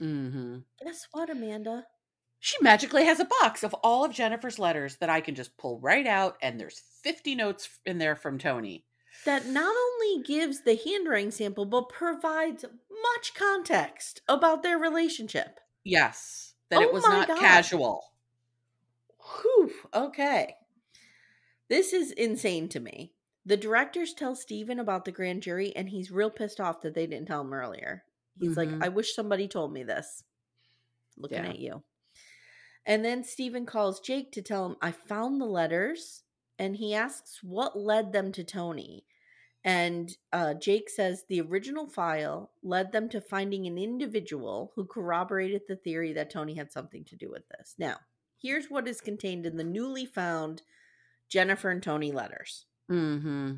Mm-hmm. 0.00 0.58
Guess 0.84 1.08
what, 1.12 1.30
Amanda? 1.30 1.86
She 2.40 2.56
magically 2.60 3.04
has 3.04 3.20
a 3.20 3.28
box 3.40 3.62
of 3.62 3.72
all 3.84 4.04
of 4.04 4.12
Jennifer's 4.12 4.58
letters 4.58 4.96
that 4.96 5.08
I 5.08 5.20
can 5.20 5.34
just 5.36 5.56
pull 5.56 5.78
right 5.80 6.06
out, 6.06 6.36
and 6.42 6.58
there's 6.58 6.82
50 7.04 7.36
notes 7.36 7.68
in 7.86 7.98
there 7.98 8.16
from 8.16 8.38
Tony. 8.38 8.84
That 9.24 9.46
not 9.46 9.72
only 9.76 10.24
gives 10.24 10.62
the 10.62 10.74
handwriting 10.74 11.30
sample, 11.30 11.66
but 11.66 11.88
provides 11.88 12.64
much 12.64 13.34
context 13.34 14.22
about 14.26 14.62
their 14.64 14.78
relationship. 14.78 15.60
Yes, 15.84 16.54
that 16.70 16.80
Oh 16.80 16.82
it 16.82 16.92
was 16.92 17.04
not 17.04 17.28
God. 17.28 17.38
casual. 17.38 18.12
Whew, 19.42 19.70
okay. 19.94 20.56
This 21.68 21.92
is 21.92 22.10
insane 22.10 22.68
to 22.70 22.80
me. 22.80 23.12
The 23.44 23.56
directors 23.56 24.14
tell 24.14 24.34
Stephen 24.36 24.78
about 24.78 25.04
the 25.04 25.12
grand 25.12 25.42
jury, 25.42 25.74
and 25.74 25.88
he's 25.88 26.10
real 26.12 26.30
pissed 26.30 26.60
off 26.60 26.80
that 26.82 26.94
they 26.94 27.06
didn't 27.06 27.26
tell 27.26 27.40
him 27.40 27.52
earlier. 27.52 28.04
He's 28.38 28.56
like, 28.56 28.68
Mhm. 28.68 28.82
I 28.84 28.88
wish 28.88 29.14
somebody 29.14 29.48
told 29.48 29.72
me 29.72 29.82
this. 29.82 30.24
Looking 31.16 31.44
Yeah. 31.44 31.50
at 31.50 31.58
you. 31.58 31.84
And 32.86 33.04
then 33.04 33.24
Stephen 33.24 33.66
calls 33.66 34.00
Jake 34.00 34.32
to 34.32 34.42
tell 34.42 34.66
him, 34.66 34.76
I 34.80 34.90
found 34.92 35.40
the 35.40 35.46
letters, 35.46 36.24
and 36.58 36.76
he 36.76 36.94
asks 36.94 37.42
what 37.42 37.76
led 37.78 38.12
them 38.12 38.32
to 38.32 38.44
Tony. 38.44 39.06
And 39.64 40.16
uh, 40.32 40.54
Jake 40.54 40.88
says 40.90 41.24
the 41.28 41.40
original 41.40 41.86
file 41.86 42.52
led 42.62 42.90
them 42.90 43.08
to 43.10 43.20
finding 43.20 43.66
an 43.66 43.78
individual 43.78 44.72
who 44.74 44.84
corroborated 44.84 45.62
the 45.68 45.76
theory 45.76 46.12
that 46.14 46.30
Tony 46.30 46.54
had 46.54 46.72
something 46.72 47.04
to 47.04 47.16
do 47.16 47.30
with 47.30 47.46
this. 47.48 47.76
Now, 47.78 48.00
here's 48.36 48.68
what 48.70 48.88
is 48.88 49.00
contained 49.00 49.46
in 49.46 49.56
the 49.56 49.62
newly 49.64 50.04
found 50.06 50.62
Jennifer 51.28 51.70
and 51.70 51.82
Tony 51.82 52.10
letters. 52.10 52.66
Mm-hmm. 52.90 53.52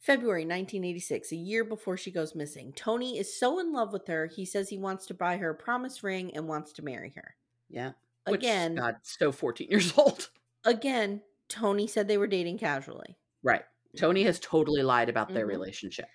February 0.00 0.42
1986, 0.42 1.32
a 1.32 1.36
year 1.36 1.64
before 1.64 1.96
she 1.96 2.10
goes 2.10 2.34
missing. 2.34 2.72
Tony 2.74 3.18
is 3.18 3.38
so 3.38 3.58
in 3.58 3.72
love 3.72 3.92
with 3.92 4.06
her, 4.06 4.26
he 4.26 4.44
says 4.44 4.68
he 4.68 4.78
wants 4.78 5.06
to 5.06 5.14
buy 5.14 5.36
her 5.36 5.50
a 5.50 5.54
promise 5.54 6.02
ring 6.02 6.30
and 6.34 6.46
wants 6.48 6.72
to 6.74 6.82
marry 6.84 7.12
her. 7.16 7.34
Yeah. 7.68 7.92
Which, 8.26 8.40
Again, 8.42 8.76
God, 8.76 8.96
so 9.02 9.32
14 9.32 9.68
years 9.70 9.92
old. 9.98 10.30
again, 10.64 11.22
Tony 11.48 11.86
said 11.86 12.06
they 12.06 12.18
were 12.18 12.26
dating 12.26 12.58
casually. 12.58 13.16
Right. 13.42 13.64
Tony 13.96 14.22
has 14.22 14.38
totally 14.38 14.82
lied 14.82 15.08
about 15.08 15.32
their 15.32 15.46
Mhm. 15.46 15.50
relationship. 15.50 16.06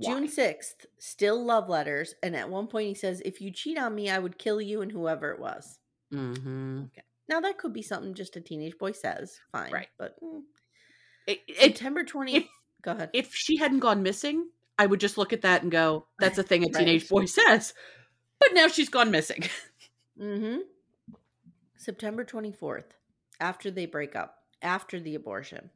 June 0.00 0.26
6th, 0.26 0.86
still 0.98 1.42
love 1.44 1.68
letters. 1.68 2.14
And 2.22 2.34
at 2.34 2.48
one 2.50 2.66
point, 2.66 2.88
he 2.88 2.94
says, 2.94 3.22
If 3.24 3.40
you 3.40 3.50
cheat 3.52 3.78
on 3.78 3.94
me, 3.94 4.10
I 4.10 4.18
would 4.18 4.38
kill 4.38 4.60
you 4.60 4.82
and 4.82 4.90
whoever 4.90 5.30
it 5.30 5.38
was. 5.38 5.78
Mm-hmm. 6.12 6.84
Okay. 6.86 7.02
Now, 7.28 7.40
that 7.40 7.58
could 7.58 7.72
be 7.72 7.82
something 7.82 8.12
just 8.14 8.36
a 8.36 8.40
teenage 8.40 8.76
boy 8.78 8.92
says. 8.92 9.38
Fine. 9.52 9.70
Right. 9.72 9.88
But 9.98 10.20
mm, 10.20 10.42
It, 11.26 11.40
September 11.58 12.04
20th. 12.04 12.34
if- 12.34 12.48
go 12.82 12.92
ahead. 12.92 13.10
if 13.12 13.34
she 13.34 13.56
hadn't 13.56 13.80
gone 13.80 14.02
missing, 14.02 14.48
I 14.78 14.86
would 14.86 15.00
just 15.00 15.16
look 15.18 15.32
at 15.32 15.42
that 15.42 15.62
and 15.62 15.70
go, 15.70 16.06
that's 16.18 16.38
a 16.38 16.42
thing 16.42 16.62
a 16.64 16.66
Right. 16.66 16.74
teenage 16.74 17.08
boy 17.08 17.24
says. 17.26 17.74
But 18.40 18.50
now 18.54 18.68
she's 18.68 18.88
gone 18.88 19.10
missing. 19.10 19.44
Mm-hmm. 20.20 20.58
September 21.76 22.24
24th, 22.24 22.84
after 23.40 23.70
they 23.70 23.86
break 23.86 24.14
up, 24.16 24.38
after 24.60 25.00
the 25.00 25.14
abortion. 25.14 25.70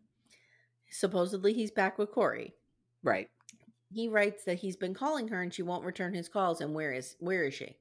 Supposedly 0.90 1.52
he's 1.52 1.70
back 1.70 1.98
with 1.98 2.10
Corey. 2.12 2.54
right. 3.02 3.28
He 3.92 4.08
writes 4.08 4.42
that 4.44 4.58
he's 4.58 4.76
been 4.76 4.94
calling 4.94 5.28
her 5.28 5.40
and 5.40 5.54
she 5.54 5.62
won't 5.62 5.84
return 5.84 6.12
his 6.12 6.28
calls 6.28 6.60
and 6.60 6.74
where 6.74 6.92
is 6.92 7.14
where 7.20 7.44
is 7.44 7.54
she? 7.54 7.76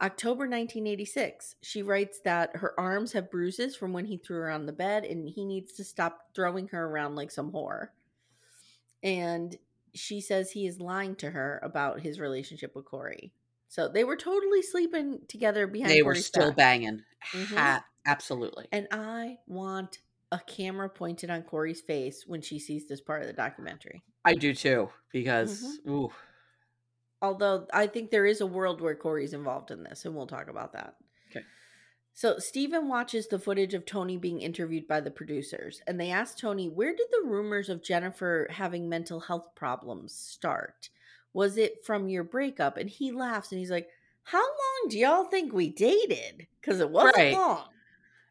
October 0.00 0.44
1986, 0.44 1.56
she 1.62 1.82
writes 1.82 2.20
that 2.24 2.54
her 2.56 2.78
arms 2.78 3.12
have 3.12 3.30
bruises 3.30 3.74
from 3.74 3.92
when 3.92 4.04
he 4.04 4.16
threw 4.16 4.38
her 4.38 4.50
on 4.50 4.66
the 4.66 4.72
bed 4.72 5.04
and 5.04 5.28
he 5.28 5.44
needs 5.44 5.72
to 5.72 5.82
stop 5.84 6.28
throwing 6.34 6.68
her 6.68 6.86
around 6.86 7.16
like 7.16 7.30
some 7.32 7.50
whore. 7.50 7.88
And 9.02 9.56
she 9.94 10.20
says 10.20 10.50
he 10.52 10.66
is 10.66 10.80
lying 10.80 11.14
to 11.16 11.30
her 11.30 11.60
about 11.62 12.00
his 12.00 12.20
relationship 12.20 12.74
with 12.76 12.84
Corey. 12.84 13.32
So 13.68 13.88
they 13.88 14.04
were 14.04 14.16
totally 14.16 14.62
sleeping 14.62 15.20
together 15.28 15.66
behind 15.66 15.90
They 15.90 16.02
were 16.02 16.14
still 16.14 16.48
back. 16.50 16.56
banging. 16.56 17.02
Mhm. 17.32 17.56
Ha- 17.56 17.84
absolutely. 18.06 18.68
And 18.72 18.86
I 18.90 19.38
want 19.46 19.98
a 20.30 20.38
camera 20.38 20.88
pointed 20.88 21.30
on 21.30 21.42
Corey's 21.42 21.80
face 21.80 22.24
when 22.26 22.40
she 22.40 22.58
sees 22.58 22.86
this 22.86 23.00
part 23.00 23.22
of 23.22 23.26
the 23.26 23.32
documentary. 23.34 24.02
I 24.24 24.34
do 24.34 24.54
too, 24.54 24.90
because, 25.12 25.62
Mm-hmm. 25.62 25.90
ooh, 25.90 26.10
Although 27.20 27.66
I 27.72 27.86
think 27.88 28.10
there 28.10 28.26
is 28.26 28.40
a 28.40 28.46
world 28.46 28.80
where 28.80 28.94
Corey's 28.94 29.32
involved 29.32 29.70
in 29.70 29.82
this, 29.82 30.04
and 30.04 30.14
we'll 30.14 30.26
talk 30.26 30.48
about 30.48 30.72
that. 30.74 30.94
Okay. 31.30 31.44
So 32.14 32.38
Stephen 32.38 32.88
watches 32.88 33.26
the 33.28 33.38
footage 33.38 33.74
of 33.74 33.84
Tony 33.84 34.16
being 34.16 34.40
interviewed 34.40 34.86
by 34.86 35.00
the 35.00 35.10
producers, 35.10 35.80
and 35.86 35.98
they 36.00 36.10
ask 36.10 36.38
Tony, 36.38 36.68
where 36.68 36.94
did 36.94 37.06
the 37.10 37.26
rumors 37.28 37.68
of 37.68 37.82
Jennifer 37.82 38.46
having 38.50 38.88
mental 38.88 39.20
health 39.20 39.48
problems 39.54 40.12
start? 40.14 40.90
Was 41.32 41.56
it 41.56 41.84
from 41.84 42.08
your 42.08 42.24
breakup? 42.24 42.76
And 42.76 42.88
he 42.88 43.10
laughs 43.12 43.52
and 43.52 43.58
he's 43.58 43.70
like, 43.70 43.88
How 44.24 44.38
long 44.42 44.88
do 44.90 44.98
y'all 44.98 45.24
think 45.24 45.52
we 45.52 45.68
dated? 45.70 46.46
Because 46.60 46.80
it 46.80 46.90
wasn't 46.90 47.16
Right. 47.16 47.32
long. 47.34 47.68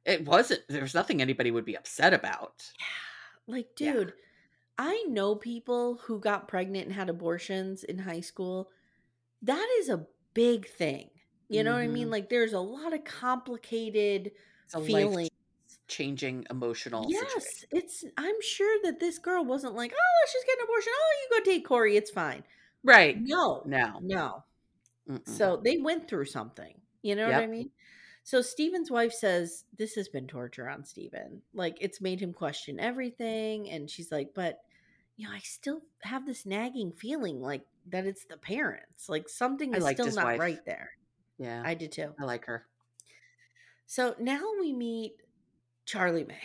it 0.05 0.25
wasn't, 0.25 0.61
there 0.69 0.81
was 0.81 0.93
nothing 0.95 1.21
anybody 1.21 1.51
would 1.51 1.65
be 1.65 1.75
upset 1.77 2.13
about. 2.13 2.71
Yeah. 2.79 2.85
Like, 3.55 3.67
Yeah. 3.79 3.93
dude, 3.93 4.13
I 4.77 5.03
know 5.09 5.35
people 5.35 5.95
who 6.05 6.19
got 6.19 6.47
pregnant 6.47 6.85
and 6.87 6.93
had 6.95 7.09
abortions 7.09 7.83
in 7.83 7.99
high 7.99 8.21
school. 8.21 8.69
That 9.41 9.67
is 9.79 9.89
a 9.89 10.07
big 10.33 10.67
thing. 10.67 11.09
You 11.49 11.63
know 11.63 11.73
what 11.73 11.79
I 11.81 11.87
mean? 11.87 12.07
Mhm. 12.07 12.11
Like, 12.11 12.29
there's 12.29 12.53
a 12.53 12.59
lot 12.59 12.93
of 12.93 13.03
complicated 13.03 14.31
feelings. 14.85 15.29
changing 15.87 16.45
emotional 16.49 17.03
Yes, 17.09 17.33
situation. 17.33 17.69
it's. 17.71 18.03
I'm 18.17 18.41
sure 18.41 18.79
that 18.83 18.99
this 18.99 19.19
girl 19.19 19.45
wasn't 19.45 19.75
like, 19.75 19.93
oh, 19.93 20.11
let's 20.21 20.33
just 20.33 20.45
get 20.45 20.57
an 20.59 20.63
abortion. 20.65 20.93
Oh, 20.95 21.13
you 21.31 21.39
go 21.39 21.43
date 21.45 21.65
Corey. 21.65 21.95
It's 21.97 22.11
fine. 22.11 22.43
Right. 22.83 23.17
No, 23.19 23.63
No. 23.65 23.99
no. 24.01 24.43
Mm-mm. 25.09 25.27
So 25.27 25.61
they 25.63 25.77
went 25.77 26.07
through 26.09 26.25
something. 26.25 26.81
You 27.01 27.15
know 27.15 27.27
what 27.27 27.39
I 27.39 27.47
mean? 27.47 27.71
So 28.23 28.41
Stephen's 28.41 28.91
wife 28.91 29.13
says 29.13 29.65
this 29.77 29.95
has 29.95 30.09
been 30.09 30.27
torture 30.27 30.67
on 30.69 30.83
Stephen. 30.85 31.41
Like 31.53 31.77
it's 31.81 32.01
made 32.01 32.19
him 32.19 32.33
question 32.33 32.79
everything. 32.79 33.69
And 33.69 33.89
she's 33.89 34.11
like, 34.11 34.31
but 34.35 34.59
you 35.17 35.27
know, 35.27 35.33
I 35.33 35.39
still 35.39 35.81
have 36.03 36.25
this 36.25 36.45
nagging 36.45 36.91
feeling 36.91 37.41
like 37.41 37.63
that 37.89 38.05
it's 38.05 38.25
the 38.25 38.37
parents. 38.37 39.09
Like 39.09 39.27
something 39.27 39.73
is 39.73 39.85
still 39.85 40.11
not 40.13 40.25
wife. 40.25 40.39
right 40.39 40.65
there. 40.65 40.91
yeah, 41.37 41.61
I 41.65 41.73
did 41.73 41.91
too. 41.91 42.13
I 42.19 42.25
like 42.25 42.45
her. 42.45 42.65
So 43.87 44.15
now 44.19 44.41
we 44.59 44.73
meet 44.73 45.15
Charlie 45.85 46.23
May. 46.25 46.35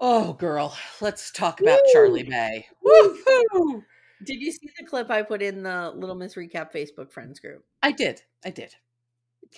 Oh, 0.00 0.32
girl, 0.34 0.76
let's 1.00 1.30
talk 1.30 1.60
about 1.60 1.78
Charlie 1.92 2.24
May. 2.24 2.66
Woo! 2.82 3.16
Woohoo! 3.24 3.84
Did 4.24 4.40
you 4.40 4.50
see 4.50 4.68
the 4.78 4.84
clip 4.84 5.10
I 5.10 5.22
put 5.22 5.40
in 5.40 5.62
the 5.62 5.92
Little 5.94 6.16
Miss 6.16 6.34
Recap 6.34 6.72
Facebook 6.72 7.12
friends 7.12 7.38
group? 7.38 7.64
I 7.82 7.92
did. 7.92 8.22
I 8.44 8.50
did. 8.50 8.74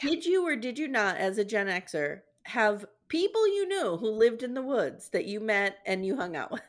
Did 0.01 0.27
you 0.27 0.47
or 0.47 0.55
did 0.55 0.79
you 0.79 0.89
not, 0.89 1.17
as 1.17 1.39
a 1.39 1.45
Gen 1.45 1.69
Xer, 1.69 2.21
have 2.45 2.85
people 3.09 3.47
you 3.49 3.67
knew 3.67 3.97
who 3.97 4.11
lived 4.11 4.43
in 4.43 4.55
the 4.55 4.63
woods 4.63 5.09
that 5.09 5.25
you 5.25 5.41
met 5.41 5.79
and 5.87 6.05
you 6.05 6.17
hung 6.17 6.37
out 6.37 6.51
with? 6.53 6.63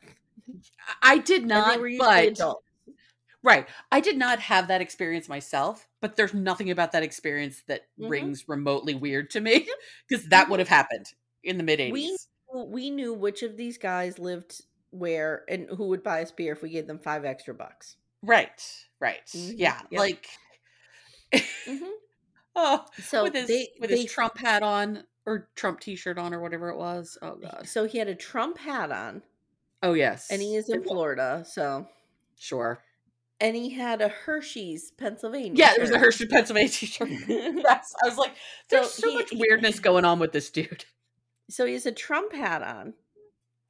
I- 1.02 1.18
did 1.20 1.46
not, 1.46 1.74
they 1.76 1.80
were 1.82 1.88
usually 1.88 2.30
but 2.36 2.56
right, 3.44 3.68
I 3.92 4.00
did 4.00 4.18
not 4.18 4.40
have 4.40 4.68
that 4.70 4.82
experience 4.82 5.28
myself. 5.30 5.88
But 6.00 6.16
there's 6.16 6.34
nothing 6.34 6.70
about 6.70 6.92
that 6.92 7.04
experience 7.04 7.64
that 7.68 7.88
Mhm. 8.00 8.10
rings 8.10 8.48
remotely 8.48 8.94
weird 8.96 9.30
to 9.32 9.40
me 9.42 9.68
because 10.08 10.26
that 10.30 10.50
would 10.50 10.60
have 10.60 10.68
happened 10.68 11.14
in 11.44 11.58
the 11.58 11.64
mid 11.64 11.80
'80s. 11.80 12.28
we 12.54 12.90
knew 12.90 13.14
which 13.14 13.44
of 13.44 13.58
these 13.58 13.78
guys 13.78 14.20
lived 14.20 14.62
where 14.92 15.44
and 15.50 15.68
who 15.70 15.88
would 15.88 16.02
buy 16.04 16.22
us 16.22 16.32
beer 16.32 16.54
if 16.54 16.62
we 16.62 16.70
gave 16.70 16.88
them 16.88 17.00
five 17.00 17.26
extra 17.26 17.54
bucks. 17.54 17.98
Right, 18.24 18.62
right, 19.00 19.26
Mhm. 19.28 19.54
yeah, 19.58 19.82
Yep. 19.92 20.00
like 20.00 20.28
Mhm. 21.34 21.92
oh, 22.56 22.86
So 23.04 23.24
with 23.24 23.34
his 23.34 23.48
they- 23.48 23.74
with 23.80 23.90
they- 23.90 24.04
his 24.04 24.12
Trump 24.12 24.38
hat 24.38 24.64
on 24.64 25.06
or 25.26 25.50
Trump 25.56 25.80
T-shirt 25.82 26.18
on 26.18 26.34
or 26.34 26.40
whatever 26.40 26.70
it 26.70 26.78
was. 26.78 27.18
Oh 27.22 27.36
god. 27.36 27.68
So 27.68 27.86
he 27.86 27.98
had 27.98 28.08
a 28.08 28.16
Trump 28.16 28.58
hat 28.60 28.92
on, 28.92 29.24
Oh 29.84 29.94
yes, 29.94 30.28
and 30.32 30.42
he 30.42 30.56
is 30.56 30.70
in 30.70 30.84
Florida. 30.84 31.44
So 31.48 31.88
Sure. 32.38 32.82
and 33.40 33.56
he 33.56 33.70
had 33.72 34.02
a 34.02 34.08
Hershey's, 34.10 34.92
Pennsylvania. 34.92 35.54
Yeah, 35.56 35.72
there 35.74 35.82
was 35.82 35.92
a. 35.92 36.00
Hershey, 36.00 36.26
Pennsylvania 36.28 36.70
T-shirt. 36.70 37.08
yes, 37.28 37.94
I 38.04 38.08
was 38.08 38.18
like, 38.18 38.34
there's 38.70 38.92
So 38.92 39.02
so, 39.02 39.10
he- 39.10 39.16
much 39.16 39.30
weirdness 39.34 39.80
going 39.80 40.06
on 40.06 40.20
with 40.20 40.32
this 40.32 40.50
dude. 40.50 40.86
So 41.50 41.66
he 41.66 41.74
has 41.74 41.86
a 41.86 41.92
Trump 41.92 42.34
hat 42.34 42.62
on, 42.62 42.94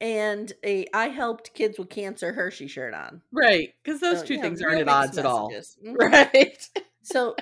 and 0.00 0.52
a 0.64 0.86
I 0.94 1.08
helped 1.08 1.54
kids 1.54 1.78
with 1.78 1.90
cancer 1.90 2.32
Hershey 2.32 2.66
shirt 2.68 2.92
on. 2.94 3.22
Right, 3.32 3.72
because 3.84 4.00
those 4.00 4.20
So, 4.20 4.26
two 4.26 4.34
yeah, 4.34 4.42
things 4.42 4.62
aren't 4.62 4.80
at 4.80 4.88
odds 4.88 5.16
at 5.18 5.26
all. 5.26 5.50
messages. 5.50 5.76
Mhm. 5.84 5.96
Right. 5.98 6.68
So 7.02 7.36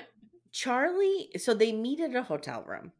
Charlie, 0.51 1.29
so 1.37 1.53
they 1.53 1.71
meet 1.71 1.99
at 1.99 2.15
a 2.15 2.23
hotel 2.23 2.63
room. 2.67 2.91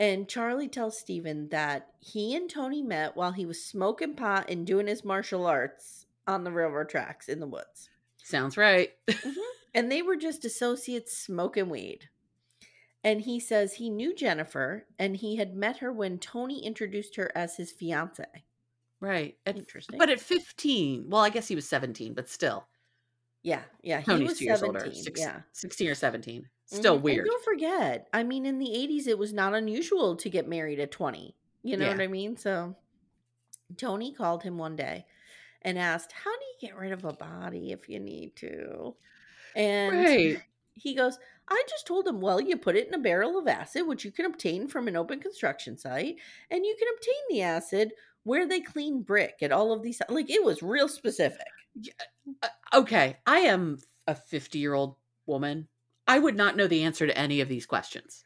And 0.00 0.26
Charlie 0.26 0.66
tells 0.66 0.98
Stephen 0.98 1.50
that 1.50 1.88
he 2.00 2.34
and 2.34 2.48
Tony 2.48 2.82
met 2.82 3.16
while 3.16 3.32
he 3.32 3.44
was 3.44 3.62
smoking 3.62 4.14
pot 4.14 4.46
and 4.48 4.66
doing 4.66 4.86
his 4.86 5.04
martial 5.04 5.46
arts 5.46 6.06
on 6.26 6.42
the 6.42 6.50
railroad 6.50 6.88
tracks 6.88 7.28
in 7.28 7.38
the 7.38 7.46
woods. 7.46 7.90
Sounds 8.16 8.56
right. 8.56 8.92
Mm-hmm. 9.06 9.40
And 9.74 9.92
they 9.92 10.00
were 10.00 10.16
just 10.16 10.44
associates 10.44 11.16
smoking 11.16 11.68
weed. 11.68 12.08
And 13.04 13.20
he 13.20 13.38
says 13.38 13.74
he 13.74 13.90
knew 13.90 14.14
Jennifer 14.14 14.86
and 14.98 15.16
he 15.16 15.36
had 15.36 15.54
met 15.54 15.76
her 15.78 15.92
when 15.92 16.18
Tony 16.18 16.64
introduced 16.64 17.16
her 17.16 17.30
as 17.34 17.56
his 17.56 17.70
fiance. 17.70 18.24
Right. 19.00 19.36
At, 19.44 19.58
Interesting. 19.58 19.98
But 19.98 20.10
at 20.10 20.18
15, 20.18 21.06
well, 21.08 21.22
I 21.22 21.30
guess 21.30 21.46
he 21.48 21.54
was 21.54 21.68
17, 21.68 22.14
but 22.14 22.28
still. 22.28 22.66
Yeah, 23.42 23.62
yeah. 23.82 24.00
He 24.00 24.04
Tony's 24.04 24.28
was 24.30 24.38
two 24.38 24.44
years 24.44 24.60
17. 24.60 24.82
older. 24.82 24.94
Six, 24.94 25.20
yeah. 25.20 25.40
16 25.52 25.88
or 25.88 25.94
17. 25.94 26.48
Still 26.66 26.92
Mhm. 26.92 26.96
And 26.96 27.02
weird. 27.04 27.26
don't 27.26 27.44
forget, 27.44 28.08
I 28.12 28.22
mean, 28.22 28.44
in 28.46 28.58
the 28.58 28.74
80s, 28.74 29.06
it 29.06 29.18
was 29.18 29.32
not 29.32 29.54
unusual 29.54 30.16
to 30.16 30.28
get 30.30 30.46
married 30.46 30.78
at 30.78 30.90
20. 30.90 31.34
You 31.62 31.76
know 31.76 31.86
Yeah. 31.86 31.92
what 31.92 32.00
I 32.02 32.06
mean? 32.06 32.36
So 32.36 32.76
Tony 33.76 34.12
called 34.12 34.42
him 34.42 34.58
one 34.58 34.76
day 34.76 35.06
and 35.62 35.78
asked, 35.78 36.12
How 36.12 36.30
do 36.30 36.44
you 36.44 36.68
get 36.68 36.76
rid 36.76 36.92
of 36.92 37.04
a 37.04 37.12
body 37.12 37.72
if 37.72 37.88
you 37.88 37.98
need 38.00 38.36
to? 38.36 38.94
And 39.56 39.96
Right. 39.96 40.42
he 40.74 40.94
goes, 40.94 41.18
I 41.48 41.62
just 41.68 41.86
told 41.86 42.06
him, 42.06 42.20
Well, 42.20 42.40
you 42.40 42.56
put 42.56 42.76
it 42.76 42.86
in 42.88 42.94
a 42.94 42.98
barrel 42.98 43.38
of 43.38 43.48
acid, 43.48 43.86
which 43.86 44.04
you 44.04 44.12
can 44.12 44.26
obtain 44.26 44.68
from 44.68 44.86
an 44.86 44.96
open 44.96 45.18
construction 45.20 45.76
site, 45.76 46.16
and 46.50 46.64
you 46.64 46.76
can 46.78 46.88
obtain 46.94 47.22
the 47.30 47.42
acid 47.42 47.92
where 48.24 48.46
they 48.46 48.60
clean 48.60 49.02
brick 49.02 49.38
at 49.42 49.50
all 49.50 49.72
of 49.72 49.82
these. 49.82 50.00
Like, 50.08 50.30
it 50.30 50.44
was 50.44 50.62
real 50.62 50.88
specific. 50.88 51.46
Uh, 52.42 52.48
okay. 52.74 53.18
I 53.26 53.40
am 53.40 53.78
a 54.06 54.14
50 54.14 54.58
year 54.58 54.74
old 54.74 54.96
woman. 55.26 55.68
I 56.06 56.18
would 56.18 56.36
not 56.36 56.56
know 56.56 56.66
the 56.66 56.82
answer 56.82 57.06
to 57.06 57.16
any 57.16 57.40
of 57.40 57.48
these 57.48 57.66
questions. 57.66 58.24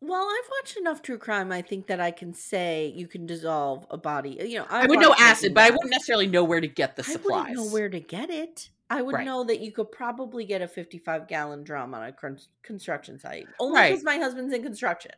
Well, 0.00 0.28
I've 0.28 0.50
watched 0.60 0.76
enough 0.76 1.00
true 1.00 1.16
crime. 1.18 1.52
I 1.52 1.62
think 1.62 1.86
that 1.86 2.00
I 2.00 2.10
can 2.10 2.34
say 2.34 2.92
you 2.94 3.06
can 3.06 3.24
dissolve 3.24 3.86
a 3.88 3.96
body. 3.96 4.30
You 4.44 4.58
know, 4.58 4.66
I 4.68 4.80
I've 4.82 4.90
would 4.90 4.98
know 4.98 5.14
acid, 5.16 5.54
but 5.54 5.62
I 5.62 5.70
wouldn't 5.70 5.90
necessarily 5.90 6.26
know 6.26 6.42
where 6.42 6.60
to 6.60 6.66
get 6.66 6.96
the 6.96 7.02
I 7.06 7.12
supplies. 7.12 7.50
wouldn't 7.50 7.56
know 7.56 7.72
where 7.72 7.88
to 7.88 8.00
get 8.00 8.28
it. 8.28 8.70
I 8.90 9.00
would 9.00 9.14
Right. 9.14 9.24
know 9.24 9.44
that 9.44 9.60
you 9.60 9.70
could 9.72 9.92
probably 9.92 10.44
get 10.44 10.60
a 10.60 10.68
55 10.68 11.28
gallon 11.28 11.62
drum 11.62 11.94
on 11.94 12.02
a 12.02 12.12
construction 12.62 13.18
site. 13.20 13.46
Only 13.60 13.78
Right. 13.78 13.90
because 13.90 14.04
my 14.04 14.16
husband's 14.18 14.52
in 14.52 14.62
construction. 14.62 15.12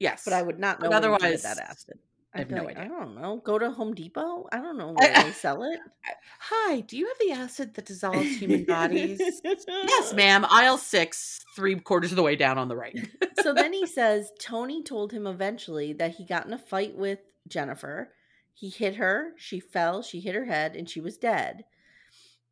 Yes. 0.00 0.24
But 0.24 0.32
I 0.32 0.42
would 0.42 0.58
not 0.58 0.80
know 0.80 0.88
But 0.88 1.02
where 1.02 1.18
to 1.18 1.26
otherwise, 1.26 1.42
that 1.42 1.58
acid. 1.58 1.98
I 2.34 2.40
have 2.40 2.50
no 2.50 2.64
like, 2.64 2.76
idea. 2.76 2.84
I 2.84 2.88
don't 2.88 3.14
know. 3.14 3.40
Go 3.42 3.58
to 3.58 3.70
Home 3.70 3.94
Depot. 3.94 4.46
I 4.52 4.58
don't 4.58 4.76
know 4.76 4.92
where 4.92 5.22
they 5.22 5.32
sell 5.32 5.62
it. 5.62 5.80
Hi, 6.40 6.80
do 6.80 6.96
you 6.96 7.06
have 7.06 7.16
the 7.20 7.32
acid 7.32 7.74
that 7.74 7.86
dissolves 7.86 8.36
human 8.36 8.64
bodies? 8.64 9.20
yes, 9.44 10.12
ma'am. 10.14 10.44
Aisle 10.48 10.76
six, 10.76 11.44
three 11.56 11.74
quarters 11.76 12.12
of 12.12 12.16
the 12.16 12.22
way 12.22 12.36
down 12.36 12.58
on 12.58 12.68
the 12.68 12.76
right. 12.76 12.96
so 13.42 13.54
then 13.54 13.72
he 13.72 13.86
says 13.86 14.30
Tony 14.38 14.82
told 14.82 15.12
him 15.12 15.26
eventually 15.26 15.94
that 15.94 16.16
he 16.16 16.24
got 16.24 16.46
in 16.46 16.52
a 16.52 16.58
fight 16.58 16.96
with 16.96 17.20
Jennifer. 17.48 18.10
He 18.52 18.68
hit 18.68 18.96
her, 18.96 19.32
she 19.36 19.58
fell, 19.58 20.02
she 20.02 20.20
hit 20.20 20.34
her 20.34 20.44
head, 20.44 20.76
and 20.76 20.88
she 20.88 21.00
was 21.00 21.16
dead. 21.16 21.64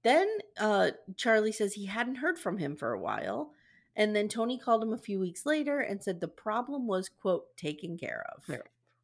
Then 0.02 0.28
uh, 0.58 0.92
Charlie 1.16 1.52
says 1.52 1.74
he 1.74 1.86
hadn't 1.86 2.16
heard 2.16 2.38
from 2.38 2.58
him 2.58 2.76
for 2.76 2.92
a 2.92 3.00
while. 3.00 3.50
And 3.94 4.14
then 4.14 4.28
Tony 4.28 4.58
called 4.58 4.82
him 4.82 4.92
a 4.92 4.98
few 4.98 5.18
weeks 5.18 5.44
later 5.44 5.80
and 5.80 6.02
said 6.02 6.20
the 6.20 6.28
problem 6.28 6.86
was, 6.86 7.08
quote, 7.08 7.56
taken 7.56 7.98
care 7.98 8.24
of. 8.36 8.44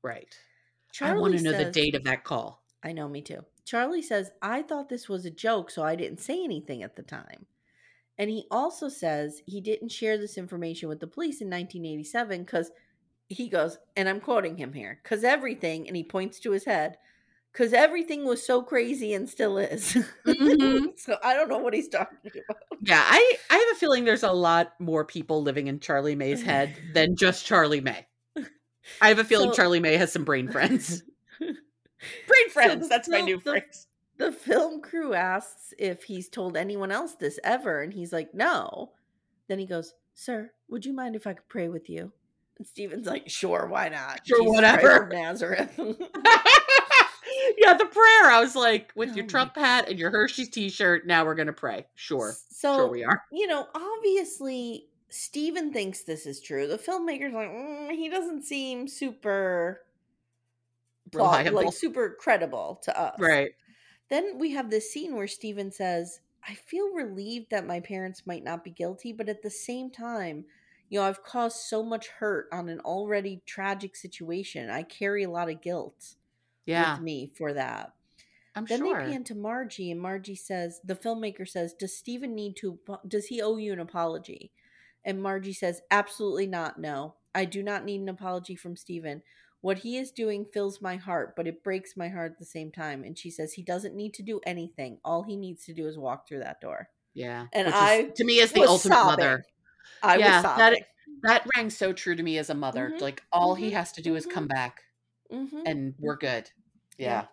Right. 0.02 0.36
Charlie 0.92 1.18
I 1.18 1.20
want 1.20 1.36
to 1.38 1.42
know 1.42 1.52
the 1.52 1.70
date 1.70 1.94
of 1.94 2.04
that 2.04 2.22
call. 2.22 2.62
I 2.84 2.92
know, 2.92 3.08
me 3.08 3.22
too. 3.22 3.44
Charlie 3.64 4.02
says, 4.02 4.30
I 4.40 4.62
thought 4.62 4.88
this 4.88 5.08
was 5.08 5.24
a 5.24 5.30
joke, 5.30 5.70
so 5.70 5.82
I 5.82 5.96
didn't 5.96 6.20
say 6.20 6.42
anything 6.44 6.82
at 6.82 6.96
the 6.96 7.02
time. 7.02 7.46
And 8.18 8.28
he 8.28 8.46
also 8.50 8.88
says 8.88 9.40
he 9.46 9.60
didn't 9.60 9.88
share 9.88 10.18
this 10.18 10.36
information 10.36 10.88
with 10.88 11.00
the 11.00 11.06
police 11.06 11.40
in 11.40 11.48
1987 11.48 12.42
because 12.42 12.70
he 13.28 13.48
goes, 13.48 13.78
and 13.96 14.08
I'm 14.08 14.20
quoting 14.20 14.56
him 14.56 14.72
here, 14.72 15.00
because 15.02 15.24
everything, 15.24 15.86
and 15.86 15.96
he 15.96 16.04
points 16.04 16.38
to 16.40 16.50
his 16.50 16.64
head, 16.64 16.98
because 17.52 17.72
everything 17.72 18.24
was 18.24 18.44
so 18.44 18.62
crazy 18.62 19.14
and 19.14 19.28
still 19.28 19.58
is. 19.58 19.96
Mhm. 20.26 20.88
so 20.98 21.16
I 21.22 21.34
don't 21.34 21.48
know 21.48 21.58
what 21.58 21.74
he's 21.74 21.88
talking 21.88 22.18
about. 22.24 22.62
Yeah, 22.82 23.02
I, 23.02 23.36
I 23.50 23.54
have 23.54 23.76
a 23.76 23.78
feeling 23.78 24.04
there's 24.04 24.22
a 24.22 24.32
lot 24.32 24.72
more 24.78 25.04
people 25.04 25.42
living 25.42 25.68
in 25.68 25.80
Charlie 25.80 26.16
May's 26.16 26.42
head 26.42 26.74
than 26.94 27.16
just 27.16 27.46
Charlie 27.46 27.80
May. 27.80 28.06
I 29.00 29.08
have 29.08 29.18
a 29.18 29.24
feeling 29.24 29.50
So- 29.50 29.56
Charlie 29.56 29.80
May 29.80 29.96
has 29.96 30.12
some 30.12 30.24
brain 30.24 30.48
friends. 30.50 31.02
brain 31.38 32.50
friends. 32.50 32.84
So- 32.84 32.88
That's 32.88 33.08
my 33.08 33.20
new 33.20 33.36
the- 33.38 33.50
phrase. 33.50 33.86
The 34.18 34.30
film 34.30 34.82
crew 34.82 35.14
asks 35.14 35.74
if 35.78 36.04
he's 36.04 36.28
told 36.28 36.56
anyone 36.56 36.92
else 36.92 37.14
this 37.14 37.40
ever, 37.42 37.80
and 37.82 37.92
he's 37.92 38.12
like, 38.12 38.34
no. 38.34 38.92
Then 39.48 39.58
he 39.58 39.66
goes, 39.66 39.94
Sir, 40.14 40.52
would 40.68 40.84
you 40.84 40.92
mind 40.92 41.16
if 41.16 41.26
I 41.26 41.32
could 41.32 41.48
pray 41.48 41.68
with 41.68 41.88
you? 41.90 42.12
And 42.58 42.66
Stephen's 42.66 43.06
like, 43.06 43.28
Sure, 43.28 43.66
why 43.66 43.88
not? 43.88 44.20
Sure, 44.26 44.38
Jesus 44.40 44.54
whatever." 44.54 45.08
Nazareth. 45.10 45.72
yeah, 47.58 47.74
the 47.74 47.86
prayer. 47.86 48.30
I 48.30 48.40
was 48.40 48.54
like, 48.54 48.92
with 48.94 49.16
your 49.16 49.24
um, 49.24 49.28
Trump 49.28 49.56
hat 49.56 49.88
and 49.88 49.98
your 49.98 50.10
Hershey's 50.10 50.50
t-shirt, 50.50 51.06
now 51.06 51.24
we're 51.24 51.34
gonna 51.34 51.52
pray. 51.52 51.86
Sure. 51.94 52.32
So, 52.50 52.76
sure 52.76 52.88
we 52.88 53.04
are. 53.04 53.24
you 53.32 53.46
know, 53.46 53.66
obviously, 53.74 54.86
Stephen 55.12 55.72
thinks 55.72 56.02
this 56.02 56.24
is 56.26 56.40
true. 56.40 56.66
The 56.66 56.78
filmmaker's 56.78 57.34
like, 57.34 57.50
"Mm, 57.50 57.90
he 57.92 58.08
doesn't 58.08 58.42
seem 58.44 58.88
super 58.88 59.82
Reliable. 61.12 61.64
like 61.64 61.72
super 61.74 62.16
credible 62.18 62.80
to 62.84 62.98
us. 62.98 63.18
Right. 63.18 63.52
Then 64.08 64.38
we 64.38 64.52
have 64.52 64.70
this 64.70 64.90
scene 64.90 65.14
where 65.14 65.26
Stephen 65.28 65.70
says, 65.70 66.20
I 66.48 66.54
feel 66.54 66.92
relieved 66.94 67.50
that 67.50 67.66
my 67.66 67.80
parents 67.80 68.26
might 68.26 68.42
not 68.42 68.64
be 68.64 68.70
guilty, 68.70 69.12
but 69.12 69.28
at 69.28 69.42
the 69.42 69.50
same 69.50 69.90
time, 69.90 70.46
you 70.88 70.98
know, 70.98 71.06
I've 71.06 71.22
caused 71.22 71.56
so 71.58 71.82
much 71.82 72.08
hurt 72.08 72.48
on 72.52 72.68
an 72.68 72.80
already 72.80 73.42
tragic 73.46 73.94
situation. 73.96 74.70
I 74.70 74.82
carry 74.82 75.22
a 75.24 75.30
lot 75.30 75.50
of 75.50 75.60
guilt 75.60 76.16
Yeah. 76.66 76.94
with 76.94 77.02
me 77.02 77.26
for 77.36 77.52
that. 77.52 77.92
I'm 78.54 78.64
Then 78.66 78.80
sure. 78.80 79.04
they 79.04 79.12
pan 79.12 79.24
to 79.24 79.34
Margie, 79.34 79.90
and 79.90 80.00
Margie 80.00 80.34
says, 80.36 80.80
the 80.84 80.94
filmmaker 80.94 81.48
says, 81.48 81.72
Does 81.72 81.96
Stephen 81.96 82.34
need 82.34 82.56
to, 82.56 82.78
does 83.06 83.26
he 83.26 83.40
owe 83.40 83.56
you 83.56 83.72
an 83.72 83.80
apology? 83.80 84.50
And 85.04 85.22
Margie 85.22 85.52
says, 85.52 85.80
Absolutely 85.90 86.46
not. 86.46 86.78
No, 86.78 87.16
I 87.34 87.44
do 87.44 87.62
not 87.62 87.84
need 87.84 88.00
an 88.00 88.08
apology 88.08 88.56
from 88.56 88.76
Stephen. 88.76 89.22
What 89.60 89.78
he 89.78 89.96
is 89.96 90.10
doing 90.10 90.44
fills 90.44 90.80
my 90.82 90.96
heart, 90.96 91.36
but 91.36 91.46
it 91.46 91.62
breaks 91.62 91.96
my 91.96 92.08
heart 92.08 92.32
at 92.32 92.38
the 92.38 92.44
same 92.44 92.72
time. 92.72 93.04
And 93.04 93.16
she 93.16 93.30
says, 93.30 93.52
He 93.54 93.62
doesn't 93.62 93.94
need 93.94 94.14
to 94.14 94.22
do 94.22 94.40
anything. 94.44 94.98
All 95.04 95.22
he 95.22 95.36
needs 95.36 95.64
to 95.66 95.74
do 95.74 95.86
is 95.86 95.98
walk 95.98 96.26
through 96.28 96.40
that 96.40 96.60
door. 96.60 96.88
yeah. 97.14 97.46
And 97.52 97.68
is- 97.68 97.74
I 97.74 98.04
to 98.16 98.24
me 98.24 98.38
is 98.38 98.52
the 98.52 98.66
ultimate 98.66 98.96
sobbing. 98.96 99.06
mother. 99.06 99.44
I 100.02 100.18
yeah, 100.18 100.42
was 100.42 100.54
that 100.56 100.78
that 101.22 101.46
rang 101.56 101.70
so 101.70 101.92
true 101.92 102.16
to 102.16 102.22
me 102.22 102.38
as 102.38 102.50
a 102.50 102.54
mother. 102.54 102.88
Mhm, 102.88 103.00
Like 103.00 103.22
all 103.32 103.54
he 103.54 103.70
mhm, 103.70 103.72
has 103.72 103.92
to 103.92 104.02
do 104.02 104.16
is 104.16 104.26
mhm. 104.26 104.30
come 104.34 104.48
back 104.48 104.82
hmm 105.30 105.64
and 105.66 105.94
we're 105.98 106.16
good. 106.16 106.50
Yeah. 106.98 107.22
Yeah. 107.22 107.26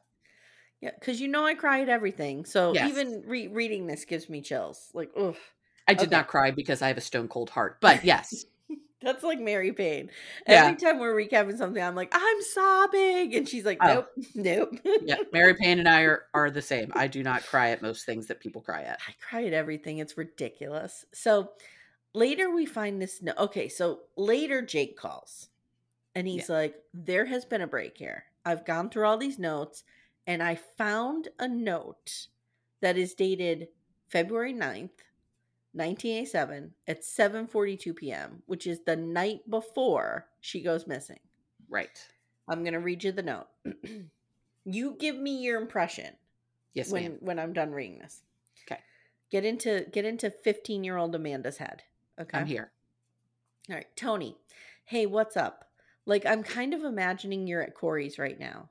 Yeah, 0.82 0.91
because 1.00 1.20
you 1.22 1.28
know 1.28 1.46
I 1.46 1.56
cry 1.56 1.82
at 1.82 1.90
everything. 1.90 2.46
So 2.46 2.74
Yes. 2.74 2.90
even 2.90 3.24
re- 3.26 3.48
reading 3.48 3.88
this 3.88 4.06
gives 4.06 4.30
me 4.30 4.41
chills. 4.41 4.91
Like, 4.94 5.12
ugh. 5.16 5.36
I 5.90 5.94
did 5.94 6.07
Okay. 6.07 6.16
not 6.16 6.28
cry 6.28 6.52
because 6.52 6.82
I 6.82 6.88
have 6.88 6.98
a 6.98 7.02
stone 7.02 7.28
cold 7.28 7.49
heart. 7.49 7.78
But 7.82 8.03
yes. 8.06 8.45
That's 9.02 9.24
like 9.24 9.40
Mary 9.40 9.72
Payne. 9.72 10.10
Yeah. 10.45 10.66
Every 10.66 10.76
time 10.76 10.99
we're 10.99 11.16
recapping 11.16 11.57
something, 11.57 11.82
I'm 11.82 11.95
like, 11.95 12.11
I'm 12.14 12.41
sobbing. 12.41 13.34
And 13.34 13.48
she's 13.48 13.64
like, 13.64 13.78
Oh. 13.82 14.06
nope, 14.36 14.76
nope. 14.84 15.02
yeah. 15.06 15.16
Mary 15.32 15.53
Payne 15.56 15.80
and 15.80 15.88
I 15.88 16.02
are, 16.02 16.24
are 16.34 16.52
the 16.52 16.61
same. 16.61 16.91
I 16.95 17.07
do 17.07 17.24
not 17.24 17.44
cry 17.45 17.70
at 17.70 17.82
most 17.82 18.06
things 18.06 18.28
that 18.28 18.41
people 18.41 18.61
cry 18.61 18.82
at. 18.84 18.99
I 19.07 19.14
cry 19.22 19.45
at 19.45 19.53
everything. 19.53 19.99
It's 19.99 20.18
ridiculous. 20.18 21.06
So 21.14 21.52
later 22.14 22.49
we 22.53 22.66
find 22.66 23.02
this. 23.02 23.22
No- 23.22 23.34
okay, 23.38 23.70
so 23.70 24.02
later 24.18 24.61
Jake 24.61 24.98
calls 24.98 25.48
and 26.14 26.28
he's 26.28 26.49
like, 26.49 26.76
there 26.94 27.26
has 27.26 27.45
been 27.45 27.61
a 27.61 27.68
break 27.68 27.98
here. 27.98 28.26
I've 28.45 28.66
gone 28.66 28.90
through 28.90 29.06
all 29.06 29.18
these 29.18 29.40
notes 29.40 29.84
and 30.28 30.44
I 30.44 30.56
found 30.56 31.30
a 31.40 31.48
note 31.48 32.28
that 32.82 32.98
is 32.98 33.14
dated 33.14 33.70
February 34.10 34.53
9th, 34.53 34.90
1987 35.74 36.74
at 36.88 37.02
7:42 37.04 37.96
p.m., 37.96 38.41
which 38.48 38.66
is 38.68 38.80
the 38.86 38.96
night 38.96 39.41
before 39.50 40.28
she 40.41 40.62
goes 40.62 40.88
missing. 40.88 41.20
Right. 41.70 41.90
I'm 42.48 42.64
going 42.64 42.74
to 42.74 42.80
read 42.80 43.04
you 43.04 43.12
the 43.12 43.22
note. 43.22 43.48
you 44.66 44.96
give 45.00 45.16
me 45.16 45.41
your 45.44 45.62
impression 45.62 46.16
Yes, 46.74 46.91
when 46.91 47.04
ma'am. 47.04 47.18
when 47.20 47.40
I'm 47.40 47.54
done 47.54 47.72
reading 47.72 48.00
this. 48.00 48.22
Okay. 48.70 48.82
Get 49.32 49.46
into 49.46 49.86
get 49.91 50.06
into 50.06 50.32
15 50.32 50.84
year 50.84 50.98
old 50.98 51.14
Amanda's 51.16 51.58
head. 51.58 51.84
Okay. 52.20 52.38
I'm 52.38 52.48
here. 52.48 52.72
All 53.70 53.76
right, 53.76 53.88
Tony. 53.96 54.36
Hey, 54.86 55.06
what's 55.06 55.38
up? 55.38 55.66
Like 56.06 56.26
I'm 56.26 56.41
kind 56.44 56.74
of 56.74 56.84
imagining 56.84 57.46
you're 57.46 57.62
at 57.62 57.76
Corey's 57.76 58.18
right 58.18 58.40
now. 58.40 58.70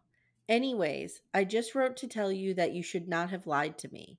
Anyways, 0.48 1.20
I 1.32 1.44
just 1.44 1.74
wrote 1.74 1.96
to 1.98 2.08
tell 2.08 2.32
you 2.32 2.54
that 2.54 2.72
you 2.72 2.82
should 2.82 3.06
not 3.06 3.30
have 3.30 3.46
lied 3.46 3.78
to 3.78 3.92
me. 3.92 4.18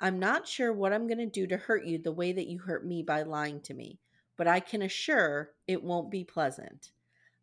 I'm 0.00 0.18
not 0.18 0.46
sure 0.46 0.72
what 0.72 0.92
I'm 0.92 1.06
going 1.06 1.18
to 1.18 1.26
do 1.26 1.46
to 1.48 1.56
hurt 1.56 1.84
you 1.84 1.98
the 1.98 2.12
way 2.12 2.32
that 2.32 2.46
you 2.46 2.58
hurt 2.58 2.86
me 2.86 3.02
by 3.02 3.22
lying 3.22 3.60
to 3.62 3.74
me, 3.74 3.98
but 4.36 4.46
I 4.46 4.60
can 4.60 4.82
assure 4.82 5.50
it 5.66 5.82
won't 5.82 6.10
be 6.10 6.22
pleasant. 6.22 6.90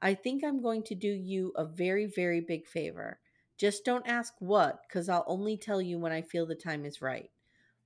I 0.02 0.14
think 0.14 0.44
I'm 0.44 0.61
going 0.61 0.84
to 0.84 0.95
do 0.95 1.10
you 1.10 1.52
a 1.56 1.65
very, 1.65 2.06
very 2.06 2.40
big 2.40 2.68
favor. 2.68 3.19
Just 3.57 3.84
don't 3.84 4.07
ask 4.07 4.34
what, 4.40 4.82
because 4.88 5.10
I'll 5.10 5.26
only 5.27 5.57
tell 5.57 5.82
you 5.82 5.99
when 5.99 6.11
I 6.11 6.22
feel 6.22 6.45
the 6.45 6.56
time 6.56 6.86
is 6.86 7.02
right. 7.02 7.30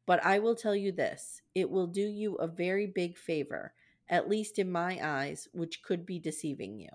But 0.06 0.26
I 0.26 0.40
will 0.40 0.56
tell 0.56 0.76
you 0.76 0.91
this 0.91 1.41
it 1.56 1.70
will 1.70 1.88
do 1.88 2.02
you 2.02 2.36
a 2.36 2.48
very 2.48 2.88
big 2.88 3.18
favor, 3.18 3.74
at 4.10 4.30
least 4.30 4.60
in 4.60 4.72
my 4.72 5.00
eyes, 5.02 5.48
which 5.54 5.82
could 5.84 6.06
be 6.06 6.20
deceiving 6.20 6.80
you. 6.80 6.90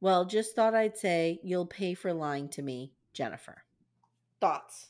Well, 0.00 0.24
just 0.24 0.54
thought 0.54 0.74
I'd 0.74 0.96
say 0.96 1.40
you'll 1.42 1.66
pay 1.66 1.94
for 1.94 2.12
lying 2.12 2.48
to 2.50 2.62
me, 2.62 2.92
Jennifer. 3.12 3.64
Thoughts? 4.40 4.88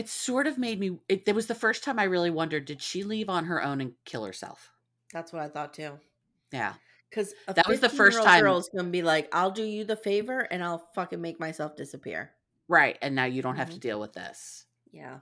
It 0.00 0.08
sort 0.08 0.46
of 0.46 0.58
made 0.58 0.80
me 0.80 0.98
it, 1.08 1.22
it 1.26 1.34
was 1.34 1.46
the 1.46 1.54
first 1.54 1.84
time 1.84 1.98
i 1.98 2.04
really 2.04 2.30
wondered 2.30 2.64
did 2.64 2.80
she 2.82 3.04
leave 3.04 3.28
on 3.28 3.44
her 3.44 3.62
own 3.62 3.80
and 3.80 3.92
kill 4.04 4.24
herself 4.24 4.72
That's 5.12 5.32
what 5.32 5.42
I 5.42 5.48
thought 5.48 5.74
too. 5.74 5.92
yeah 6.52 6.74
Because 7.08 7.34
That 7.46 7.68
was 7.68 7.80
the 7.80 7.88
first 7.88 8.22
time- 8.22 8.42
girl's 8.42 8.68
gonna 8.68 8.88
be 8.90 9.02
like, 9.02 9.28
"I'll 9.34 9.50
do 9.50 9.64
you 9.64 9.84
the 9.84 9.96
favor, 9.96 10.40
and 10.40 10.62
I'll 10.62 10.86
fucking 10.94 11.20
make 11.20 11.38
myself 11.40 11.76
disappear." 11.76 12.32
right 12.68 12.96
and 13.02 13.14
now 13.16 13.24
you 13.24 13.42
don't 13.42 13.56
have 13.56 13.70
to 13.70 13.76
Mhm. 13.76 13.80
deal 13.80 14.00
with 14.00 14.12
this 14.12 14.64
Yeah. 14.92 15.18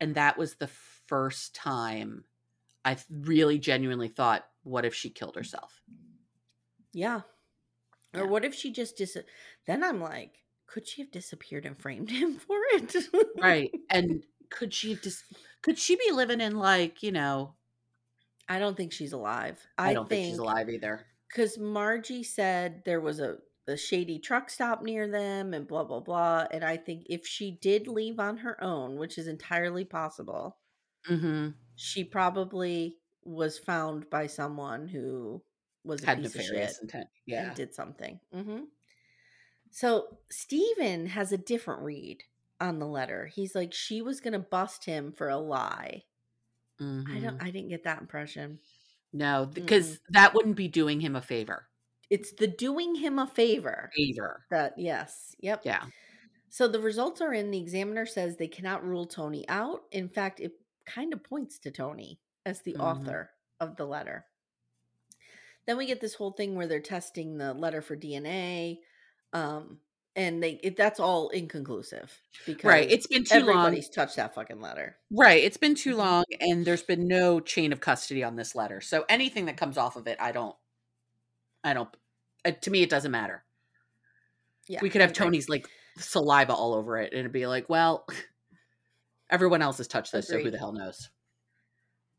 and 0.00 0.14
that 0.14 0.38
was 0.38 0.54
the 0.56 0.68
first 1.06 1.54
time 1.54 2.24
i 2.84 2.96
really 3.10 3.58
genuinely 3.58 4.08
thought 4.08 4.48
what 4.62 4.84
if 4.86 4.94
she 4.94 5.10
killed 5.10 5.36
herself 5.36 5.82
Yeah. 6.92 7.20
Or 8.14 8.26
what 8.26 8.44
if 8.44 8.54
she 8.54 8.72
just 8.72 8.96
dis? 8.96 9.16
Then 9.66 9.84
I'm 9.84 10.00
like, 10.00 10.42
could 10.68 10.86
she 10.86 11.02
have 11.02 11.10
disappeared 11.10 11.66
and 11.66 11.80
framed 11.80 12.10
him 12.12 12.36
for 12.36 12.58
it? 12.72 12.94
right 13.40 13.72
and 13.90 14.22
could 14.50 14.72
she 14.72 14.90
have 14.90 15.02
just 15.02 15.24
could 15.62 15.78
she 15.78 15.96
be 15.96 16.12
living 16.12 16.40
in 16.40 16.56
like 16.56 17.02
you 17.02 17.12
know 17.12 17.54
I 18.50 18.58
don't 18.58 18.76
think 18.76 18.92
she's 18.92 19.12
alive. 19.12 19.58
i, 19.76 19.92
don't 19.92 20.08
think, 20.08 20.26
she's 20.26 20.38
alive 20.38 20.70
either 20.70 21.04
because 21.28 21.58
Margie 21.58 22.22
said 22.22 22.82
there 22.84 23.00
was 23.00 23.20
a, 23.20 23.36
a 23.66 23.76
shady 23.76 24.18
truck 24.18 24.50
stop 24.50 24.82
near 24.82 25.08
them 25.08 25.54
and 25.54 25.66
blah 25.66 25.84
blah 25.84 26.00
blah. 26.00 26.46
And 26.50 26.64
I 26.64 26.76
think 26.76 27.04
if 27.08 27.26
she 27.26 27.58
did 27.60 27.86
leave 27.86 28.18
on 28.18 28.38
her 28.38 28.62
own, 28.62 28.96
which 28.96 29.18
is 29.18 29.28
entirely 29.28 29.84
possible, 29.84 30.56
mm-hmm. 31.08 31.50
she 31.76 32.04
probably 32.04 32.96
was 33.24 33.58
found 33.58 34.08
by 34.10 34.26
someone 34.26 34.88
who 34.88 35.42
was 35.84 36.02
a 36.02 36.06
had 36.06 36.18
piece 36.18 36.34
of 36.34 36.40
shit 36.40 36.50
nefarious 36.52 36.78
intent 36.80 37.06
yeah 37.26 37.48
and 37.48 37.54
did 37.54 37.74
something. 37.74 38.18
hmm 38.32 38.60
So 39.78 40.18
Stephen 40.28 41.06
has 41.06 41.30
a 41.30 41.38
different 41.38 41.82
read 41.82 42.24
on 42.60 42.80
the 42.80 42.86
letter. 42.86 43.26
He's 43.26 43.54
like, 43.54 43.72
she 43.72 44.02
was 44.02 44.20
gonna 44.20 44.40
bust 44.40 44.84
him 44.84 45.12
for 45.12 45.28
a 45.28 45.36
lie. 45.38 46.02
I 46.80 46.82
Mhm. 46.82 47.22
don't. 47.22 47.40
I 47.42 47.52
didn't 47.52 47.68
get 47.68 47.84
that 47.84 48.00
impression. 48.00 48.58
no 49.12 49.46
because 49.46 50.00
that 50.10 50.34
wouldn't 50.34 50.56
be 50.56 50.68
doing 50.68 51.00
him 51.00 51.16
a 51.16 51.22
favor 51.22 51.66
It's 52.10 52.32
the 52.32 52.46
doing 52.48 52.96
him 52.96 53.18
a 53.20 53.26
favor. 53.26 53.90
favor 53.96 54.44
That 54.50 54.76
yes, 54.78 55.34
yep. 55.38 55.62
yeah 55.64 55.86
So 56.50 56.66
the 56.66 56.80
results 56.80 57.20
are 57.20 57.32
in. 57.32 57.50
The 57.52 57.60
examiner 57.60 58.04
says 58.04 58.36
they 58.36 58.48
cannot 58.48 58.84
rule 58.84 59.06
Tony 59.06 59.48
out. 59.48 59.84
In 59.92 60.08
fact, 60.08 60.40
it 60.40 60.52
kind 60.86 61.12
of 61.14 61.22
points 61.22 61.58
to 61.60 61.70
Tony 61.70 62.20
as 62.44 62.62
the 62.62 62.74
Mhm. 62.74 62.80
author 62.80 63.30
of 63.60 63.76
the 63.76 63.86
letter. 63.86 64.26
Then 65.66 65.76
we 65.76 65.86
get 65.86 66.00
this 66.00 66.14
whole 66.14 66.32
thing 66.32 66.54
where 66.56 66.66
they're 66.66 66.80
testing 66.80 67.38
the 67.38 67.54
letter 67.54 67.80
for 67.80 67.96
DNA, 67.96 68.82
um, 69.32 69.78
and 70.16 70.42
they 70.42 70.52
it, 70.62 70.76
that's 70.76 70.98
all 71.00 71.28
inconclusive 71.28 72.12
because 72.46 72.64
right 72.64 72.90
it's 72.90 73.06
been 73.06 73.24
too 73.24 73.38
long 73.38 73.48
everybody's 73.48 73.88
touched 73.88 74.16
that 74.16 74.34
fucking 74.34 74.60
letter. 74.60 74.96
right 75.10 75.42
it's 75.44 75.56
been 75.56 75.74
too 75.74 75.94
Mhm. 75.94 75.98
long 75.98 76.24
and 76.40 76.64
there's 76.64 76.82
been 76.82 77.06
no 77.06 77.40
chain 77.40 77.72
of 77.72 77.80
custody 77.80 78.24
on 78.24 78.36
this 78.36 78.54
letter 78.54 78.80
so 78.80 79.04
anything 79.08 79.46
that 79.46 79.56
comes 79.56 79.76
off 79.78 79.96
of 79.96 80.06
it 80.06 80.16
i 80.20 80.32
don't 80.32 80.56
i 81.64 81.72
don't 81.72 81.88
uh, 82.44 82.50
to 82.50 82.70
me 82.70 82.82
it 82.82 82.90
doesn't 82.90 83.12
matter 83.12 83.44
Yeah, 84.66 84.80
we 84.82 84.90
could 84.90 85.00
have 85.00 85.12
tony's 85.12 85.48
like 85.48 85.68
saliva 85.98 86.52
all 86.52 86.74
over 86.74 86.98
it 86.98 87.12
and 87.12 87.20
it'd 87.20 87.32
be 87.32 87.46
like 87.46 87.68
well 87.68 88.06
everyone 89.30 89.62
else 89.62 89.78
has 89.78 89.88
touched 89.88 90.12
this 90.12 90.28
so 90.28 90.38
who 90.38 90.50
the 90.50 90.58
hell 90.58 90.72
knows 90.72 91.10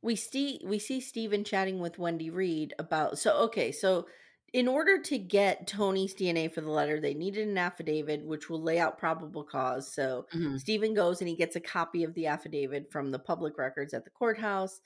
we 0.02 0.16
see 0.16 0.62
we 0.64 0.80
see 0.80 1.02
Stephen 1.02 1.44
chatting 1.44 1.80
with 1.80 2.00
Wendy 2.00 2.30
Reed 2.30 2.74
about 2.80 3.20
so 3.20 3.36
okay, 3.44 3.72
so 3.72 4.08
in 4.54 4.68
order 4.68 5.02
to 5.04 5.18
get 5.18 5.68
Tony's 5.68 6.14
DNA 6.16 6.52
for 6.52 6.62
the 6.62 6.72
letter, 6.72 7.00
they 7.00 7.14
needed 7.14 7.48
an 7.48 7.58
affidavit 7.58 8.26
which 8.26 8.50
will 8.50 8.62
lay 8.62 8.80
out 8.80 8.98
probable 8.98 9.44
cause. 9.44 9.94
So 9.94 10.28
Mhm. 10.34 10.60
Stephen 10.60 10.94
goes 10.94 11.22
and 11.22 11.28
he 11.30 11.36
gets 11.36 11.56
a 11.56 11.62
copy 11.62 12.04
of 12.04 12.14
the 12.14 12.28
affidavit 12.28 12.92
from 12.92 13.12
the 13.12 13.20
public 13.20 13.58
records 13.58 13.94
at 13.94 14.04
the 14.06 14.12
courthouse 14.12 14.82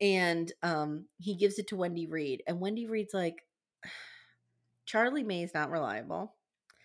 and 0.00 0.52
um 0.62 1.08
he 1.18 1.34
gives 1.34 1.58
it 1.58 1.66
to 1.68 1.76
Wendy 1.76 2.06
Reed 2.06 2.42
and 2.46 2.60
Wendy 2.60 2.86
Reed's 2.86 3.14
like 3.14 3.46
Charlie 4.86 5.22
May 5.24 5.42
is 5.42 5.54
not 5.54 5.70
reliable. 5.70 6.36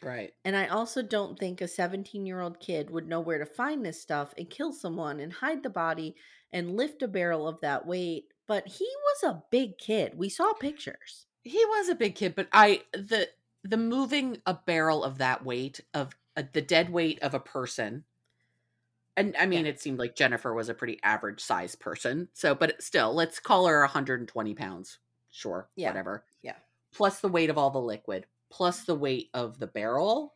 right 0.02 0.34
And 0.44 0.56
I 0.56 0.68
also 0.68 1.02
don't 1.04 1.38
think 1.38 1.62
a 1.62 1.68
17 1.68 2.26
year 2.26 2.42
old 2.42 2.60
kid 2.60 2.90
would 2.90 3.08
know 3.08 3.20
where 3.22 3.38
to 3.40 3.46
find 3.46 3.86
this 3.86 4.02
stuff 4.02 4.34
and 4.38 4.50
kill 4.50 4.74
someone 4.74 5.20
and 5.20 5.34
hide 5.34 5.64
the 5.64 5.70
body 5.70 6.16
and 6.52 6.76
lift 6.76 7.02
a 7.04 7.08
barrel 7.08 7.48
of 7.48 7.62
that 7.62 7.86
weight. 7.86 8.34
But 8.48 8.68
he 8.68 8.86
was 8.86 9.24
a 9.24 9.44
big 9.52 9.78
kid. 9.78 10.16
We 10.18 10.30
saw 10.30 10.54
pictures. 10.54 11.28
He 11.44 11.64
was 11.66 11.90
a 11.90 11.96
big 11.96 12.16
kid 12.16 12.36
but 12.36 12.48
i 12.52 12.84
the 12.94 13.30
the 13.64 13.78
moving 13.78 14.42
a 14.46 14.54
barrel 14.54 15.04
of 15.04 15.18
that 15.18 15.44
weight 15.46 15.80
of 15.94 16.14
uh, 16.38 16.44
the 16.54 16.62
dead 16.62 16.90
weight 16.90 17.20
of 17.22 17.34
a 17.34 17.40
person 17.40 18.06
and 19.18 19.36
i 19.38 19.46
mean 19.46 19.66
it 19.66 19.80
seemed 19.80 20.00
like 20.00 20.16
jennifer 20.16 20.54
was 20.54 20.70
a 20.70 20.74
pretty 20.74 21.00
average 21.04 21.40
size 21.42 21.76
person 21.76 22.30
so 22.34 22.56
but 22.56 22.82
still 22.82 23.14
let's 23.14 23.40
call 23.40 23.68
her 23.68 23.82
120 23.82 24.28
pounds 24.28 25.00
sure 25.30 25.70
Yeah. 25.76 25.98
whatever 25.98 26.26
Yeah. 26.42 26.60
plus 26.94 27.22
the 27.22 27.30
weight 27.30 27.50
of 27.50 27.58
all 27.58 27.72
the 27.72 27.82
liquid 27.82 28.28
plus 28.52 28.86
the 28.86 28.96
weight 28.96 29.30
of 29.34 29.60
the 29.60 29.68
barrel 29.68 30.36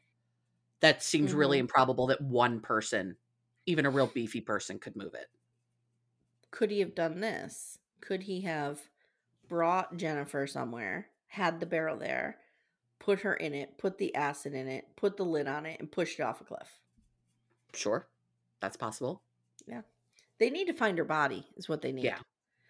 that 0.82 1.04
seems 1.04 1.34
really 1.34 1.60
Mhm. 1.60 1.60
improbable 1.60 2.08
that 2.08 2.22
one 2.22 2.62
person 2.62 3.18
even 3.68 3.86
a 3.86 3.92
real 3.92 4.08
beefy 4.08 4.42
person 4.42 4.80
could 4.80 4.96
move 4.98 5.16
it 5.16 5.30
Could 6.50 6.72
he 6.72 6.80
have 6.80 6.96
done 6.96 7.20
this? 7.20 7.78
Could 8.02 8.24
he 8.24 8.42
have 8.42 8.90
brought 9.48 9.98
Jennifer 9.98 10.48
somewhere, 10.48 11.08
had 11.28 11.60
the 11.60 11.66
barrel 11.66 11.98
there, 11.98 12.38
put 13.00 13.22
her 13.22 13.34
in 13.34 13.54
it, 13.54 13.78
put 13.78 13.98
the 13.98 14.14
acid 14.16 14.54
in 14.54 14.68
it, 14.68 14.86
put 14.96 15.18
the 15.18 15.26
lid 15.26 15.48
on 15.48 15.66
it, 15.66 15.80
and 15.80 15.92
pushed 15.92 16.20
it 16.20 16.24
off 16.24 16.42
a 16.42 16.44
cliff? 16.44 16.80
sure 17.74 18.08
that's 18.62 18.78
possible 18.78 19.22
Yeah. 19.68 19.82
They 20.40 20.50
need 20.50 20.66
to 20.68 20.74
find 20.74 20.98
her 20.98 21.04
body, 21.06 21.46
is 21.58 21.68
what 21.70 21.82
they 21.82 21.92
need. 21.92 22.06
yeah 22.06 22.20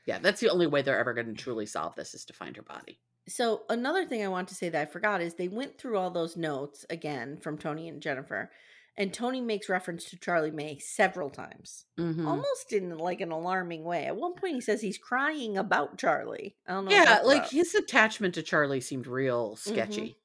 yeah 0.07 0.17
that's 0.19 0.39
the 0.41 0.49
only 0.49 0.67
way 0.67 0.81
they're 0.81 0.99
ever 0.99 1.13
going 1.13 1.27
to 1.27 1.33
truly 1.33 1.65
solve 1.65 1.95
this 1.95 2.13
is 2.13 2.25
to 2.25 2.33
find 2.33 2.55
her 2.55 2.63
body 2.63 2.99
So 3.27 3.63
another 3.69 4.05
thing 4.05 4.23
I 4.23 4.27
want 4.27 4.47
to 4.49 4.55
say 4.55 4.69
that 4.69 4.81
I 4.81 4.85
forgot 4.91 5.21
is 5.21 5.33
they 5.35 5.47
went 5.47 5.77
through 5.77 5.97
all 5.97 6.09
those 6.11 6.35
notes 6.37 6.85
again 6.89 7.37
from 7.37 7.57
Tony 7.57 7.87
and 7.87 8.01
Jennifer, 8.01 8.51
and 8.97 9.13
Tony 9.13 9.41
makes 9.41 9.67
reference 9.67 10.05
to 10.05 10.17
Charlie 10.17 10.51
May 10.51 10.77
several 10.79 11.29
times, 11.29 11.85
Mhm. 11.97 12.25
almost 12.25 12.71
in 12.71 12.97
like 12.97 13.19
an 13.21 13.31
alarming 13.31 13.83
way. 13.83 14.05
At 14.05 14.15
one 14.15 14.35
point, 14.35 14.55
he 14.55 14.61
says 14.61 14.81
he's 14.81 14.97
crying 14.97 15.57
about 15.57 15.97
Charlie. 15.97 16.55
I 16.67 16.73
don't 16.73 16.85
know. 16.85 16.91
yeah 16.91 17.19
like 17.23 17.39
about. 17.39 17.51
his 17.51 17.75
attachment 17.75 18.35
to 18.35 18.41
charlie 18.43 18.81
seemed 18.81 19.07
real 19.07 19.55
Mm-hmm. 19.55 19.69
sketchy 19.73 20.17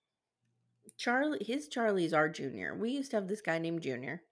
Charlie, 0.97 1.43
his 1.43 1.69
Charlie's 1.69 2.13
our 2.13 2.29
Junior. 2.29 2.75
We 2.77 2.91
used 2.91 3.11
to 3.13 3.17
have 3.17 3.27
this 3.29 3.41
guy 3.41 3.59
named 3.59 3.81
Junior. 3.83 4.23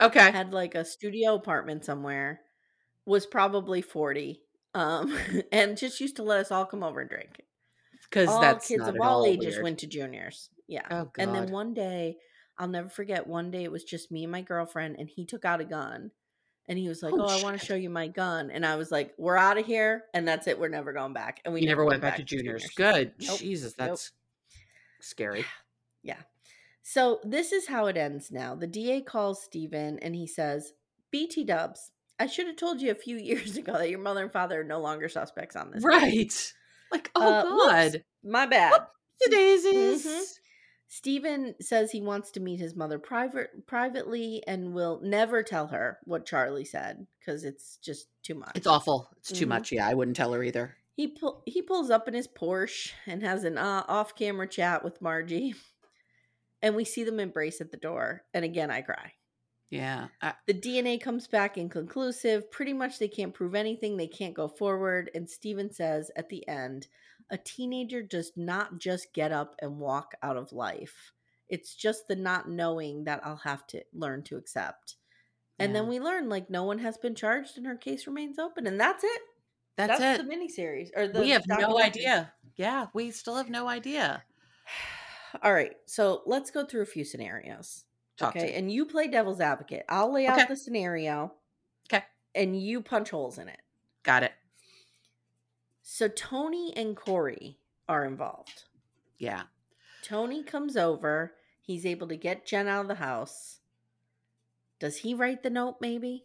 okay 0.00 0.30
Had 0.32 0.52
like 0.52 0.74
a 0.74 0.84
studio 0.84 1.34
apartment 1.34 1.84
somewhere. 1.84 2.40
Was 3.04 3.26
probably 3.26 3.80
forty. 3.82 4.42
Um, 4.74 5.16
and 5.52 5.76
just 5.78 6.00
used 6.00 6.16
to 6.16 6.22
let 6.22 6.40
us 6.40 6.50
all 6.50 6.66
come 6.66 6.82
over 6.82 7.00
and 7.00 7.08
drink. 7.08 7.40
because 8.02 8.28
all 8.28 8.40
that's 8.40 8.66
kids 8.68 8.80
not 8.80 8.90
of 8.96 9.00
all 9.00 9.20
all 9.20 9.26
ages 9.26 9.54
weird. 9.54 9.62
went 9.62 9.78
to 9.80 9.86
juniors. 9.86 10.50
Yeah. 10.66 10.86
Oh, 10.90 11.10
And 11.16 11.32
then 11.34 11.50
one 11.52 11.72
day, 11.74 12.16
I'll 12.58 12.68
never 12.68 12.88
forget. 12.88 13.26
One 13.26 13.50
day 13.50 13.64
it 13.64 13.70
was 13.72 13.84
just 13.84 14.10
me 14.10 14.22
and 14.24 14.32
my 14.32 14.42
girlfriend, 14.42 14.96
and 14.98 15.08
he 15.08 15.24
took 15.26 15.44
out 15.44 15.60
a 15.60 15.64
gun, 15.64 16.10
and 16.68 16.78
he 16.78 16.88
was 16.88 17.02
like, 17.02 17.12
Oh, 17.14 17.22
"Oh, 17.22 17.38
I 17.38 17.42
want 17.42 17.58
to 17.60 17.64
show 17.66 17.74
you 17.74 17.90
my 17.90 18.08
gun." 18.08 18.50
And 18.50 18.64
I 18.64 18.76
was 18.76 18.90
like, 18.90 19.14
"We're 19.18 19.36
out 19.36 19.58
of 19.58 19.66
here," 19.66 20.04
and 20.14 20.26
that's 20.26 20.46
it. 20.46 20.58
We're 20.58 20.68
never 20.68 20.92
going 20.92 21.12
back. 21.12 21.40
And 21.44 21.52
we 21.52 21.60
we 21.60 21.66
never 21.66 21.84
went 21.84 22.02
went 22.02 22.02
back, 22.02 22.16
to 22.16 22.22
juniors. 22.24 22.66
Good. 22.76 23.12
Nope. 23.20 23.38
Jesus, 23.38 23.74
Nope. 23.78 23.88
that's 23.90 24.12
scary. 25.00 25.44
Yeah. 26.02 26.18
So 26.82 27.20
this 27.24 27.52
is 27.52 27.66
how 27.66 27.86
it 27.86 27.96
ends 27.96 28.30
now. 28.30 28.54
The 28.54 28.66
DA 28.68 29.00
calls 29.00 29.42
Stephen 29.42 29.98
and 29.98 30.14
he 30.14 30.26
says, 30.26 30.72
BT 31.10 31.42
dubs, 31.44 31.90
I 32.20 32.26
should 32.26 32.46
have 32.46 32.56
told 32.56 32.80
you 32.80 32.90
a 32.92 32.94
few 32.94 33.16
years 33.30 33.56
ago 33.56 33.72
that 33.72 33.90
your 33.90 33.98
mother 33.98 34.22
and 34.22 34.32
father 34.32 34.60
are 34.60 34.64
no 34.64 34.80
longer 34.80 35.08
suspects 35.08 35.56
on 35.56 35.70
this. 35.72 35.84
case." 35.84 35.84
Right. 35.84 36.52
Like, 36.92 37.10
oh 37.16 37.22
Uh, 37.22 37.44
whoops. 37.44 37.66
God. 37.94 38.04
My 38.24 38.46
bad. 38.46 38.86
The 39.20 39.30
daisies. 39.30 40.06
Mhm. 40.06 40.38
Stephen 40.88 41.54
says 41.60 41.90
he 41.90 42.00
wants 42.00 42.30
to 42.32 42.40
meet 42.40 42.60
his 42.60 42.76
mother 42.76 42.98
private 42.98 43.66
privately 43.66 44.42
and 44.46 44.72
will 44.72 45.00
never 45.02 45.42
tell 45.42 45.66
her 45.66 45.98
what 46.04 46.26
Charlie 46.26 46.64
said 46.64 47.06
because 47.18 47.44
it's 47.44 47.78
just 47.78 48.06
too 48.22 48.34
much. 48.36 48.52
It's 48.54 48.66
awful. 48.68 49.08
It's 49.18 49.32
too 49.32 49.46
Mhm. 49.46 49.50
much. 49.50 49.72
Yeah, 49.72 49.88
I 49.88 49.94
wouldn't 49.94 50.16
tell 50.16 50.32
her 50.32 50.42
either. 50.42 50.76
He 50.94 51.08
pull, 51.08 51.42
he 51.44 51.60
pulls 51.60 51.90
up 51.90 52.06
in 52.08 52.14
his 52.14 52.28
Porsche 52.28 52.92
and 53.06 53.22
has 53.22 53.44
an 53.44 53.58
uh, 53.58 53.84
off-camera 53.88 54.48
chat 54.48 54.84
with 54.84 55.02
Margie. 55.02 55.54
And 56.62 56.74
we 56.74 56.84
see 56.84 57.04
them 57.04 57.20
embrace 57.20 57.60
at 57.60 57.70
the 57.70 57.76
door. 57.76 58.24
And 58.32 58.44
again, 58.44 58.70
I 58.70 58.80
cry. 58.80 59.12
Yeah. 59.68 60.08
I, 60.22 60.34
The 60.46 60.54
DNA 60.54 60.98
comes 61.00 61.26
back 61.26 61.58
inconclusive. 61.58 62.50
Pretty 62.50 62.72
much 62.72 62.98
they 62.98 63.08
can't 63.08 63.34
prove 63.34 63.54
anything. 63.54 63.96
They 63.96 64.06
can't 64.06 64.34
go 64.34 64.48
forward. 64.48 65.10
And 65.14 65.28
Stephen 65.28 65.70
says 65.70 66.10
at 66.16 66.28
the 66.30 66.46
end, 66.48 66.86
a 67.30 67.38
teenager 67.38 68.02
does 68.02 68.32
not 68.36 68.78
just 68.78 69.12
get 69.12 69.32
up 69.32 69.54
and 69.60 69.78
walk 69.78 70.12
out 70.22 70.36
of 70.36 70.52
life. 70.52 71.12
It's 71.48 71.74
just 71.74 72.08
the 72.08 72.16
not 72.16 72.48
knowing 72.48 73.04
that 73.04 73.20
I'll 73.24 73.36
have 73.36 73.66
to 73.68 73.82
learn 73.92 74.22
to 74.24 74.36
accept. 74.36 74.96
And 75.58 75.74
then 75.74 75.88
we 75.88 76.00
learn 76.00 76.28
like 76.28 76.50
no 76.50 76.64
one 76.64 76.78
has 76.80 76.98
been 76.98 77.14
charged 77.14 77.56
and 77.56 77.66
her 77.66 77.76
case 77.76 78.06
remains 78.06 78.38
open. 78.38 78.66
And 78.66 78.78
that's 78.78 79.02
it. 79.02 79.20
that's, 79.76 79.98
That's, 79.98 80.20
it. 80.20 80.28
the 80.28 80.34
miniseries. 80.34 80.90
Or 80.94 81.08
the 81.08 81.20
we 81.20 81.30
have 81.30 81.46
no 81.48 81.78
idea. 81.78 82.32
Yeah, 82.56 82.86
we 82.92 83.10
still 83.10 83.36
have 83.36 83.48
no 83.48 83.66
idea. 83.66 84.22
All 85.42 85.52
right. 85.52 85.72
So 85.86 86.22
let's 86.26 86.50
go 86.50 86.66
through 86.66 86.82
a 86.82 86.86
few 86.86 87.04
scenarios. 87.04 87.84
Talk 88.18 88.36
okay. 88.36 88.54
And 88.54 88.70
you 88.70 88.84
play 88.86 89.08
devil's 89.08 89.40
advocate. 89.40 89.84
I'll 89.88 90.12
lay 90.12 90.26
out 90.26 90.48
the 90.48 90.56
scenario 90.56 91.32
Okay. 91.92 92.04
and 92.34 92.60
you 92.60 92.82
punch 92.82 93.10
holes 93.10 93.38
in 93.38 93.48
it. 93.48 93.60
Got 94.02 94.22
it. 94.24 94.32
So 95.88 96.08
Tony 96.08 96.72
and 96.76 96.96
Corey 96.96 97.58
are 97.88 98.04
involved. 98.04 98.64
Yeah. 99.18 99.44
Tony 100.02 100.42
comes 100.42 100.76
over. 100.76 101.34
He's 101.62 101.86
able 101.86 102.08
to 102.08 102.16
get 102.16 102.44
Jen 102.44 102.66
out 102.66 102.80
of 102.82 102.88
the 102.88 102.96
house. 102.96 103.60
Does 104.80 104.96
he 104.98 105.14
write 105.14 105.44
the 105.44 105.48
note 105.50 105.76
maybe? 105.80 106.24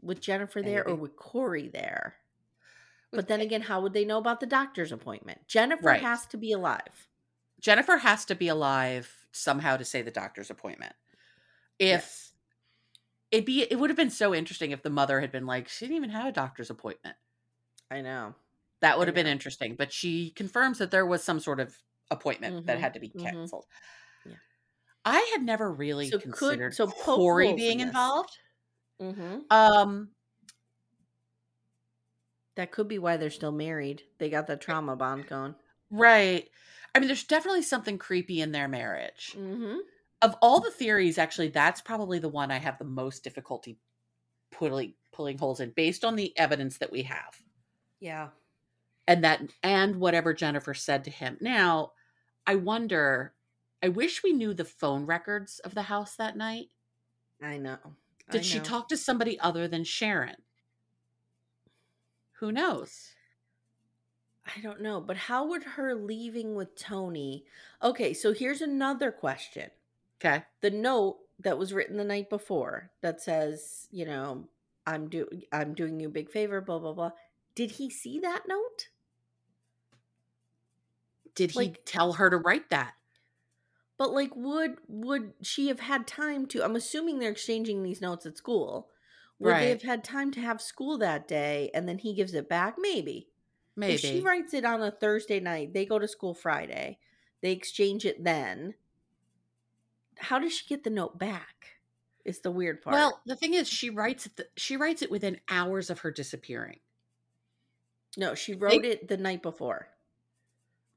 With 0.00 0.22
Jennifer 0.22 0.62
there 0.62 0.88
or 0.88 0.94
with 0.94 1.14
Corey 1.14 1.68
there? 1.68 2.14
With- 3.10 3.18
But 3.18 3.28
then 3.28 3.42
again, 3.42 3.60
how 3.60 3.82
would 3.82 3.92
they 3.92 4.06
know 4.06 4.16
about 4.16 4.40
the 4.40 4.46
doctor's 4.46 4.92
appointment? 4.92 5.46
Jennifer 5.46 5.88
Right. 5.88 6.00
has 6.00 6.24
to 6.28 6.38
be 6.38 6.52
alive. 6.52 7.06
Jennifer 7.60 7.98
has 7.98 8.24
to 8.24 8.34
be 8.34 8.48
alive 8.48 9.26
somehow 9.32 9.76
to 9.76 9.84
say 9.84 10.00
the 10.00 10.10
doctor's 10.10 10.48
appointment. 10.50 10.94
If 11.78 11.88
Yes. 11.90 12.32
it'd 13.30 13.44
be 13.44 13.60
it 13.62 13.78
would 13.78 13.90
have 13.90 13.96
been 13.98 14.08
so 14.10 14.34
interesting 14.34 14.70
if 14.70 14.82
the 14.82 14.88
mother 14.90 15.20
had 15.20 15.30
been 15.30 15.44
like, 15.46 15.68
she 15.68 15.84
didn't 15.84 15.98
even 15.98 16.10
have 16.10 16.24
a 16.26 16.32
doctor's 16.32 16.70
appointment. 16.70 17.18
I 17.90 18.00
know. 18.00 18.34
That 18.80 18.98
would 18.98 19.08
have 19.08 19.14
been 19.14 19.26
interesting. 19.26 19.74
But 19.76 19.92
she 19.92 20.30
confirms 20.30 20.78
that 20.78 20.90
there 20.90 21.06
was 21.06 21.22
some 21.22 21.40
sort 21.40 21.60
of 21.60 21.76
appointment 22.10 22.66
that 22.66 22.78
Mhm, 22.78 22.80
had 22.80 22.94
to 22.94 23.00
be 23.00 23.10
mhm. 23.10 23.22
canceled. 23.22 23.66
Yeah. 24.24 24.36
I 25.04 25.20
had 25.32 25.42
never 25.42 25.72
really 25.72 26.10
So 26.10 26.18
could- 26.18 26.32
considered 26.32 26.74
so 26.74 26.86
poke 26.86 26.96
Corey 27.16 27.52
being 27.54 27.80
involved. 27.80 28.36
Mm-hmm. 29.00 29.40
Um, 29.50 30.14
That 32.56 32.72
could 32.72 32.88
be 32.88 32.98
why 32.98 33.16
they're 33.16 33.30
still 33.30 33.52
married. 33.52 34.02
They 34.18 34.28
got 34.28 34.46
the 34.46 34.56
trauma 34.56 34.96
bond 34.96 35.26
going. 35.26 35.54
right. 35.90 36.48
I 36.94 36.98
mean, 36.98 37.06
there's 37.06 37.22
definitely 37.24 37.62
something 37.62 37.98
creepy 37.98 38.40
in 38.40 38.50
their 38.50 38.66
marriage. 38.66 39.34
Mm-hmm. 39.38 39.78
Of 40.22 40.36
all 40.42 40.58
the 40.60 40.72
theories, 40.72 41.18
actually, 41.18 41.48
that's 41.48 41.80
probably 41.80 42.18
the 42.18 42.28
one 42.28 42.50
I 42.50 42.58
have 42.58 42.78
the 42.78 42.84
most 42.84 43.22
difficulty 43.22 43.78
pulling 44.50 44.94
pulling 45.12 45.38
holes 45.38 45.60
in, 45.60 45.70
based 45.70 46.04
on 46.04 46.16
the 46.16 46.36
evidence 46.36 46.78
that 46.78 46.90
we 46.90 47.04
have. 47.04 47.40
Yeah. 48.00 48.30
And 49.10 49.24
that 49.24 49.42
and 49.64 49.96
whatever 49.96 50.32
Jennifer 50.32 50.72
said 50.72 51.02
to 51.02 51.10
him. 51.10 51.36
Now, 51.40 51.92
I 52.46 52.54
wonder 52.54 53.34
I 53.82 53.88
wish 53.88 54.22
we 54.22 54.32
knew 54.32 54.54
the 54.54 54.64
phone 54.64 55.04
records 55.04 55.58
of 55.58 55.74
the 55.74 55.82
house 55.82 56.14
that 56.14 56.36
night. 56.36 56.68
I 57.42 57.56
know. 57.56 57.78
I 58.28 58.32
Did 58.32 58.44
she 58.44 58.60
talk 58.60 58.88
to 58.88 58.96
somebody 58.96 59.40
other 59.40 59.66
than 59.66 59.82
Sharon? 59.82 60.36
Who 62.34 62.52
knows? 62.52 63.14
I 64.46 64.60
don't 64.60 64.80
know, 64.80 65.00
but 65.00 65.16
how 65.16 65.48
would 65.48 65.64
her 65.64 65.94
leaving 65.94 66.54
with 66.54 66.76
Tony? 66.76 67.44
Okay, 67.82 68.14
so 68.14 68.32
here's 68.32 68.60
another 68.60 69.10
question. 69.10 69.70
Okay. 70.20 70.44
The 70.60 70.70
note 70.70 71.18
that 71.40 71.58
was 71.58 71.72
written 71.72 71.96
the 71.96 72.04
night 72.04 72.30
before 72.30 72.90
that 73.00 73.20
says, 73.20 73.88
you 73.90 74.04
know, 74.04 74.44
I'm 74.86 75.08
do 75.08 75.28
I'm 75.50 75.74
doing 75.74 75.98
you 75.98 76.08
a 76.08 76.12
big 76.12 76.30
favor, 76.30 76.60
blah 76.60 76.78
blah 76.78 76.92
blah. 76.92 77.10
Did 77.56 77.72
he 77.72 77.90
see 77.90 78.20
that 78.20 78.42
note? 78.46 78.88
Did 81.34 81.52
he 81.52 81.74
tell 81.84 82.14
her 82.14 82.30
to 82.30 82.36
write 82.36 82.70
that? 82.70 82.94
But 83.98 84.12
like 84.12 84.34
would 84.34 84.76
would 84.88 85.34
she 85.42 85.68
have 85.68 85.80
had 85.80 86.06
time 86.06 86.46
to 86.46 86.64
I'm 86.64 86.76
assuming 86.76 87.18
they're 87.18 87.30
exchanging 87.30 87.82
these 87.82 88.00
notes 88.00 88.24
at 88.26 88.36
school. 88.38 88.88
Would 89.38 89.56
they 89.56 89.70
have 89.70 89.82
had 89.82 90.04
time 90.04 90.30
to 90.32 90.40
have 90.40 90.60
school 90.60 90.98
that 90.98 91.26
day 91.26 91.70
and 91.72 91.88
then 91.88 91.98
he 91.98 92.14
gives 92.14 92.34
it 92.34 92.48
back? 92.48 92.76
Maybe. 92.78 93.28
Maybe. 93.74 93.94
If 93.94 94.00
she 94.00 94.20
writes 94.20 94.52
it 94.52 94.64
on 94.66 94.82
a 94.82 94.90
Thursday 94.90 95.40
night, 95.40 95.72
they 95.72 95.86
go 95.86 95.98
to 95.98 96.08
school 96.08 96.34
Friday. 96.34 96.98
They 97.40 97.52
exchange 97.52 98.04
it 98.04 98.22
then. 98.22 98.74
How 100.18 100.38
does 100.38 100.52
she 100.54 100.66
get 100.66 100.84
the 100.84 100.90
note 100.90 101.18
back? 101.18 101.78
Is 102.24 102.40
the 102.40 102.50
weird 102.50 102.82
part. 102.82 102.94
well, 102.94 103.22
the 103.24 103.34
thing 103.36 103.54
is 103.54 103.66
she 103.66 103.88
writes 103.88 104.26
it 104.26 104.36
th- 104.36 104.50
she 104.56 104.76
writes 104.76 105.00
it 105.00 105.10
within 105.10 105.40
hours 105.48 105.88
of 105.88 106.00
her 106.00 106.10
disappearing. 106.10 106.80
no, 108.18 108.34
she 108.34 108.54
wrote 108.54 108.84
it 108.84 109.08
the 109.08 109.16
night 109.16 109.42
before. 109.42 109.88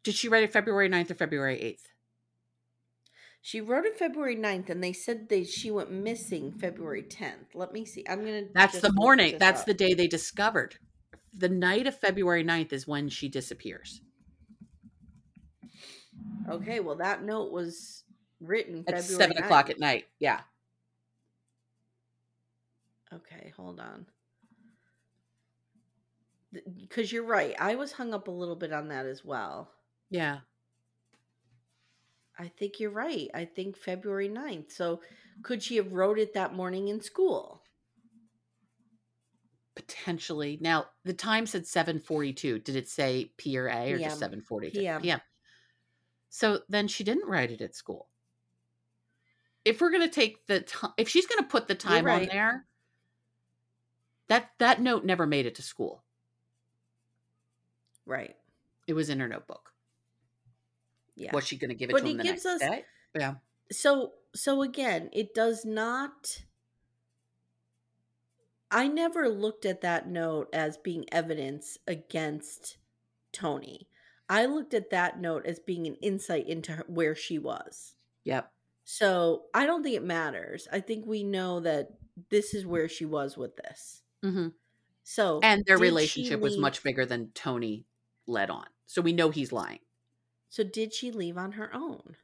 Did 0.03 0.15
she 0.15 0.27
write 0.27 0.43
it 0.43 0.51
February 0.51 0.89
9th 0.89 1.11
or 1.11 1.15
February 1.15 1.57
8th? 1.57 1.89
She 3.41 3.59
wrote 3.59 3.85
it 3.85 3.97
February 3.97 4.37
9th 4.37 4.69
and 4.69 4.83
they 4.83 4.93
said 4.93 5.27
that 5.29 5.47
she 5.47 5.69
went 5.69 5.91
missing 5.91 6.53
February 6.53 7.03
10th. 7.03 7.55
Let 7.55 7.73
me 7.73 7.85
see. 7.85 8.05
I'm 8.07 8.21
going 8.25 8.45
to 8.45 8.49
That's 8.53 8.79
the 8.79 8.93
morning. 8.93 9.37
That's 9.37 9.63
the 9.63 9.73
day 9.73 9.93
they 9.93 10.07
discovered. 10.07 10.77
The 11.33 11.49
night 11.49 11.87
of 11.87 11.97
February 11.97 12.43
9th 12.43 12.71
is 12.71 12.87
when 12.87 13.09
she 13.09 13.27
disappears. 13.27 14.01
Okay, 16.49 16.79
well 16.79 16.95
that 16.95 17.23
note 17.23 17.51
was 17.51 18.03
written 18.39 18.83
At 18.87 19.01
February 19.01 19.23
seven 19.23 19.37
o'clock 19.37 19.69
at 19.69 19.79
night. 19.79 20.05
Yeah. 20.19 20.41
Okay, 23.13 23.53
hold 23.55 23.79
on. 23.79 24.05
Because 26.79 27.11
you're 27.11 27.25
right. 27.25 27.55
I 27.59 27.75
was 27.75 27.93
hung 27.93 28.13
up 28.13 28.27
a 28.27 28.31
little 28.31 28.55
bit 28.55 28.71
on 28.71 28.89
that 28.89 29.05
as 29.05 29.25
well. 29.25 29.69
Yeah. 30.13 30.41
I 32.37 32.47
think 32.47 32.79
you're 32.79 32.91
right. 32.91 33.31
I 33.33 33.45
think 33.45 33.75
February 33.75 34.29
9th. 34.29 34.71
So 34.71 35.01
could 35.41 35.63
she 35.63 35.75
have 35.77 35.91
wrote 35.91 36.19
it 36.19 36.35
that 36.35 36.53
morning 36.53 36.87
in 36.87 37.01
school? 37.01 37.63
Potentially. 39.75 40.59
Now, 40.61 40.85
the 41.03 41.13
time 41.13 41.47
said 41.47 41.65
742. 41.65 42.59
Did 42.59 42.75
it 42.75 42.87
say 42.87 43.31
P 43.37 43.57
or 43.57 43.65
A 43.67 43.91
or 43.91 43.97
PM. 43.97 44.01
just 44.01 44.19
742? 44.19 44.79
PM. 44.79 45.01
PM. 45.01 45.21
So 46.29 46.59
then 46.69 46.87
she 46.87 47.03
didn't 47.03 47.27
write 47.27 47.49
it 47.49 47.61
at 47.61 47.75
school. 47.75 48.07
If 49.65 49.81
we're 49.81 49.89
going 49.89 50.07
to 50.07 50.13
take 50.13 50.45
the 50.45 50.59
time, 50.59 50.93
if 50.97 51.09
she's 51.09 51.25
going 51.25 51.41
to 51.41 51.49
put 51.49 51.67
the 51.67 51.73
time 51.73 52.07
on 52.07 52.27
there, 52.27 52.67
that 54.27 54.51
that 54.59 54.79
note 54.79 55.05
never 55.05 55.25
made 55.25 55.47
it 55.47 55.55
to 55.55 55.63
school. 55.63 56.03
Right. 58.05 58.35
It 58.85 58.93
was 58.93 59.09
in 59.09 59.19
her 59.19 59.27
notebook. 59.27 59.72
Yeah. 61.15 61.31
Was 61.33 61.45
she 61.47 61.57
going 61.57 61.69
to 61.69 61.75
give 61.75 61.89
it 61.89 61.93
But 61.93 62.01
to 62.03 62.07
him 62.09 62.17
the 62.17 62.23
gives 62.23 62.45
next 62.45 62.61
us- 62.63 62.69
day? 62.69 62.85
Yeah. 63.15 63.35
so 63.71 64.13
so 64.35 64.61
again, 64.63 65.09
it 65.13 65.33
does 65.35 65.63
not 65.65 66.43
I 68.71 68.87
never 68.87 69.29
looked 69.29 69.65
at 69.65 69.81
that 69.81 70.07
note 70.07 70.49
as 70.51 70.77
being 70.77 71.05
evidence 71.11 71.77
against 71.87 72.77
Tony. 73.31 73.87
I 74.29 74.45
looked 74.45 74.73
at 74.73 74.89
that 74.89 75.19
note 75.19 75.45
as 75.45 75.59
being 75.59 75.85
an 75.85 75.95
insight 76.01 76.47
into 76.47 76.71
her, 76.73 76.83
where 76.87 77.13
she 77.13 77.37
was. 77.37 77.93
Yep. 78.23 78.51
So 78.83 79.43
I 79.53 79.65
don't 79.67 79.83
think 79.83 79.95
it 79.95 80.03
matters. 80.03 80.67
I 80.71 80.79
think 80.79 81.05
we 81.05 81.23
know 81.23 81.59
that 81.59 81.89
this 82.29 82.53
is 82.55 82.65
where 82.65 82.89
she 82.89 83.05
was 83.05 83.37
with 83.37 83.55
this. 83.57 84.01
hmm 84.23 84.47
So 85.03 85.39
And 85.43 85.63
their 85.65 85.77
relationship 85.77 86.39
was 86.39 86.57
much 86.57 86.81
bigger 86.83 87.05
than 87.05 87.29
Tony 87.35 87.85
led 88.25 88.49
on. 88.49 88.65
So 88.87 89.01
we 89.03 89.13
know 89.13 89.29
he's 89.29 89.51
lying. 89.51 89.79
So 90.53 90.63
did 90.63 90.93
she 90.93 91.09
leave 91.09 91.35
on 91.35 91.53
her 91.53 91.73
own? 91.73 92.15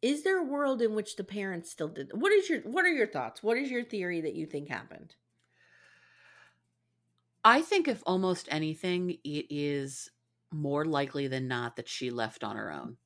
Is 0.00 0.22
there 0.22 0.38
a 0.38 0.44
world 0.44 0.80
in 0.80 0.94
which 0.94 1.16
the 1.16 1.24
parents 1.24 1.72
still 1.72 1.88
did? 1.88 2.12
What 2.14 2.30
is 2.30 2.48
your 2.48 2.60
what 2.60 2.84
are 2.84 2.92
your 2.92 3.08
thoughts? 3.08 3.42
What 3.42 3.56
is 3.56 3.68
your 3.68 3.82
theory 3.82 4.20
that 4.20 4.36
you 4.36 4.46
think 4.46 4.68
happened? 4.68 5.16
I 7.44 7.62
think 7.62 7.88
if 7.88 8.00
almost 8.06 8.46
anything, 8.52 9.18
it 9.24 9.46
is 9.50 10.08
more 10.52 10.84
likely 10.84 11.26
than 11.26 11.48
not 11.48 11.74
that 11.74 11.88
she 11.88 12.10
left 12.10 12.44
on 12.44 12.54
her 12.54 12.72
own 12.72 12.96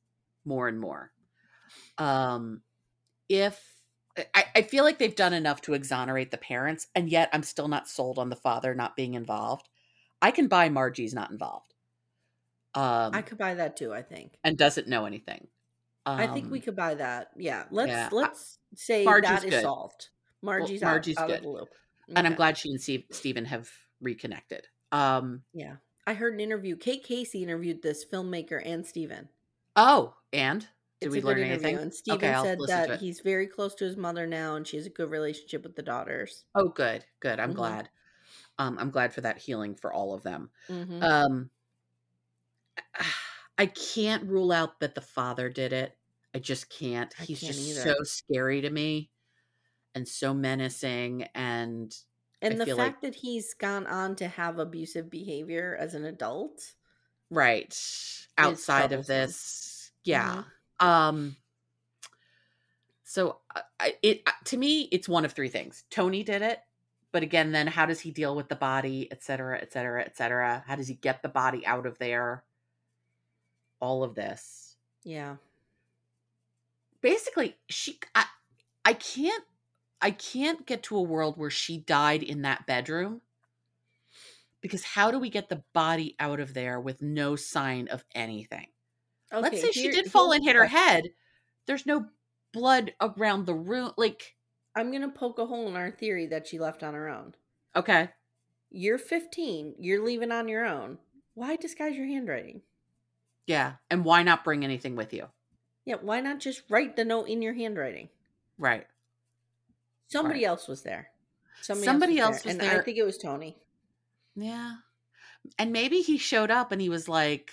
more 0.45 0.67
and 0.67 0.79
more. 0.79 1.11
Um, 1.97 2.61
if 3.27 3.59
I, 4.35 4.45
I 4.57 4.61
feel 4.61 4.83
like 4.83 4.99
they've 4.99 5.15
done 5.15 5.33
enough 5.33 5.61
to 5.61 5.73
exonerate 5.73 6.29
the 6.29 6.37
parents, 6.37 6.85
and 6.93 7.09
yet 7.09 7.31
I'm 7.33 7.41
still 7.41 7.69
not 7.69 7.89
sold 7.89 8.19
on 8.19 8.29
the 8.29 8.35
father 8.35 8.75
not 8.75 8.95
being 8.95 9.15
involved. 9.15 9.67
I 10.21 10.29
can 10.29 10.47
buy 10.47 10.69
Margie's 10.69 11.15
not 11.15 11.31
involved. 11.31 11.74
Um, 12.75 13.15
I 13.15 13.21
could 13.21 13.37
buy 13.37 13.53
that 13.55 13.77
too, 13.77 13.93
I 13.93 14.01
think. 14.01 14.37
and 14.43 14.57
doesn't 14.57 14.87
know 14.87 15.05
anything. 15.05 15.47
I 16.05 16.27
think 16.27 16.51
we 16.51 16.59
Um, 16.59 16.63
could 16.65 16.75
buy 16.75 16.93
that. 16.95 17.31
Yeah. 17.35 17.65
Let's 17.71 17.89
yeah, 17.89 18.09
let's 18.11 18.59
say 18.75 19.03
Margie's 19.05 19.29
that 19.29 19.43
is 19.45 19.49
good. 19.49 19.61
solved. 19.63 20.09
Margie's, 20.43 20.83
out- 20.83 20.87
Margie's 20.91 21.17
out, 21.17 21.27
good. 21.27 21.37
of 21.37 21.43
the 21.43 21.49
loop. 21.49 21.69
and 22.15 22.27
I'm 22.27 22.35
glad 22.35 22.57
she 22.57 22.69
and 22.69 22.79
Steve, 22.79 23.05
Stephen 23.11 23.45
have 23.45 23.71
reconnected. 24.01 24.67
Um, 24.91 25.43
Yeah. 25.53 25.77
I 26.05 26.13
heard 26.13 26.35
an 26.35 26.39
interview. 26.39 26.75
Kate 26.75 27.03
Casey 27.03 27.41
interviewed 27.41 27.81
this 27.81 28.05
filmmaker 28.05 28.61
and 28.63 28.85
Stephen. 28.85 29.29
oh, 29.75 30.13
and 30.31 30.61
did 31.01 31.07
It's 31.07 31.15
we 31.15 31.21
learn 31.23 31.39
anything? 31.39 31.77
And 31.77 31.91
Stephen 31.93 32.17
Okay, 32.35 32.41
said 32.43 32.59
that 32.67 32.99
he's 32.99 33.21
very 33.21 33.47
close 33.47 33.73
to 33.75 33.85
his 33.85 33.97
mother 33.97 34.27
now 34.27 34.55
and 34.55 34.67
she 34.67 34.77
has 34.77 34.85
a 34.85 34.89
good 34.91 35.09
relationship 35.09 35.63
with 35.63 35.75
the 35.75 35.81
daughters. 35.81 36.45
Oh, 36.53 36.67
good, 36.69 37.03
good. 37.19 37.39
I'm 37.39 37.51
Mhm. 37.53 37.55
glad. 37.55 37.89
Um, 38.59 38.77
I'm 38.77 38.91
glad 38.91 39.11
for 39.13 39.21
that 39.21 39.39
healing 39.39 39.73
for 39.75 39.91
all 39.91 40.13
of 40.13 40.21
them. 40.23 40.51
Mhm. 40.69 41.01
Um, 41.03 41.49
I 43.57 43.67
can't 43.67 44.23
rule 44.29 44.51
out 44.51 44.79
that 44.81 44.95
the 44.95 45.01
father 45.01 45.49
did 45.49 45.73
it. 45.73 45.97
I 46.33 46.39
just 46.39 46.69
can't. 46.69 47.13
I 47.19 47.25
He's 47.25 47.39
can't 47.39 47.55
just 47.55 47.59
either. 47.59 47.83
so 47.83 47.95
scary 48.03 48.61
to 48.61 48.69
me, 48.69 49.11
and 49.95 50.07
so 50.07 50.33
menacing. 50.33 51.23
And 51.35 51.95
I 52.49 52.55
And 52.55 52.61
the 52.61 52.65
fact 52.65 53.01
like 53.01 53.01
that 53.01 53.15
he's 53.15 53.53
gone 53.53 53.85
on 53.87 54.15
to 54.15 54.29
have 54.29 54.57
abusive 54.57 55.09
behavior 55.09 55.75
as 55.77 55.93
an 55.95 56.05
adult. 56.05 56.75
right 57.29 58.27
outside 58.37 58.91
of 58.91 59.05
this, 59.07 59.91
yeah. 60.03 60.43
Um, 60.79 61.37
So 63.03 63.41
uh, 63.55 63.61
I- 63.79 63.97
it 64.01 64.23
uh, 64.25 64.31
to 64.45 64.57
me, 64.57 64.83
it's 64.91 65.07
one 65.09 65.25
of 65.25 65.33
three 65.33 65.49
things. 65.49 65.85
Tony 65.89 66.23
did 66.23 66.41
it, 66.41 66.61
but 67.11 67.23
again, 67.23 67.51
then 67.51 67.67
how 67.67 67.85
does 67.85 67.99
he 68.01 68.11
deal 68.11 68.35
with 68.35 68.49
the 68.49 68.55
body, 68.55 69.11
et 69.11 69.23
cetera, 69.23 69.59
et 69.61 69.71
cetera, 69.71 70.03
et 70.03 70.17
cetera? 70.17 70.63
How 70.67 70.75
does 70.75 70.87
he 70.87 70.95
get 70.95 71.21
the 71.21 71.29
body 71.29 71.65
out 71.65 71.85
of 71.85 71.97
there? 71.99 72.44
All 73.79 74.03
of 74.03 74.15
this. 74.15 74.75
Yeah. 75.03 75.35
Basically, 77.01 77.55
she. 77.69 77.99
I, 78.13 78.25
I 78.83 78.93
can't. 78.93 79.43
I 80.01 80.11
can't 80.11 80.65
get 80.65 80.83
to 80.83 80.97
a 80.97 81.01
world 81.01 81.37
where 81.37 81.49
she 81.49 81.77
died 81.77 82.23
in 82.23 82.43
that 82.43 82.67
bedroom. 82.67 83.21
Because 84.61 84.83
how 84.83 85.11
do 85.11 85.19
we 85.19 85.29
get 85.29 85.49
the 85.49 85.63
body 85.73 86.15
out 86.19 86.39
of 86.39 86.53
there 86.53 86.79
with 86.79 87.01
no 87.01 87.35
sign 87.35 87.87
of 87.87 88.03
anything? 88.13 88.67
Let's 89.31 89.61
say 89.61 89.71
she 89.71 89.89
did 89.89 90.11
fall 90.11 90.31
and 90.31 90.43
hit 90.43 90.55
her 90.55 90.65
head. 90.65 91.09
There's 91.67 91.85
no 91.85 92.05
blood 92.53 92.93
around 93.01 93.45
the 93.45 93.53
room. 93.53 93.91
Like, 93.97 94.35
I'm 94.75 94.91
gonna 94.91 95.09
poke 95.09 95.39
a 95.39 95.45
hole 95.45 95.67
in 95.67 95.75
our 95.75 95.91
theory 95.91 96.27
that 96.27 96.47
she 96.47 96.59
left 96.59 96.83
on 96.83 96.93
her 96.93 97.09
own. 97.09 97.35
okay, 97.75 98.09
You're 98.71 98.97
15. 98.97 99.75
You're 99.79 100.03
leaving 100.03 100.31
on 100.31 100.47
your 100.47 100.65
own. 100.65 100.97
Why 101.33 101.55
disguise 101.57 101.95
your 101.95 102.07
handwriting? 102.07 102.61
Yeah. 103.47 103.73
And 103.89 104.03
why 104.05 104.23
not 104.23 104.43
bring 104.43 104.63
anything 104.63 104.95
with 104.95 105.13
you? 105.13 105.27
Yeah, 105.85 105.95
why 106.01 106.19
not 106.21 106.39
just 106.39 106.63
write 106.69 106.95
the 106.95 107.05
note 107.05 107.27
in 107.27 107.41
your 107.41 107.53
handwriting? 107.53 108.09
Right. 108.57 108.87
Somebody 110.07 110.41
Right. 110.41 110.49
else 110.49 110.67
was 110.67 110.83
there. 110.83 111.09
Somebody 111.61 112.19
else 112.19 112.43
was 112.43 112.53
and 112.53 112.61
there. 112.61 112.79
I 112.79 112.83
think 112.83 112.97
it 112.97 113.03
was 113.03 113.17
Tony. 113.17 113.57
Yeah. 114.35 114.75
And 115.57 115.71
maybe 115.71 116.01
he 116.01 116.17
showed 116.17 116.51
up 116.51 116.71
and 116.71 116.81
he 116.81 116.89
was 116.89 117.07
like, 117.07 117.51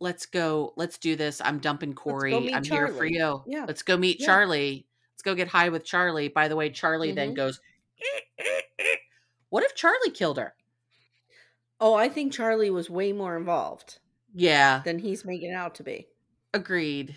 let's 0.00 0.26
go, 0.26 0.72
let's 0.76 0.98
do 0.98 1.16
this. 1.16 1.40
I'm 1.44 1.58
dumping 1.58 1.94
Corey. 1.94 2.52
I'm 2.52 2.64
here 2.64 2.88
for 2.88 3.04
you. 3.04 3.42
Yeah. 3.46 3.64
Let's 3.66 3.82
go 3.82 3.96
meet 3.96 4.20
Yeah. 4.20 4.26
Charlie. 4.26 4.86
Let's 5.12 5.22
go 5.22 5.34
get 5.34 5.48
high 5.48 5.68
with 5.68 5.84
Charlie. 5.84 6.28
By 6.28 6.48
the 6.48 6.56
way, 6.56 6.70
Charlie 6.70 7.12
then 7.12 7.32
Mhm. 7.32 7.36
goes, 7.36 7.60
eh, 8.00 8.20
eh, 8.38 8.60
eh. 8.78 8.96
what 9.48 9.64
if 9.64 9.74
Charlie 9.74 10.10
killed 10.10 10.38
her? 10.38 10.54
Oh, 11.80 11.94
I 11.94 12.08
think 12.08 12.32
Charlie 12.32 12.70
was 12.70 12.90
way 12.90 13.12
more 13.12 13.36
involved 13.36 13.98
Yeah. 14.38 14.82
than 14.84 14.98
he's 14.98 15.24
making 15.24 15.52
out 15.52 15.74
to 15.76 15.82
be. 15.82 16.08
Agreed. 16.54 17.16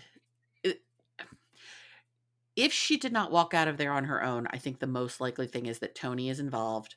If 2.54 2.72
she 2.72 2.98
did 2.98 3.12
not 3.12 3.32
walk 3.32 3.54
out 3.54 3.68
of 3.68 3.78
there 3.78 3.92
on 3.92 4.04
her 4.04 4.22
own, 4.22 4.46
I 4.50 4.58
think 4.58 4.78
the 4.78 4.86
most 4.86 5.20
likely 5.22 5.46
thing 5.46 5.66
is 5.66 5.78
that 5.78 5.94
Tony 5.94 6.28
is 6.28 6.38
involved. 6.38 6.96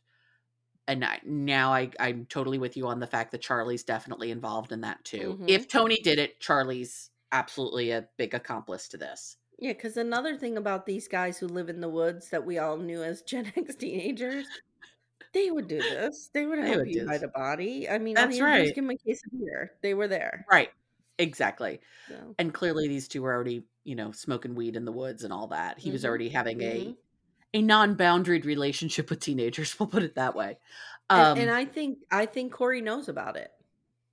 And 0.88 1.06
I, 1.06 1.22
now 1.23 1.73
I, 1.73 1.91
I'm 1.99 2.26
totally 2.26 2.57
with 2.57 2.76
you 2.76 2.88
on 2.88 2.99
the 2.99 3.07
fact 3.07 3.31
that 3.31 3.41
Charlie's 3.41 3.84
definitely 3.84 4.31
involved 4.31 4.72
in 4.73 4.81
that 4.81 5.03
too. 5.06 5.38
Mhm. 5.39 5.49
If 5.49 5.68
Tony 5.69 5.97
did 6.03 6.19
it, 6.19 6.39
Charlie's 6.41 7.10
absolutely 7.31 7.91
a 7.91 8.06
big 8.18 8.34
accomplice 8.34 8.89
to 8.89 8.97
this. 8.97 9.38
Yeah, 9.57 9.72
because 9.72 9.95
another 9.95 10.35
thing 10.35 10.57
about 10.57 10.85
these 10.85 11.07
guys 11.07 11.38
who 11.38 11.47
live 11.47 11.69
in 11.69 11.80
the 11.80 11.89
woods 11.89 12.30
that 12.30 12.45
we 12.45 12.57
all 12.57 12.76
knew 12.77 13.02
as 13.02 13.22
Gen 13.22 13.53
X 13.56 13.76
teenagers, 13.76 14.47
they 15.36 15.52
would 15.52 15.68
do 15.68 15.78
this. 15.78 16.30
They 16.34 16.48
would 16.48 16.60
help 16.60 16.78
would 16.80 16.95
you 16.95 17.07
hide 17.07 17.24
a 17.24 17.28
body. 17.28 17.88
I 17.90 17.99
mean, 17.99 18.16
That's 18.16 18.40
all 18.40 18.40
you 18.40 18.45
had 18.45 18.64
to 18.64 18.64
right. 18.64 18.76
Give 18.76 18.84
them 18.86 18.90
a 18.91 18.98
case 18.98 19.22
of 19.26 19.40
beer. 19.40 19.78
They 19.84 19.94
were 19.94 20.07
there. 20.07 20.45
Right. 20.52 20.72
Exactly. 21.20 21.82
So. 22.10 22.36
And 22.40 22.53
clearly 22.53 22.88
these 22.88 23.07
two 23.07 23.22
were 23.22 23.34
already, 23.34 23.64
you 23.84 23.95
know, 23.95 24.12
smoking 24.12 24.56
weed 24.56 24.76
in 24.76 24.86
the 24.86 24.91
woods 24.91 25.24
and 25.24 25.32
all 25.34 25.48
that. 25.48 25.80
He 25.80 25.91
was 25.91 26.03
Mhm. 26.03 26.07
already 26.10 26.30
having 26.30 26.60
Mhm. 26.60 26.64
a 26.64 26.98
a 27.53 27.62
non-boundaried 27.62 28.45
relationship 28.45 29.10
with 29.10 29.22
teenagers, 29.22 29.80
we'll 29.80 29.88
put 29.88 30.03
it 30.03 30.16
that 30.16 30.36
way. 30.36 30.60
And, 31.10 31.28
Um 31.28 31.38
and 31.38 31.49
I 31.52 31.66
think 31.66 31.99
I 32.12 32.26
think 32.26 32.53
Corey 32.53 32.82
knows 32.82 33.07
about 33.10 33.38
it. 33.38 33.52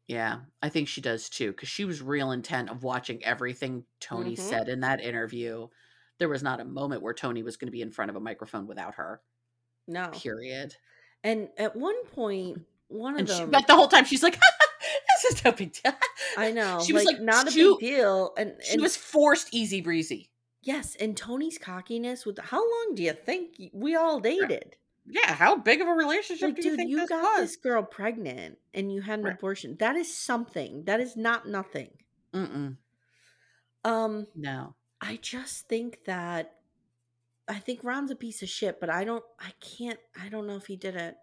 Yeah, 0.08 0.40
I 0.60 0.68
think 0.68 0.88
she 0.88 1.00
does 1.00 1.28
too, 1.28 1.52
because 1.52 1.68
she 1.68 1.84
was 1.84 2.02
real 2.02 2.32
intent 2.32 2.70
of 2.70 2.82
watching 2.82 3.24
everything 3.24 3.86
Tony 4.00 4.36
Mhm. 4.36 4.38
said 4.38 4.68
in 4.68 4.80
that 4.80 5.00
interview. 5.00 5.68
There 6.18 6.28
was 6.28 6.42
not 6.42 6.60
a 6.60 6.64
moment 6.64 7.02
where 7.02 7.14
Tony 7.14 7.42
was 7.42 7.56
going 7.56 7.68
to 7.68 7.72
be 7.72 7.82
in 7.82 7.92
front 7.92 8.10
of 8.10 8.16
a 8.16 8.20
microphone 8.20 8.66
without 8.66 8.94
her. 8.96 9.22
No. 9.86 10.10
Period. 10.12 10.76
And 11.24 11.48
at 11.56 11.76
one 11.76 12.04
point, 12.06 12.62
one 12.88 13.14
of 13.14 13.20
And 13.20 13.28
she, 13.28 13.34
them, 13.36 13.50
but 13.50 13.66
the 13.66 13.74
whole 13.74 13.88
time 13.88 14.04
she's 14.04 14.22
like, 14.22 14.38
"This 15.22 15.32
is 15.36 15.44
no 15.44 15.52
big 15.52 15.72
deal." 15.72 15.92
I 16.36 16.50
know, 16.50 16.80
She 16.84 16.92
was 16.92 17.04
like, 17.04 17.16
like, 17.16 17.22
not 17.22 17.48
a 17.48 17.54
big 17.54 17.78
deal. 17.78 18.32
And, 18.36 18.54
She 18.64 18.78
was 18.80 18.96
forced 18.96 19.48
easy 19.52 19.80
breezy. 19.80 20.30
yes, 20.62 20.96
and 21.00 21.16
Tony's 21.16 21.58
cockiness 21.58 22.24
with 22.26 22.38
how 22.38 22.58
long 22.58 22.94
do 22.94 23.02
you 23.02 23.12
think 23.12 23.54
we 23.72 23.94
all 23.94 24.20
dated? 24.20 24.76
Yeah, 25.06 25.32
how 25.34 25.56
big 25.56 25.80
of 25.80 25.88
a 25.88 25.92
relationship 25.92 26.48
Like, 26.50 26.56
do 26.56 26.62
you 26.62 26.70
dude, 26.70 26.76
think 26.76 26.90
you 26.90 26.96
this 27.00 27.08
got 27.08 27.22
was? 27.22 27.40
this 27.50 27.56
girl 27.56 27.82
pregnant 27.82 28.58
and 28.72 28.92
you 28.92 29.00
had 29.02 29.18
an 29.18 29.24
Right. 29.24 29.34
abortion. 29.34 29.76
That 29.80 29.96
is 29.96 30.12
something. 30.16 30.84
That 30.84 31.00
is 31.00 31.16
not 31.16 31.48
nothing. 31.48 31.90
Mm-mm, 32.32 32.76
Um, 33.84 34.26
no. 34.34 34.74
I 35.00 35.16
just 35.20 35.68
think 35.68 36.04
that 36.04 36.54
I 37.48 37.58
think 37.58 37.80
Ron's 37.82 38.10
a 38.10 38.16
piece 38.16 38.42
of 38.42 38.48
shit, 38.48 38.80
but 38.80 38.90
I 38.90 39.04
don't 39.04 39.24
I 39.40 39.52
can't 39.60 39.98
I 40.20 40.28
don't 40.28 40.46
know 40.46 40.56
if 40.56 40.66
he 40.66 40.76
did 40.76 40.96
it. 40.96 41.16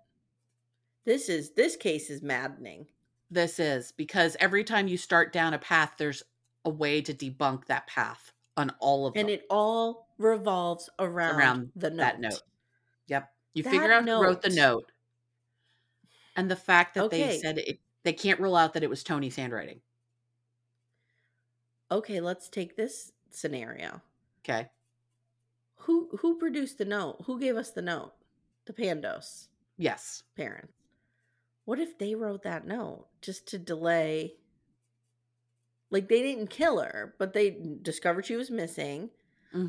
This 1.05 1.29
is 1.29 1.51
this 1.51 1.75
case 1.75 2.09
is 2.09 2.21
maddening. 2.21 2.87
This 3.31 3.59
is 3.59 3.91
because 3.91 4.35
every 4.39 4.63
time 4.63 4.87
you 4.87 4.97
start 4.97 5.31
down 5.31 5.53
a 5.53 5.59
path, 5.59 5.93
there's 5.97 6.23
a 6.65 6.69
way 6.69 7.01
to 7.01 7.13
debunk 7.13 7.65
that 7.65 7.87
path 7.87 8.33
on 8.57 8.71
all 8.79 9.07
of 9.07 9.13
them. 9.13 9.21
And 9.21 9.29
it 9.29 9.45
all 9.49 10.07
revolves 10.17 10.89
around, 10.99 11.35
around 11.35 11.71
the 11.75 11.89
note. 11.89 11.97
that 11.97 12.19
note. 12.19 12.41
Yep. 13.07 13.31
You 13.53 13.63
That 13.63 13.69
figure 13.69 13.91
out 13.91 14.07
who 14.07 14.21
wrote 14.21 14.41
the 14.41 14.49
note. 14.49 14.55
note. 14.55 14.91
And 16.35 16.49
the 16.49 16.55
fact 16.55 16.95
that 16.95 17.09
they 17.09 17.37
said 17.39 17.57
it, 17.57 17.79
they 18.03 18.13
can't 18.13 18.39
rule 18.39 18.55
out 18.55 18.73
that 18.73 18.83
it 18.83 18.89
was 18.89 19.03
Tony's 19.03 19.35
handwriting. 19.35 19.81
Okay, 21.91 22.21
let's 22.21 22.49
take 22.49 22.75
this 22.75 23.11
scenario. 23.31 24.01
Okay. 24.43 24.69
Who 25.89 26.15
who 26.21 26.37
produced 26.37 26.77
the 26.77 26.85
note? 26.85 27.23
Who 27.25 27.39
gave 27.39 27.55
us 27.57 27.71
the 27.71 27.81
note? 27.81 28.13
The 28.65 28.73
Pandos 28.73 29.47
Yes. 29.77 30.23
parents. 30.35 30.73
What 31.65 31.79
if 31.79 31.97
they 31.97 32.15
wrote 32.15 32.43
that 32.43 32.67
note 32.67 33.09
just 33.21 33.47
to 33.47 33.59
delay? 33.59 34.39
Like 35.91 36.07
they 36.07 36.21
didn't 36.21 36.47
kill 36.49 36.79
her, 36.79 37.15
but 37.17 37.33
they 37.33 37.51
discovered 37.81 38.25
she 38.25 38.35
was 38.35 38.51
missing. 38.51 39.11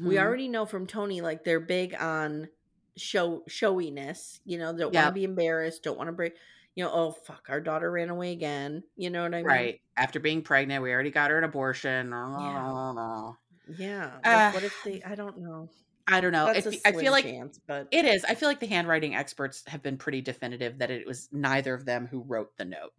We 0.02 0.18
Mhm. 0.18 0.20
already 0.20 0.48
know 0.48 0.66
from 0.66 0.86
Tony 0.86 1.20
like 1.20 1.44
they're 1.44 1.60
big 1.60 1.94
on 1.94 2.50
show 2.96 3.44
showiness. 3.48 4.40
You 4.44 4.58
know, 4.58 4.72
they 4.72 4.80
don't 4.80 4.94
want 4.94 5.06
to 5.06 5.12
be 5.12 5.24
embarrassed, 5.24 5.82
don't 5.84 5.98
want 5.98 6.08
to 6.08 6.12
break. 6.12 6.36
You 6.76 6.84
know, 6.84 6.92
oh 6.92 7.12
fuck, 7.12 7.46
our 7.50 7.60
daughter 7.60 7.90
ran 7.90 8.10
away 8.10 8.32
again. 8.32 8.84
You 8.96 9.10
know 9.10 9.22
what 9.24 9.34
I 9.34 9.44
mean? 9.44 9.68
Right. 9.68 9.80
After 9.96 10.20
being 10.20 10.42
pregnant, 10.42 10.82
we 10.82 10.92
already 10.92 11.10
got 11.10 11.30
her 11.30 11.38
an 11.38 11.44
abortion. 11.44 12.12
Yeah. 13.66 14.20
Like, 14.28 14.44
Uh, 14.44 14.52
what 14.52 14.64
if 14.64 14.82
they? 14.82 15.02
I 15.02 15.14
don't 15.14 15.38
know. 15.38 15.70
I 16.06 16.20
don't 16.20 16.32
know. 16.32 16.46
I 16.46 16.54
That's 16.54 16.84
I 16.84 16.92
feel 16.92 17.12
like 17.12 17.24
chance, 17.24 17.60
but 17.66 17.88
it 17.90 18.04
is. 18.04 18.24
I 18.24 18.34
feel 18.34 18.48
like 18.48 18.60
the 18.60 18.66
handwriting 18.66 19.14
experts 19.14 19.62
have 19.66 19.82
been 19.82 19.96
pretty 19.96 20.20
definitive 20.20 20.78
that 20.78 20.90
it 20.90 21.06
was 21.06 21.28
neither 21.32 21.74
of 21.74 21.84
them 21.84 22.06
who 22.06 22.20
wrote 22.20 22.56
the 22.56 22.64
note. 22.64 22.92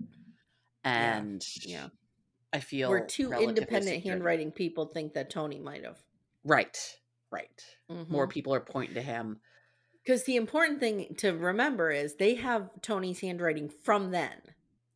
And 0.84 1.46
yeah, 1.64 1.88
I 2.54 2.60
feel 2.60 2.90
we're 2.90 3.06
two 3.06 3.32
independent 3.32 3.96
secure. 3.96 4.14
handwriting 4.14 4.52
people 4.52 4.86
think 4.86 5.14
that 5.14 5.30
Tony 5.30 5.60
might 5.60 5.84
have. 5.84 5.98
Right. 6.44 6.78
Right. 7.32 7.64
Mm-hmm. 7.90 8.12
More 8.12 8.28
people 8.28 8.54
are 8.54 8.60
pointing 8.60 8.96
to 8.96 9.02
him. 9.02 9.40
Because 10.04 10.24
the 10.24 10.36
important 10.36 10.80
thing 10.80 11.16
to 11.20 11.32
remember 11.32 11.92
is 11.92 12.16
they 12.16 12.36
have 12.36 12.70
Tony's 12.82 13.20
handwriting 13.20 13.70
from 13.70 14.12
then. 14.12 14.34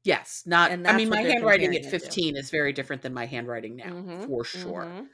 Yes, 0.03 0.43
not. 0.45 0.71
I 0.71 0.75
mean, 0.95 1.09
my 1.09 1.21
handwriting 1.21 1.75
at 1.75 1.85
15 1.85 2.37
is 2.37 2.49
very 2.49 2.73
different 2.73 3.01
than 3.01 3.13
my 3.13 3.25
handwriting 3.25 3.75
now, 3.75 3.85
Mhm, 3.85 4.27
for 4.27 4.43
sure. 4.43 4.85
mhm. 4.85 5.07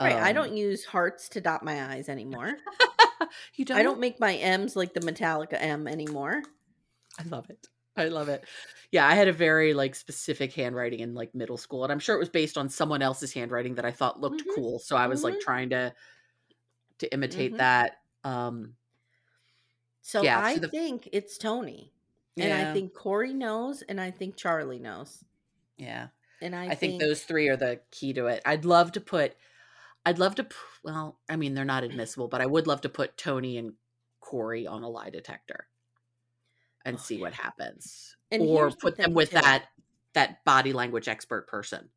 Right. 0.00 0.14
I 0.14 0.28
Um, 0.30 0.34
don't 0.34 0.56
use 0.56 0.84
hearts 0.84 1.28
to 1.30 1.40
dot 1.40 1.64
my 1.64 1.92
eyes 1.92 2.08
anymore. 2.08 2.54
you 3.54 3.64
don't. 3.64 3.76
I 3.78 3.82
don't 3.82 3.98
make 4.00 4.20
my 4.20 4.34
M's 4.34 4.76
like 4.76 4.94
the 4.94 5.00
Metallica 5.00 5.56
M 5.60 5.88
anymore. 5.88 6.42
I 7.18 7.24
love 7.24 7.50
it. 7.50 7.66
I 7.96 8.06
love 8.08 8.28
it. 8.28 8.44
Yeah, 8.92 9.08
I 9.08 9.14
had 9.14 9.26
a 9.26 9.32
very 9.32 9.74
like 9.74 9.96
specific 9.96 10.52
handwriting 10.52 11.00
in 11.00 11.14
like 11.14 11.34
middle 11.34 11.56
school, 11.56 11.82
and 11.82 11.92
I'm 11.92 11.98
sure 11.98 12.14
it 12.14 12.20
was 12.20 12.28
based 12.28 12.56
on 12.56 12.68
someone 12.68 13.02
else's 13.02 13.32
handwriting 13.32 13.74
that 13.74 13.84
I 13.84 13.90
thought 13.90 14.20
looked 14.20 14.42
Mhm, 14.46 14.54
cool. 14.54 14.78
So 14.78 14.96
I 14.96 15.08
was 15.08 15.24
like 15.24 15.34
mhm. 15.34 15.40
trying 15.40 15.70
to 15.70 15.92
to 16.98 17.12
imitate 17.12 17.54
Mhm. 17.54 17.58
that. 17.58 17.98
Um, 18.24 18.76
So 20.00 20.22
Yeah, 20.22 20.40
I 20.40 20.54
so 20.54 20.60
the- 20.60 20.68
think 20.68 21.08
it's 21.12 21.36
Tony. 21.38 21.92
And 22.36 22.52
I 22.52 22.72
think 22.72 22.94
Corey 22.94 23.34
knows, 23.34 23.82
and 23.82 24.00
I 24.00 24.10
think 24.12 24.36
Charlie 24.36 24.78
knows. 24.78 25.24
yeah, 25.76 26.08
And 26.40 26.54
I, 26.54 26.68
I, 26.68 26.74
think, 26.76 27.00
those 27.00 27.24
three 27.24 27.48
are 27.48 27.56
the 27.56 27.80
key 27.90 28.12
to 28.14 28.26
it. 28.26 28.40
I'd 28.46 28.64
love 28.64 28.92
to 28.92 29.00
put. 29.00 29.34
I'd 30.08 30.18
love 30.18 30.34
to. 30.36 30.46
Well, 30.82 31.18
I 31.28 31.36
mean, 31.36 31.52
they're 31.54 31.64
not 31.66 31.84
admissible, 31.84 32.28
but 32.28 32.40
I 32.40 32.46
would 32.46 32.66
love 32.66 32.80
to 32.82 32.88
put 32.88 33.18
Tony 33.18 33.58
and 33.58 33.74
Corey 34.20 34.66
on 34.66 34.82
a 34.82 34.88
lie 34.88 35.10
detector 35.10 35.66
and 36.84 36.96
Oh, 36.96 36.98
see 36.98 37.18
what 37.20 37.34
happens, 37.34 38.16
And 38.30 38.42
or 38.42 38.70
the 38.70 38.76
put 38.76 38.96
them 38.96 39.12
with 39.12 39.30
too. 39.30 39.40
that 39.40 39.66
that 40.14 40.42
body 40.44 40.72
language 40.72 41.08
expert 41.08 41.46
person 41.46 41.90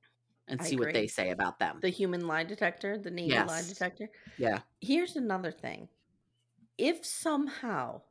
and 0.47 0.59
I 0.59 0.65
see 0.65 0.75
what 0.75 0.93
they 0.93 1.07
say 1.07 1.29
about 1.29 1.59
them. 1.59 1.79
the 1.81 1.89
human 1.89 2.27
lie 2.27 2.43
detector, 2.43 2.97
the 2.97 3.09
Navy 3.11 3.33
lie 3.33 3.61
detector. 3.61 4.09
yeah. 4.37 4.59
Here's 4.81 5.15
another 5.15 5.51
thing. 5.51 5.87
If 6.77 7.05
somehow 7.05 8.01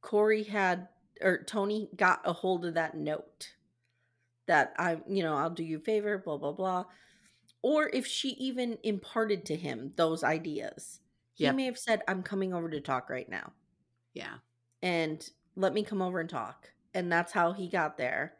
Corey 0.00 0.42
had 0.42 0.88
or 1.20 1.44
Tony 1.44 1.88
got 1.94 2.22
a 2.24 2.32
hold 2.32 2.64
of 2.66 2.74
that 2.74 2.96
note 2.96 3.52
that 4.48 4.74
I, 4.76 4.98
you 5.08 5.22
know, 5.22 5.36
I'll 5.36 5.50
do 5.50 5.62
you 5.62 5.76
a 5.76 5.80
favor, 5.80 6.18
blah, 6.18 6.38
blah, 6.38 6.52
blah. 6.52 6.84
Or 7.62 7.88
if 7.92 8.06
she 8.06 8.30
even 8.30 8.78
imparted 8.82 9.46
to 9.46 9.56
him 9.56 9.92
those 9.96 10.24
ideas, 10.24 11.00
He 11.34 11.44
Yep. 11.44 11.54
may 11.54 11.64
have 11.64 11.78
said, 11.78 12.02
I'm 12.06 12.22
coming 12.22 12.52
over 12.52 12.68
to 12.68 12.80
talk 12.80 13.08
right 13.08 13.28
now. 13.28 13.52
Yeah. 14.12 14.34
And 14.82 15.26
let 15.56 15.72
me 15.72 15.82
come 15.82 16.02
over 16.02 16.20
and 16.20 16.28
talk. 16.28 16.70
And 16.92 17.10
that's 17.10 17.32
how 17.32 17.52
he 17.52 17.68
got 17.68 17.96
there. 17.96 18.34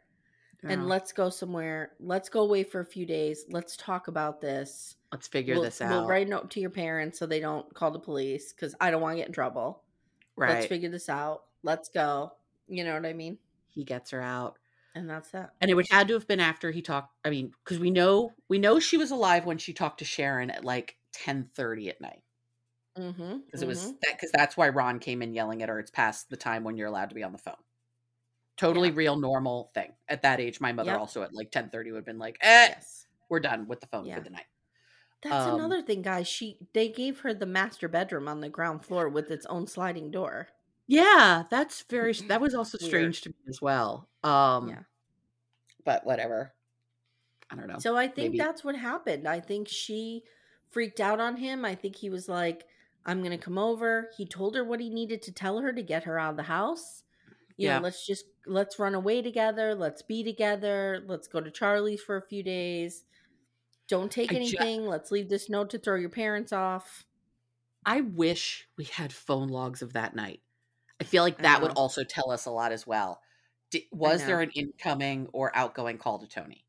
Yeah. 0.63 0.71
And 0.71 0.87
let's 0.87 1.11
go 1.11 1.29
somewhere. 1.29 1.93
Let's 1.99 2.29
go 2.29 2.41
away 2.41 2.63
for 2.63 2.81
a 2.81 2.85
few 2.85 3.05
days. 3.05 3.45
Let's 3.49 3.75
talk 3.77 4.07
about 4.09 4.41
this. 4.41 4.95
let's 5.11 5.27
figure 5.27 5.55
we'll, 5.55 5.63
this 5.63 5.81
out. 5.81 5.89
We'll 5.89 6.07
write 6.07 6.27
a 6.27 6.29
note 6.29 6.51
to 6.51 6.59
your 6.59 6.69
parents 6.69 7.17
so 7.17 7.25
they 7.25 7.39
don't 7.39 7.73
call 7.73 7.91
the 7.91 7.99
police 7.99 8.53
because 8.53 8.75
I 8.79 8.91
don't 8.91 9.01
want 9.01 9.13
to 9.13 9.17
get 9.17 9.27
in 9.27 9.33
trouble. 9.33 9.81
right. 10.35 10.51
Let's 10.51 10.67
figure 10.67 10.89
this 10.89 11.09
out. 11.09 11.43
Let's 11.63 11.89
go. 11.89 12.33
You 12.67 12.83
know 12.83 12.93
what 12.93 13.05
I 13.05 13.13
mean? 13.13 13.37
he 13.69 13.83
gets 13.83 14.11
her 14.11 14.21
out. 14.21 14.59
And 14.95 15.09
that's 15.09 15.31
that. 15.31 15.53
And 15.59 15.71
it 15.71 15.73
would 15.73 15.87
had 15.89 16.07
to 16.09 16.13
have 16.13 16.27
been 16.27 16.39
after 16.39 16.69
he 16.71 16.81
talked 16.81 17.15
I 17.25 17.29
mean, 17.29 17.51
because 17.63 17.79
we 17.79 17.89
know 17.89 18.31
we 18.47 18.59
know 18.59 18.79
she 18.79 18.97
was 18.97 19.11
alive 19.11 19.45
when 19.45 19.57
she 19.57 19.73
talked 19.73 19.99
to 19.99 20.05
Sharon 20.05 20.49
at 20.51 20.63
like 20.63 20.97
ten 21.11 21.49
thirty 21.55 21.89
at 21.89 21.99
night. 21.99 22.21
Mm-hmm. 22.97 23.37
Because 23.45 23.63
it 23.63 23.67
was 23.67 23.91
that 23.91 24.13
because 24.13 24.31
that's 24.31 24.55
why 24.55 24.69
Ron 24.69 24.99
came 24.99 25.21
in 25.23 25.33
yelling 25.33 25.63
at 25.63 25.69
her. 25.69 25.79
It's 25.79 25.89
past 25.91 26.29
the 26.29 26.37
time 26.37 26.63
when 26.63 26.77
you're 26.77 26.87
allowed 26.87 27.09
to 27.09 27.15
be 27.15 27.23
on 27.23 27.31
the 27.31 27.39
phone. 27.39 27.55
Totally 28.55 28.89
Yeah. 28.89 28.95
real, 28.95 29.15
normal 29.15 29.71
thing. 29.73 29.93
At 30.07 30.21
that 30.21 30.39
age, 30.39 30.61
my 30.61 30.71
mother 30.73 30.91
Yep. 30.91 30.99
also 30.99 31.23
at 31.23 31.33
like 31.33 31.49
ten 31.51 31.69
thirty 31.71 31.91
would 31.91 31.97
have 31.99 32.05
been 32.05 32.19
like, 32.19 32.37
eh, 32.41 32.67
Yes. 32.69 33.07
we're 33.29 33.39
done 33.39 33.67
with 33.67 33.81
the 33.81 33.87
phone 33.87 34.05
Yeah. 34.05 34.15
for 34.17 34.21
the 34.21 34.29
night. 34.29 34.45
That's 35.23 35.47
Um, 35.47 35.55
another 35.55 35.81
thing, 35.81 36.03
guys. 36.03 36.27
She 36.27 36.59
they 36.73 36.87
gave 36.89 37.21
her 37.21 37.33
the 37.33 37.45
master 37.47 37.87
bedroom 37.87 38.27
on 38.27 38.41
the 38.41 38.49
ground 38.49 38.85
floor 38.85 39.09
with 39.09 39.31
its 39.31 39.45
own 39.47 39.65
sliding 39.65 40.11
door. 40.11 40.49
Yeah, 40.87 41.43
that's 41.49 41.83
very 41.83 42.13
that 42.13 42.41
was 42.41 42.53
also 42.55 42.77
strange 42.77 43.21
to 43.21 43.29
me 43.29 43.35
as 43.47 43.61
well. 43.61 44.09
Um 44.23 44.69
Yeah. 44.69 44.83
but 45.85 46.05
whatever. 46.05 46.53
I 47.49 47.55
don't 47.55 47.67
know. 47.67 47.79
So 47.79 47.95
I 47.95 48.07
think 48.07 48.31
maybe- 48.33 48.37
that's 48.39 48.63
what 48.63 48.75
happened. 48.75 49.27
I 49.27 49.39
think 49.39 49.67
she 49.67 50.23
freaked 50.71 50.99
out 50.99 51.19
on 51.19 51.37
him. 51.37 51.63
I 51.65 51.75
think 51.75 51.95
he 51.95 52.09
was 52.09 52.27
like, 52.27 52.65
I'm 53.05 53.19
going 53.19 53.37
to 53.37 53.37
come 53.37 53.57
over. 53.59 54.09
He 54.17 54.25
told 54.25 54.55
her 54.55 54.63
what 54.63 54.79
he 54.79 54.89
needed 54.89 55.21
to 55.23 55.31
tell 55.31 55.59
her 55.59 55.71
to 55.73 55.83
get 55.83 56.05
her 56.05 56.17
out 56.17 56.31
of 56.31 56.37
the 56.37 56.43
house. 56.43 57.03
You 57.57 57.67
Yeah. 57.67 57.77
know, 57.77 57.83
let's 57.83 58.05
just 58.07 58.25
let's 58.45 58.79
run 58.79 58.95
away 58.95 59.21
together. 59.21 59.75
Let's 59.75 60.01
be 60.01 60.23
together. 60.23 61.03
Let's 61.05 61.27
go 61.27 61.39
to 61.41 61.51
Charlie's 61.51 62.01
for 62.01 62.17
a 62.17 62.21
few 62.27 62.43
days. 62.43 63.05
Don't 63.87 64.11
take 64.11 64.31
I 64.31 64.35
ju- 64.35 64.39
anything. 64.39 64.87
let's 64.87 65.11
leave 65.11 65.29
this 65.29 65.49
note 65.49 65.69
to 65.71 65.77
throw 65.77 65.95
your 65.95 66.09
parents 66.09 66.51
off. 66.53 67.05
I 67.85 68.01
wish 68.01 68.67
we 68.77 68.85
had 68.85 69.11
phone 69.13 69.49
logs 69.49 69.81
of 69.81 69.93
that 69.93 70.15
night. 70.15 70.41
I 71.03 71.05
feel 71.05 71.23
like 71.23 71.39
that 71.39 71.61
would 71.61 71.71
also 71.71 72.03
tell 72.03 72.31
us 72.31 72.45
a 72.45 72.51
lot 72.51 72.71
as 72.71 72.87
well. 72.87 73.21
Was 73.91 74.25
there 74.25 74.41
an 74.41 74.51
incoming 74.51 75.27
or 75.33 75.55
outgoing 75.55 75.97
call 75.97 76.19
to 76.19 76.27
Tony? 76.27 76.65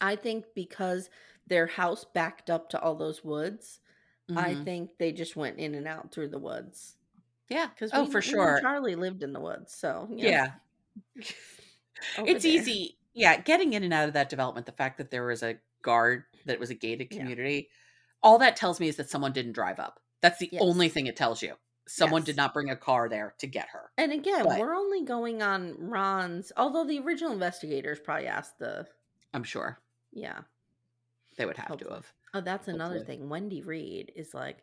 I 0.00 0.16
think 0.16 0.54
because 0.54 1.10
their 1.46 1.66
house 1.66 2.04
backed 2.04 2.50
up 2.50 2.68
to 2.70 2.80
all 2.80 2.94
those 2.94 3.24
woods, 3.24 3.80
I 4.36 4.54
Mhm. 4.54 4.64
think 4.64 4.98
they 4.98 5.12
just 5.12 5.36
went 5.36 5.58
in 5.58 5.74
and 5.74 5.86
out 5.88 6.12
through 6.12 6.28
the 6.28 6.38
woods. 6.38 6.98
yeah. 7.48 7.68
Because 7.68 7.92
Oh, 7.92 8.06
for 8.06 8.20
sure. 8.22 8.60
Charlie 8.60 8.96
lived 8.96 9.22
in 9.22 9.32
the 9.32 9.40
woods, 9.40 9.72
so 9.74 10.06
know, 10.10 10.16
Yeah. 10.18 10.54
it's 12.24 12.44
there. 12.44 12.44
easy. 12.44 12.98
Yeah, 13.14 13.40
getting 13.40 13.72
in 13.72 13.82
and 13.84 13.92
out 13.94 14.08
of 14.08 14.14
that 14.14 14.28
development, 14.28 14.66
the 14.66 14.72
fact 14.72 14.98
that 14.98 15.10
there 15.10 15.24
was 15.26 15.42
a 15.42 15.58
guard, 15.82 16.24
that 16.44 16.54
it 16.54 16.60
was 16.60 16.70
a 16.70 16.74
gated 16.74 17.10
Yeah. 17.10 17.18
community, 17.18 17.70
all 18.22 18.38
that 18.38 18.56
tells 18.56 18.80
me 18.80 18.88
is 18.88 18.96
that 18.96 19.08
someone 19.10 19.32
didn't 19.32 19.52
drive 19.52 19.78
up. 19.78 20.00
That's 20.20 20.38
the 20.38 20.50
Yes. 20.50 20.60
only 20.60 20.88
thing 20.88 21.06
it 21.06 21.16
tells 21.16 21.42
you. 21.42 21.56
Someone 21.88 22.22
did 22.22 22.36
not 22.36 22.52
bring 22.52 22.70
a 22.70 22.76
car 22.76 23.08
there 23.08 23.34
to 23.38 23.46
get 23.46 23.68
her. 23.68 23.90
And 23.96 24.12
again, 24.12 24.44
But- 24.44 24.58
we're 24.58 24.74
only 24.74 25.04
going 25.04 25.40
on 25.42 25.76
Ron's. 25.78 26.50
Although 26.56 26.84
the 26.84 26.98
original 26.98 27.32
investigators 27.32 28.00
probably 28.00 28.26
asked 28.26 28.58
the 28.58 28.86
I'm 29.32 29.44
sure 29.44 29.78
yeah. 30.12 30.40
they 31.36 31.46
would 31.46 31.56
have 31.58 31.76
to 31.78 31.88
have. 31.90 32.12
Oh, 32.34 32.40
that's 32.40 32.68
another 32.68 32.96
Hopefully. 32.98 33.16
thing. 33.18 33.28
Wendy 33.28 33.62
Reed 33.62 34.12
is 34.16 34.34
like, 34.34 34.58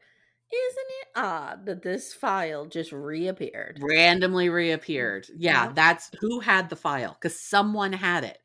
isn't 0.51 0.87
it 1.01 1.07
odd 1.15 1.65
that 1.65 1.81
this 1.81 2.13
file 2.13 2.65
just 2.65 2.91
reappeared? 2.91 3.79
randomly 3.81 4.49
reappeared. 4.49 5.27
Yeah, 5.35 5.65
Yep. 5.67 5.75
that's 5.75 6.11
who 6.19 6.39
had 6.41 6.69
the 6.69 6.75
file 6.75 7.13
because 7.13 7.39
someone 7.39 7.93
had 7.93 8.23
it. 8.23 8.39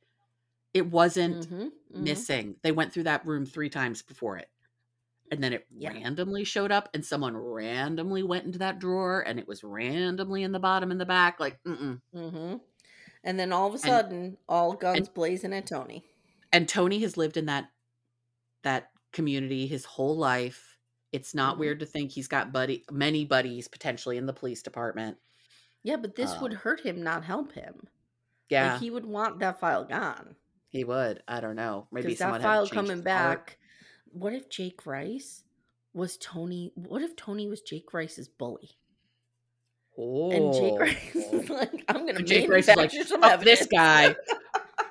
It 0.74 0.86
wasn't 0.86 1.48
Mhm, 1.48 1.60
mhm. 1.62 1.70
missing. 1.90 2.56
They 2.62 2.72
went 2.72 2.92
through 2.92 3.02
that 3.04 3.26
room 3.26 3.44
three 3.44 3.70
times 3.70 4.02
before 4.02 4.36
it. 4.38 4.48
And 5.30 5.42
then 5.44 5.52
it 5.52 5.66
Yeah. 5.70 5.92
randomly 5.92 6.44
showed 6.44 6.72
up, 6.72 6.88
and 6.94 7.04
someone 7.04 7.36
randomly 7.36 8.22
went 8.22 8.46
into 8.46 8.58
that 8.60 8.78
drawer, 8.78 9.20
and 9.20 9.38
it 9.38 9.46
was 9.46 9.62
randomly 9.62 10.42
in 10.42 10.52
the 10.52 10.58
bottom 10.58 10.90
in 10.90 10.98
the 10.98 11.04
back. 11.06 11.38
Like, 11.38 11.62
mm-mm. 11.64 12.00
Mhm. 12.14 12.60
And 13.24 13.38
then 13.38 13.52
all 13.52 13.66
of 13.68 13.74
a 13.74 13.78
sudden, 13.78 14.38
all 14.48 14.72
guns 14.74 15.08
blazing 15.08 15.52
at 15.52 15.66
Tony. 15.66 16.04
and 16.52 16.66
Tony 16.68 17.00
has 17.00 17.16
lived 17.18 17.36
in 17.36 17.46
that 17.46 17.70
that 18.62 18.90
community 19.12 19.66
his 19.66 19.84
whole 19.84 20.16
life. 20.16 20.78
It's 21.12 21.34
not 21.34 21.56
Mhm. 21.56 21.58
weird 21.58 21.80
to 21.80 21.86
think 21.86 22.10
he's 22.10 22.26
got 22.28 22.52
buddy 22.52 22.84
many 22.90 23.24
buddies 23.24 23.68
potentially 23.68 24.16
in 24.16 24.26
the 24.26 24.32
police 24.32 24.62
department. 24.62 25.18
Yeah, 25.82 25.96
but 25.96 26.16
this 26.16 26.38
would 26.40 26.52
Um, 26.52 26.58
hurt 26.58 26.80
him, 26.80 27.02
not 27.02 27.24
help 27.24 27.52
him. 27.52 27.86
Yeah, 28.48 28.72
Like 28.72 28.80
he 28.82 28.90
would 28.90 29.06
want 29.06 29.38
that 29.40 29.60
file 29.60 29.84
gone. 29.84 30.36
he 30.70 30.84
would. 30.84 31.22
I 31.28 31.40
don't 31.40 31.56
know. 31.56 31.86
Maybe 31.92 32.14
that 32.14 32.42
file 32.42 32.66
coming 32.66 33.02
back. 33.02 33.58
What 34.12 34.32
if 34.32 34.48
Jake 34.48 34.86
Rice 34.86 35.44
was 35.92 36.16
Tony? 36.16 36.72
What 36.74 37.02
if 37.02 37.16
Tony 37.16 37.46
was 37.48 37.60
Jake 37.60 37.92
Rice's 37.92 38.28
bully? 38.28 38.70
Oh, 39.98 40.30
And 40.30 40.52
Jake 40.52 40.78
Rice 40.80 41.16
is 41.16 41.50
like, 41.50 41.84
I'm 41.88 42.06
to 42.06 42.22
Jake 42.22 42.48
Rice 42.50 42.68
is 42.68 42.76
like, 42.76 42.92
fuck 42.92 43.40
this 43.42 43.66
guy. 43.66 44.14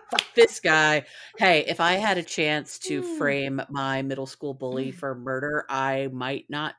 Fuck 0.10 0.24
this 0.36 0.62
guy. 0.62 1.04
Hey, 1.38 1.66
if 1.68 1.82
I 1.82 1.96
had 1.96 2.18
a 2.18 2.24
chance 2.24 2.80
to 2.80 3.02
Hmm. 3.02 3.18
frame 3.18 3.62
my 3.70 4.04
middle 4.04 4.26
school 4.26 4.54
bully 4.54 4.92
for 4.92 5.14
murder, 5.14 5.66
I 5.68 6.08
might 6.14 6.46
not. 6.50 6.76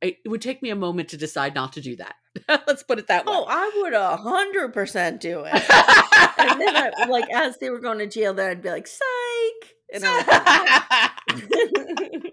It 0.00 0.16
would 0.24 0.40
take 0.40 0.62
me 0.62 0.70
a 0.70 0.74
moment 0.74 1.10
to 1.10 1.18
decide 1.18 1.54
not 1.54 1.74
to 1.74 1.82
do 1.82 1.96
that. 1.96 2.14
Let's 2.66 2.82
put 2.84 2.98
it 2.98 3.08
that 3.08 3.26
way. 3.26 3.34
Oh, 3.36 3.44
I 3.46 3.70
would 3.82 3.92
a 3.92 4.16
hundred 4.16 4.72
percent 4.72 5.20
do 5.20 5.40
it. 5.44 5.52
and 5.52 6.58
then, 6.58 6.74
I, 6.74 7.06
like, 7.10 7.28
as 7.30 7.58
they 7.58 7.68
were 7.68 7.80
going 7.80 7.98
to 7.98 8.06
jail, 8.06 8.32
then 8.32 8.48
I'd 8.48 8.62
be 8.62 8.70
like, 8.70 8.86
"Psych!" 8.86 9.74
And 9.92 10.04
I 10.06 11.10
would- 11.30 12.32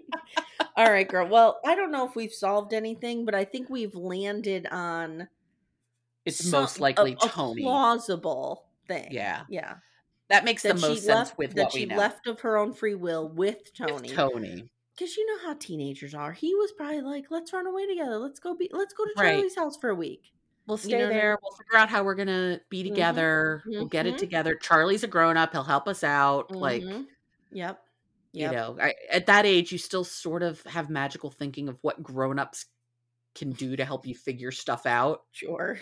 All 0.76 0.90
right, 0.90 1.08
girl. 1.08 1.26
Well, 1.28 1.58
I 1.64 1.74
don't 1.74 1.90
know 1.90 2.06
if 2.06 2.14
we've 2.14 2.32
solved 2.32 2.74
anything, 2.74 3.24
but 3.24 3.34
I 3.34 3.44
think 3.44 3.70
we've 3.70 3.94
landed 3.94 4.66
on 4.70 5.28
it's 6.24 6.42
some- 6.44 6.60
most 6.60 6.80
likely 6.80 7.16
a, 7.22 7.26
a 7.26 7.28
Tony. 7.28 7.62
plausible 7.62 8.66
thing. 8.86 9.08
Yeah, 9.10 9.42
yeah. 9.48 9.74
that 10.28 10.44
makes 10.44 10.62
the 10.62 10.68
That 10.74 10.80
she 10.80 10.88
most 10.88 11.04
sense 11.04 11.28
left. 11.30 11.38
with 11.38 11.54
that 11.54 11.62
what 11.64 11.72
she 11.72 11.80
we 11.80 11.86
know. 11.86 11.96
left 11.96 12.26
of 12.26 12.40
her 12.40 12.56
own 12.58 12.72
free 12.74 12.94
will 12.94 13.28
with 13.28 13.56
With 13.56 13.74
Tony. 13.74 14.08
Tony. 14.10 14.68
Because 14.98 15.16
you 15.16 15.26
know 15.26 15.46
how 15.48 15.54
teenagers 15.54 16.14
are. 16.14 16.32
He 16.32 16.54
was 16.54 16.72
probably 16.72 17.02
like, 17.02 17.26
"Let's 17.30 17.52
run 17.52 17.66
away 17.66 17.86
together. 17.86 18.16
Let's 18.18 18.40
go 18.40 18.54
be. 18.54 18.70
Let's 18.72 18.94
go 18.94 19.04
to 19.04 19.12
Right. 19.18 19.32
Charlie's 19.34 19.54
house 19.56 19.76
for 19.76 19.90
a 19.90 19.94
week." 19.94 20.32
We'll 20.66 20.78
You 20.78 20.82
stay 20.84 20.92
know 20.98 21.04
what 21.04 21.12
I 21.12 21.14
there. 21.16 21.30
mean? 21.32 21.36
We'll 21.42 21.56
figure 21.56 21.78
out 21.78 21.88
how 21.90 22.02
we're 22.02 22.14
gonna 22.14 22.60
be 22.70 22.82
Mhm, 22.82 22.88
together. 22.88 23.62
We'll 23.66 23.84
get 23.86 24.06
it 24.06 24.14
mhm. 24.14 24.18
together. 24.18 24.54
Charlie's 24.56 25.04
a 25.04 25.06
grown 25.06 25.36
up. 25.36 25.52
He'll 25.52 25.62
help 25.64 25.86
us 25.86 26.02
out. 26.02 26.50
Like 26.50 26.82
Mhm. 27.56 27.60
Yep. 27.60 27.82
you 28.32 28.50
know 28.50 28.76
I, 28.80 28.94
at 29.10 29.26
that 29.26 29.46
age 29.46 29.72
you 29.72 29.78
still 29.78 30.04
sort 30.04 30.42
of 30.42 30.62
have 30.64 30.90
magical 30.90 31.30
thinking 31.30 31.68
of 31.68 31.78
what 31.82 32.02
grown-ups 32.02 32.66
can 33.34 33.52
do 33.52 33.76
to 33.76 33.84
help 33.84 34.06
you 34.06 34.14
figure 34.14 34.50
stuff 34.52 34.84
out 34.86 35.22
Sure. 35.32 35.78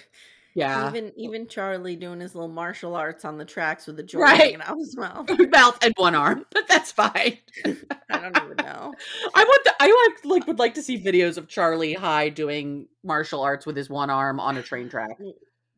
yeah 0.55 0.89
Even 0.89 1.13
even 1.17 1.49
Charlie 1.49 1.97
doing 1.97 2.21
his 2.21 2.35
little 2.35 2.49
martial 2.49 2.95
arts 2.95 3.25
on 3.25 3.39
the 3.39 3.45
tracks 3.45 3.87
with 3.89 3.97
the 3.97 4.03
joint 4.05 4.23
Right. 4.23 4.37
hanging 4.41 4.63
out 4.63 4.77
his 4.79 4.97
mouth. 4.97 5.29
mouth 5.51 5.79
and 5.83 5.93
one 5.97 6.15
arm 6.15 6.47
but 6.53 6.69
that's 6.69 6.93
fine 6.93 7.39
I 7.65 8.19
don't 8.21 8.37
even 8.45 8.57
know. 8.59 8.93
i 9.35 9.43
want 9.45 9.65
to, 9.65 9.75
i 9.81 9.87
want 9.89 10.25
like 10.25 10.47
would 10.47 10.59
like 10.61 10.75
to 10.75 10.83
see 10.83 11.03
videos 11.03 11.37
of 11.39 11.49
charlie 11.49 11.95
high 11.95 12.29
doing 12.29 12.87
martial 13.03 13.41
arts 13.43 13.67
with 13.67 13.77
his 13.77 13.89
one 13.91 14.11
arm 14.11 14.39
on 14.39 14.57
a 14.57 14.63
train 14.63 14.89
track 14.89 15.11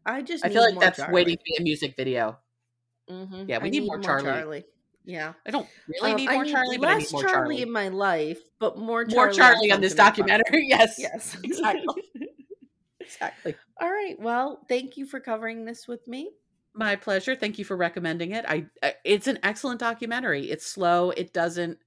I 0.04 0.22
just 0.22 0.44
i 0.44 0.48
need 0.48 0.54
feel 0.54 0.62
like 0.62 0.74
more 0.74 0.80
that's 0.82 0.98
Charlie. 0.98 1.14
waiting 1.14 1.36
to 1.36 1.42
be 1.44 1.56
a 1.58 1.62
music 1.62 1.94
video 1.96 2.38
Mhm. 3.10 3.48
Yeah, 3.48 3.58
we 3.58 3.68
I 3.68 3.70
need 3.70 3.86
more 3.86 4.00
Charlie. 4.00 4.64
Yeah. 5.06 5.32
i 5.46 5.50
don't 5.50 5.66
really 5.88 6.10
Um, 6.12 6.16
need 6.18 6.28
I 6.28 6.34
more 6.34 6.44
need 6.44 6.52
charlie 6.52 6.78
but 6.78 6.88
i 6.88 6.94
less 6.94 7.02
need 7.04 7.12
more 7.12 7.22
Charlie, 7.22 7.34
charlie 7.56 7.62
in 7.62 7.70
my 7.72 7.88
life, 7.88 8.40
but 8.58 8.76
more 8.76 9.04
Charlie 9.04 9.14
more 9.16 9.32
charlie 9.32 9.72
on 9.72 9.80
this 9.80 9.94
documentary 9.94 10.66
yes 10.68 10.96
Yes. 10.98 11.36
exactly 11.44 12.02
exactly 13.00 13.54
All 13.80 13.90
right. 13.90 14.18
Well, 14.18 14.64
thank 14.68 14.96
you 14.96 15.04
for 15.06 15.20
covering 15.20 15.64
this 15.66 15.86
with 15.86 16.06
me. 16.08 16.30
My 16.74 16.96
pleasure. 16.96 17.36
Thank 17.36 17.58
you 17.58 17.64
for 17.64 17.76
recommending 17.76 18.32
it. 18.32 18.44
I 18.48 18.66
I- 18.82 18.94
it's 19.04 19.26
an 19.26 19.38
excellent 19.42 19.80
documentary. 19.80 20.50
It's 20.50 20.66
slow. 20.66 21.10
It 21.10 21.32
doesn't 21.32 21.78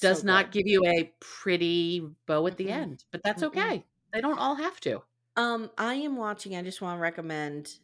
does 0.00 0.20
So 0.20 0.26
not 0.26 0.52
give 0.52 0.66
you 0.66 0.84
a 0.84 1.10
pretty 1.20 2.06
bow 2.26 2.46
at 2.48 2.56
the 2.56 2.66
Mm-mm. 2.66 2.70
end, 2.82 3.04
but 3.12 3.22
that's 3.22 3.42
okay. 3.44 3.84
They 4.12 4.20
don't 4.20 4.38
all 4.38 4.56
have 4.56 4.78
to. 4.80 5.00
Um, 5.36 5.70
I 5.78 5.94
am 5.94 6.16
watching. 6.16 6.56
I 6.56 6.62
just 6.62 6.82
want 6.82 6.98
to 6.98 7.00
recommend 7.02 7.78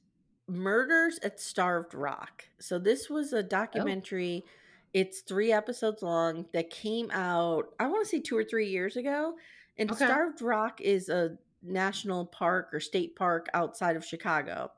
Murders 0.48 1.19
at 1.23 1.40
Starved 1.40 1.94
Rock. 1.94 2.44
So 2.59 2.78
this 2.78 3.09
was 3.09 3.32
Oh. 3.32 3.39
a 3.39 3.43
documentary. 3.43 4.44
It's 4.93 5.20
three 5.20 5.52
episodes 5.52 6.02
long 6.02 6.47
that 6.52 6.69
came 6.70 7.10
out. 7.12 7.74
I 7.81 7.86
want 7.86 8.05
to 8.05 8.09
say 8.09 8.20
two 8.20 8.36
or 8.36 8.44
three 8.44 8.69
years 8.69 8.97
ago. 8.97 9.36
And 9.78 9.90
Okay. 9.90 10.05
Starved 10.05 10.43
Rock 10.43 10.81
is 10.81 11.09
a 11.09 11.39
national 11.62 12.27
park 12.27 12.74
or 12.74 12.81
state 12.81 13.16
park 13.16 13.48
outside 13.55 13.97
of 13.97 14.05
Chicago. 14.05 14.70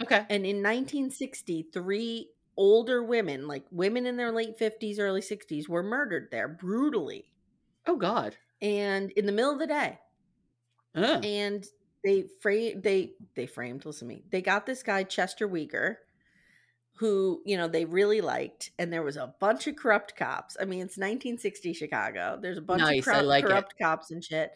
Okay. 0.00 0.24
And 0.30 0.46
in 0.46 0.62
1960, 0.62 1.64
three 1.72 2.30
older 2.56 3.02
women, 3.02 3.46
like 3.46 3.64
women 3.70 4.06
in 4.06 4.16
their 4.16 4.32
late 4.32 4.56
50s, 4.58 4.98
early 4.98 5.20
60s, 5.20 5.68
were 5.68 5.82
murdered 5.82 6.28
there 6.30 6.48
brutally. 6.48 7.30
Oh 7.86 7.96
God. 7.96 8.36
and 8.60 9.10
in 9.12 9.24
the 9.26 9.32
middle 9.32 9.52
of 9.52 9.58
the 9.60 9.66
day, 9.68 9.98
Ugh. 10.96 11.24
and 11.24 11.64
they 12.04 12.24
frame 12.40 12.80
they 12.80 13.12
they 13.34 13.46
framed. 13.46 13.84
Listen 13.84 14.08
to 14.08 14.14
me. 14.14 14.24
They 14.30 14.42
got 14.42 14.66
this 14.66 14.82
guy 14.82 15.02
Chester 15.02 15.48
Weger, 15.48 15.96
who 16.96 17.42
you 17.44 17.56
know 17.56 17.68
they 17.68 17.84
really 17.84 18.20
liked, 18.20 18.70
and 18.78 18.92
there 18.92 19.02
was 19.02 19.16
a 19.16 19.34
bunch 19.40 19.66
of 19.66 19.76
corrupt 19.76 20.16
cops. 20.16 20.56
I 20.60 20.64
mean, 20.64 20.80
it's 20.80 20.96
1960 20.96 21.72
Chicago. 21.72 22.38
There's 22.40 22.58
a 22.58 22.62
bunch 22.62 22.80
Nice, 22.80 22.98
of 23.00 23.04
corrupt, 23.04 23.24
like 23.24 23.44
corrupt 23.44 23.74
cops 23.80 24.10
and 24.10 24.22
shit, 24.22 24.52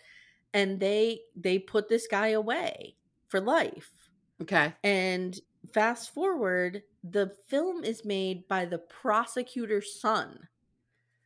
and 0.54 0.78
they 0.80 1.20
they 1.36 1.58
put 1.58 1.88
this 1.88 2.06
guy 2.06 2.28
away 2.28 2.96
for 3.28 3.40
life. 3.40 3.90
Okay. 4.40 4.72
And 4.82 5.38
fast 5.72 6.12
forward, 6.12 6.82
the 7.04 7.32
film 7.48 7.84
is 7.84 8.04
made 8.04 8.46
by 8.48 8.64
the 8.64 8.78
prosecutor's 8.78 10.00
son. 10.00 10.48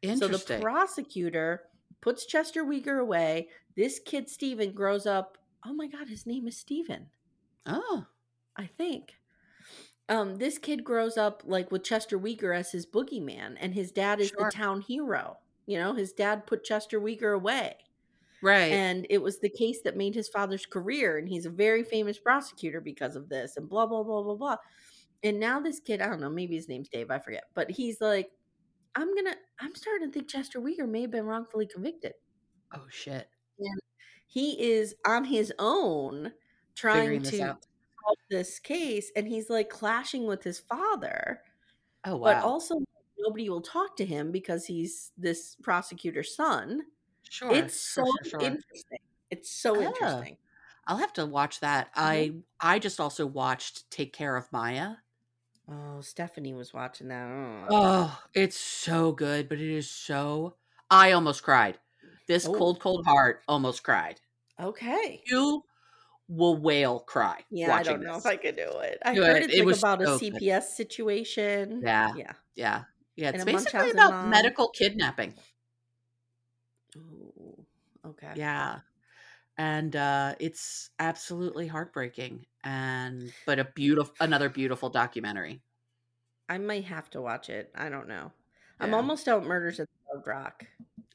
So 0.05 0.28
the 0.28 0.59
prosecutor 0.60 1.62
puts 2.01 2.26
Chester 2.26 2.64
Weger 2.64 3.01
away. 3.01 3.48
This 3.74 3.98
kid 3.98 4.28
Steven 4.28 4.72
grows 4.72 5.06
up. 5.06 5.38
Oh 5.66 5.72
my 5.74 5.86
god, 5.88 6.09
his 6.09 6.26
name 6.26 6.47
is 6.47 6.56
Steven, 6.56 7.06
oh. 7.66 8.06
I 8.56 8.66
think. 8.66 9.14
Um, 10.09 10.36
this 10.36 10.56
kid 10.59 10.84
grows 10.84 11.16
up 11.18 11.43
like 11.44 11.72
with 11.72 11.82
Chester 11.82 12.18
Weger 12.18 12.56
as 12.56 12.70
his 12.70 12.86
boogeyman, 12.86 13.56
and 13.60 13.74
his 13.74 13.90
dad 13.90 14.20
is 14.20 14.28
Sure. 14.28 14.44
the 14.44 14.51
town 14.56 14.80
hero. 14.80 15.38
You 15.66 15.78
know, 15.78 15.93
his 15.94 16.12
dad 16.12 16.47
put 16.47 16.62
Chester 16.64 17.01
Weger 17.01 17.34
away. 17.34 17.76
Right. 18.43 18.70
And 18.70 19.06
it 19.10 19.18
was 19.20 19.40
the 19.40 19.48
case 19.48 19.80
that 19.82 19.97
made 19.97 20.14
his 20.14 20.28
father's 20.28 20.64
career, 20.64 21.18
and 21.18 21.28
he's 21.28 21.44
a 21.47 21.51
very 21.51 21.82
famous 21.82 22.18
prosecutor 22.18 22.80
because 22.80 23.16
of 23.16 23.28
this, 23.28 23.56
and 23.56 23.68
blah 23.68 23.86
blah 23.86 24.05
blah 24.05 24.22
blah 24.22 24.36
blah. 24.36 24.56
And 25.24 25.40
now 25.40 25.59
this 25.60 25.80
kid, 25.80 26.01
I 26.01 26.06
don't 26.06 26.20
know, 26.20 26.30
maybe 26.30 26.55
his 26.55 26.68
name's 26.68 26.88
Dave, 26.88 27.10
I 27.10 27.18
forget, 27.18 27.44
but 27.55 27.70
he's 27.70 28.01
like, 28.01 28.30
I'm 28.94 29.12
gonna, 29.14 29.34
I'm 29.59 29.74
starting 29.74 30.09
to 30.09 30.12
think 30.12 30.28
Chester 30.28 30.60
Weger 30.60 30.88
may 30.88 31.02
have 31.02 31.10
been 31.10 31.24
wrongfully 31.26 31.66
convicted. 31.66 32.12
oh 32.74 32.86
shit. 32.90 33.28
He 34.27 34.73
is 34.73 34.94
on 35.07 35.24
his 35.24 35.53
own 35.59 36.32
trying 36.74 37.23
to 37.23 37.43
out. 37.43 37.66
solve 38.05 38.19
this 38.31 38.59
case, 38.61 39.11
and 39.16 39.27
he's 39.28 39.51
like 39.51 39.69
clashing 39.70 40.27
with 40.27 40.43
his 40.44 40.59
father, 40.61 41.43
Oh 42.05 42.16
wow. 42.16 42.24
but 42.24 42.43
also 42.43 42.77
nobody 43.19 43.48
will 43.51 43.62
talk 43.62 43.97
to 43.97 44.05
him 44.07 44.32
because 44.32 44.66
he's 44.66 45.12
this 45.16 45.57
prosecutor's 45.62 46.35
son. 46.35 46.82
sure. 47.28 47.53
it's 47.55 47.81
so 47.81 48.05
sure, 48.05 48.24
sure, 48.24 48.40
sure. 48.40 48.47
interesting. 48.48 48.98
It's 49.31 49.51
so 49.51 49.81
Ah. 49.82 49.82
interesting. 49.82 50.36
I'll 50.86 50.98
have 50.98 51.12
to 51.15 51.27
watch 51.27 51.61
that. 51.61 51.90
I 51.97 52.32
I 52.61 52.78
just 52.78 53.01
also 53.01 53.27
watched 53.27 53.90
Take 53.90 54.12
Care 54.12 54.36
of 54.36 54.53
Maya. 54.53 54.97
Oh, 55.69 56.01
Stephanie 56.01 56.55
was 56.55 56.73
watching 56.73 57.09
that. 57.09 57.27
Oh. 57.28 57.69
Oh, 57.70 58.23
it's 58.35 58.59
so 58.59 59.12
good, 59.12 59.48
but 59.48 59.61
it 59.61 59.69
is 59.70 59.90
so 59.90 60.57
I 60.90 61.12
almost 61.12 61.43
cried. 61.43 61.78
This 62.27 62.47
Oh. 62.47 62.55
cold, 62.55 62.81
cold 62.81 63.05
heart 63.07 63.43
almost 63.48 63.82
cried. 63.82 64.20
Okay. 64.61 65.23
You 65.27 65.65
will 66.28 66.57
wail 66.57 67.01
cry. 67.01 67.44
Yeah, 67.51 67.74
I 67.74 67.82
don't 67.82 68.03
know 68.03 68.15
this. 68.15 68.24
if 68.24 68.27
I 68.27 68.36
could 68.36 68.57
do 68.57 68.69
it. 68.81 68.98
I 69.05 69.15
Do 69.15 69.23
heard 69.23 69.43
it. 69.43 69.44
it's 69.44 69.55
It 69.55 69.59
like 69.61 69.66
was 69.66 69.78
about 69.78 70.03
a 70.03 70.07
so 70.07 70.19
good. 70.19 70.32
CPS 70.35 70.62
situation. 70.77 71.82
Yeah. 71.85 72.15
Yeah. 72.16 72.32
Yeah. 72.55 72.85
Yeah. 73.16 73.31
It's 73.31 73.44
basically 73.44 73.90
about 73.90 74.11
mom. 74.11 74.31
medical 74.31 74.69
kidnapping. 74.70 75.35
Ooh, 76.97 77.65
okay. 78.05 78.32
Yeah. 78.35 78.81
And 79.59 79.97
uh 79.97 80.35
it's 80.40 80.90
absolutely 80.98 81.66
heartbreaking 81.66 82.47
and 82.65 83.32
but 83.47 83.59
a 83.59 83.65
beautiful 83.65 84.15
another 84.20 84.48
beautiful 84.51 84.90
documentary. 84.90 85.62
I 86.48 86.59
might 86.59 86.85
have 86.85 87.11
to 87.11 87.20
watch 87.20 87.48
it. 87.51 87.70
I 87.74 87.89
don't 87.89 88.09
know. 88.09 88.32
I'm 88.78 88.93
almost 88.94 89.27
out 89.28 89.44
Murders 89.44 89.81
at 89.81 89.89
the 89.89 90.15
Road 90.16 90.27
Rock. 90.27 90.66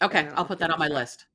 Okay, 0.02 0.28
I'll 0.36 0.46
put 0.46 0.60
that 0.60 0.72
on 0.72 0.80
my 0.80 0.88
that. 0.88 0.94
list. 0.96 1.26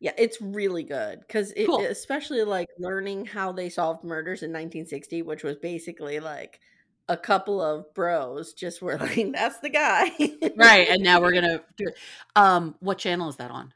Yeah, 0.00 0.12
it's 0.16 0.40
really 0.40 0.84
good 0.84 1.20
because 1.20 1.50
it, 1.52 1.66
Cool. 1.66 1.84
especially 1.84 2.42
like 2.44 2.68
learning 2.78 3.26
how 3.26 3.50
they 3.52 3.68
solved 3.68 4.04
murders 4.04 4.42
in 4.42 4.50
1960, 4.50 5.22
which 5.22 5.42
was 5.42 5.56
basically 5.56 6.20
like 6.20 6.60
a 7.08 7.16
couple 7.16 7.60
of 7.60 7.92
bros 7.94 8.52
just 8.52 8.80
were 8.80 8.96
like, 9.00 9.32
"That's 9.32 9.58
the 9.60 9.70
guy." 9.70 10.10
Right, 10.56 10.88
and 10.88 11.02
now 11.02 11.20
we're 11.20 11.32
gonna 11.32 11.62
do 11.76 11.86
it. 11.88 11.96
Um, 12.36 12.76
what 12.80 12.98
channel 12.98 13.28
is 13.28 13.36
that 13.36 13.50
on? 13.50 13.72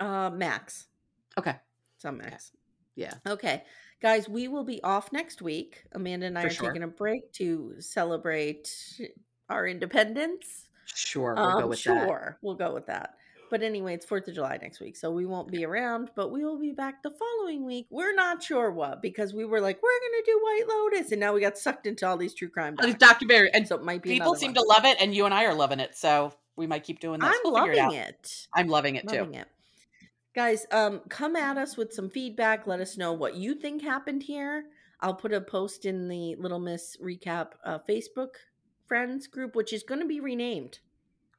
uh, 0.00 0.30
Max. 0.30 0.86
Okay. 1.38 1.54
It's 1.96 2.04
on 2.04 2.18
Max. 2.18 2.52
Yeah. 2.94 3.14
Okay. 3.26 3.64
Guys, 4.00 4.28
we 4.28 4.46
will 4.48 4.62
be 4.64 4.80
off 4.84 5.12
next 5.12 5.42
week. 5.42 5.82
Amanda 5.92 6.26
and 6.26 6.38
I 6.38 6.42
For 6.42 6.46
are 6.46 6.50
sure. 6.50 6.66
taking 6.68 6.82
a 6.84 6.88
break 6.88 7.32
to 7.34 7.74
celebrate 7.80 8.70
our 9.48 9.66
independence. 9.66 10.67
Sure, 10.94 11.34
we'll 11.34 11.52
go 11.52 11.62
Um, 11.64 11.68
with 11.68 11.82
that. 11.84 12.06
sure, 12.06 12.38
we'll 12.42 12.54
go 12.54 12.72
with 12.74 12.86
that. 12.86 13.14
But 13.50 13.62
anyway, 13.62 13.94
it's 13.94 14.04
4th 14.04 14.28
of 14.28 14.34
July 14.34 14.58
next 14.60 14.78
week, 14.78 14.94
so 14.94 15.10
we 15.10 15.24
won't 15.24 15.50
be 15.50 15.64
around, 15.64 16.10
but 16.14 16.30
we 16.30 16.44
will 16.44 16.58
be 16.58 16.72
back 16.72 17.02
the 17.02 17.10
following 17.10 17.64
week. 17.64 17.86
We're 17.88 18.14
not 18.14 18.42
sure 18.42 18.70
what 18.70 19.00
because 19.00 19.32
we 19.32 19.46
were 19.46 19.60
like, 19.62 19.80
we're 19.82 20.00
going 20.00 20.22
to 20.22 20.30
do 20.30 20.40
White 20.42 20.64
Lotus, 20.68 21.12
and 21.12 21.20
now 21.20 21.32
we 21.32 21.40
got 21.40 21.56
sucked 21.56 21.86
into 21.86 22.06
all 22.06 22.18
these 22.18 22.34
true 22.34 22.50
crime 22.50 22.76
Oh, 22.78 22.84
this 22.84 22.96
docs. 22.96 23.12
documentary 23.14 23.50
and 23.54 23.66
So 23.66 23.76
it 23.76 23.82
might 23.84 24.02
be 24.02 24.10
people 24.10 24.34
seem 24.34 24.48
one. 24.50 24.54
to 24.56 24.62
love 24.64 24.84
it, 24.84 24.98
and 25.00 25.14
you 25.14 25.24
and 25.24 25.32
I 25.32 25.44
are 25.46 25.54
loving 25.54 25.80
it, 25.80 25.96
so 25.96 26.34
we 26.56 26.66
might 26.66 26.84
keep 26.84 27.00
doing 27.00 27.20
this. 27.20 27.28
I'm 27.30 27.40
We'll 27.42 27.54
loving 27.54 27.92
it, 27.94 28.08
it. 28.08 28.46
I'm 28.54 28.68
loving 28.68 28.96
it 28.96 29.06
Loving 29.06 29.32
too. 29.32 29.38
it. 29.38 29.48
Guys, 30.34 30.66
um, 30.70 31.00
come 31.08 31.34
at 31.34 31.56
us 31.56 31.76
with 31.76 31.92
some 31.92 32.10
feedback. 32.10 32.66
Let 32.66 32.80
us 32.80 32.98
know 32.98 33.12
what 33.14 33.34
you 33.34 33.54
think 33.54 33.80
happened 33.82 34.22
here. 34.22 34.66
I'll 35.00 35.14
put 35.14 35.32
a 35.32 35.40
post 35.40 35.86
in 35.86 36.06
the 36.08 36.34
Little 36.36 36.58
Miss 36.60 36.96
Recap 37.02 37.52
uh, 37.64 37.78
Facebook 37.88 38.32
friends 38.88 39.26
group, 39.26 39.54
which 39.54 39.72
is 39.72 39.82
going 39.82 40.00
to 40.00 40.06
be 40.06 40.20
renamed. 40.20 40.78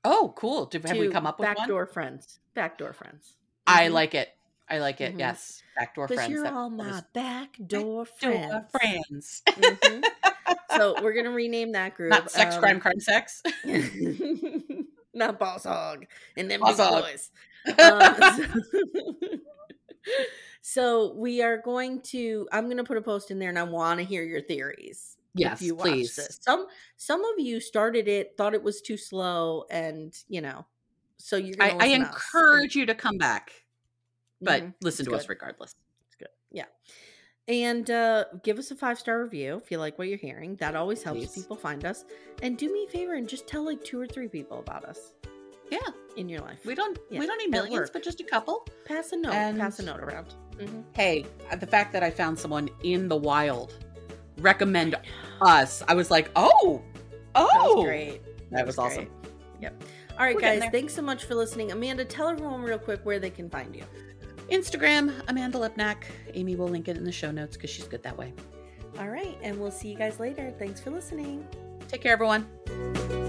Oh, 0.06 0.34
cool. 0.38 0.66
Did, 0.66 0.86
have 0.86 0.98
we 0.98 1.10
come 1.10 1.26
up 1.26 1.40
with 1.40 1.48
Backdoor 1.54 1.86
one? 1.86 1.94
Friends? 1.94 2.40
Backdoor 2.54 2.94
Friends. 2.94 3.34
I 3.68 3.88
Mhm. 3.90 3.92
like 3.94 4.16
it. 4.16 4.30
I 4.70 4.78
like 4.80 5.02
it. 5.02 5.16
Mhm. 5.16 5.20
Yes, 5.20 5.64
backdoor 5.76 6.08
friends. 6.08 6.30
you're 6.30 6.48
all 6.48 6.70
my 6.70 7.02
backdoor 7.14 8.06
Backdoor 8.06 8.06
friends. 8.06 8.72
friends. 8.72 9.42
Mhm. 9.48 10.04
so 10.78 11.02
we're 11.02 11.14
gonna 11.14 11.32
rename 11.32 11.72
that 11.72 11.96
group. 11.96 12.12
Not 12.12 12.30
sex, 12.32 12.56
um, 12.56 12.62
crime, 12.62 12.80
crime, 12.80 13.00
sex. 13.00 13.42
not 15.14 15.40
boss 15.40 15.64
hog 15.64 16.06
and 16.38 16.50
then 16.52 16.60
Boss 16.60 16.78
hog. 16.78 17.04
boys. 17.04 17.32
Um, 17.80 18.16
so, 18.22 18.46
so 20.62 21.14
we 21.16 21.42
are 21.42 21.58
going 21.58 22.02
to. 22.04 22.48
I'm 22.52 22.66
going 22.66 22.78
to 22.78 22.84
put 22.84 22.98
a 22.98 23.02
post 23.02 23.32
in 23.32 23.40
there, 23.40 23.50
and 23.50 23.60
I 23.60 23.64
want 23.64 24.00
to 24.00 24.06
hear 24.06 24.24
your 24.24 24.42
theories. 24.42 25.18
Yes, 25.36 25.62
if 25.62 25.68
you 25.68 25.76
watch 25.76 25.88
please. 25.88 26.16
this. 26.16 26.40
Some 26.42 26.66
some 26.98 27.24
of 27.24 27.40
you 27.40 27.60
started 27.60 28.08
it, 28.08 28.34
thought 28.38 28.54
it 28.54 28.64
was 28.64 28.82
too 28.82 28.98
slow, 28.98 29.66
and 29.70 30.14
you 30.28 30.42
know, 30.42 30.66
so 31.18 31.36
you're. 31.38 31.56
I, 31.60 31.70
I 31.70 31.74
listen 31.78 32.02
to 32.02 32.08
us. 32.08 32.14
encourage 32.16 32.76
you 32.76 32.86
to 32.88 32.96
come 32.96 33.18
back, 33.18 33.52
but 34.42 34.64
Mhm. 34.64 34.74
listen 34.82 35.04
It's 35.04 35.10
to 35.12 35.16
us 35.18 35.30
regardless. 35.30 35.76
It's 36.08 36.16
good. 36.16 36.30
Yeah. 36.52 36.66
And 37.48 37.90
uh, 37.90 38.26
give 38.44 38.60
us 38.60 38.70
a 38.72 38.76
five 38.76 39.00
star 39.00 39.24
review 39.24 39.56
if 39.64 39.72
you 39.72 39.78
like 39.80 39.98
what 39.98 40.08
you're 40.08 40.18
hearing. 40.20 40.56
That 40.58 40.76
always 40.76 41.02
helps 41.04 41.20
Please. 41.22 41.44
people 41.44 41.58
find 41.58 41.84
us. 41.86 42.06
And 42.44 42.58
do 42.58 42.72
me 42.72 42.86
a 42.88 42.92
favor 42.92 43.14
and 43.16 43.28
just 43.28 43.48
tell 43.48 43.64
like 43.66 43.84
two 43.84 44.00
or 44.00 44.06
three 44.08 44.28
people 44.28 44.60
about 44.60 44.86
us 44.86 45.14
Yeah, 45.72 45.80
in 46.16 46.30
your 46.30 46.42
life. 46.42 46.64
we 46.66 46.76
don't 46.76 46.98
Yeah, 47.10 47.20
we 47.20 47.26
don't 47.28 47.38
need 47.40 47.50
millions, 47.50 47.90
but 47.90 48.04
just 48.04 48.20
a 48.22 48.24
couple. 48.24 48.68
pass 48.86 49.12
a 49.14 49.18
note. 49.18 49.32
pass 49.32 49.80
a 49.80 49.84
note 49.84 50.00
around. 50.00 50.36
Mhm. 50.58 50.84
Hey, 50.94 51.26
uh, 51.52 51.56
the 51.56 51.66
fact 51.68 51.92
that 51.94 52.04
I 52.04 52.12
found 52.12 52.38
someone 52.38 52.70
in 52.84 53.08
the 53.08 53.18
wild 53.18 53.74
recommend 54.40 54.96
us, 55.42 55.84
I 55.88 55.94
was 55.94 56.12
like, 56.12 56.30
oh, 56.36 56.82
oh, 57.36 57.48
That 57.48 57.64
was 57.64 57.74
oh. 57.76 57.84
great. 57.84 58.22
That 58.52 58.66
was 58.66 58.78
awesome. 58.78 59.06
great. 59.06 59.34
Yep. 59.62 59.84
All 60.18 60.26
right, 60.26 60.36
We're 60.36 60.42
guys. 60.42 60.64
Thanks 60.72 60.94
so 60.94 61.02
much 61.02 61.26
for 61.26 61.36
listening. 61.36 61.72
Amanda, 61.72 62.04
tell 62.04 62.28
everyone 62.28 62.62
real 62.62 62.80
quick 62.80 63.02
where 63.04 63.20
they 63.20 63.30
can 63.30 63.50
find 63.50 63.76
you. 63.76 63.84
Instagram, 64.52 65.14
Amanda 65.28 65.58
Lipnack. 65.58 66.04
Amye 66.36 66.58
will 66.58 66.68
link 66.68 66.88
it 66.88 66.98
in 66.98 67.04
the 67.04 67.12
show 67.12 67.32
notes 67.32 67.56
because 67.56 67.70
she's 67.70 67.86
good 67.86 68.04
that 68.04 68.18
way. 68.18 68.34
All 69.00 69.10
right. 69.10 69.38
And 69.42 69.60
we'll 69.60 69.72
see 69.72 69.90
you 69.90 69.98
guys 69.98 70.20
later. 70.20 70.54
Thanks 70.58 70.82
for 70.82 70.90
listening. 70.90 71.48
Take 71.88 72.02
care, 72.02 72.14
everyone. 72.14 73.29